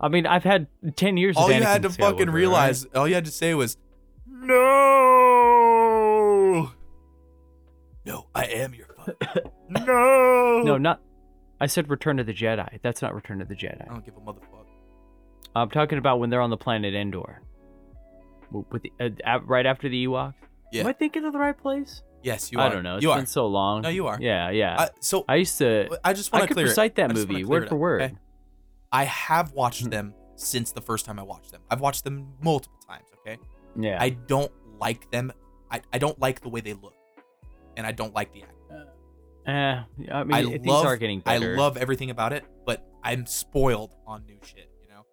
I 0.00 0.08
mean, 0.08 0.26
I've 0.26 0.44
had 0.44 0.66
ten 0.96 1.16
years. 1.16 1.36
all 1.36 1.50
of 1.50 1.56
you 1.56 1.62
had 1.62 1.82
to 1.82 1.88
Skywalker, 1.88 1.98
fucking 1.98 2.28
all 2.28 2.34
realize, 2.34 2.84
all 2.94 3.08
you 3.08 3.14
had 3.14 3.24
to 3.24 3.30
say 3.30 3.54
was, 3.54 3.76
no. 4.26 4.52
No, 8.04 8.26
I 8.34 8.44
am 8.46 8.74
your 8.74 8.86
father. 8.96 9.16
no. 9.68 10.62
No, 10.72 10.78
not. 10.78 11.00
I 11.60 11.66
said 11.66 11.88
Return 11.90 12.18
of 12.18 12.26
the 12.26 12.34
Jedi. 12.34 12.78
That's 12.82 13.02
not 13.02 13.14
Return 13.14 13.40
of 13.40 13.48
the 13.48 13.54
Jedi. 13.54 13.82
I 13.82 13.92
don't 13.92 14.04
give 14.04 14.16
a 14.16 14.20
motherfucker. 14.20 14.66
I'm 15.56 15.70
talking 15.70 15.98
about 15.98 16.18
when 16.18 16.30
they're 16.30 16.40
on 16.40 16.50
the 16.50 16.56
planet 16.56 16.94
Endor. 16.94 17.42
With 18.52 18.82
the, 18.82 18.92
uh, 19.00 19.40
right 19.44 19.66
after 19.66 19.88
the 19.88 20.06
Ewoks. 20.06 20.34
Yeah. 20.72 20.82
Am 20.82 20.86
I 20.86 20.92
thinking 20.92 21.24
of 21.24 21.32
the 21.32 21.38
right 21.38 21.56
place? 21.56 22.02
Yes, 22.22 22.52
you 22.52 22.58
are. 22.58 22.66
I 22.66 22.68
don't 22.68 22.82
know. 22.82 22.96
It's 22.96 23.02
you 23.02 23.10
been 23.10 23.24
are. 23.24 23.26
so 23.26 23.46
long. 23.46 23.82
No, 23.82 23.88
you 23.88 24.06
are. 24.06 24.16
Yeah, 24.20 24.50
yeah. 24.50 24.76
Uh, 24.78 24.88
so 25.00 25.24
I 25.28 25.36
used 25.36 25.58
to. 25.58 25.88
I 26.04 26.12
just 26.12 26.32
want 26.32 26.44
I 26.44 26.46
to 26.46 26.48
could 26.48 26.54
clear 26.54 26.66
recite 26.66 26.92
it. 26.92 26.94
that 26.96 27.10
I 27.10 27.14
movie 27.14 27.44
word 27.44 27.68
for 27.68 27.76
word. 27.76 28.02
okay? 28.02 28.14
I 28.92 29.04
have 29.04 29.52
watched 29.52 29.90
them 29.90 30.14
since 30.36 30.72
the 30.72 30.80
first 30.80 31.04
time 31.04 31.18
I 31.18 31.22
watched 31.22 31.50
them. 31.50 31.62
I've 31.70 31.80
watched 31.80 32.04
them 32.04 32.28
multiple 32.40 32.78
times. 32.88 33.06
Okay. 33.20 33.38
Yeah. 33.78 33.98
I 34.00 34.10
don't 34.10 34.52
like 34.78 35.10
them. 35.10 35.32
I, 35.70 35.80
I 35.92 35.98
don't 35.98 36.18
like 36.20 36.40
the 36.40 36.48
way 36.48 36.60
they 36.60 36.74
look, 36.74 36.94
and 37.76 37.86
I 37.86 37.92
don't 37.92 38.14
like 38.14 38.32
the 38.32 38.42
acting. 38.42 38.58
Eh, 39.44 39.80
I 40.12 40.24
mean, 40.24 40.32
I 40.32 40.44
things 40.44 40.66
love 40.66 40.86
are 40.86 40.96
getting 40.96 41.20
better. 41.20 41.54
I 41.54 41.56
love 41.56 41.76
everything 41.76 42.10
about 42.10 42.32
it, 42.32 42.44
but 42.64 42.86
I'm 43.02 43.26
spoiled 43.26 43.90
on 44.06 44.24
new 44.26 44.38
shit. 44.44 44.70
You 44.82 44.88
know, 44.90 45.04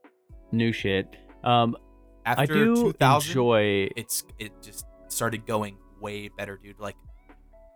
new 0.52 0.72
shit. 0.72 1.16
Um, 1.44 1.76
after 2.30 2.44
I 2.44 2.46
do 2.46 2.76
2000, 2.76 3.30
enjoy. 3.30 3.90
it's 3.96 4.24
it 4.38 4.52
just 4.62 4.86
started 5.08 5.46
going 5.46 5.78
way 6.00 6.30
better, 6.30 6.60
dude. 6.62 6.80
Like, 6.80 6.96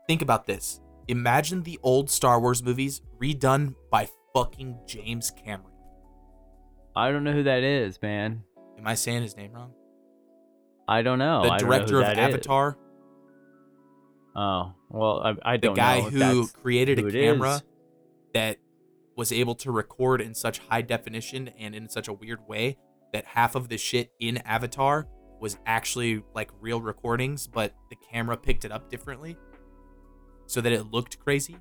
think 0.08 0.22
about 0.22 0.46
this. 0.46 0.80
Imagine 1.08 1.64
the 1.64 1.80
old 1.84 2.10
Star 2.10 2.40
Wars 2.40 2.64
movies 2.64 3.02
redone 3.22 3.76
by 3.92 4.08
fucking 4.34 4.80
James 4.88 5.32
Cameron. 5.32 5.74
I 6.96 7.12
don't 7.12 7.24
know 7.24 7.34
who 7.34 7.44
that 7.44 7.64
is, 7.64 8.02
man. 8.02 8.44
Am 8.78 8.88
I 8.88 8.96
saying 8.96 9.24
his 9.24 9.36
name 9.36 9.52
wrong? 9.54 9.74
I 10.88 11.02
don't 11.02 11.20
know. 11.20 11.44
the 11.44 11.50
don't 11.50 11.60
know 11.60 11.66
director 11.68 12.00
of 12.00 12.06
that 12.06 12.18
is. 12.18 12.36
Avatar, 12.36 12.78
Oh 14.36 14.74
well, 14.90 15.20
I, 15.20 15.54
I 15.54 15.58
don't 15.58 15.76
guy 15.76 16.02
know 16.02 16.08
if 16.08 16.14
who 16.14 16.48
created 16.48 17.00
who 17.00 17.08
a 17.08 17.12
camera 17.12 17.56
is. 17.56 17.64
that 18.34 18.58
was 19.16 19.32
able 19.32 19.54
to 19.56 19.72
record 19.72 20.22
in 20.22 20.34
such 20.34 20.60
high 20.70 20.82
definition 20.82 21.50
and 21.60 21.76
in 21.76 21.88
such 21.88 22.08
a 22.08 22.14
weird 22.14 22.40
way 22.48 22.78
that 23.14 23.26
half 23.26 23.56
of 23.56 23.70
the 23.70 23.78
shit 23.78 24.12
in 24.20 24.38
Avatar 24.38 25.08
was 25.40 25.58
actually 25.66 26.24
like 26.34 26.50
real 26.60 26.82
recordings, 26.82 27.48
but 27.48 27.74
the 27.90 27.96
camera 27.96 28.36
picked 28.38 28.66
it 28.66 28.72
up 28.72 28.90
differently 28.90 29.38
so 30.48 30.62
that 30.62 30.72
it 30.72 30.92
looked 30.92 31.20
crazy. 31.20 31.58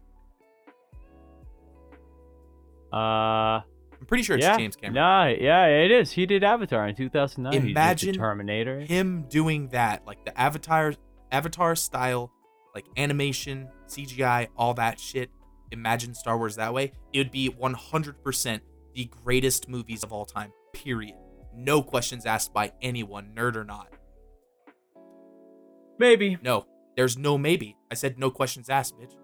Uh, 2.92 3.62
I'm 4.02 4.06
pretty 4.06 4.22
sure 4.22 4.36
it's 4.36 4.44
yeah, 4.44 4.56
James 4.56 4.76
Cameron. 4.76 4.94
Nah, 4.94 5.26
yeah, 5.28 5.66
it 5.66 5.90
is. 5.90 6.12
He 6.12 6.26
did 6.26 6.44
Avatar 6.44 6.86
in 6.88 6.94
2009. 6.94 7.52
He 7.52 7.58
did 7.58 7.66
the 7.66 7.70
Imagine 7.70 8.14
Terminator. 8.14 8.80
Him 8.80 9.24
doing 9.28 9.68
that, 9.68 10.06
like 10.06 10.24
the 10.24 10.38
Avatar 10.38 10.94
Avatar 11.30 11.74
style, 11.74 12.30
like 12.74 12.84
animation, 12.96 13.68
CGI, 13.88 14.48
all 14.56 14.74
that 14.74 15.00
shit. 15.00 15.30
Imagine 15.70 16.14
Star 16.14 16.36
Wars 16.36 16.56
that 16.56 16.74
way. 16.74 16.92
It 17.12 17.18
would 17.18 17.30
be 17.30 17.48
100% 17.48 18.60
the 18.94 19.04
greatest 19.06 19.68
movies 19.68 20.02
of 20.02 20.12
all 20.12 20.26
time. 20.26 20.52
Period. 20.74 21.14
No 21.54 21.82
questions 21.82 22.26
asked 22.26 22.52
by 22.52 22.72
anyone, 22.80 23.32
nerd 23.34 23.56
or 23.56 23.64
not. 23.64 23.88
Maybe. 25.98 26.38
No, 26.42 26.66
there's 26.96 27.16
no 27.16 27.38
maybe. 27.38 27.76
I 27.90 27.94
said 27.94 28.18
no 28.18 28.30
questions 28.30 28.68
asked, 28.68 28.98
bitch. 28.98 29.14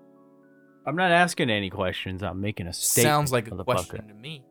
I'm 0.86 0.96
not 0.96 1.10
asking 1.10 1.50
any 1.50 1.70
questions. 1.70 2.22
I'm 2.22 2.40
making 2.40 2.66
a 2.66 2.72
statement. 2.72 3.12
Sounds 3.12 3.32
like 3.32 3.50
a 3.50 3.64
question 3.64 4.08
to 4.08 4.14
me. 4.14 4.44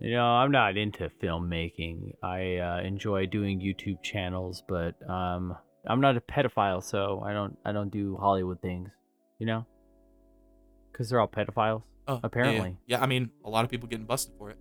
You 0.00 0.12
know, 0.12 0.24
I'm 0.24 0.50
not 0.50 0.76
into 0.76 1.10
filmmaking. 1.22 2.12
I 2.22 2.56
uh, 2.56 2.80
enjoy 2.84 3.26
doing 3.26 3.60
YouTube 3.60 4.02
channels, 4.02 4.62
but 4.68 4.94
um, 5.08 5.56
I'm 5.86 6.00
not 6.00 6.16
a 6.16 6.20
pedophile, 6.20 6.82
so 6.82 7.22
I 7.24 7.32
don't 7.32 7.56
I 7.64 7.72
don't 7.72 7.90
do 7.90 8.16
Hollywood 8.20 8.60
things. 8.60 8.90
You 9.38 9.46
know, 9.46 9.66
because 10.92 11.08
they're 11.08 11.20
all 11.20 11.28
pedophiles. 11.28 11.82
Oh, 12.06 12.14
yeah, 12.14 12.20
Apparently. 12.22 12.76
Yeah, 12.86 13.02
I 13.02 13.06
mean, 13.06 13.30
a 13.44 13.50
lot 13.50 13.64
of 13.64 13.70
people 13.70 13.88
getting 13.88 14.06
busted 14.06 14.34
for 14.38 14.50
it. 14.50 14.58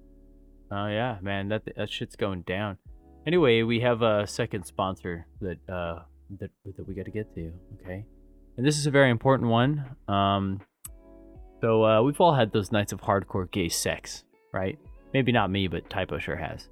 Oh 0.71 0.87
yeah, 0.87 1.17
man, 1.21 1.49
that 1.49 1.63
that 1.75 1.89
shit's 1.89 2.15
going 2.15 2.41
down. 2.41 2.77
Anyway, 3.25 3.61
we 3.61 3.79
have 3.81 4.01
a 4.01 4.25
second 4.27 4.65
sponsor 4.65 5.27
that 5.41 5.57
uh 5.69 5.99
that 6.39 6.51
that 6.65 6.87
we 6.87 6.93
got 6.93 7.05
to 7.05 7.11
get 7.11 7.33
to. 7.35 7.51
Okay, 7.81 8.05
and 8.57 8.65
this 8.65 8.77
is 8.77 8.85
a 8.85 8.91
very 8.91 9.09
important 9.09 9.49
one. 9.49 9.85
Um, 10.07 10.61
so 11.61 11.83
uh, 11.83 12.01
we've 12.01 12.19
all 12.19 12.35
had 12.35 12.51
those 12.51 12.71
nights 12.71 12.91
of 12.91 13.01
hardcore 13.01 13.49
gay 13.49 13.69
sex, 13.69 14.23
right? 14.53 14.77
Maybe 15.13 15.31
not 15.31 15.49
me, 15.49 15.67
but 15.67 15.89
Typo 15.89 16.19
sure 16.19 16.35
has. 16.35 16.67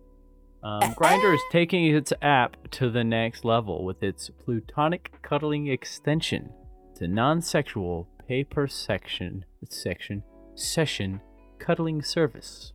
Um, 0.64 0.82
Grindr 0.96 1.34
is 1.34 1.42
taking 1.52 1.96
its 1.96 2.12
app 2.22 2.58
to 2.72 2.90
the 2.90 3.04
next 3.04 3.46
level 3.46 3.86
with 3.86 4.04
its 4.04 4.30
plutonic 4.44 5.12
cuddling 5.22 5.68
extension 5.68 6.52
to 6.96 7.08
non-sexual 7.08 8.08
pay 8.28 8.44
per 8.44 8.68
section 8.68 9.46
section 9.70 10.24
session 10.56 11.22
cuddling 11.60 12.02
service. 12.02 12.74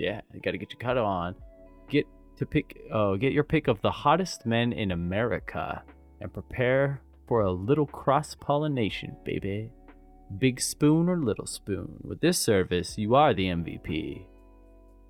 Yeah, 0.00 0.22
you 0.32 0.40
got 0.40 0.52
to 0.52 0.58
get 0.58 0.72
your 0.72 0.80
cut 0.80 0.96
on. 0.96 1.34
Get 1.90 2.06
to 2.38 2.46
pick 2.46 2.80
oh 2.90 3.18
get 3.18 3.34
your 3.34 3.44
pick 3.44 3.68
of 3.68 3.82
the 3.82 3.90
hottest 3.90 4.46
men 4.46 4.72
in 4.72 4.92
America 4.92 5.82
and 6.22 6.32
prepare 6.32 7.02
for 7.28 7.42
a 7.42 7.52
little 7.52 7.86
cross 7.86 8.34
pollination, 8.34 9.14
baby. 9.26 9.70
Big 10.38 10.58
spoon 10.58 11.10
or 11.10 11.18
little 11.18 11.46
spoon. 11.46 11.98
With 12.02 12.22
this 12.22 12.38
service, 12.38 12.96
you 12.96 13.14
are 13.14 13.34
the 13.34 13.48
MVP. 13.48 14.24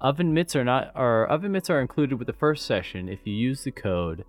Oven 0.00 0.34
mitts 0.34 0.56
are 0.56 0.64
not 0.64 0.90
or 0.96 1.24
oven 1.26 1.52
mitts 1.52 1.70
are 1.70 1.80
included 1.80 2.18
with 2.18 2.26
the 2.26 2.32
first 2.32 2.66
session 2.66 3.08
if 3.08 3.20
you 3.24 3.32
use 3.32 3.62
the 3.62 3.70
code 3.70 4.24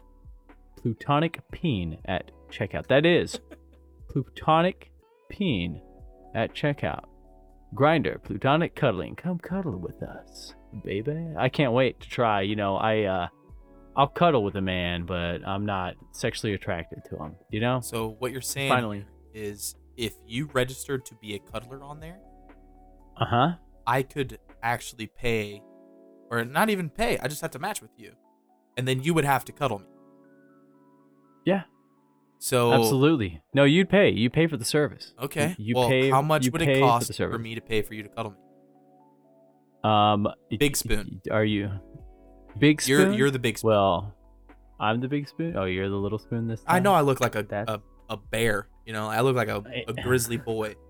plutonic 0.79 1.39
peen 1.51 1.97
at 2.05 2.29
checkout. 2.51 2.85
That 2.85 3.03
is 3.03 3.39
plutonic 4.09 4.91
peen 5.27 5.81
at 6.35 6.53
checkout. 6.53 7.05
Grindr, 7.75 8.21
plutonic 8.23 8.75
cuddling. 8.75 9.15
Come 9.15 9.37
cuddle 9.39 9.77
with 9.77 10.01
us, 10.03 10.53
baby. 10.83 11.27
I 11.37 11.49
can't 11.49 11.71
wait 11.73 11.99
to 12.01 12.09
try. 12.09 12.41
You 12.41 12.55
know, 12.55 12.75
I 12.75 13.03
uh 13.03 13.27
I'll 13.95 14.07
cuddle 14.07 14.43
with 14.43 14.55
a 14.55 14.61
man, 14.61 15.05
but 15.05 15.45
I'm 15.47 15.65
not 15.65 15.95
sexually 16.11 16.53
attracted 16.53 17.03
to 17.09 17.17
him. 17.17 17.35
You 17.49 17.59
know? 17.61 17.79
So 17.81 18.15
what 18.19 18.31
you're 18.31 18.41
saying 18.41 18.69
Finally. 18.69 19.05
is 19.33 19.75
if 19.97 20.13
you 20.25 20.49
registered 20.53 21.05
to 21.05 21.15
be 21.15 21.35
a 21.35 21.39
cuddler 21.39 21.83
on 21.83 21.99
there, 21.99 22.19
Uh 23.17 23.25
huh. 23.25 23.51
I 23.87 24.03
could 24.03 24.37
actually 24.63 25.07
pay, 25.07 25.61
or 26.29 26.43
not 26.45 26.69
even 26.69 26.89
pay. 26.89 27.17
I 27.19 27.27
just 27.27 27.41
have 27.41 27.51
to 27.51 27.59
match 27.59 27.81
with 27.81 27.91
you, 27.97 28.13
and 28.77 28.87
then 28.87 29.01
you 29.01 29.13
would 29.13 29.25
have 29.25 29.43
to 29.45 29.51
cuddle 29.51 29.79
me. 29.79 29.85
Yeah, 31.45 31.63
So 32.41 32.73
absolutely. 32.73 33.39
No, 33.53 33.65
you'd 33.65 33.87
pay. 33.87 34.09
You 34.09 34.31
pay 34.31 34.47
for 34.47 34.57
the 34.57 34.65
service. 34.65 35.13
Okay. 35.21 35.55
You, 35.59 35.65
you 35.67 35.75
well, 35.75 35.87
pay. 35.87 36.09
how 36.09 36.23
much 36.23 36.49
would 36.49 36.63
it 36.63 36.79
cost 36.79 37.07
the 37.07 37.13
for, 37.13 37.37
me 37.37 37.53
to 37.53 37.61
pay 37.61 37.83
for 37.83 37.93
you 37.93 38.01
to 38.01 38.09
cuddle 38.09 38.31
me? 38.31 38.37
Um, 39.83 40.27
Big 40.57 40.75
spoon. 40.75 41.21
Are 41.29 41.45
you 41.45 41.69
big 42.57 42.81
spoon? 42.81 43.09
You're 43.09 43.13
you're 43.13 43.31
the 43.31 43.37
big 43.37 43.59
spoon. 43.59 43.69
Well, 43.69 44.15
I'm 44.79 45.01
the 45.01 45.07
big 45.07 45.27
spoon. 45.29 45.55
Oh, 45.55 45.65
you're 45.65 45.87
the 45.87 45.95
little 45.95 46.17
spoon 46.17 46.47
this 46.47 46.63
time. 46.63 46.75
I 46.75 46.79
know 46.79 46.93
I 46.93 47.01
look 47.01 47.21
like 47.21 47.35
a, 47.35 47.43
That's- 47.43 47.77
a 47.77 48.13
a 48.13 48.17
bear. 48.17 48.67
You 48.87 48.93
know, 48.93 49.07
I 49.07 49.21
look 49.21 49.35
like 49.35 49.47
a, 49.47 49.63
a 49.87 49.93
grizzly 49.93 50.37
boy. 50.37 50.75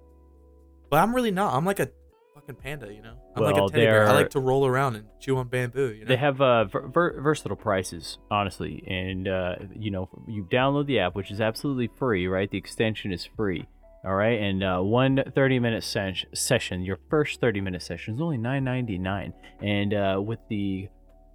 But 0.90 0.98
I'm 0.98 1.16
really 1.16 1.32
not. 1.32 1.54
I'm 1.54 1.64
like 1.64 1.80
a 1.80 1.88
fucking 2.34 2.56
panda. 2.56 2.92
You 2.94 3.02
know, 3.02 3.16
I'm 3.36 3.44
like 3.44 3.56
a 3.56 3.68
teddy 3.70 3.86
bear. 3.86 4.08
I 4.08 4.14
like 4.14 4.30
to 4.32 4.40
roll 4.40 4.66
around 4.66 4.96
and 4.96 5.08
chew 5.20 5.38
on 5.38 5.48
bamboo. 5.48 5.94
You 5.94 6.02
know, 6.02 6.08
They 6.08 6.18
have 6.18 6.42
uh, 6.42 6.66
ver- 6.66 6.88
ver- 6.88 7.22
versatile 7.22 7.56
prices, 7.58 8.18
honestly, 8.30 8.84
and 8.88 9.28
uh, 9.28 9.56
you 9.76 9.92
know 9.92 10.10
you 10.28 10.48
download 10.52 10.88
the 10.88 11.00
app, 11.00 11.16
which 11.16 11.32
is 11.32 11.42
absolutely 11.42 11.90
free, 11.98 12.28
right? 12.28 12.50
The 12.50 12.58
extension 12.58 13.12
is 13.12 13.28
free, 13.36 13.68
all 14.06 14.16
right. 14.16 14.40
And 14.42 14.64
uh, 14.64 14.80
one 14.82 15.24
30 15.36 15.60
minute 15.60 15.84
ses- 15.84 16.26
session, 16.34 16.84
your 16.84 17.00
first 17.10 17.40
30 17.42 17.62
minute 17.62 17.82
session 17.82 18.16
is 18.16 18.22
only 18.22 18.38
9.99, 18.38 19.34
and 19.62 19.94
uh, 19.94 20.22
with 20.22 20.40
the 20.50 20.88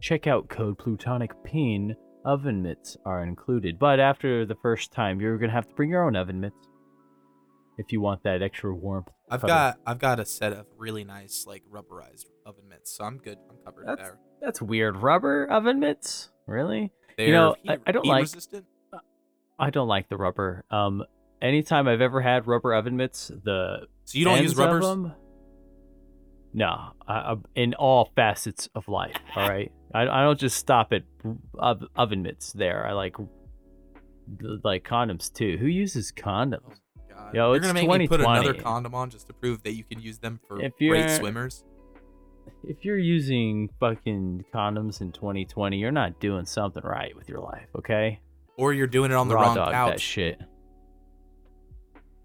checkout 0.02 0.48
code 0.48 0.78
Plutonic 0.78 1.32
Peen, 1.44 1.96
oven 2.24 2.62
mitts 2.62 2.96
are 3.04 3.22
included. 3.22 3.78
But 3.78 4.00
after 4.00 4.44
the 4.44 4.56
first 4.62 4.92
time, 4.92 5.20
you're 5.20 5.38
gonna 5.38 5.52
have 5.52 5.68
to 5.68 5.74
bring 5.74 5.90
your 5.90 6.04
own 6.04 6.16
oven 6.16 6.40
mitts 6.40 6.56
if 7.78 7.92
you 7.92 8.00
want 8.00 8.22
that 8.24 8.42
extra 8.42 8.74
warmth. 8.74 9.08
I've 9.30 9.40
cuddle. 9.40 9.54
got 9.56 9.78
I've 9.86 9.98
got 9.98 10.20
a 10.20 10.24
set 10.24 10.52
of 10.52 10.66
really 10.78 11.04
nice 11.04 11.44
like 11.46 11.62
rubberized 11.70 12.26
oven 12.44 12.68
mitts, 12.68 12.96
so 12.96 13.04
I'm 13.04 13.18
good. 13.18 13.38
I'm 13.50 13.56
covered 13.64 13.86
That's 13.86 14.00
there. 14.00 14.18
that's 14.40 14.62
weird. 14.62 14.96
Rubber 14.96 15.46
oven 15.50 15.80
mitts, 15.80 16.30
really? 16.46 16.92
They're 17.18 17.32
know, 17.32 17.56
heat, 17.62 17.70
I- 17.72 17.78
I 17.86 17.92
don't 17.92 18.06
like- 18.06 18.22
resistant. 18.22 18.66
I 19.58 19.70
don't 19.70 19.88
like 19.88 20.08
the 20.10 20.16
rubber. 20.18 20.64
Um, 20.70 21.02
anytime 21.40 21.88
I've 21.88 22.02
ever 22.02 22.20
had 22.20 22.46
rubber 22.46 22.74
oven 22.74 22.96
mitts, 22.96 23.28
the 23.28 23.86
So 24.04 24.18
you 24.18 24.24
don't 24.26 24.34
use 24.42 24.50
ends 24.50 24.52
of 24.52 24.58
rubbers. 24.66 24.84
them- 24.86 25.14
no, 26.52 26.92
I, 27.06 27.14
I, 27.14 27.36
in 27.54 27.74
all 27.74 28.10
facets 28.16 28.68
of 28.74 28.86
life. 28.88 29.16
All 29.34 29.48
right, 29.48 29.70
I, 29.94 30.02
I 30.02 30.22
don't 30.22 30.38
just 30.38 30.56
stop 30.56 30.92
at 30.92 31.02
oven 31.96 32.22
mitts. 32.22 32.52
There, 32.52 32.86
I 32.86 32.92
like 32.92 33.16
like 34.64 34.84
condoms 34.84 35.32
too. 35.32 35.56
Who 35.58 35.66
uses 35.66 36.12
condoms? 36.12 36.80
God. 37.16 37.34
Yo, 37.34 37.46
You're 37.48 37.56
it's 37.56 37.66
gonna 37.66 37.74
make 37.86 37.98
me 37.98 38.08
put 38.08 38.20
another 38.20 38.54
condom 38.54 38.94
on 38.94 39.10
just 39.10 39.26
to 39.28 39.32
prove 39.32 39.62
that 39.64 39.72
you 39.74 39.84
can 39.84 40.00
use 40.00 40.18
them 40.18 40.38
for 40.46 40.60
If 40.62 40.76
great 40.76 40.88
you're- 40.88 41.08
swimmers. 41.08 41.64
If 42.62 42.84
you're 42.84 42.98
using 42.98 43.68
fucking 43.80 44.44
condoms 44.54 45.00
in 45.00 45.10
2020, 45.12 45.78
you're 45.78 45.90
not 45.90 46.20
doing 46.20 46.44
something 46.46 46.82
right 46.84 47.14
with 47.16 47.28
your 47.28 47.40
life. 47.40 47.66
Okay, 47.76 48.20
Or 48.56 48.72
you're 48.72 48.86
doing 48.86 49.10
it 49.10 49.14
on 49.14 49.26
the 49.28 49.34
Raw 49.34 49.42
wrong 49.42 49.56
dog 49.56 49.68
that 49.72 49.90
couch. 49.92 50.00
shit. 50.00 50.40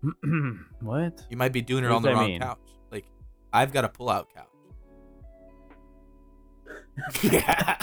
what? 0.81 1.25
You 1.29 1.37
might 1.37 1.53
be 1.53 1.61
doing 1.61 1.83
it 1.83 1.87
What 1.89 1.95
on 1.97 2.01
does 2.03 2.09
the 2.09 2.13
that 2.15 2.19
wrong 2.21 2.27
mean? 2.29 2.41
couch. 2.41 2.59
Like 2.91 3.05
I've 3.51 3.71
got 3.73 3.85
a 3.85 3.89
pull-out 3.89 4.27
couch. 4.33 4.47
yeah. 7.23 7.77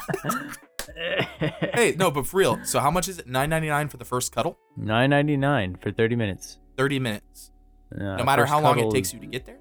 hey, 1.74 1.94
no, 1.98 2.10
but 2.10 2.26
for 2.26 2.36
real. 2.38 2.58
So 2.64 2.80
how 2.80 2.90
much 2.90 3.08
is 3.08 3.18
it? 3.18 3.26
Nine 3.26 3.50
ninety 3.50 3.68
nine 3.68 3.88
for 3.88 3.96
the 3.96 4.04
first 4.04 4.32
cuddle. 4.32 4.58
Nine 4.76 5.10
ninety 5.10 5.36
nine 5.36 5.76
for 5.76 5.90
thirty 5.92 6.16
minutes. 6.16 6.58
Thirty 6.78 6.98
minutes. 6.98 7.50
Uh, 7.94 8.16
no 8.16 8.24
matter 8.24 8.46
how 8.46 8.60
long 8.60 8.78
it 8.78 8.90
takes 8.90 9.12
you 9.12 9.20
to 9.20 9.26
get 9.26 9.44
there. 9.44 9.58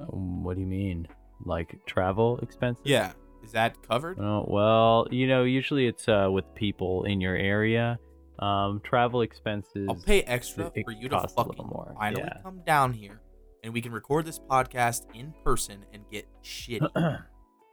Um, 0.00 0.42
what 0.42 0.54
do 0.54 0.60
you 0.60 0.66
mean? 0.66 1.06
Like 1.44 1.78
travel 1.86 2.38
expenses? 2.38 2.82
Yeah. 2.84 3.12
Is 3.44 3.52
that 3.52 3.76
covered? 3.88 4.18
Oh 4.18 4.44
well, 4.48 5.06
you 5.10 5.28
know, 5.28 5.44
usually 5.44 5.86
it's 5.86 6.08
uh 6.08 6.28
with 6.30 6.52
people 6.54 7.04
in 7.04 7.20
your 7.20 7.36
area. 7.36 7.98
Um, 8.38 8.80
travel 8.82 9.20
expenses. 9.20 9.86
I'll 9.88 9.94
pay 9.94 10.22
extra 10.22 10.72
for 10.84 10.92
you 10.92 11.08
to 11.10 11.28
fucking 11.28 11.66
more, 11.66 11.94
finally 11.98 12.22
yeah. 12.22 12.40
come 12.42 12.62
down 12.64 12.94
here 12.94 13.20
and 13.62 13.72
we 13.72 13.80
can 13.80 13.92
record 13.92 14.26
this 14.26 14.38
podcast 14.38 15.02
in 15.14 15.34
person 15.44 15.84
and 15.92 16.04
get 16.10 16.26
shitty. 16.42 16.88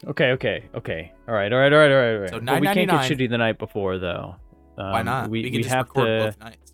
okay, 0.07 0.31
okay, 0.31 0.69
okay. 0.75 1.13
All 1.27 1.33
right, 1.33 1.51
all 1.51 1.59
right, 1.59 1.71
all 1.71 1.79
right, 1.79 1.91
all 1.91 1.97
right. 1.97 2.13
All 2.13 2.19
right. 2.21 2.29
So 2.29 2.59
we 2.59 2.67
can't 2.67 2.89
get 2.89 3.11
shitty 3.11 3.29
the 3.29 3.37
night 3.37 3.57
before 3.57 3.97
though. 3.97 4.35
Um, 4.77 4.91
Why 4.91 5.01
not? 5.01 5.29
We, 5.29 5.43
can 5.43 5.53
we 5.53 5.57
just 5.59 5.69
have 5.69 5.87
record 5.87 6.05
to. 6.05 6.25
both 6.25 6.39
nights. 6.39 6.73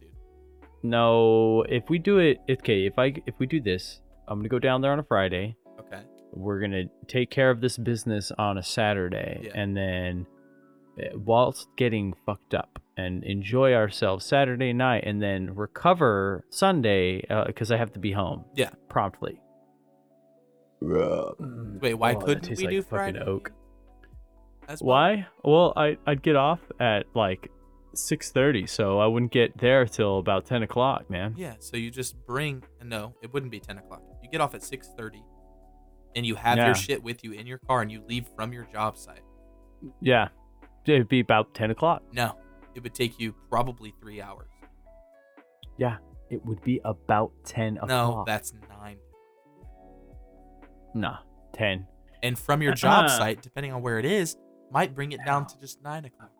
No, 0.83 1.61
if 1.63 1.89
we 1.89 1.97
do 1.97 2.19
it, 2.19 2.39
okay. 2.49 2.85
If 2.85 2.99
I 2.99 3.13
if 3.25 3.35
we 3.39 3.45
do 3.47 3.61
this, 3.61 4.01
I'm 4.27 4.39
gonna 4.39 4.49
go 4.49 4.59
down 4.59 4.81
there 4.81 4.91
on 4.91 4.99
a 4.99 5.03
Friday. 5.03 5.55
Okay. 5.79 6.01
we're 6.35 6.59
gonna 6.59 6.83
take 7.07 7.29
care 7.29 7.49
of 7.51 7.61
this 7.61 7.77
business 7.77 8.31
on 8.37 8.57
a 8.57 8.63
Saturday, 8.63 9.41
Yeah. 9.45 9.51
and 9.61 9.77
then 9.77 10.25
uh, 10.99 11.17
whilst 11.17 11.67
getting 11.77 12.13
fucked 12.25 12.53
up 12.53 12.79
and 12.97 13.23
enjoy 13.23 13.73
ourselves 13.73 14.25
Saturday 14.25 14.73
night, 14.73 15.03
and 15.05 15.21
then 15.21 15.53
recover 15.55 16.43
Sunday 16.49 17.23
because 17.47 17.71
I 17.71 17.77
have 17.77 17.93
to 17.93 17.99
be 17.99 18.11
home. 18.11 18.45
Yeah. 18.55 18.69
promptly. 18.89 19.39
Wait, 20.81 21.93
why 21.93 22.13
Oh, 22.13 22.19
couldn't 22.19 22.49
we 22.49 22.65
like 22.65 22.69
do 22.71 22.81
fucking 22.81 22.89
Friday? 22.89 23.19
oak. 23.21 23.51
As 24.67 24.81
well? 24.81 24.89
Why? 24.97 25.27
Well, 25.43 25.73
I 25.75 25.97
I'd 26.05 26.21
get 26.23 26.35
off 26.35 26.59
at 26.79 27.05
like 27.15 27.49
six 27.97 28.31
thirty, 28.31 28.65
so 28.67 28.99
I 28.99 29.07
wouldn't 29.07 29.31
get 29.31 29.57
there 29.57 29.85
till 29.85 30.19
about 30.19 30.45
ten 30.45 30.63
o'clock, 30.63 31.09
man. 31.09 31.33
Yeah, 31.37 31.55
so 31.59 31.77
you 31.77 31.91
just 31.91 32.15
bring 32.25 32.63
no, 32.83 33.13
it 33.21 33.33
wouldn't 33.33 33.51
be 33.51 33.59
ten 33.59 33.77
o'clock. 33.77 34.01
You 34.23 34.29
get 34.29 34.41
off 34.41 34.53
at 34.55 34.63
six 34.63 34.89
thirty, 34.97 35.23
and 36.15 36.25
you 36.25 36.35
have 36.35 36.57
Yeah. 36.57 36.65
your 36.67 36.75
shit 36.75 37.03
with 37.03 37.23
you 37.23 37.31
in 37.33 37.45
your 37.47 37.59
car, 37.59 37.81
and 37.81 37.91
you 37.91 38.03
leave 38.07 38.25
from 38.35 38.53
your 38.53 38.65
job 38.71 38.97
site. 38.97 39.21
Yeah, 40.01 40.29
it'd 40.85 41.07
be 41.09 41.19
about 41.19 41.53
ten 41.53 41.71
o'clock. 41.71 42.03
No, 42.13 42.35
it 42.75 42.83
would 42.83 42.93
take 42.93 43.19
you 43.19 43.33
probably 43.49 43.93
three 44.01 44.21
hours. 44.21 44.49
Yeah, 45.77 45.97
it 46.29 46.43
would 46.45 46.61
be 46.63 46.79
about 46.85 47.31
ten 47.45 47.77
o'clock. 47.77 47.89
No, 47.89 48.23
that's 48.25 48.53
nine. 48.69 48.97
nah, 50.93 51.17
ten. 51.53 51.87
And 52.21 52.37
from 52.39 52.61
your 52.61 52.71
uh, 52.73 52.75
job 52.75 53.05
Uh-uh. 53.05 53.17
site, 53.17 53.41
depending 53.41 53.73
on 53.73 53.81
where 53.81 53.99
it 53.99 54.05
is, 54.05 54.37
might 54.71 54.95
bring 54.95 55.11
it 55.11 55.19
down 55.25 55.45
to 55.47 55.59
just 55.59 55.81
nine 55.83 56.05
o'clock. 56.05 56.31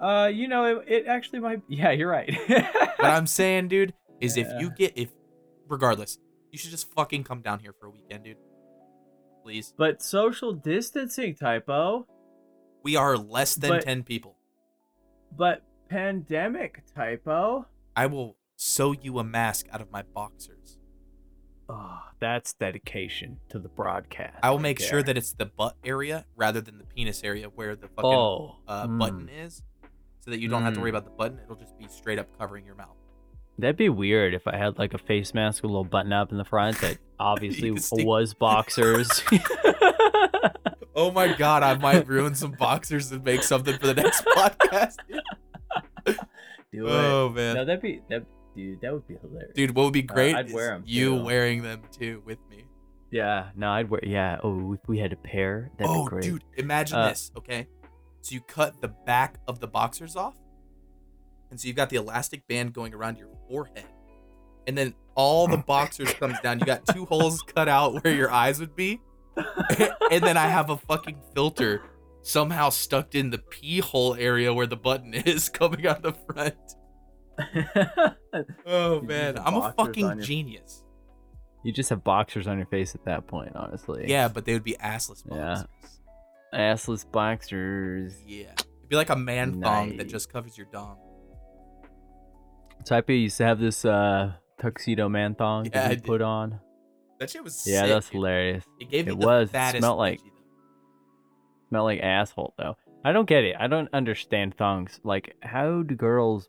Uh, 0.00 0.30
you 0.32 0.48
know, 0.48 0.64
it, 0.64 0.84
it 0.86 1.06
actually 1.06 1.40
might. 1.40 1.62
Yeah, 1.68 1.90
you're 1.90 2.10
right. 2.10 2.34
What 2.48 3.10
I'm 3.10 3.26
saying, 3.26 3.68
dude, 3.68 3.94
is 4.20 4.36
if 4.36 4.48
you 4.58 4.70
get 4.70 4.92
if, 4.96 5.10
regardless, 5.68 6.18
you 6.50 6.58
should 6.58 6.70
just 6.70 6.92
fucking 6.94 7.24
come 7.24 7.40
down 7.40 7.60
here 7.60 7.74
for 7.78 7.86
a 7.86 7.90
weekend, 7.90 8.24
dude. 8.24 8.36
Please. 9.42 9.72
but 9.76 10.02
social 10.02 10.52
distancing 10.52 11.34
typo. 11.36 12.06
We 12.82 12.96
are 12.96 13.16
less 13.16 13.54
than 13.54 13.70
But- 13.70 13.82
ten 13.82 14.02
people. 14.02 14.36
But 15.36 15.62
pandemic 15.88 16.82
typo. 16.94 17.66
I 17.94 18.06
will 18.06 18.36
sew 18.56 18.92
you 18.92 19.18
a 19.18 19.24
mask 19.24 19.66
out 19.72 19.80
of 19.80 19.90
my 19.90 20.02
boxers. 20.02 20.78
Oh, 21.68 22.00
that's 22.20 22.52
dedication 22.54 23.38
to 23.48 23.58
the 23.58 23.68
broadcast. 23.68 24.38
I 24.42 24.50
will 24.50 24.58
right 24.58 24.62
make 24.62 24.80
sure 24.80 25.02
that 25.02 25.16
it's 25.16 25.32
the 25.32 25.46
butt 25.46 25.76
area 25.84 26.24
rather 26.36 26.60
than 26.60 26.78
the 26.78 26.84
penis 26.84 27.24
area 27.24 27.48
where 27.48 27.74
the 27.74 27.88
fucking 27.88 28.04
oh 28.04 28.56
uh, 28.68 28.86
mm. 28.86 28.98
button 28.98 29.28
is, 29.28 29.62
so 30.26 30.32
that 30.32 30.40
you 30.40 30.48
don't 30.48 30.62
have 30.62 30.74
to 30.74 30.80
worry 30.80 30.90
Mm. 30.90 30.96
about 30.98 31.04
the 31.06 31.16
button. 31.16 31.38
It'll 31.42 31.56
just 31.56 31.78
be 31.78 31.86
straight 31.88 32.18
up 32.18 32.26
covering 32.38 32.66
your 32.66 32.74
mouth. 32.74 32.96
That'd 33.58 33.76
be 33.78 33.88
weird 33.88 34.34
if 34.34 34.46
I 34.46 34.56
had 34.58 34.76
like 34.78 34.92
a 34.92 34.98
face 34.98 35.32
mask 35.32 35.62
with 35.62 35.70
a 35.70 35.72
little 35.72 35.84
button 35.84 36.12
up 36.12 36.30
in 36.30 36.36
the 36.36 36.44
front 36.44 36.78
that 36.82 36.98
obviously 37.18 37.70
was 37.70 38.34
boxers. 38.38 39.22
Oh 40.98 41.10
my 41.10 41.30
god, 41.36 41.62
I 41.62 41.76
might 41.76 42.08
ruin 42.08 42.34
some 42.34 42.52
boxers 42.52 43.12
and 43.12 43.22
make 43.22 43.42
something 43.42 43.76
for 43.78 43.86
the 43.86 43.94
next 43.94 44.24
podcast. 44.24 44.96
Do 46.72 46.88
Oh 46.88 47.26
it. 47.26 47.32
man, 47.34 47.56
No, 47.56 47.64
that'd 47.66 47.82
be 47.82 48.00
that, 48.08 48.24
dude. 48.54 48.80
That 48.80 48.92
would 48.94 49.06
be 49.06 49.16
hilarious. 49.20 49.52
dude, 49.54 49.74
what 49.76 49.84
would 49.84 49.92
be 49.92 50.00
great? 50.02 50.34
I'd 50.34 50.46
is 50.46 50.54
them 50.54 50.82
You 50.86 51.16
too. 51.18 51.22
wearing 51.24 51.62
them 51.62 51.82
too 51.92 52.22
with 52.24 52.38
me. 52.50 52.64
Yeah, 53.10 53.50
no, 53.54 53.70
I'd 53.70 53.90
wear. 53.90 54.00
Yeah. 54.04 54.38
Oh, 54.42 54.72
if 54.72 54.80
we 54.88 54.98
had 54.98 55.12
a 55.12 55.16
pair, 55.16 55.70
that'd 55.78 55.90
oh, 55.94 56.04
be 56.04 56.08
great. 56.08 56.22
dude, 56.24 56.44
imagine 56.56 56.96
Uh, 56.98 57.08
this. 57.10 57.30
Okay, 57.36 57.68
So 58.26 58.34
you 58.34 58.40
cut 58.40 58.80
the 58.80 58.88
back 58.88 59.38
of 59.46 59.60
the 59.60 59.68
boxers 59.68 60.16
off. 60.16 60.34
And 61.52 61.60
so 61.60 61.68
you've 61.68 61.76
got 61.76 61.90
the 61.90 61.96
elastic 61.96 62.48
band 62.48 62.72
going 62.72 62.92
around 62.92 63.18
your 63.18 63.28
forehead. 63.48 63.84
And 64.66 64.76
then 64.76 64.94
all 65.14 65.46
the 65.46 65.58
boxers 65.58 66.12
comes 66.14 66.40
down. 66.40 66.58
You 66.58 66.66
got 66.66 66.84
two 66.86 67.04
holes 67.04 67.40
cut 67.42 67.68
out 67.68 68.02
where 68.02 68.12
your 68.12 68.28
eyes 68.32 68.58
would 68.58 68.74
be. 68.74 69.00
and 70.10 70.24
then 70.24 70.36
I 70.36 70.48
have 70.48 70.70
a 70.70 70.76
fucking 70.76 71.20
filter 71.36 71.82
somehow 72.22 72.70
stuck 72.70 73.14
in 73.14 73.30
the 73.30 73.38
pee 73.38 73.78
hole 73.78 74.16
area 74.16 74.52
where 74.52 74.66
the 74.66 74.76
button 74.76 75.14
is 75.24 75.48
coming 75.48 75.86
out 75.86 76.02
the 76.02 76.12
front. 76.12 76.56
Oh 78.66 79.00
man, 79.02 79.38
I'm 79.38 79.54
a 79.54 79.72
fucking 79.72 80.04
your- 80.04 80.14
genius. 80.16 80.84
you 81.62 81.72
just 81.72 81.88
have 81.90 82.04
boxers 82.04 82.46
on 82.46 82.58
your 82.58 82.66
face 82.66 82.94
at 82.94 83.04
that 83.06 83.26
point, 83.26 83.52
honestly. 83.54 84.04
Yeah, 84.08 84.28
but 84.28 84.44
they 84.44 84.52
would 84.52 84.64
be 84.64 84.74
assless 84.74 85.22
Yeah. 85.30 85.62
Assless 86.54 87.10
boxers. 87.10 88.14
Yeah. 88.26 88.52
It'd 88.52 88.88
be 88.88 88.96
like 88.96 89.10
a 89.10 89.16
man 89.16 89.60
thong 89.60 89.96
that 89.96 90.08
just 90.08 90.32
covers 90.32 90.56
your 90.56 90.66
dong. 90.72 90.98
Type 92.84 93.10
you 93.10 93.16
used 93.16 93.36
to 93.38 93.44
have 93.44 93.58
this 93.58 93.84
uh 93.84 94.32
tuxedo 94.60 95.08
man 95.08 95.34
thong 95.34 95.64
Yeah, 95.66 95.88
that 95.88 95.90
he 95.90 95.96
put 96.00 96.22
on. 96.22 96.60
That 97.18 97.30
shit 97.30 97.42
was 97.42 97.64
Yeah, 97.66 97.80
sick, 97.80 97.88
that's 97.88 98.06
dude. 98.06 98.14
hilarious. 98.14 98.64
It 98.80 98.90
gave 98.90 99.06
me 99.06 99.12
It 99.12 99.20
the 99.20 99.26
was. 99.26 99.50
It 99.52 99.78
smelled 99.78 99.98
like- 99.98 100.18
though. 100.20 100.30
Smell 101.68 101.84
like 101.84 102.00
asshole 102.00 102.54
though. 102.58 102.76
I 103.04 103.12
don't 103.12 103.28
get 103.28 103.44
it. 103.44 103.56
I 103.58 103.66
don't 103.66 103.88
understand 103.92 104.56
thongs. 104.56 105.00
Like, 105.04 105.34
how 105.42 105.82
do 105.82 105.94
girls 105.94 106.48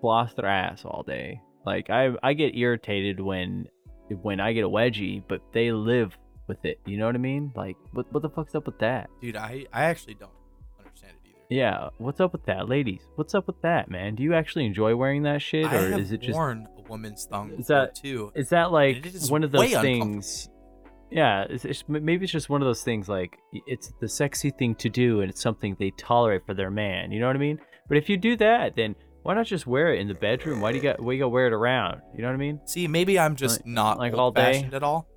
floss 0.00 0.34
their 0.34 0.46
ass 0.46 0.84
all 0.84 1.02
day? 1.06 1.40
Like, 1.66 1.90
I 1.90 2.10
I 2.22 2.32
get 2.34 2.54
irritated 2.56 3.18
when 3.20 3.66
when 4.22 4.40
I 4.40 4.52
get 4.52 4.64
a 4.64 4.68
wedgie, 4.68 5.22
but 5.26 5.40
they 5.52 5.70
live 5.72 6.16
with 6.48 6.64
it. 6.64 6.80
You 6.86 6.96
know 6.96 7.06
what 7.06 7.14
I 7.14 7.18
mean? 7.18 7.52
Like, 7.54 7.76
what 7.92 8.12
what 8.12 8.22
the 8.22 8.30
fuck's 8.30 8.54
up 8.54 8.66
with 8.66 8.78
that? 8.80 9.08
Dude, 9.20 9.36
I 9.36 9.66
I 9.72 9.84
actually 9.84 10.14
don't 10.14 10.32
understand 10.78 11.12
it 11.24 11.28
either. 11.28 11.38
Yeah, 11.50 11.88
what's 11.98 12.20
up 12.20 12.32
with 12.32 12.44
that, 12.46 12.68
ladies? 12.68 13.02
What's 13.16 13.34
up 13.34 13.46
with 13.46 13.60
that, 13.62 13.90
man? 13.90 14.14
Do 14.14 14.22
you 14.22 14.34
actually 14.34 14.66
enjoy 14.66 14.96
wearing 14.96 15.22
that 15.24 15.42
shit, 15.42 15.66
I 15.66 15.76
or 15.76 15.98
is 15.98 16.12
it 16.12 16.20
just 16.20 16.34
worn 16.34 16.66
a 16.78 16.82
woman's 16.88 17.24
thong 17.26 17.52
Is 17.52 17.66
that- 17.68 17.94
too. 17.94 18.32
Is 18.34 18.48
that 18.50 18.72
like 18.72 19.06
is 19.06 19.30
one 19.30 19.44
of 19.44 19.52
those 19.52 19.70
things? 19.70 20.48
Yeah, 21.10 21.46
it's, 21.48 21.64
it's, 21.64 21.84
maybe 21.88 22.24
it's 22.24 22.32
just 22.32 22.50
one 22.50 22.60
of 22.60 22.66
those 22.66 22.82
things 22.82 23.08
like 23.08 23.38
it's 23.66 23.92
the 23.98 24.08
sexy 24.08 24.50
thing 24.50 24.74
to 24.74 24.90
do, 24.90 25.22
and 25.22 25.30
it's 25.30 25.40
something 25.40 25.74
they 25.78 25.90
tolerate 25.92 26.44
for 26.44 26.52
their 26.52 26.70
man. 26.70 27.12
You 27.12 27.20
know 27.20 27.28
what 27.28 27.36
I 27.36 27.38
mean? 27.38 27.58
But 27.88 27.96
if 27.96 28.10
you 28.10 28.18
do 28.18 28.36
that, 28.36 28.76
then 28.76 28.94
why 29.22 29.32
not 29.34 29.46
just 29.46 29.66
wear 29.66 29.94
it 29.94 30.00
in 30.00 30.08
the 30.08 30.14
bedroom? 30.14 30.60
Why 30.60 30.70
do 30.70 30.76
you 30.76 30.82
got 30.82 31.00
why 31.00 31.14
you 31.14 31.20
got 31.20 31.30
wear 31.32 31.46
it 31.46 31.54
around? 31.54 32.02
You 32.14 32.20
know 32.20 32.28
what 32.28 32.34
I 32.34 32.38
mean? 32.38 32.60
See, 32.66 32.86
maybe 32.88 33.18
I'm 33.18 33.36
just 33.36 33.60
Like- 33.60 33.66
not 33.66 33.98
like 33.98 34.12
all 34.12 34.30
day? 34.32 34.68
at 34.70 34.82
all. 34.82 35.08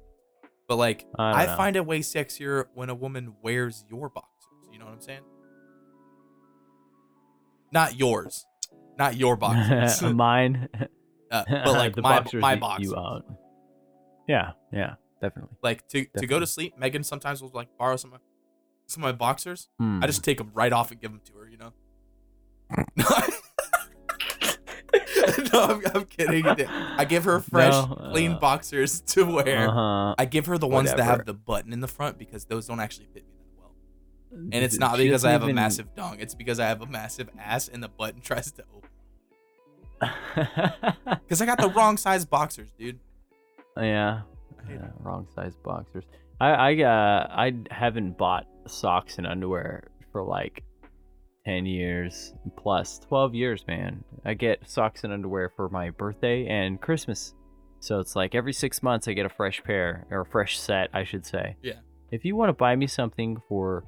But 0.72 0.78
like 0.78 1.06
I 1.20 1.44
I, 1.44 1.58
find 1.58 1.76
it 1.76 1.86
way 1.86 2.00
sexier 2.00 2.64
when 2.74 2.90
a 2.90 2.96
woman 2.96 3.34
wears 3.42 3.84
your 3.90 4.08
boxers. 4.08 4.70
You 4.72 4.80
know 4.80 4.86
what 4.86 4.94
I'm 4.94 5.02
saying? 5.02 5.20
Not 7.74 8.00
yours. 8.00 8.46
Not 8.98 9.18
your 9.18 9.36
boxers. 9.36 10.02
Mine, 10.02 10.70
uh, 11.30 11.44
but 11.50 11.74
like 11.74 11.94
the 11.94 12.02
my 12.02 12.20
boxers 12.22 12.42
my 12.42 12.56
boxers. 12.56 12.90
you 12.90 12.96
own. 12.96 13.22
Yeah, 14.30 14.52
yeah, 14.72 14.94
definitely. 15.22 15.58
Like 15.62 15.86
to, 15.90 16.06
to 16.18 16.26
go 16.26 16.40
to 16.40 16.48
sleep, 16.48 16.78
Megan 16.78 17.04
sometimes 17.04 17.42
will 17.42 17.52
like 17.54 17.68
borrow 17.78 17.98
some 17.98 18.14
of 18.14 18.22
my, 18.22 18.26
some 18.88 19.04
of 19.04 19.08
my 19.08 19.12
boxers. 19.12 19.68
Hmm. 19.78 20.02
I 20.02 20.08
just 20.08 20.24
take 20.24 20.38
them 20.38 20.52
right 20.54 20.72
off 20.72 20.90
and 20.92 21.02
give 21.02 21.12
them 21.12 21.20
to 21.26 21.34
her. 21.34 21.50
You 21.50 21.58
know. 21.58 21.74
no, 25.54 25.64
I'm, 25.64 25.82
I'm 25.96 26.06
kidding. 26.06 26.46
I 26.98 27.06
give 27.06 27.24
her 27.26 27.40
fresh, 27.40 27.74
No, 27.74 27.96
clean 28.12 28.34
uh, 28.34 28.40
boxers 28.40 29.02
to 29.08 29.26
wear. 29.26 29.70
uh-huh. 29.70 30.16
I 30.18 30.26
give 30.26 30.46
her 30.48 30.58
the 30.58 30.68
ones 30.68 30.90
that 30.92 31.00
have 31.00 31.26
the 31.26 31.34
button 31.34 31.74
in 31.74 31.80
the 31.82 31.88
front 31.88 32.18
because 32.18 32.46
those 32.46 32.68
don't 32.68 32.80
actually 32.80 33.08
fit 33.14 33.26
me 33.28 33.34
that 33.38 33.60
well. 33.60 33.72
And 34.32 34.64
it's 34.64 34.78
not 34.78 34.98
she 34.98 35.06
because 35.06 35.26
I 35.26 35.32
have 35.32 35.42
doesn't 35.42 35.52
a 35.52 35.56
massive 35.56 35.96
dong. 35.96 36.18
It's 36.20 36.34
because 36.36 36.60
I 36.60 36.68
have 36.68 36.82
a 36.82 36.86
massive 36.86 37.30
ass 37.40 37.68
and 37.68 37.82
the 37.84 37.90
button 37.90 38.22
tries 38.22 38.52
to 38.54 38.64
open. 38.76 38.90
Because 41.22 41.42
I 41.42 41.46
got 41.46 41.60
the 41.60 41.70
wrong 41.70 41.98
size 41.98 42.26
boxers, 42.26 42.72
dude. 42.78 43.00
Yeah, 43.78 44.22
yeah, 44.70 44.88
wrong 45.00 45.28
size 45.36 45.56
boxers. 45.64 46.06
I 46.40 46.50
I 46.50 46.84
uh 46.84 47.28
I 47.30 47.54
haven't 47.70 48.18
bought 48.18 48.48
socks 48.68 49.18
and 49.18 49.28
underwear 49.28 49.84
for 50.12 50.24
like 50.24 50.64
ten 51.46 51.66
years 51.66 52.34
plus, 52.58 53.00
twelve 53.00 53.34
years, 53.34 53.66
man. 53.68 54.04
I 54.26 54.34
get 54.34 54.70
socks 54.70 55.04
and 55.04 55.12
underwear 55.14 55.52
for 55.56 55.70
my 55.70 55.90
birthday 55.90 56.48
and 56.48 56.80
Christmas, 56.80 57.34
so 57.80 58.00
it's 58.00 58.16
like 58.16 58.36
every 58.36 58.54
six 58.54 58.84
months 58.84 59.08
I 59.08 59.14
get 59.14 59.26
a 59.26 59.30
fresh 59.30 59.64
pair 59.64 60.06
or 60.12 60.22
a 60.22 60.26
fresh 60.26 60.60
set, 60.60 60.90
I 60.94 61.04
should 61.04 61.26
say. 61.26 61.56
Yeah. 61.62 61.80
If 62.12 62.26
you 62.26 62.36
want 62.36 62.50
to 62.50 62.54
buy 62.54 62.76
me 62.76 62.88
something 62.88 63.38
for 63.48 63.84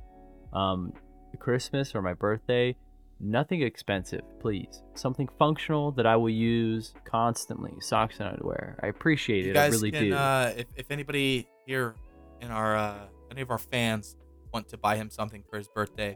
um 0.53 0.93
Christmas 1.39 1.95
or 1.95 2.01
my 2.01 2.13
birthday, 2.13 2.75
nothing 3.19 3.61
expensive, 3.63 4.21
please. 4.39 4.83
Something 4.95 5.27
functional 5.39 5.91
that 5.93 6.05
I 6.05 6.15
will 6.15 6.29
use 6.29 6.93
constantly. 7.05 7.73
Socks 7.79 8.19
and 8.19 8.29
underwear. 8.29 8.79
I 8.83 8.87
appreciate 8.87 9.45
You 9.45 9.51
it. 9.51 9.57
I 9.57 9.67
really 9.67 9.91
can, 9.91 10.03
do. 10.05 10.13
uh, 10.13 10.53
if, 10.55 10.67
if 10.75 10.91
anybody 10.91 11.47
here 11.65 11.95
in 12.41 12.51
our, 12.51 12.75
uh, 12.75 12.99
any 13.31 13.41
of 13.41 13.49
our 13.49 13.57
fans 13.57 14.15
want 14.53 14.69
to 14.69 14.77
buy 14.77 14.95
him 14.95 15.09
something 15.09 15.43
for 15.49 15.57
his 15.57 15.67
birthday, 15.67 16.15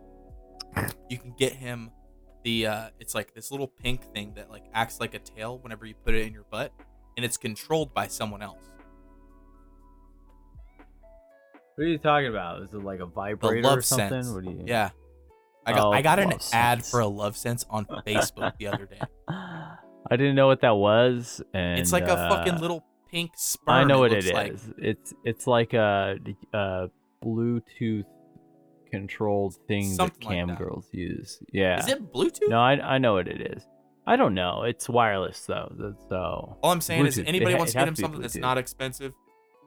you 1.10 1.18
can 1.18 1.34
get 1.38 1.54
him 1.54 1.92
the, 2.44 2.68
uh, 2.68 2.90
it's 3.00 3.14
like 3.16 3.34
this 3.34 3.52
little 3.52 3.68
pink 3.68 4.04
thing 4.14 4.34
that 4.36 4.50
like 4.50 4.64
acts 4.74 5.00
like 5.00 5.14
a 5.14 5.20
tail 5.20 5.60
whenever 5.60 5.86
you 5.86 5.94
put 6.06 6.14
it 6.14 6.26
in 6.26 6.34
your 6.34 6.46
butt, 6.50 6.72
and 7.16 7.26
it's 7.26 7.38
controlled 7.38 7.94
by 7.94 8.08
someone 8.08 8.42
else. 8.42 8.64
What 11.76 11.84
are 11.84 11.88
you 11.88 11.98
talking 11.98 12.28
about? 12.28 12.64
Is 12.64 12.74
it 12.74 12.84
like 12.84 13.00
a 13.02 13.06
vibrator 13.06 13.68
or 13.68 13.82
something? 13.82 14.10
sense. 14.24 14.30
What 14.30 14.44
do 14.44 14.52
you? 14.52 14.64
Yeah. 14.66 14.90
I 15.66 15.74
got 15.74 15.86
Oh, 15.88 15.92
I 15.92 16.02
got 16.02 16.18
an 16.20 16.32
ad 16.54 16.80
Sense. 16.80 16.90
for 16.90 17.02
a 17.02 17.06
Lovense 17.06 17.66
on 17.70 17.86
Facebook 18.08 18.58
the 18.58 18.68
other 18.68 18.86
day. 18.86 19.02
I 19.30 20.16
didn't 20.16 20.36
know 20.36 20.48
what 20.48 20.62
that 20.62 20.76
was, 20.76 21.42
and 21.54 21.80
it's 21.80 21.92
like 21.92 22.06
a 22.08 22.16
fucking 22.16 22.56
uh, 22.56 22.60
little 22.62 22.86
pink 23.12 23.32
sperm. 23.36 23.76
I 23.76 23.84
know 23.84 24.00
what 24.00 24.14
it 24.14 24.26
is. 24.26 24.32
like. 24.32 24.56
It's 24.78 25.14
it's 25.26 25.46
like 25.46 25.74
a, 25.74 26.16
a 26.54 26.88
Bluetooth 27.24 28.06
controlled 28.90 29.56
thing 29.68 29.84
Something 29.94 30.20
that 30.22 30.26
like 30.26 30.36
cam 30.38 30.48
that. 30.50 30.58
girls 30.58 30.88
use. 30.92 31.40
Yeah. 31.52 31.80
Is 31.80 31.88
it 31.90 32.12
Bluetooth? 32.12 32.50
No, 32.50 32.60
I 32.60 32.74
I 32.96 32.98
know 32.98 33.14
what 33.14 33.28
it 33.28 33.54
is. 33.56 33.66
I 34.06 34.16
don't 34.16 34.34
know. 34.34 34.64
It's 34.64 34.88
wireless 34.88 35.42
though. 35.46 35.72
th- 35.78 35.94
So 36.10 36.58
All 36.62 36.72
I'm 36.72 36.82
saying 36.82 37.06
is, 37.06 37.18
Bluetooth. 37.18 37.22
It 37.24 37.28
anybody 37.28 37.52
ha- 37.54 37.58
wants 37.60 37.72
it 37.72 37.74
to 37.74 37.80
get 37.80 37.88
him 37.90 37.94
to 37.96 38.02
something 38.02 38.22
that's 38.22 38.36
not 38.38 38.58
expensive, 38.58 39.14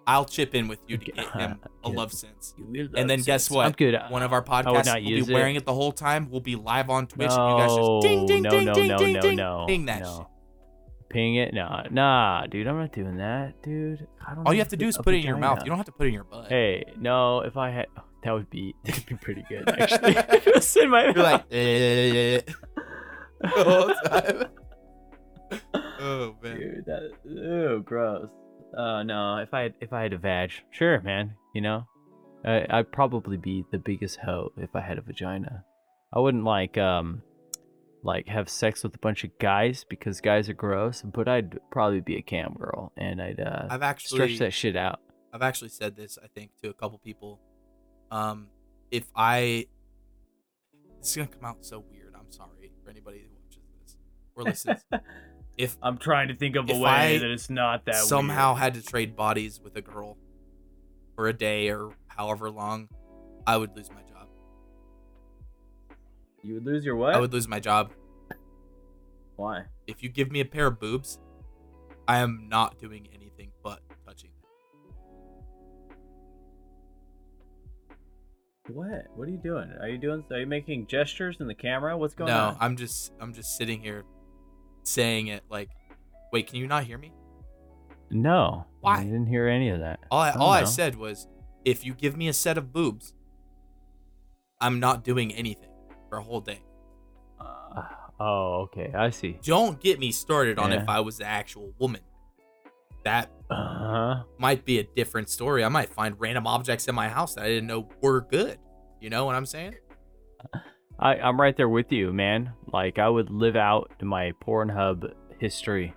I'll 0.06 0.24
chip 0.24 0.54
in 0.54 0.66
with 0.66 0.78
you 0.88 0.96
to 0.96 1.04
get 1.12 1.18
him 1.30 1.60
a 1.84 1.90
Lovense. 1.90 2.54
Will 2.58 2.88
And 2.96 3.08
then 3.08 3.18
love 3.20 3.26
guess 3.26 3.50
what? 3.50 3.66
I'm 3.66 3.72
good. 3.72 3.96
One 4.08 4.22
of 4.22 4.32
our 4.32 4.42
podcasts 4.42 4.94
will 4.94 5.00
be 5.02 5.18
it. 5.18 5.28
wearing 5.30 5.56
it 5.56 5.66
the 5.66 5.74
whole 5.74 5.92
time. 5.92 6.30
We'll 6.30 6.40
be 6.40 6.56
live 6.56 6.88
on 6.90 7.06
Twitch, 7.06 7.28
no, 7.28 7.36
and 7.36 7.58
you 7.58 7.66
guys 7.66 7.76
just 7.76 8.02
ding, 8.02 8.26
ding, 8.26 8.42
no, 8.42 8.50
ding, 8.50 8.64
no, 8.64 8.74
ding, 8.74 8.88
no, 8.88 8.98
ding, 8.98 9.12
no, 9.14 9.20
ding, 9.20 9.36
no, 9.36 9.64
ping 9.68 9.86
that 9.86 10.00
no. 10.00 10.16
shit. 10.16 10.26
Ping 11.10 11.34
it? 11.34 11.52
Nah, 11.52 11.82
nah, 11.90 12.46
dude. 12.46 12.66
I'm 12.68 12.78
not 12.78 12.92
doing 12.92 13.16
that, 13.18 13.60
dude. 13.64 14.06
I 14.26 14.34
don't 14.34 14.46
All 14.46 14.52
you 14.54 14.60
have 14.60 14.68
to 14.68 14.76
do 14.76 14.86
is 14.86 14.96
put 14.96 15.12
it 15.12 15.18
in 15.18 15.26
your 15.26 15.36
mouth. 15.36 15.58
You 15.64 15.66
don't 15.66 15.76
have 15.76 15.86
to 15.86 15.92
put 15.92 16.04
it 16.06 16.08
in 16.08 16.14
your 16.14 16.22
butt. 16.24 16.48
Hey, 16.48 16.84
no. 16.96 17.40
If 17.40 17.56
I 17.56 17.70
had, 17.70 17.86
that 18.22 18.32
would 18.32 18.50
be 18.50 18.74
that'd 18.84 19.06
be 19.06 19.14
pretty 19.16 19.44
good 19.48 19.68
actually. 19.80 20.16
was 20.54 20.76
in 20.76 20.90
my 20.90 21.04
You're 21.06 21.14
like, 21.14 21.44
eh, 21.50 22.40
the 23.40 23.48
whole 23.48 23.94
time. 24.04 24.48
oh 26.00 26.36
man. 26.42 26.58
dude, 26.58 26.84
that 26.86 27.10
oh 27.46 27.80
gross. 27.80 28.28
Uh, 28.76 29.02
no. 29.02 29.38
If 29.38 29.52
I 29.52 29.62
had, 29.62 29.74
if 29.80 29.92
I 29.92 30.02
had 30.02 30.12
a 30.12 30.18
vag, 30.18 30.52
sure, 30.70 31.00
man. 31.00 31.34
You 31.54 31.62
know, 31.62 31.86
I, 32.44 32.66
I'd 32.70 32.92
probably 32.92 33.36
be 33.36 33.64
the 33.72 33.78
biggest 33.78 34.18
hoe 34.20 34.52
if 34.56 34.74
I 34.74 34.80
had 34.80 34.98
a 34.98 35.02
vagina. 35.02 35.64
I 36.12 36.20
wouldn't 36.20 36.44
like 36.44 36.78
um, 36.78 37.22
like 38.02 38.28
have 38.28 38.48
sex 38.48 38.82
with 38.82 38.94
a 38.94 38.98
bunch 38.98 39.24
of 39.24 39.36
guys 39.38 39.84
because 39.88 40.20
guys 40.20 40.48
are 40.48 40.54
gross. 40.54 41.02
But 41.02 41.28
I'd 41.28 41.58
probably 41.70 42.00
be 42.00 42.16
a 42.16 42.22
cam 42.22 42.54
girl 42.54 42.92
and 42.96 43.20
I'd 43.20 43.40
uh 43.40 43.66
I've 43.68 43.82
actually 43.82 44.16
stretch 44.16 44.38
that 44.38 44.52
shit 44.52 44.76
out. 44.76 45.00
I've 45.32 45.42
actually 45.42 45.68
said 45.68 45.96
this, 45.96 46.18
I 46.22 46.26
think, 46.34 46.50
to 46.62 46.70
a 46.70 46.74
couple 46.74 46.98
people. 46.98 47.40
Um, 48.10 48.48
if 48.90 49.04
I, 49.14 49.66
this 51.00 51.10
is 51.10 51.16
gonna 51.16 51.28
come 51.28 51.44
out 51.44 51.64
so 51.64 51.84
weird. 51.90 52.14
I'm 52.14 52.30
sorry 52.30 52.72
for 52.84 52.90
anybody 52.90 53.18
who 53.18 53.28
watches 53.42 53.62
this 53.84 53.96
or 54.34 54.44
listens. 54.44 54.84
if 55.58 55.76
I'm 55.82 55.98
trying 55.98 56.28
to 56.28 56.36
think 56.36 56.56
of 56.56 56.68
a 56.70 56.78
way 56.78 56.90
I 56.90 57.18
that 57.18 57.30
it's 57.30 57.50
not 57.50 57.84
that 57.86 57.96
somehow 57.96 58.54
had 58.54 58.74
to 58.74 58.82
trade 58.82 59.16
bodies 59.16 59.60
with 59.62 59.76
a 59.76 59.82
girl 59.82 60.16
for 61.14 61.28
a 61.28 61.32
day 61.32 61.68
or 61.68 61.92
however 62.08 62.50
long, 62.50 62.88
I 63.46 63.56
would 63.56 63.76
lose 63.76 63.90
my 63.90 64.02
job. 64.02 64.28
you 66.42 66.54
would 66.54 66.64
lose 66.64 66.84
your 66.84 66.96
what? 66.96 67.14
I 67.14 67.20
would 67.20 67.32
lose 67.32 67.46
my 67.48 67.60
job. 67.60 67.92
Why? 69.36 69.64
If 69.86 70.02
you 70.02 70.08
give 70.08 70.30
me 70.30 70.40
a 70.40 70.44
pair 70.44 70.66
of 70.66 70.80
boobs, 70.80 71.18
I 72.06 72.18
am 72.18 72.46
not 72.48 72.78
doing 72.78 73.06
anything 73.08 73.19
What? 78.68 79.06
What 79.14 79.28
are 79.28 79.30
you 79.30 79.40
doing? 79.42 79.72
Are 79.80 79.88
you 79.88 79.98
doing? 79.98 80.24
Are 80.30 80.40
you 80.40 80.46
making 80.46 80.86
gestures 80.86 81.36
in 81.40 81.48
the 81.48 81.54
camera? 81.54 81.96
What's 81.96 82.14
going 82.14 82.30
no, 82.30 82.38
on? 82.38 82.52
No, 82.54 82.58
I'm 82.60 82.76
just 82.76 83.12
I'm 83.20 83.32
just 83.32 83.56
sitting 83.56 83.82
here 83.82 84.04
saying 84.82 85.28
it 85.28 85.42
like, 85.50 85.70
wait, 86.32 86.46
can 86.46 86.56
you 86.56 86.66
not 86.66 86.84
hear 86.84 86.98
me? 86.98 87.12
No. 88.10 88.66
Why? 88.80 88.98
I 88.98 89.04
didn't 89.04 89.26
hear 89.26 89.48
any 89.48 89.70
of 89.70 89.80
that. 89.80 90.00
All 90.10 90.20
I, 90.20 90.32
don't 90.32 90.42
all 90.42 90.50
I 90.50 90.64
said 90.64 90.96
was, 90.96 91.26
if 91.64 91.84
you 91.84 91.94
give 91.94 92.16
me 92.16 92.28
a 92.28 92.32
set 92.32 92.58
of 92.58 92.72
boobs, 92.72 93.14
I'm 94.60 94.80
not 94.80 95.04
doing 95.04 95.32
anything. 95.32 95.70
for 96.08 96.18
a 96.18 96.22
whole 96.22 96.40
day. 96.40 96.60
Uh, 97.40 97.82
oh, 98.18 98.62
okay. 98.62 98.92
I 98.92 99.10
see. 99.10 99.38
Don't 99.42 99.80
get 99.80 99.98
me 100.00 100.10
started 100.10 100.58
on 100.58 100.72
Yeah. 100.72 100.82
if 100.82 100.88
I 100.88 101.00
was 101.00 101.18
the 101.18 101.24
actual 101.24 101.72
woman. 101.78 102.00
That 103.04 103.30
Uh 103.50 103.54
huh. 103.54 104.22
might 104.38 104.64
be 104.64 104.78
a 104.78 104.84
different 104.94 105.28
story. 105.30 105.64
I 105.64 105.68
might 105.68 105.88
find 105.88 106.14
random 106.18 106.46
objects 106.46 106.86
in 106.88 106.94
my 106.94 107.08
house 107.08 107.34
that 107.34 107.44
I 107.44 107.48
didn't 107.48 107.66
know 107.66 107.88
were 108.02 108.20
good. 108.20 108.58
You 109.00 109.10
know 109.10 109.24
what 109.24 109.34
I'm 109.34 109.46
saying? 109.46 109.74
I, 110.98 111.14
I'm 111.16 111.40
right 111.40 111.56
there 111.56 111.68
with 111.68 111.90
you, 111.92 112.12
man. 112.12 112.52
Like 112.72 112.98
I 112.98 113.08
would 113.08 113.30
live 113.30 113.56
out 113.56 113.90
my 114.02 114.32
Pornhub 114.46 115.10
history. 115.38 115.94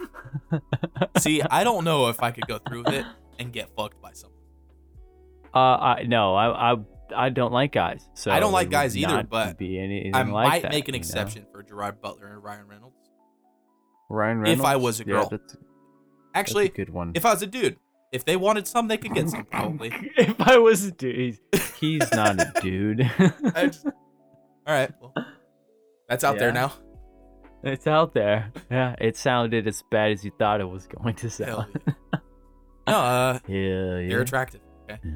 See, 1.18 1.42
I 1.42 1.64
don't 1.64 1.84
know 1.84 2.08
if 2.08 2.22
I 2.22 2.30
could 2.30 2.46
go 2.46 2.58
through 2.58 2.84
with 2.84 2.94
it 2.94 3.06
and 3.38 3.52
get 3.52 3.70
fucked 3.76 4.00
by 4.00 4.12
someone. 4.12 4.38
Uh, 5.52 5.58
I 5.58 6.02
no, 6.06 6.34
I 6.34 6.72
I 6.72 6.76
I 7.16 7.28
don't 7.30 7.52
like 7.52 7.72
guys. 7.72 8.08
So 8.14 8.30
I 8.30 8.40
don't 8.40 8.52
like 8.52 8.70
guys 8.70 8.96
either, 8.96 9.22
but 9.24 9.58
be 9.58 9.78
anything 9.78 10.14
I 10.14 10.22
like 10.22 10.48
might 10.48 10.62
that, 10.62 10.70
make 10.72 10.88
an 10.88 10.94
you 10.94 11.00
know? 11.00 11.02
exception 11.02 11.46
for 11.52 11.62
Gerard 11.62 12.00
Butler 12.00 12.32
and 12.32 12.42
Ryan 12.42 12.66
Reynolds. 12.66 12.96
Ryan 14.10 14.38
Reynolds. 14.38 14.60
If 14.60 14.66
I 14.66 14.76
was 14.76 15.00
a 15.00 15.04
girl. 15.04 15.28
that's 15.30 15.56
Actually, 16.34 16.66
a 16.66 16.68
good 16.70 16.90
one. 16.90 17.12
if 17.14 17.24
I 17.24 17.32
was 17.32 17.42
a 17.42 17.46
dude, 17.46 17.76
if 18.12 18.24
they 18.24 18.36
wanted 18.36 18.66
some, 18.66 18.88
they 18.88 18.96
could 18.96 19.14
get 19.14 19.28
some 19.30 19.44
probably. 19.44 19.92
if 20.16 20.40
I 20.40 20.58
was 20.58 20.84
a 20.84 20.90
dude, 20.92 21.38
he's, 21.52 21.70
he's 21.80 22.12
not 22.12 22.40
a 22.40 22.52
dude. 22.60 23.10
Just- 23.56 23.86
all 23.86 24.72
right, 24.74 24.90
well, 25.00 25.12
that's 26.08 26.24
out 26.24 26.38
there 26.38 26.52
now. 26.52 26.72
it's 27.62 27.86
out 27.86 28.14
there. 28.14 28.50
Yeah, 28.70 28.94
it 28.98 29.16
sounded 29.16 29.66
as 29.68 29.82
bad 29.90 30.12
as 30.12 30.24
you 30.24 30.32
thought 30.38 30.60
it 30.60 30.68
was 30.68 30.86
going 30.86 31.14
to 31.16 31.28
Hell 31.28 31.66
sound. 31.68 31.94
No, 32.86 32.98
uh, 32.98 33.38
yeah, 33.48 33.98
yeah. 33.98 34.08
they're 34.08 34.20
attractive. 34.22 34.60
Okay, 34.84 34.94
Uh, 35.04 35.08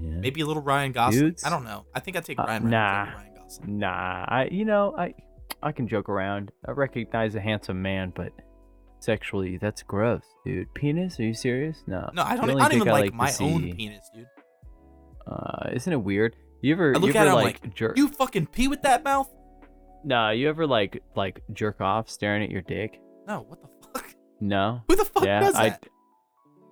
yeah. 0.00 0.10
maybe 0.20 0.40
a 0.40 0.46
little 0.46 0.62
Ryan 0.62 0.92
Gosling. 0.92 1.20
Dudes? 1.20 1.44
I 1.44 1.50
don't 1.50 1.64
know. 1.64 1.84
I 1.94 2.00
think 2.00 2.16
I 2.16 2.20
would 2.20 2.24
take 2.26 2.38
Uh, 2.38 2.44
Ryan 2.44 2.64
Reynolds 2.64 2.72
nah. 2.72 3.16
Ryan 3.16 3.34
Gosling. 3.36 3.78
Nah, 3.78 4.24
I 4.28 4.48
you 4.50 4.64
know 4.64 4.94
I 4.98 5.14
I 5.62 5.72
can 5.72 5.86
joke 5.88 6.08
around. 6.08 6.50
I 6.66 6.72
recognize 6.72 7.34
a 7.36 7.40
handsome 7.40 7.82
man, 7.82 8.12
but 8.14 8.32
sexually 9.02 9.56
that's 9.58 9.82
gross, 9.82 10.24
dude. 10.44 10.72
Penis? 10.74 11.18
Are 11.18 11.24
you 11.24 11.34
serious? 11.34 11.82
No. 11.86 12.10
No, 12.14 12.22
I 12.22 12.36
don't. 12.36 12.50
I 12.60 12.68
don't 12.68 12.76
even 12.76 12.88
I 12.88 12.92
like, 12.92 13.10
to 13.10 13.16
my 13.16 13.32
own 13.40 13.74
penis, 13.74 14.08
dude. 14.14 14.26
Uh, 15.26 15.70
isn't 15.72 15.92
it 15.92 16.02
weird? 16.02 16.36
You 16.62 16.74
ever 16.74 16.94
I 16.94 16.98
look 16.98 17.14
you 17.14 17.20
at 17.20 17.26
ever 17.26 17.36
it, 17.36 17.38
I'm 17.38 17.44
like, 17.44 17.74
jerk? 17.74 17.96
You 17.96 18.08
fucking 18.08 18.46
pee 18.46 18.68
with 18.68 18.82
that 18.82 19.04
mouth? 19.04 19.28
Nah, 20.04 20.30
you 20.30 20.48
ever 20.48 20.66
like 20.66 21.02
like 21.16 21.42
jerk 21.52 21.80
off 21.80 22.08
staring 22.08 22.42
at 22.42 22.50
your 22.50 22.62
dick? 22.62 23.00
No, 23.26 23.44
what 23.48 23.60
the 23.62 23.68
fuck? 23.88 24.14
No. 24.40 24.82
Who 24.88 24.96
the 24.96 25.04
fuck 25.04 25.24
yeah, 25.24 25.40
does 25.40 25.54
I. 25.54 25.70
that? 25.70 25.86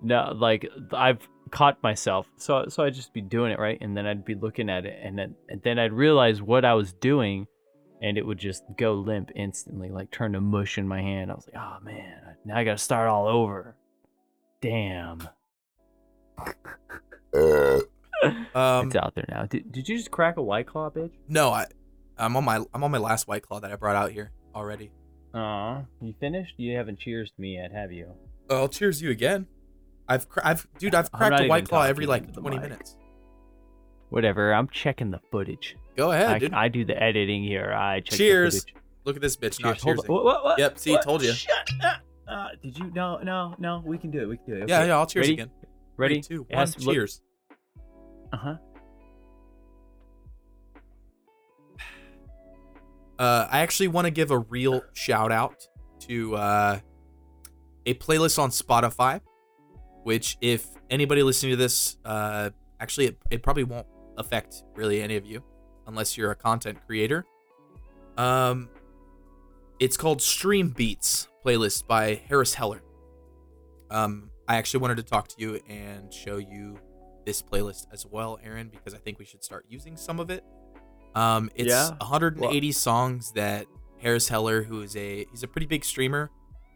No, 0.01 0.33
like 0.35 0.67
I've 0.93 1.27
caught 1.51 1.81
myself, 1.83 2.27
so 2.37 2.65
so 2.69 2.83
I'd 2.83 2.93
just 2.93 3.13
be 3.13 3.21
doing 3.21 3.51
it 3.51 3.59
right, 3.59 3.77
and 3.81 3.95
then 3.95 4.05
I'd 4.05 4.25
be 4.25 4.35
looking 4.35 4.69
at 4.69 4.85
it, 4.85 4.99
and 5.01 5.17
then 5.17 5.35
and 5.49 5.61
then 5.61 5.77
I'd 5.79 5.93
realize 5.93 6.41
what 6.41 6.65
I 6.65 6.73
was 6.73 6.93
doing, 6.93 7.47
and 8.01 8.17
it 8.17 8.25
would 8.25 8.37
just 8.37 8.63
go 8.77 8.93
limp 8.93 9.31
instantly, 9.35 9.89
like 9.89 10.11
turn 10.11 10.33
to 10.33 10.41
mush 10.41 10.77
in 10.77 10.87
my 10.87 11.01
hand. 11.01 11.31
I 11.31 11.35
was 11.35 11.47
like, 11.47 11.61
oh 11.61 11.77
man, 11.83 12.35
now 12.45 12.57
I 12.57 12.63
gotta 12.63 12.77
start 12.77 13.07
all 13.09 13.27
over. 13.27 13.75
Damn, 14.61 15.27
Um, 18.53 18.87
it's 18.87 18.95
out 18.95 19.15
there 19.15 19.25
now. 19.29 19.45
Did, 19.45 19.71
did 19.71 19.89
you 19.89 19.97
just 19.97 20.11
crack 20.11 20.37
a 20.37 20.43
white 20.43 20.67
claw, 20.67 20.91
bitch? 20.91 21.11
no, 21.27 21.49
I, 21.49 21.65
I'm 22.17 22.35
on 22.37 22.43
my, 22.43 22.63
I'm 22.73 22.83
on 22.83 22.91
my 22.91 22.99
last 22.99 23.27
white 23.27 23.41
claw 23.41 23.59
that 23.59 23.71
I 23.71 23.75
brought 23.75 23.95
out 23.95 24.11
here 24.11 24.31
already. 24.53 24.91
Aw, 25.33 25.81
you 26.01 26.13
finished? 26.19 26.53
You 26.57 26.77
haven't 26.77 26.99
cheers 26.99 27.31
me 27.39 27.55
yet, 27.55 27.71
have 27.71 27.91
you? 27.91 28.11
I'll 28.49 28.67
cheers 28.67 29.01
you 29.01 29.09
again. 29.09 29.47
I've, 30.07 30.29
cra- 30.29 30.45
I've, 30.45 30.67
dude, 30.77 30.93
I've 30.93 31.11
cracked 31.11 31.39
a 31.39 31.47
white 31.47 31.67
claw 31.67 31.83
every 31.83 32.05
like 32.05 32.31
20 32.33 32.57
mic. 32.57 32.69
minutes. 32.69 32.95
Whatever. 34.11 34.53
I'm 34.53 34.67
checking 34.67 35.09
the 35.09 35.19
footage. 35.31 35.77
Go 35.95 36.11
ahead, 36.11 36.27
I, 36.27 36.39
dude. 36.39 36.53
I 36.53 36.67
do 36.67 36.83
the 36.83 37.01
editing 37.01 37.43
here. 37.43 37.73
I 37.73 38.01
check 38.01 38.17
Cheers. 38.17 38.53
The 38.53 38.59
footage. 38.59 38.75
Look 39.05 39.15
at 39.15 39.21
this 39.21 39.37
bitch 39.37 39.61
not 39.63 39.77
Cheers. 39.77 39.83
Hold 39.83 39.97
cheersing. 39.97 40.09
What, 40.09 40.25
what, 40.25 40.43
what? 40.43 40.59
Yep, 40.59 40.77
see, 40.77 40.97
told 41.01 41.23
you. 41.23 41.33
Uh, 42.27 42.47
did 42.61 42.77
you? 42.77 42.91
No, 42.93 43.17
no, 43.23 43.55
no. 43.57 43.81
We 43.85 43.97
can 43.97 44.11
do 44.11 44.21
it. 44.21 44.27
We 44.29 44.37
can 44.37 44.45
do 44.47 44.53
it. 44.63 44.69
Yeah, 44.69 44.79
Okay. 44.79 44.87
yeah, 44.87 44.97
I'll 44.97 45.05
cheers 45.05 45.23
Ready? 45.23 45.33
again. 45.33 45.51
Ready? 45.97 46.21
Three, 46.21 46.37
two, 46.37 46.47
one, 46.49 46.71
cheers. 46.71 47.21
Uh-huh. 48.33 48.55
Uh, 53.19 53.47
I 53.51 53.59
actually 53.59 53.87
want 53.89 54.05
to 54.05 54.11
give 54.11 54.31
a 54.31 54.39
real 54.39 54.81
shout 54.93 55.31
out 55.31 55.67
to 56.07 56.35
uh, 56.35 56.79
a 57.85 57.93
playlist 57.93 58.39
on 58.39 58.49
Spotify, 58.49 59.21
which, 60.03 60.39
if 60.41 60.65
anybody 60.89 61.21
listening 61.21 61.51
to 61.51 61.55
this, 61.55 61.97
uh, 62.03 62.49
actually, 62.79 63.07
it, 63.07 63.17
it 63.29 63.43
probably 63.43 63.63
won't 63.63 63.85
affect 64.21 64.63
really 64.75 65.01
any 65.01 65.17
of 65.17 65.25
you 65.25 65.43
unless 65.87 66.17
you're 66.17 66.31
a 66.31 66.35
content 66.35 66.77
creator. 66.87 67.25
Um, 68.17 68.69
it's 69.79 69.97
called 69.97 70.21
Stream 70.21 70.69
Beats 70.69 71.27
playlist 71.45 71.87
by 71.87 72.21
Harris 72.29 72.53
Heller. 72.53 72.81
Um, 73.89 74.29
I 74.47 74.55
actually 74.55 74.81
wanted 74.81 74.97
to 74.97 75.03
talk 75.03 75.27
to 75.29 75.35
you 75.37 75.59
and 75.67 76.13
show 76.13 76.37
you 76.37 76.77
this 77.25 77.41
playlist 77.41 77.87
as 77.91 78.05
well, 78.05 78.39
Aaron, 78.43 78.69
because 78.69 78.93
I 78.93 78.97
think 78.97 79.19
we 79.19 79.25
should 79.25 79.43
start 79.43 79.65
using 79.69 79.97
some 79.97 80.19
of 80.19 80.29
it. 80.29 80.43
Um, 81.15 81.49
it's 81.55 81.69
Yeah. 81.69 81.89
180 81.99 82.71
songs 82.71 83.31
that 83.33 83.65
Harris 83.99 84.27
Heller, 84.29 84.63
who 84.63 84.81
is 84.81 84.95
a 84.95 85.25
he's 85.29 85.43
a 85.43 85.47
pretty 85.47 85.67
big 85.67 85.83
streamer 85.83 86.31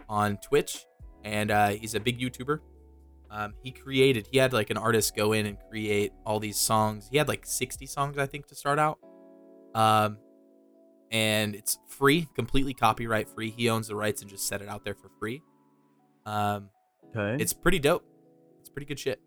on 0.10 0.38
Twitch, 0.38 0.86
and 1.24 1.50
uh, 1.52 1.70
he's 1.70 1.96
a 1.96 2.00
big 2.00 2.20
YouTuber. 2.20 2.60
Um, 3.36 3.54
he 3.62 3.72
created. 3.72 4.30
He 4.32 4.38
had 4.38 4.54
like 4.54 4.70
an 4.70 4.78
artist 4.78 5.14
go 5.16 5.34
in 5.34 5.46
and 5.46 5.58
create 5.70 6.14
all 6.26 6.40
these 6.40 6.58
songs. 6.58 7.10
He 7.12 7.18
had 7.18 7.28
like 7.28 7.46
60 7.46 7.86
songs, 7.86 8.18
I 8.18 8.26
think, 8.28 8.48
to 8.48 8.56
start 8.56 8.80
out. 8.80 8.98
Um, 9.74 10.18
and 11.12 11.54
it's 11.54 11.78
free, 11.90 12.28
completely 12.34 12.74
copyright 12.74 13.28
free. 13.28 13.50
He 13.50 13.70
owns 13.70 13.88
the 13.90 13.96
rights 13.96 14.22
and 14.22 14.30
just 14.30 14.48
set 14.48 14.62
it 14.62 14.70
out 14.70 14.86
there 14.86 14.96
for 14.96 15.10
free. 15.20 15.42
Um, 16.26 16.70
Okay. 17.16 17.42
it's 17.44 17.52
pretty 17.54 17.80
dope. 17.80 18.06
It's 18.62 18.70
pretty 18.70 18.86
good 18.86 19.00
shit. 19.00 19.20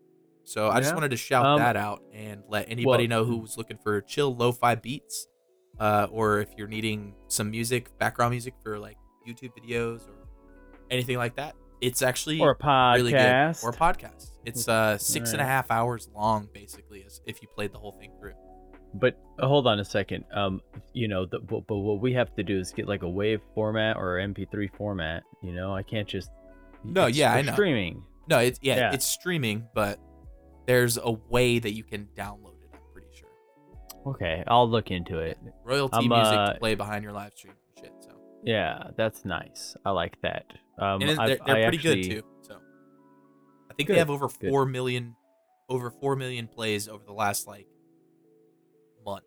So 0.43 0.69
I 0.69 0.79
just 0.79 0.95
wanted 0.95 1.11
to 1.11 1.17
shout 1.17 1.45
Um, 1.45 1.59
that 1.59 1.75
out 1.77 2.01
and 2.11 2.43
let 2.47 2.65
anybody 2.69 3.07
well- 3.07 3.23
know 3.23 3.25
who's 3.25 3.57
looking 3.57 3.77
for 3.77 4.01
chill 4.01 4.35
lo-fi 4.35 4.73
beats, 4.73 5.27
uh, 5.79 6.07
or 6.11 6.39
if 6.39 6.49
you're 6.57 6.67
needing 6.67 7.13
some 7.27 7.51
music, 7.51 7.95
background 7.99 8.31
music 8.31 8.55
for 8.63 8.79
like 8.79 8.97
YouTube 9.27 9.51
videos 9.55 10.07
or 10.09 10.15
anything 10.89 11.17
like 11.17 11.35
that. 11.35 11.55
It's 11.81 12.01
actually 12.01 12.39
or 12.39 12.51
a 12.51 12.55
podcast. 12.55 12.95
really 12.95 13.11
good. 13.11 13.55
Or 13.63 13.69
a 13.69 13.73
podcast. 13.73 14.31
It's 14.45 14.67
uh 14.67 14.97
six 14.97 15.31
and 15.33 15.41
a 15.41 15.45
half 15.45 15.69
hours 15.71 16.09
long, 16.15 16.49
basically, 16.53 17.03
as 17.05 17.21
if 17.25 17.41
you 17.41 17.47
played 17.47 17.71
the 17.73 17.77
whole 17.79 17.93
thing 17.93 18.11
through. 18.19 18.33
But 18.95 19.19
uh, 19.37 19.47
hold 19.47 19.67
on 19.67 19.79
a 19.79 19.85
second. 19.85 20.25
Um, 20.33 20.61
you 20.93 21.07
know, 21.07 21.25
the, 21.25 21.39
but, 21.39 21.67
but 21.67 21.77
what 21.77 22.01
we 22.01 22.13
have 22.13 22.33
to 22.35 22.43
do 22.43 22.59
is 22.59 22.71
get 22.71 22.87
like 22.87 23.03
a 23.03 23.09
wave 23.09 23.39
format 23.53 23.97
or 23.97 24.17
MP3 24.17 24.69
format. 24.75 25.23
You 25.43 25.53
know, 25.53 25.75
I 25.75 25.83
can't 25.83 26.07
just. 26.07 26.31
No, 26.83 27.05
yeah, 27.05 27.33
I 27.33 27.41
know. 27.41 27.53
Streaming. 27.53 28.03
No, 28.27 28.39
it's 28.39 28.59
yeah, 28.61 28.77
Yeah. 28.77 28.93
it's 28.93 29.05
streaming, 29.05 29.67
but 29.73 29.99
there's 30.65 30.97
a 30.97 31.11
way 31.29 31.59
that 31.59 31.73
you 31.73 31.83
can 31.83 32.07
download 32.15 32.61
it. 32.63 32.69
I'm 32.73 32.79
pretty 32.93 33.09
sure. 33.13 33.29
Okay, 34.07 34.43
I'll 34.47 34.69
look 34.69 34.91
into 34.91 35.19
it. 35.19 35.37
Royalty 35.63 35.97
I'm, 35.97 36.07
music 36.07 36.37
uh, 36.37 36.53
to 36.53 36.59
play 36.59 36.75
behind 36.75 37.03
your 37.03 37.13
live 37.13 37.33
stream 37.35 37.53
and 37.53 37.58
shit. 37.58 37.58
So 37.58 37.58
Yeah, 38.43 38.91
that's 38.95 39.25
nice. 39.25 39.75
I 39.85 39.91
like 39.91 40.21
that. 40.21 40.45
Um, 40.77 41.01
and 41.01 41.17
they're, 41.17 41.37
they're 41.37 41.39
I 41.43 41.61
pretty 41.63 41.77
actually, 41.77 42.01
good 42.01 42.09
too. 42.09 42.23
So 42.41 42.53
I 43.69 43.73
think 43.73 43.87
Good, 43.87 43.95
they 43.95 43.99
have 43.99 44.09
over 44.09 44.27
good. 44.27 44.49
four 44.49 44.65
million, 44.65 45.15
over 45.67 45.91
four 45.91 46.15
million 46.15 46.47
plays 46.47 46.87
over 46.87 47.03
the 47.05 47.13
last 47.13 47.47
like 47.47 47.67
month. 49.05 49.25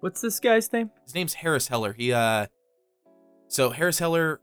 What's 0.00 0.20
this 0.20 0.40
guy's 0.40 0.72
name? 0.72 0.90
His 1.04 1.14
name's 1.14 1.34
Harris 1.34 1.68
Heller. 1.68 1.92
He 1.92 2.12
uh, 2.12 2.46
so 3.48 3.70
Harris 3.70 3.98
Heller 3.98 4.40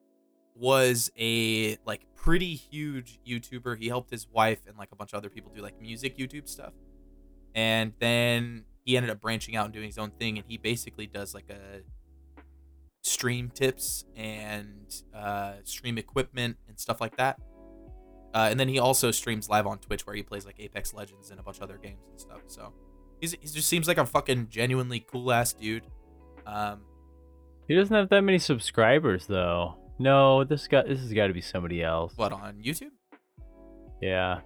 was 0.55 1.11
a 1.17 1.77
like 1.85 2.05
pretty 2.15 2.55
huge 2.55 3.19
YouTuber. 3.27 3.79
He 3.79 3.87
helped 3.87 4.11
his 4.11 4.27
wife 4.27 4.61
and 4.67 4.77
like 4.77 4.89
a 4.91 4.95
bunch 4.95 5.13
of 5.13 5.17
other 5.17 5.29
people 5.29 5.51
do 5.55 5.61
like 5.61 5.79
music 5.81 6.17
YouTube 6.17 6.47
stuff, 6.47 6.73
and 7.55 7.93
then 7.99 8.65
he 8.83 8.97
ended 8.97 9.09
up 9.09 9.19
branching 9.19 9.55
out 9.55 9.65
and 9.65 9.73
doing 9.73 9.87
his 9.87 9.97
own 9.97 10.11
thing. 10.11 10.37
And 10.37 10.45
he 10.47 10.57
basically 10.57 11.07
does 11.07 11.33
like 11.33 11.49
a 11.49 11.81
stream 13.05 13.51
tips 13.53 14.03
and 14.15 15.03
uh, 15.13 15.53
stream 15.63 15.97
equipment 15.99 16.57
and 16.67 16.79
stuff 16.79 16.99
like 16.99 17.15
that. 17.17 17.39
Uh, 18.33 18.47
and 18.49 18.59
then 18.59 18.67
he 18.67 18.79
also 18.79 19.11
streams 19.11 19.47
live 19.47 19.67
on 19.67 19.77
Twitch 19.77 20.07
where 20.07 20.15
he 20.15 20.23
plays 20.23 20.43
like 20.45 20.55
Apex 20.59 20.91
Legends 20.91 21.29
and 21.29 21.39
a 21.39 21.43
bunch 21.43 21.57
of 21.57 21.63
other 21.63 21.77
games 21.77 22.01
and 22.09 22.19
stuff. 22.19 22.41
So 22.47 22.73
he's 23.21 23.33
he 23.33 23.47
just 23.47 23.67
seems 23.69 23.87
like 23.87 23.99
a 23.99 24.05
fucking 24.05 24.47
genuinely 24.49 24.99
cool 24.99 25.31
ass 25.31 25.53
dude. 25.53 25.83
Um, 26.47 26.81
He 27.67 27.75
doesn't 27.75 27.95
have 27.95 28.09
that 28.09 28.21
many 28.23 28.39
subscribers 28.39 29.27
though. 29.27 29.75
No, 29.99 30.43
this 30.43 30.67
guy. 30.67 30.81
This 30.87 30.99
has 30.99 31.13
got 31.13 31.27
to 31.27 31.33
be 31.33 31.41
somebody 31.41 31.81
else. 31.83 32.13
what 32.17 32.33
on 32.33 32.55
YouTube? 32.55 32.89
Yeah. 34.01 34.41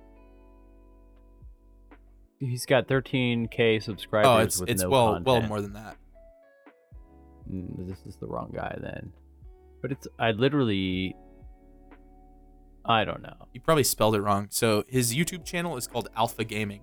He's 2.39 2.65
got 2.65 2.87
13k 2.87 3.81
subscribers. 3.81 4.27
Oh, 4.61 4.63
it's 4.65 4.71
it's 4.71 4.85
well 4.85 5.21
well 5.25 5.41
more 5.41 5.61
than 5.61 5.73
that. 5.73 5.97
Mm, 7.51 7.87
This 7.87 7.99
is 8.05 8.15
the 8.17 8.27
wrong 8.27 8.51
guy 8.53 8.77
then. 8.81 9.11
But 9.81 9.91
it's 9.91 10.07
I 10.19 10.31
literally. 10.31 11.15
I 12.85 13.03
don't 13.05 13.21
know. 13.21 13.35
You 13.53 13.61
probably 13.61 13.83
spelled 13.83 14.15
it 14.15 14.21
wrong. 14.21 14.47
So 14.49 14.83
his 14.87 15.13
YouTube 15.15 15.45
channel 15.45 15.77
is 15.77 15.85
called 15.87 16.09
Alpha 16.15 16.43
Gaming. 16.43 16.81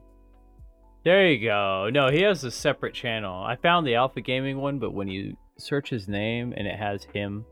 There 1.04 1.28
you 1.28 1.44
go. 1.46 1.88
No, 1.92 2.10
he 2.10 2.22
has 2.22 2.42
a 2.44 2.50
separate 2.50 2.94
channel. 2.94 3.42
I 3.42 3.56
found 3.56 3.86
the 3.86 3.94
Alpha 3.94 4.20
Gaming 4.20 4.58
one, 4.58 4.78
but 4.78 4.92
when 4.92 5.08
you 5.08 5.36
search 5.58 5.88
his 5.90 6.08
name 6.08 6.52
and 6.56 6.66
it 6.66 6.76
has 6.78 7.04
him, 7.14 7.44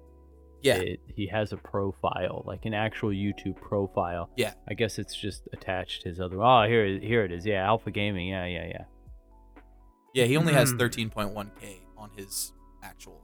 Yeah. 0.62 0.76
it, 0.76 1.00
he 1.06 1.26
has 1.28 1.52
a 1.52 1.56
profile, 1.56 2.42
like 2.46 2.64
an 2.64 2.74
actual 2.74 3.10
YouTube 3.10 3.56
profile. 3.60 4.28
Yeah. 4.36 4.54
I 4.68 4.74
guess 4.74 4.98
it's 4.98 5.14
just 5.14 5.48
attached 5.52 6.02
to 6.02 6.08
his 6.08 6.20
other. 6.20 6.42
Oh, 6.42 6.66
here, 6.66 6.84
it- 6.84 7.02
here 7.02 7.24
it 7.24 7.30
is. 7.32 7.46
Yeah, 7.46 7.64
Alpha 7.66 7.90
Gaming. 7.90 8.28
Yeah, 8.28 8.46
yeah, 8.46 8.66
yeah. 8.66 8.84
Yeah, 10.14 10.24
he 10.24 10.36
only 10.36 10.52
has 10.52 10.70
Hmm. 10.72 10.78
13.1k 10.78 11.80
on 11.96 12.10
his 12.16 12.52
actual 12.85 13.20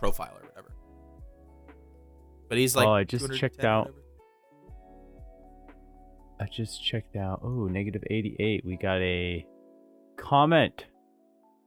profile 0.00 0.32
or 0.40 0.48
whatever. 0.48 0.72
But 2.48 2.58
he's 2.58 2.74
like 2.76 2.86
Oh, 2.86 2.92
I 2.92 3.04
just 3.04 3.32
checked 3.34 3.64
out- 3.64 3.92
I 6.40 6.46
just 6.46 6.84
checked 6.84 7.16
out. 7.16 7.40
Oh, 7.42 7.66
negative 7.66 8.02
88. 8.10 8.64
We 8.64 8.76
got 8.76 9.00
a 9.00 9.46
comment 10.18 10.84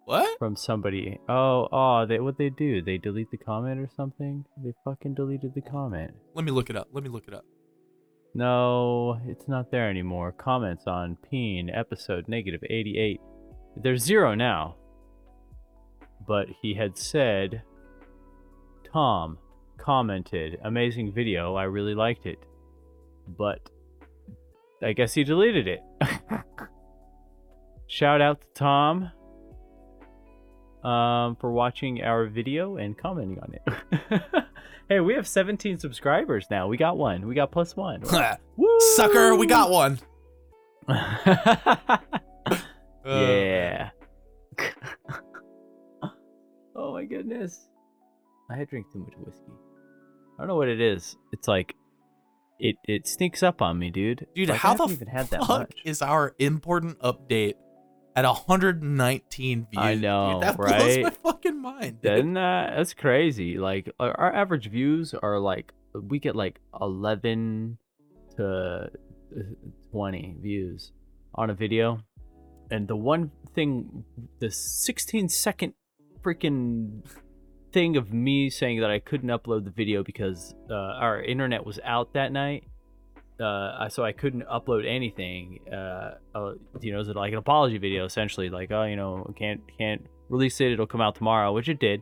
What? 0.05 0.37
from 0.37 0.55
somebody. 0.55 1.19
Oh, 1.27 1.67
oh, 1.71 2.05
they 2.05 2.19
what 2.19 2.37
they 2.37 2.49
do? 2.49 2.81
They 2.81 2.97
delete 2.97 3.31
the 3.31 3.37
comment 3.37 3.79
or 3.79 3.89
something? 3.95 4.45
They 4.63 4.73
fucking 4.85 5.15
deleted 5.15 5.53
the 5.55 5.61
comment. 5.61 6.11
Let 6.35 6.45
me 6.45 6.51
look 6.51 6.69
it 6.69 6.75
up. 6.75 6.87
Let 6.93 7.03
me 7.03 7.09
look 7.09 7.27
it 7.27 7.33
up. 7.33 7.45
No, 8.35 9.19
it's 9.25 9.47
not 9.47 9.71
there 9.71 9.89
anymore. 9.89 10.31
Comments 10.31 10.83
on 10.85 11.17
Peen 11.29 11.71
episode 11.71 12.27
negative 12.27 12.61
88. 12.69 13.19
There's 13.75 14.03
zero 14.03 14.35
now. 14.35 14.75
But 16.27 16.47
he 16.61 16.73
had 16.73 16.97
said, 16.97 17.63
Tom 18.91 19.37
commented, 19.77 20.59
amazing 20.63 21.13
video. 21.13 21.55
I 21.55 21.63
really 21.63 21.95
liked 21.95 22.25
it. 22.25 22.39
But 23.27 23.69
I 24.81 24.93
guess 24.93 25.13
he 25.13 25.23
deleted 25.23 25.67
it. 25.67 25.81
Shout 27.87 28.21
out 28.21 28.41
to 28.41 28.47
Tom 28.53 29.11
um, 30.83 31.35
for 31.37 31.51
watching 31.51 32.01
our 32.03 32.27
video 32.27 32.77
and 32.77 32.97
commenting 32.97 33.39
on 33.39 33.53
it. 33.53 34.21
hey, 34.89 34.99
we 34.99 35.13
have 35.15 35.27
17 35.27 35.79
subscribers 35.79 36.45
now. 36.49 36.67
We 36.67 36.77
got 36.77 36.97
one. 36.97 37.27
We 37.27 37.35
got 37.35 37.51
plus 37.51 37.75
one. 37.75 38.03
Sucker, 38.95 39.35
we 39.35 39.47
got 39.47 39.69
one. 39.71 39.99
Uh, 40.87 41.97
yeah. 43.05 43.89
Oh 46.89 46.93
my 46.93 47.05
goodness. 47.05 47.67
I 48.49 48.57
had 48.57 48.69
drank 48.69 48.91
too 48.91 48.99
much 48.99 49.13
whiskey. 49.17 49.51
I 50.37 50.41
don't 50.41 50.47
know 50.47 50.55
what 50.55 50.69
it 50.69 50.81
is. 50.81 51.15
It's 51.31 51.47
like 51.47 51.75
it 52.59 52.75
it 52.85 53.07
sneaks 53.07 53.43
up 53.43 53.61
on 53.61 53.77
me, 53.77 53.89
dude. 53.91 54.25
Dude, 54.35 54.49
Like, 54.49 54.55
I 54.55 54.57
how 54.57 54.73
the 54.73 54.91
even 54.91 55.07
had 55.07 55.27
that 55.27 55.41
fuck 55.41 55.59
much. 55.69 55.75
is 55.85 56.01
our 56.01 56.33
important 56.39 56.99
update 56.99 57.53
at 58.15 58.25
119 58.25 59.67
views? 59.71 59.77
I 59.77 59.93
dude? 59.93 60.01
know, 60.01 60.39
that 60.41 60.57
blows 60.57 60.97
my 61.03 61.09
fucking 61.23 61.61
mind. 61.61 62.01
dude. 62.01 62.11
Isn't 62.13 62.33
that 62.33 62.73
that's 62.75 62.93
crazy? 62.93 63.57
Like 63.57 63.91
our 63.99 64.11
our 64.19 64.33
average 64.35 64.69
views 64.69 65.13
are 65.13 65.39
like 65.39 65.73
we 65.93 66.19
get 66.19 66.35
like 66.35 66.59
11 66.79 67.77
to 68.37 68.47
uh, 68.47 68.87
20 69.91 70.37
views 70.41 70.91
on 71.35 71.49
a 71.49 71.53
video, 71.53 71.99
and 72.71 72.87
the 72.87 72.95
one 72.95 73.31
thing, 73.53 74.03
the 74.39 74.49
16 74.51 75.29
second 75.29 75.73
freaking 76.23 77.03
thing 77.71 77.97
of 77.97 78.13
me 78.13 78.49
saying 78.49 78.81
that 78.81 78.89
I 78.89 78.99
couldn't 78.99 79.29
upload 79.29 79.63
the 79.63 79.71
video 79.71 80.03
because 80.03 80.55
uh, 80.69 80.73
our 80.73 81.21
internet 81.21 81.65
was 81.65 81.79
out 81.83 82.13
that 82.13 82.31
night. 82.31 82.65
Uh, 83.39 83.87
so 83.87 84.03
I 84.03 84.11
couldn't 84.11 84.43
upload 84.47 84.85
anything. 84.85 85.59
Uh, 85.71 86.15
uh, 86.35 86.53
you 86.81 86.91
know, 86.91 86.99
it 86.99 87.07
was 87.07 87.15
like 87.15 87.31
an 87.31 87.37
apology 87.37 87.77
video, 87.77 88.03
essentially. 88.03 88.49
Like, 88.49 88.71
oh, 88.71 88.83
you 88.83 88.97
know, 88.97 89.33
can't 89.37 89.61
can't 89.77 90.05
release 90.27 90.59
it. 90.59 90.73
It'll 90.73 90.87
come 90.87 90.99
out 90.99 91.15
tomorrow, 91.15 91.53
which 91.53 91.69
it 91.69 91.79
did. 91.79 92.01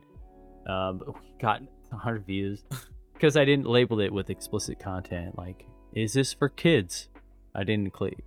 Um, 0.68 0.98
but 0.98 1.08
we 1.14 1.38
got 1.40 1.60
100 1.90 2.26
views 2.26 2.64
because 3.14 3.36
I 3.36 3.44
didn't 3.44 3.66
label 3.66 4.00
it 4.00 4.12
with 4.12 4.30
explicit 4.30 4.80
content. 4.80 5.38
Like, 5.38 5.64
is 5.92 6.12
this 6.12 6.32
for 6.32 6.48
kids? 6.48 7.08
I 7.54 7.62
didn't 7.62 7.92
click. 7.92 8.18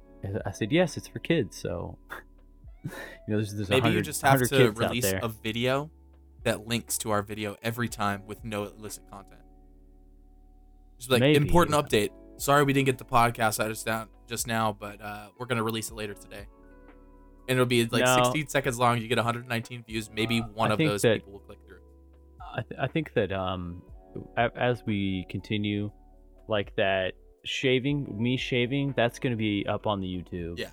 I 0.45 0.51
said 0.51 0.71
yes, 0.71 0.97
it's 0.97 1.07
for 1.07 1.19
kids. 1.19 1.57
So, 1.57 1.97
you 2.83 2.91
know, 3.27 3.37
there's, 3.37 3.53
there's 3.53 3.69
Maybe 3.69 3.89
you 3.89 4.01
just 4.01 4.21
have 4.21 4.41
to 4.49 4.71
release 4.71 5.11
a 5.11 5.27
video 5.27 5.91
that 6.43 6.67
links 6.67 6.97
to 6.99 7.11
our 7.11 7.21
video 7.21 7.55
every 7.61 7.87
time 7.87 8.23
with 8.25 8.43
no 8.43 8.63
illicit 8.63 9.03
content. 9.11 9.41
Just 10.97 11.11
like 11.11 11.19
Maybe. 11.19 11.37
important 11.37 11.75
update. 11.75 12.09
Sorry 12.37 12.63
we 12.63 12.73
didn't 12.73 12.87
get 12.87 12.97
the 12.97 13.05
podcast 13.05 13.59
out 13.63 13.69
just 13.69 13.85
now, 13.85 14.07
just 14.27 14.47
now, 14.47 14.75
but 14.77 15.01
uh, 15.01 15.27
we're 15.37 15.45
gonna 15.45 15.63
release 15.63 15.89
it 15.91 15.95
later 15.95 16.13
today. 16.13 16.47
And 17.47 17.57
it'll 17.57 17.65
be 17.65 17.85
like 17.85 18.03
No. 18.05 18.23
16 18.23 18.47
seconds 18.47 18.79
long. 18.79 18.99
You 18.99 19.07
get 19.07 19.17
119 19.17 19.83
views. 19.83 20.09
Maybe 20.11 20.39
Uh, 20.41 20.45
one 20.53 20.71
I 20.71 20.73
of 20.73 20.79
those 20.79 21.01
that- 21.03 21.15
people 21.17 21.33
will 21.33 21.39
click 21.39 21.59
through. 21.67 21.79
I, 22.53 22.61
th- 22.61 22.79
I 22.81 22.87
think 22.87 23.13
that 23.13 23.31
um 23.31 23.81
as 24.57 24.83
we 24.85 25.25
continue 25.29 25.89
like 26.49 26.75
that 26.75 27.13
shaving 27.45 28.05
me 28.21 28.35
shaving 28.35 28.93
that's 28.97 29.19
gonna 29.19 29.37
be 29.37 29.65
up 29.69 29.87
on 29.87 30.01
the 30.01 30.07
youtube 30.07 30.59
Yeah. 30.59 30.67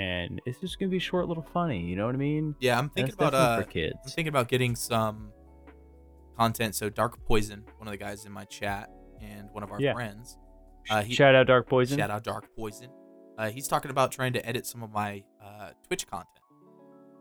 And 0.00 0.40
it's 0.46 0.60
just 0.60 0.78
gonna 0.78 0.90
be 0.90 0.98
short 0.98 1.28
little 1.28 1.46
funny 1.52 1.80
you 1.80 1.96
know 1.96 2.06
what 2.06 2.14
i 2.14 2.18
mean 2.18 2.54
Yeah, 2.60 2.78
I'm 2.78 2.88
thinking 2.90 3.14
about 3.14 3.34
uh, 3.34 3.62
for 3.62 3.78
I'm 3.78 3.92
thinking 4.06 4.28
about 4.28 4.48
getting 4.48 4.74
some 4.76 5.32
content. 6.40 6.74
So 6.74 6.88
Dark 6.88 7.22
Poison, 7.26 7.64
one 7.76 7.86
of 7.86 7.92
the 7.92 7.98
guys 7.98 8.24
in 8.24 8.32
my 8.32 8.44
chat, 8.44 8.90
and 9.20 9.50
one 9.52 9.62
of 9.62 9.70
our 9.70 9.80
Yeah. 9.80 9.92
friends. 9.92 10.38
Uh, 10.88 11.02
he, 11.02 11.12
shout 11.14 11.34
out 11.34 11.46
dark 11.46 11.68
poison 11.68 11.98
Shout 11.98 12.10
out 12.10 12.24
Dark 12.24 12.48
Poison. 12.56 12.88
Uh, 13.36 13.50
he's 13.50 13.68
talking 13.68 13.90
about 13.90 14.10
trying 14.10 14.32
to 14.32 14.46
edit 14.48 14.66
some 14.66 14.82
of 14.82 14.90
my 14.90 15.22
uh, 15.42 15.70
Twitch 15.86 16.06
content, 16.06 16.28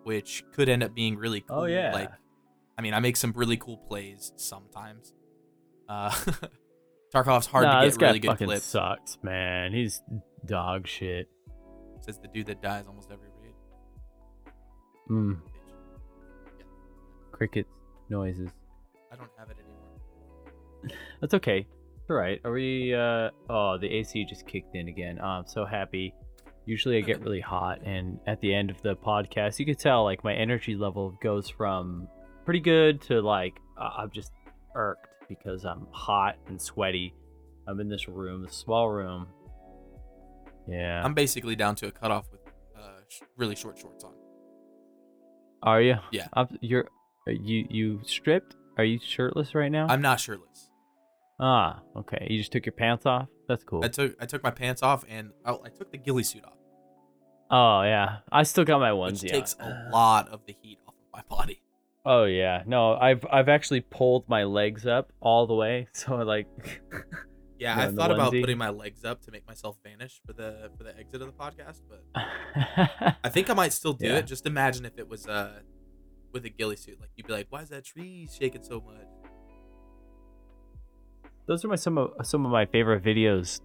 which 0.04 0.44
could 0.54 0.70
end 0.70 0.82
up 0.82 0.96
being 0.96 1.18
really 1.18 1.42
cool. 1.42 1.60
Oh, 1.60 1.66
yeah. 1.66 1.92
Like, 1.94 2.12
I 2.78 2.82
mean, 2.82 2.94
I 2.94 3.00
make 3.02 3.18
some 3.18 3.34
really 3.36 3.58
cool 3.58 3.78
plays 3.78 4.32
sometimes. 4.38 5.14
Uh, 5.90 6.10
Tarkov's 7.14 7.48
hard 7.48 7.66
nah, 7.66 7.82
to 7.82 7.88
this 7.88 7.98
get 7.98 8.02
guy 8.02 8.08
really 8.08 8.20
good 8.20 8.28
fucking 8.30 8.48
clips. 8.48 8.66
sucks 8.66 9.18
man 9.24 9.74
he's 9.74 10.02
dog 10.46 10.88
shit 10.88 11.28
Says 12.02 12.18
the 12.20 12.28
dude 12.30 12.48
that 12.48 12.62
dies 12.62 12.86
almost 12.88 13.10
every 13.12 13.28
raid. 13.42 13.54
mm, 15.10 15.34
Bitch. 15.36 15.40
Yeah, 16.60 16.66
crickets 17.32 17.70
noises. 18.10 18.50
I 19.12 19.16
don't 19.16 19.30
have 19.38 19.50
it 19.50 19.58
anymore. 19.60 20.98
that's 21.22 21.34
okay. 21.36 21.68
All 22.10 22.16
right. 22.16 22.40
Are 22.44 22.52
we 22.52 22.94
uh 22.94 23.30
oh 23.50 23.78
the 23.80 23.88
ac 23.88 24.26
just 24.26 24.48
kicked 24.48 24.76
in 24.76 24.88
again. 24.88 25.20
Oh, 25.22 25.26
i'm 25.28 25.48
so 25.48 25.66
happy. 25.66 26.14
Usually 26.66 26.98
i 26.98 27.02
get 27.02 27.22
really 27.26 27.42
hot 27.42 27.80
and 27.86 28.20
at 28.28 28.40
the 28.42 28.54
end 28.54 28.70
of 28.70 28.82
the 28.82 28.96
podcast 28.96 29.60
you 29.60 29.66
could 29.66 29.80
tell 29.80 30.04
like 30.04 30.24
my 30.24 30.34
energy 30.34 30.76
level 30.76 31.18
goes 31.22 31.50
from 31.50 32.08
pretty 32.46 32.60
good 32.60 33.02
to 33.02 33.22
like 33.22 33.60
uh, 33.80 33.90
i'm 33.98 34.12
just 34.12 34.32
irked 34.76 35.08
because 35.28 35.66
i'm 35.66 35.86
hot 35.92 36.36
and 36.48 36.60
sweaty. 36.62 37.14
I'm 37.68 37.80
in 37.80 37.90
this 37.90 38.08
room 38.08 38.42
this 38.44 38.56
small 38.56 38.90
room 38.90 39.28
yeah. 40.68 41.02
I'm 41.04 41.14
basically 41.14 41.56
down 41.56 41.76
to 41.76 41.88
a 41.88 41.92
cutoff 41.92 42.32
with 42.32 42.42
uh, 42.78 42.82
sh- 43.08 43.22
really 43.38 43.56
short 43.56 43.78
shorts 43.80 44.04
on. 44.04 44.14
are 45.64 45.82
you? 45.82 45.96
Yeah. 46.12 46.28
You're 46.62 46.88
are 47.28 47.34
you 47.34 47.68
you 47.70 48.02
stripped? 48.06 48.56
Are 48.78 48.84
you 48.84 49.00
shirtless 49.00 49.54
right 49.56 49.72
now? 49.72 49.88
I'm 49.90 50.02
not 50.02 50.20
shirtless. 50.20 50.70
ah 51.40 51.82
okay. 51.96 52.28
You 52.30 52.38
just 52.40 52.52
took 52.52 52.66
your 52.66 52.74
pants 52.74 53.06
off? 53.06 53.28
That's 53.48 53.64
cool. 53.64 53.84
I 53.84 53.88
took 53.90 54.16
I 54.22 54.26
took 54.26 54.44
my 54.44 54.52
pants 54.52 54.82
off 54.84 55.04
and 55.10 55.32
I, 55.46 55.52
I 55.52 55.70
took 55.70 55.92
the 55.92 55.98
ghillie 55.98 56.24
suit 56.24 56.44
off, 56.46 56.54
oh 57.52 57.82
yeah. 57.84 58.18
I 58.32 58.44
still 58.44 58.64
got 58.66 58.80
my 58.80 58.94
which 58.94 59.16
onesie 59.16 59.30
takes 59.30 59.56
on. 59.60 59.72
a 59.72 59.90
lot 59.92 60.30
of 60.30 60.42
the 60.46 60.56
heat 60.62 60.80
off 60.88 60.94
of 60.94 61.08
my 61.14 61.36
body. 61.36 61.62
Oh 62.06 62.24
yeah, 62.26 62.64
no, 62.66 62.94
I've 62.94 63.26
I've 63.30 63.50
actually 63.50 63.82
pulled 63.82 64.28
my 64.30 64.44
legs 64.46 64.86
up 64.88 65.12
all 65.20 65.46
the 65.48 65.54
way, 65.54 65.88
so 65.94 66.16
like, 66.16 66.48
Yeah, 67.60 67.78
I 67.80 67.92
thought 67.92 68.12
about 68.12 68.32
putting 68.32 68.58
my 68.58 68.70
legs 68.70 69.04
up 69.04 69.22
to 69.24 69.32
make 69.32 69.46
myself 69.46 69.78
vanish 69.84 70.22
for 70.26 70.34
the 70.34 70.72
for 70.78 70.84
the 70.84 70.98
exit 70.98 71.22
of 71.22 71.28
the 71.28 71.34
podcast, 71.34 71.82
but 71.90 72.04
I 73.24 73.30
think 73.30 73.50
I 73.50 73.54
might 73.54 73.74
still 73.74 73.94
do 73.94 74.08
Yeah. 74.08 74.18
it. 74.18 74.28
Just 74.28 74.46
imagine 74.46 74.86
if 74.86 74.98
it 74.98 75.08
was 75.10 75.28
uh 75.28 75.60
with 76.32 76.46
a 76.46 76.50
ghillie 76.50 76.76
suit, 76.78 77.00
like 77.02 77.10
you'd 77.16 77.28
be 77.28 77.34
like, 77.34 77.48
"Why 77.50 77.62
is 77.62 77.70
that 77.70 77.84
tree 77.84 78.30
shaking 78.32 78.64
so 78.64 78.80
much?" 78.80 79.06
those 81.48 81.66
are 81.66 81.68
my 81.68 81.76
some 81.76 81.98
of 81.98 82.12
some 82.24 82.46
of 82.46 82.52
my 82.52 82.66
favorite 82.66 83.04
videos 83.04 83.60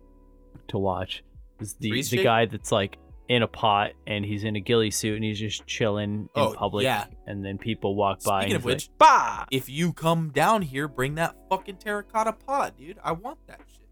to 0.68 0.78
watch. 0.78 1.22
Is 1.60 1.74
the 1.74 1.90
Trees 1.90 2.10
the 2.10 2.16
shake? 2.18 2.24
guy 2.24 2.46
that's 2.46 2.72
like 2.72 2.96
in 3.28 3.42
a 3.42 3.46
pot 3.48 3.92
and 4.06 4.24
he's 4.24 4.44
in 4.44 4.54
a 4.56 4.60
ghillie 4.60 4.90
suit 4.90 5.14
and 5.16 5.24
he's 5.24 5.38
just 5.38 5.66
chilling 5.66 6.28
in 6.34 6.42
Oh, 6.42 6.52
public, 6.54 6.84
yeah. 6.84 7.06
and 7.26 7.44
then 7.44 7.58
people 7.58 7.94
walk 7.94 8.22
by. 8.22 8.40
Speaking 8.42 8.54
and 8.56 8.60
of 8.60 8.64
which, 8.64 8.88
like, 8.88 8.98
bah! 8.98 9.44
if 9.50 9.68
you 9.68 9.92
come 9.92 10.30
down 10.30 10.62
here, 10.62 10.88
bring 10.88 11.14
that 11.14 11.34
fucking 11.48 11.76
terracotta 11.76 12.32
pot, 12.32 12.76
dude. 12.76 12.98
I 13.02 13.12
want 13.12 13.38
that 13.46 13.60
shit. 13.66 13.83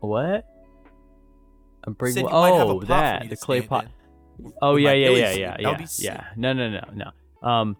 What? 0.00 0.44
I'm 1.84 1.94
bringing. 1.94 2.14
Said 2.14 2.24
you 2.24 2.30
might 2.30 2.54
have 2.54 2.68
a 2.68 2.72
Oh, 2.72 2.80
that 2.80 3.28
the 3.28 3.36
clay 3.36 3.62
pot. 3.62 3.84
in 3.84 4.52
Oh 4.62 4.76
yeah, 4.76 4.92
yeah, 4.92 5.10
yeah, 5.10 5.32
yeah, 5.32 5.56
yeah, 5.60 5.84
sick. 5.84 6.04
yeah. 6.04 6.24
No, 6.36 6.52
no, 6.52 6.70
no, 6.70 6.80
no. 6.94 7.48
Um, 7.48 7.76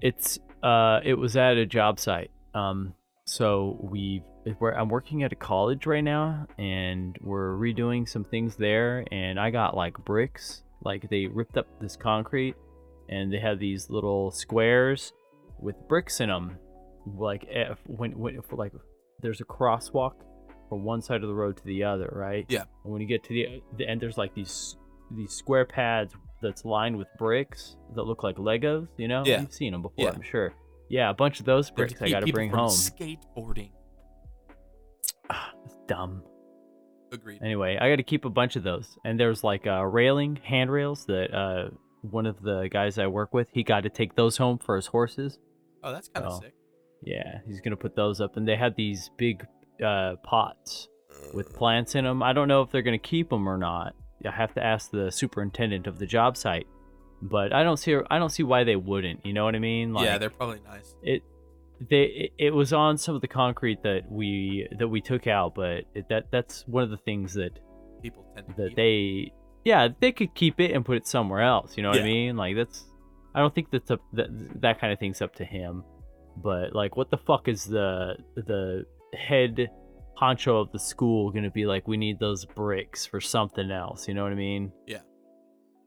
it's 0.00 0.38
uh, 0.62 1.00
it 1.04 1.14
was 1.14 1.36
at 1.36 1.56
a 1.56 1.66
job 1.66 1.98
site. 1.98 2.30
Um, 2.54 2.94
so 3.26 3.78
we 3.80 4.22
we're, 4.58 4.72
I'm 4.72 4.88
working 4.88 5.22
at 5.22 5.32
a 5.32 5.36
college 5.36 5.86
right 5.86 6.04
now, 6.04 6.46
and 6.58 7.16
we're 7.22 7.56
redoing 7.56 8.08
some 8.08 8.24
things 8.24 8.56
there. 8.56 9.04
And 9.10 9.40
I 9.40 9.50
got 9.50 9.74
like 9.76 9.96
bricks 10.04 10.62
Like 10.84 11.08
they 11.08 11.26
ripped 11.26 11.56
up 11.56 11.66
this 11.80 11.96
concrete, 11.96 12.54
and 13.08 13.32
they 13.32 13.38
had 13.38 13.58
these 13.58 13.88
little 13.88 14.30
squares 14.30 15.12
with 15.58 15.76
bricks 15.88 16.20
in 16.20 16.28
them. 16.28 16.58
Like 17.06 17.44
if, 17.48 17.78
when 17.86 18.18
when 18.18 18.36
if, 18.36 18.52
like 18.52 18.72
there's 19.20 19.40
a 19.40 19.44
crosswalk 19.44 20.12
from 20.68 20.84
one 20.84 21.02
side 21.02 21.22
of 21.22 21.28
the 21.28 21.34
road 21.34 21.56
to 21.58 21.64
the 21.64 21.84
other, 21.84 22.10
right? 22.14 22.46
Yeah. 22.48 22.64
And 22.84 22.92
when 22.92 23.00
you 23.02 23.06
get 23.08 23.22
to 23.24 23.28
the 23.30 23.62
the 23.76 23.88
end, 23.88 24.00
there's 24.00 24.18
like 24.18 24.34
these 24.34 24.76
these 25.14 25.32
square 25.32 25.64
pads 25.64 26.14
that's 26.42 26.64
lined 26.64 26.96
with 26.96 27.08
bricks 27.18 27.76
that 27.94 28.02
look 28.02 28.22
like 28.22 28.36
Legos. 28.36 28.88
You 28.96 29.08
know? 29.08 29.22
Yeah. 29.24 29.40
You've 29.42 29.52
seen 29.52 29.72
them 29.72 29.82
before, 29.82 30.04
Yeah. 30.06 30.12
I'm 30.14 30.22
sure. 30.22 30.54
Yeah, 30.88 31.10
a 31.10 31.14
bunch 31.14 31.40
of 31.40 31.46
those 31.46 31.70
bricks 31.70 31.94
I 32.00 32.10
got 32.10 32.26
to 32.26 32.32
bring 32.32 32.50
from 32.50 32.58
home. 32.60 32.68
Skateboarding. 32.68 33.70
It's 35.64 35.76
dumb. 35.88 36.22
Agreed. 37.12 37.40
Anyway, 37.42 37.78
I 37.80 37.88
got 37.90 37.96
to 37.96 38.02
keep 38.02 38.24
a 38.24 38.30
bunch 38.30 38.56
of 38.56 38.62
those. 38.62 38.98
And 39.04 39.18
there's 39.18 39.42
like 39.44 39.66
uh, 39.66 39.84
railing 39.84 40.38
handrails 40.42 41.06
that 41.06 41.32
uh, 41.34 41.70
one 42.02 42.26
of 42.26 42.42
the 42.42 42.68
guys 42.70 42.98
I 42.98 43.06
work 43.06 43.32
with, 43.32 43.48
he 43.52 43.62
got 43.62 43.84
to 43.84 43.88
take 43.90 44.14
those 44.14 44.36
home 44.36 44.58
for 44.58 44.76
his 44.76 44.86
horses. 44.86 45.38
Oh, 45.82 45.92
that's 45.92 46.08
kind 46.08 46.26
of 46.26 46.32
Oh. 46.34 46.40
sick. 46.40 46.54
Yeah, 47.02 47.40
he's 47.46 47.60
gonna 47.60 47.76
put 47.76 47.94
those 47.94 48.22
up, 48.22 48.38
and 48.38 48.48
they 48.48 48.56
had 48.56 48.76
these 48.76 49.10
big 49.18 49.44
uh, 49.82 50.16
pots 50.22 50.88
with 51.32 51.52
plants 51.54 51.94
in 51.94 52.04
them. 52.04 52.22
I 52.22 52.32
don't 52.32 52.48
know 52.48 52.62
if 52.62 52.70
they're 52.70 52.82
gonna 52.82 52.98
keep 52.98 53.30
them 53.30 53.48
or 53.48 53.56
not. 53.56 53.94
I 54.26 54.30
have 54.30 54.54
to 54.54 54.64
ask 54.64 54.90
the 54.90 55.10
superintendent 55.10 55.86
of 55.86 55.98
the 55.98 56.06
job 56.06 56.36
site, 56.36 56.66
but 57.22 57.52
I 57.52 57.62
don't 57.62 57.76
see 57.76 57.96
I 58.10 58.18
don't 58.18 58.30
see 58.30 58.42
why 58.42 58.64
they 58.64 58.76
wouldn't. 58.76 59.24
You 59.26 59.32
know 59.32 59.44
what 59.44 59.54
I 59.54 59.58
mean? 59.58 59.92
Like, 59.92 60.04
yeah, 60.06 60.18
they're 60.18 60.30
probably 60.30 60.60
nice. 60.66 60.94
it 61.02 61.22
they 61.90 62.30
it, 62.38 62.54
was 62.54 62.72
on 62.72 62.96
some 62.96 63.14
of 63.16 63.20
the 63.20 63.28
concrete 63.28 63.82
that 63.82 64.10
we 64.10 64.66
that 64.78 64.88
we 64.88 65.00
took 65.00 65.26
out, 65.26 65.54
but 65.54 65.84
it, 65.94 66.08
that 66.08 66.30
that's 66.30 66.66
one 66.66 66.82
of 66.84 66.90
the 66.90 66.96
things 66.98 67.34
that 67.34 67.58
People 68.02 68.24
tend 68.34 68.46
to 68.48 68.54
that 68.54 68.68
keep 68.68 68.76
they 68.76 69.32
yeah 69.64 69.88
they 70.00 70.12
could 70.12 70.34
keep 70.34 70.60
it 70.60 70.70
and 70.72 70.84
put 70.84 70.96
it 70.96 71.06
somewhere 71.06 71.42
else. 71.42 71.76
You 71.76 71.82
know 71.82 71.90
what 71.90 71.98
I 71.98 72.02
Yeah. 72.02 72.06
mean? 72.12 72.36
Like 72.36 72.56
that's 72.56 72.84
I 73.34 73.40
don't 73.40 73.54
think 73.54 73.70
that's 73.70 73.90
up 73.90 74.00
that 74.12 74.28
that 74.62 74.80
kind 74.80 74.92
of 74.92 74.98
thing's 74.98 75.20
up 75.20 75.34
to 75.36 75.44
him. 75.44 75.84
But 76.36 76.74
like, 76.74 76.96
what 76.96 77.10
the 77.10 77.18
fuck 77.18 77.48
is 77.48 77.64
the 77.64 78.16
the 78.36 78.84
head 79.14 79.68
honcho 80.20 80.60
of 80.60 80.72
the 80.72 80.78
school 80.78 81.30
gonna 81.30 81.50
be 81.50 81.66
like? 81.66 81.88
We 81.88 81.96
need 81.96 82.18
those 82.18 82.44
bricks 82.44 83.06
for 83.06 83.20
something 83.20 83.70
else. 83.70 84.08
You 84.08 84.14
know 84.14 84.22
what 84.22 84.32
I 84.32 84.36
mean? 84.36 84.72
Yeah. 84.86 85.00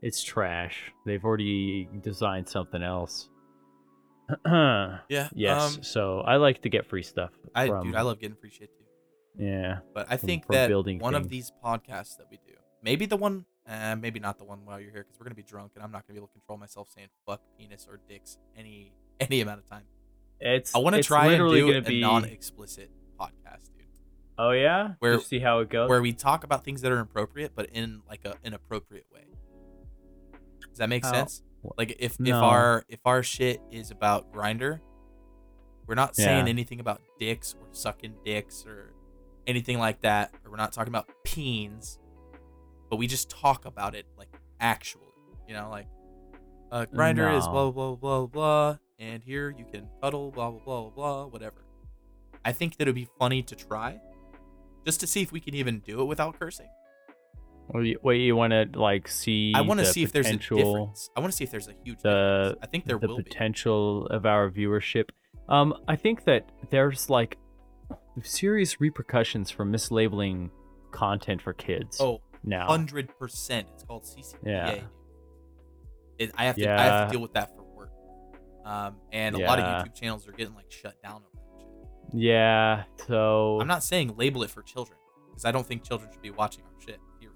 It's 0.01 0.23
trash. 0.23 0.91
They've 1.05 1.23
already 1.23 1.89
designed 2.01 2.47
something 2.47 2.83
else. 2.83 3.29
yes. 4.45 5.31
Yeah. 5.33 5.63
Um, 5.63 5.83
so 5.83 6.19
I 6.19 6.35
like 6.35 6.61
to 6.63 6.69
get 6.69 6.85
free 6.85 7.03
stuff. 7.03 7.31
I 7.55 7.67
from, 7.67 7.87
dude, 7.87 7.95
I 7.95 8.01
love 8.01 8.19
getting 8.19 8.35
free 8.35 8.51
shit 8.51 8.69
too. 8.77 9.43
Yeah. 9.43 9.79
But 9.93 10.07
I 10.09 10.17
think 10.17 10.45
from 10.45 10.55
that 10.55 10.67
building 10.67 10.99
one 10.99 11.15
of 11.15 11.29
these 11.29 11.51
podcasts 11.63 12.17
that 12.17 12.27
we 12.29 12.37
do, 12.37 12.53
maybe 12.83 13.05
the 13.05 13.17
one, 13.17 13.45
uh, 13.67 13.95
maybe 13.95 14.19
not 14.19 14.37
the 14.37 14.45
one 14.45 14.65
while 14.65 14.79
you're 14.79 14.91
here, 14.91 15.03
because 15.03 15.19
we're 15.19 15.25
gonna 15.25 15.35
be 15.35 15.43
drunk 15.43 15.71
and 15.75 15.83
I'm 15.83 15.91
not 15.91 16.05
gonna 16.07 16.15
be 16.15 16.19
able 16.19 16.27
to 16.27 16.33
control 16.33 16.57
myself 16.57 16.89
saying 16.93 17.07
fuck 17.25 17.41
penis 17.57 17.87
or 17.89 17.99
dicks 18.07 18.37
any 18.55 18.93
any 19.19 19.41
amount 19.41 19.59
of 19.59 19.69
time. 19.69 19.83
It's. 20.39 20.75
I 20.75 20.79
want 20.79 20.95
to 20.95 21.03
try 21.03 21.33
and 21.33 21.49
do 21.49 21.71
a 21.71 21.81
be. 21.81 22.01
non-explicit 22.01 22.91
podcast, 23.19 23.71
dude, 23.77 23.87
Oh 24.37 24.51
yeah. 24.51 24.93
Where- 24.99 25.15
Just 25.17 25.27
see 25.29 25.39
how 25.39 25.59
it 25.59 25.69
goes. 25.69 25.89
where 25.89 26.01
we 26.01 26.13
talk 26.13 26.43
about 26.43 26.63
things 26.63 26.81
that 26.81 26.91
are 26.91 26.99
appropriate, 26.99 27.53
but 27.55 27.69
in 27.71 28.01
like 28.07 28.25
a 28.25 28.35
an 28.43 28.53
appropriate 28.53 29.05
way. 29.13 29.25
Does 30.69 30.77
that 30.79 30.89
make 30.89 31.03
How- 31.05 31.11
sense? 31.13 31.43
Like 31.77 31.95
if 31.99 32.17
if 32.19 32.33
our 32.33 32.85
if 32.87 32.99
our 33.05 33.23
shit 33.23 33.61
is 33.71 33.91
about 33.91 34.31
Grindr, 34.31 34.79
we're 35.87 35.95
not 35.95 36.15
saying 36.15 36.45
Yeah. 36.45 36.51
anything 36.51 36.79
about 36.79 37.01
dicks 37.19 37.55
or 37.55 37.67
sucking 37.73 38.15
dicks 38.23 38.65
or 38.65 38.93
anything 39.47 39.79
like 39.79 40.01
that, 40.01 40.31
or 40.45 40.51
we're 40.51 40.57
not 40.57 40.71
talking 40.71 40.91
about 40.93 41.09
peens, 41.25 41.99
but 42.89 42.97
we 42.97 43.07
just 43.07 43.29
talk 43.29 43.65
about 43.65 43.95
it 43.95 44.05
like 44.17 44.29
actually, 44.59 45.07
you 45.47 45.53
know, 45.55 45.69
like 45.69 45.87
uh, 46.71 46.85
Grindr 46.93 47.35
is 47.37 47.45
No. 47.47 47.51
blah 47.51 47.71
blah 47.71 47.95
blah 47.95 47.95
blah 47.95 48.25
blah, 48.27 48.77
and 48.99 49.23
here 49.23 49.49
you 49.57 49.65
can 49.65 49.89
cuddle 50.01 50.31
blah 50.31 50.51
blah 50.51 50.59
blah 50.59 50.81
blah 50.83 50.89
blah 50.91 51.25
whatever. 51.25 51.63
I 52.47 52.53
think 52.53 52.77
that 52.77 52.83
it'd 52.83 52.95
be 52.95 53.09
funny 53.19 53.43
to 53.43 53.55
try, 53.55 53.99
just 54.85 55.01
to 55.01 55.07
see 55.07 55.21
if 55.21 55.33
we 55.33 55.41
can 55.41 55.53
even 55.53 55.79
do 55.79 55.99
it 56.01 56.05
without 56.05 56.39
cursing. 56.39 56.69
What 57.67 57.81
you, 58.15 58.35
want 58.37 58.53
to 58.53 58.69
like 58.79 59.09
see? 59.09 59.51
I 59.53 59.59
want 59.59 59.81
to 59.81 59.85
see 59.85 60.01
if 60.01 60.13
there's 60.13 60.27
a 60.27 60.37
difference. 60.37 61.09
I 61.17 61.19
want 61.19 61.33
to 61.33 61.35
see 61.37 61.43
if 61.43 61.51
there's 61.51 61.67
a 61.67 61.73
huge 61.83 61.99
the- 62.01 62.09
difference. 62.53 62.59
I 62.63 62.67
think 62.67 62.85
there 62.85 62.97
the 62.97 63.09
will 63.09 63.17
be. 63.17 63.23
potential 63.23 64.07
of 64.07 64.25
our 64.25 64.49
viewership. 64.49 65.09
Um, 65.49 65.73
I 65.89 65.97
think 65.97 66.23
that 66.23 66.49
there's 66.69 67.09
like 67.09 67.37
serious 68.23 68.79
repercussions 68.79 69.51
for 69.51 69.65
mislabeling 69.65 70.49
content 70.91 71.41
for 71.41 71.51
kids. 71.51 71.99
Oh, 71.99 72.21
now. 72.45 72.67
hundred 72.67 73.09
percent. 73.19 73.67
It's 73.73 73.83
called 73.83 74.03
CCPA. 74.03 74.35
Yeah. 74.45 74.79
It, 76.17 76.31
I 76.37 76.45
have 76.45 76.55
to. 76.55 76.65
I 76.65 76.81
have 76.81 76.93
Yeah. 76.93 77.05
to 77.07 77.11
deal 77.11 77.21
with 77.21 77.33
that 77.33 77.53
for 77.57 77.63
work. 77.63 77.91
Um, 78.63 78.95
and 79.11 79.35
a 79.35 79.39
lot 79.39 79.59
of 79.59 79.65
YouTube 79.85 79.95
channels 79.95 80.25
are 80.29 80.31
getting 80.31 80.55
like 80.55 80.71
shut 80.71 80.95
down 81.03 81.23
over. 81.27 81.36
Yeah. 82.13 82.83
So 83.07 83.59
I'm 83.61 83.67
not 83.67 83.83
saying 83.83 84.15
label 84.17 84.43
it 84.43 84.49
for 84.49 84.61
children 84.61 84.97
because 85.29 85.45
I 85.45 85.51
don't 85.51 85.65
think 85.65 85.83
children 85.83 86.09
should 86.11 86.21
be 86.21 86.31
watching 86.31 86.63
our 86.63 86.71
shit. 86.81 86.99
Period. 87.19 87.35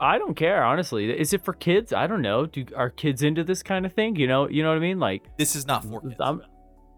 I 0.00 0.18
don't 0.18 0.34
care 0.34 0.64
honestly. 0.64 1.10
Is 1.10 1.32
it 1.32 1.44
for 1.44 1.52
kids? 1.52 1.92
I 1.92 2.06
don't 2.06 2.22
know. 2.22 2.46
Do 2.46 2.64
are 2.76 2.90
kids 2.90 3.22
into 3.22 3.44
this 3.44 3.62
kind 3.62 3.84
of 3.86 3.92
thing? 3.92 4.16
You 4.16 4.26
know. 4.26 4.48
You 4.48 4.62
know 4.62 4.70
what 4.70 4.76
I 4.78 4.80
mean? 4.80 4.98
Like 4.98 5.24
This 5.38 5.54
is 5.56 5.66
not 5.66 5.84
for 5.84 6.00
kids. 6.00 6.14
I'm 6.20 6.42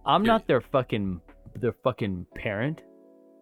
I'm 0.07 0.23
not 0.23 0.47
their 0.47 0.61
fucking 0.61 1.21
their 1.57 1.75
fucking 1.85 2.27
parent. 2.35 2.83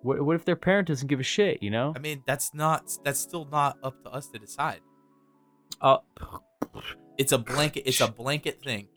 What 0.03 0.23
what 0.25 0.37
if 0.37 0.45
their 0.45 0.57
parent 0.57 0.89
doesn't 0.89 1.09
give 1.09 1.21
a 1.21 1.25
shit? 1.25 1.63
You 1.63 1.71
know? 1.71 1.93
I 1.95 1.99
mean, 1.99 2.23
that's 2.27 2.55
not. 2.55 2.91
That's 3.05 3.21
still 3.21 3.45
not 3.51 3.77
up 3.83 4.03
to 4.05 4.11
us 4.11 4.29
to 4.29 4.39
decide. 4.39 4.81
Uh, 5.81 5.99
It's 7.19 7.33
a 7.33 7.39
blanket. 7.39 7.83
It's 7.87 8.01
a 8.01 8.09
blanket 8.11 8.63
thing. 8.63 8.89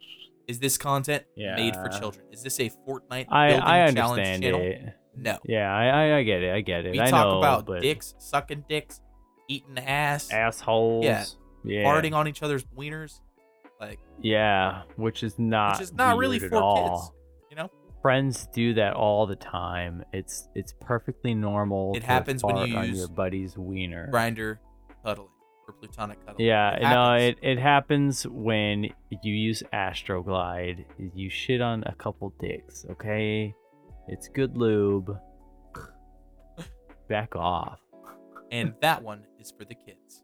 Is 0.47 0.59
this 0.59 0.77
content 0.77 1.23
made 1.37 1.75
for 1.75 1.89
children? 1.89 2.25
Is 2.31 2.43
this 2.43 2.59
a 2.59 2.69
Fortnite 2.87 3.27
I 3.29 3.47
building 3.49 3.63
I 3.63 3.91
challenge 3.91 3.99
understand 4.19 4.43
channel? 4.43 4.61
it. 4.61 4.81
No. 5.15 5.37
Yeah, 5.45 5.73
I, 5.73 5.85
I 5.85 6.17
I 6.17 6.23
get 6.23 6.41
it. 6.43 6.53
I 6.53 6.61
get 6.61 6.85
it. 6.85 6.91
We 6.91 6.99
I 7.01 7.09
talk 7.09 7.27
know, 7.27 7.37
about 7.37 7.65
but 7.65 7.81
dicks, 7.81 8.15
sucking 8.17 8.65
dicks, 8.67 8.99
eating 9.47 9.77
ass, 9.77 10.31
assholes. 10.31 11.05
Yeah. 11.05 11.25
Yeah. 11.65 11.83
farting 11.85 12.13
on 12.13 12.27
each 12.27 12.43
other's 12.43 12.65
wieners. 12.77 13.21
Like, 13.79 13.99
Yeah, 14.21 14.83
which 14.95 15.23
is 15.23 15.37
not 15.39 15.77
which 15.77 15.83
is 15.83 15.93
not 15.93 16.17
really 16.17 16.39
for 16.39 16.49
kids. 16.49 17.11
You 17.49 17.57
know, 17.57 17.69
Friends 18.01 18.47
do 18.53 18.73
that 18.73 18.93
all 18.95 19.25
the 19.25 19.35
time. 19.35 20.03
It's 20.11 20.47
it's 20.55 20.73
perfectly 20.81 21.33
normal. 21.33 21.93
It 21.95 22.03
happens 22.03 22.43
when 22.43 22.57
you 22.57 22.77
use 22.81 22.97
your 22.97 23.07
buddy's 23.07 23.57
wiener. 23.57 24.09
Grindr 24.11 24.57
cuddling 25.05 25.29
or 25.67 25.73
plutonic 25.73 26.19
cuddling. 26.25 26.45
Yeah, 26.47 26.75
It 26.75 26.81
no, 26.83 27.13
it, 27.13 27.37
it 27.41 27.59
happens 27.59 28.27
when 28.27 28.83
you 29.21 29.33
use 29.33 29.63
Astroglide. 29.73 30.85
You 31.15 31.29
shit 31.29 31.61
on 31.61 31.83
a 31.85 31.93
couple 31.95 32.33
dicks, 32.39 32.85
okay? 32.91 33.53
It's 34.07 34.27
good 34.27 34.57
lube. 34.57 35.17
Back 37.09 37.35
off. 37.35 37.79
and 38.51 38.73
that 38.81 39.03
one 39.03 39.23
is 39.39 39.51
for 39.57 39.65
the 39.65 39.75
kids. 39.75 40.23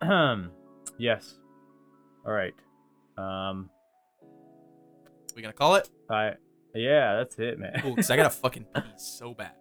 yes. 0.98 1.38
All 2.26 2.32
right. 2.32 2.54
Um. 3.18 3.70
We 5.34 5.42
gonna 5.42 5.52
call 5.54 5.74
it? 5.76 5.88
I. 6.10 6.32
Yeah, 6.74 7.16
that's 7.16 7.38
it, 7.38 7.58
man. 7.58 7.72
Cool, 7.80 7.94
because 7.96 8.10
I 8.10 8.16
gotta 8.16 8.30
fucking 8.44 8.66
pee 8.74 8.82
so 8.96 9.34
bad. 9.34 9.52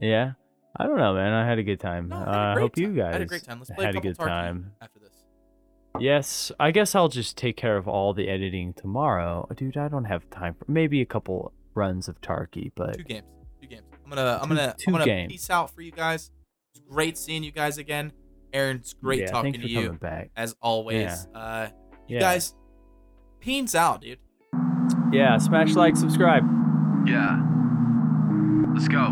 yeah. 0.00 0.32
I 0.78 0.86
don't 0.86 0.96
know, 0.98 1.14
man. 1.14 1.32
I 1.32 1.46
had 1.46 1.58
a 1.58 1.62
good 1.62 1.80
time. 1.80 2.08
No, 2.08 2.16
uh, 2.16 2.20
I 2.20 2.24
had 2.24 2.28
a 2.28 2.38
I 2.38 2.54
great 2.54 2.62
hope 2.62 2.74
time. 2.74 2.84
you 2.84 2.92
guys 2.94 3.08
I 3.08 3.12
had 3.12 3.22
a 3.22 3.26
great 3.26 3.42
time. 3.44 3.58
Let's 3.58 3.70
play 3.70 3.84
had 3.84 3.94
a 3.94 3.98
a 3.98 4.00
good 4.00 4.18
time. 4.18 4.72
after 4.80 4.98
this. 5.00 5.12
Yes, 5.98 6.52
I 6.60 6.70
guess 6.70 6.94
I'll 6.94 7.08
just 7.08 7.36
take 7.36 7.56
care 7.56 7.76
of 7.76 7.88
all 7.88 8.14
the 8.14 8.28
editing 8.28 8.72
tomorrow, 8.74 9.48
dude. 9.56 9.76
I 9.76 9.88
don't 9.88 10.04
have 10.04 10.28
time 10.30 10.54
for 10.54 10.70
maybe 10.70 11.00
a 11.00 11.06
couple 11.06 11.52
runs 11.74 12.06
of 12.08 12.20
Tarky, 12.20 12.70
but 12.76 12.96
Two 12.96 13.02
games. 13.04 13.26
Two 13.60 13.66
games. 13.68 13.82
I'm 14.04 14.10
gonna 14.10 14.38
I'm 14.40 14.48
gonna 14.48 14.74
two 14.78 14.88
I'm 14.88 14.92
gonna 14.92 15.04
games. 15.06 15.32
peace 15.32 15.50
out 15.50 15.70
for 15.74 15.80
you 15.82 15.90
guys. 15.90 16.30
It's 16.74 16.82
great 16.88 17.18
seeing 17.18 17.42
you 17.42 17.50
guys 17.50 17.78
again. 17.78 18.12
Aaron's 18.52 18.94
great 18.94 19.20
yeah, 19.20 19.26
talking 19.30 19.52
thanks 19.54 19.66
to 19.66 19.74
for 19.74 19.80
you 19.80 19.86
coming 19.88 19.98
back. 19.98 20.30
as 20.36 20.54
always. 20.62 21.26
Uh 21.34 21.68
you 22.06 22.14
Yeah. 22.16 22.20
guys 22.20 22.54
peens 23.40 23.74
out, 23.74 24.02
dude. 24.02 24.18
Yeah, 25.12 25.36
smash 25.38 25.74
like, 25.74 25.96
subscribe. 25.96 26.44
Yeah. 27.06 27.42
Let's 28.74 28.88
go. 28.88 29.06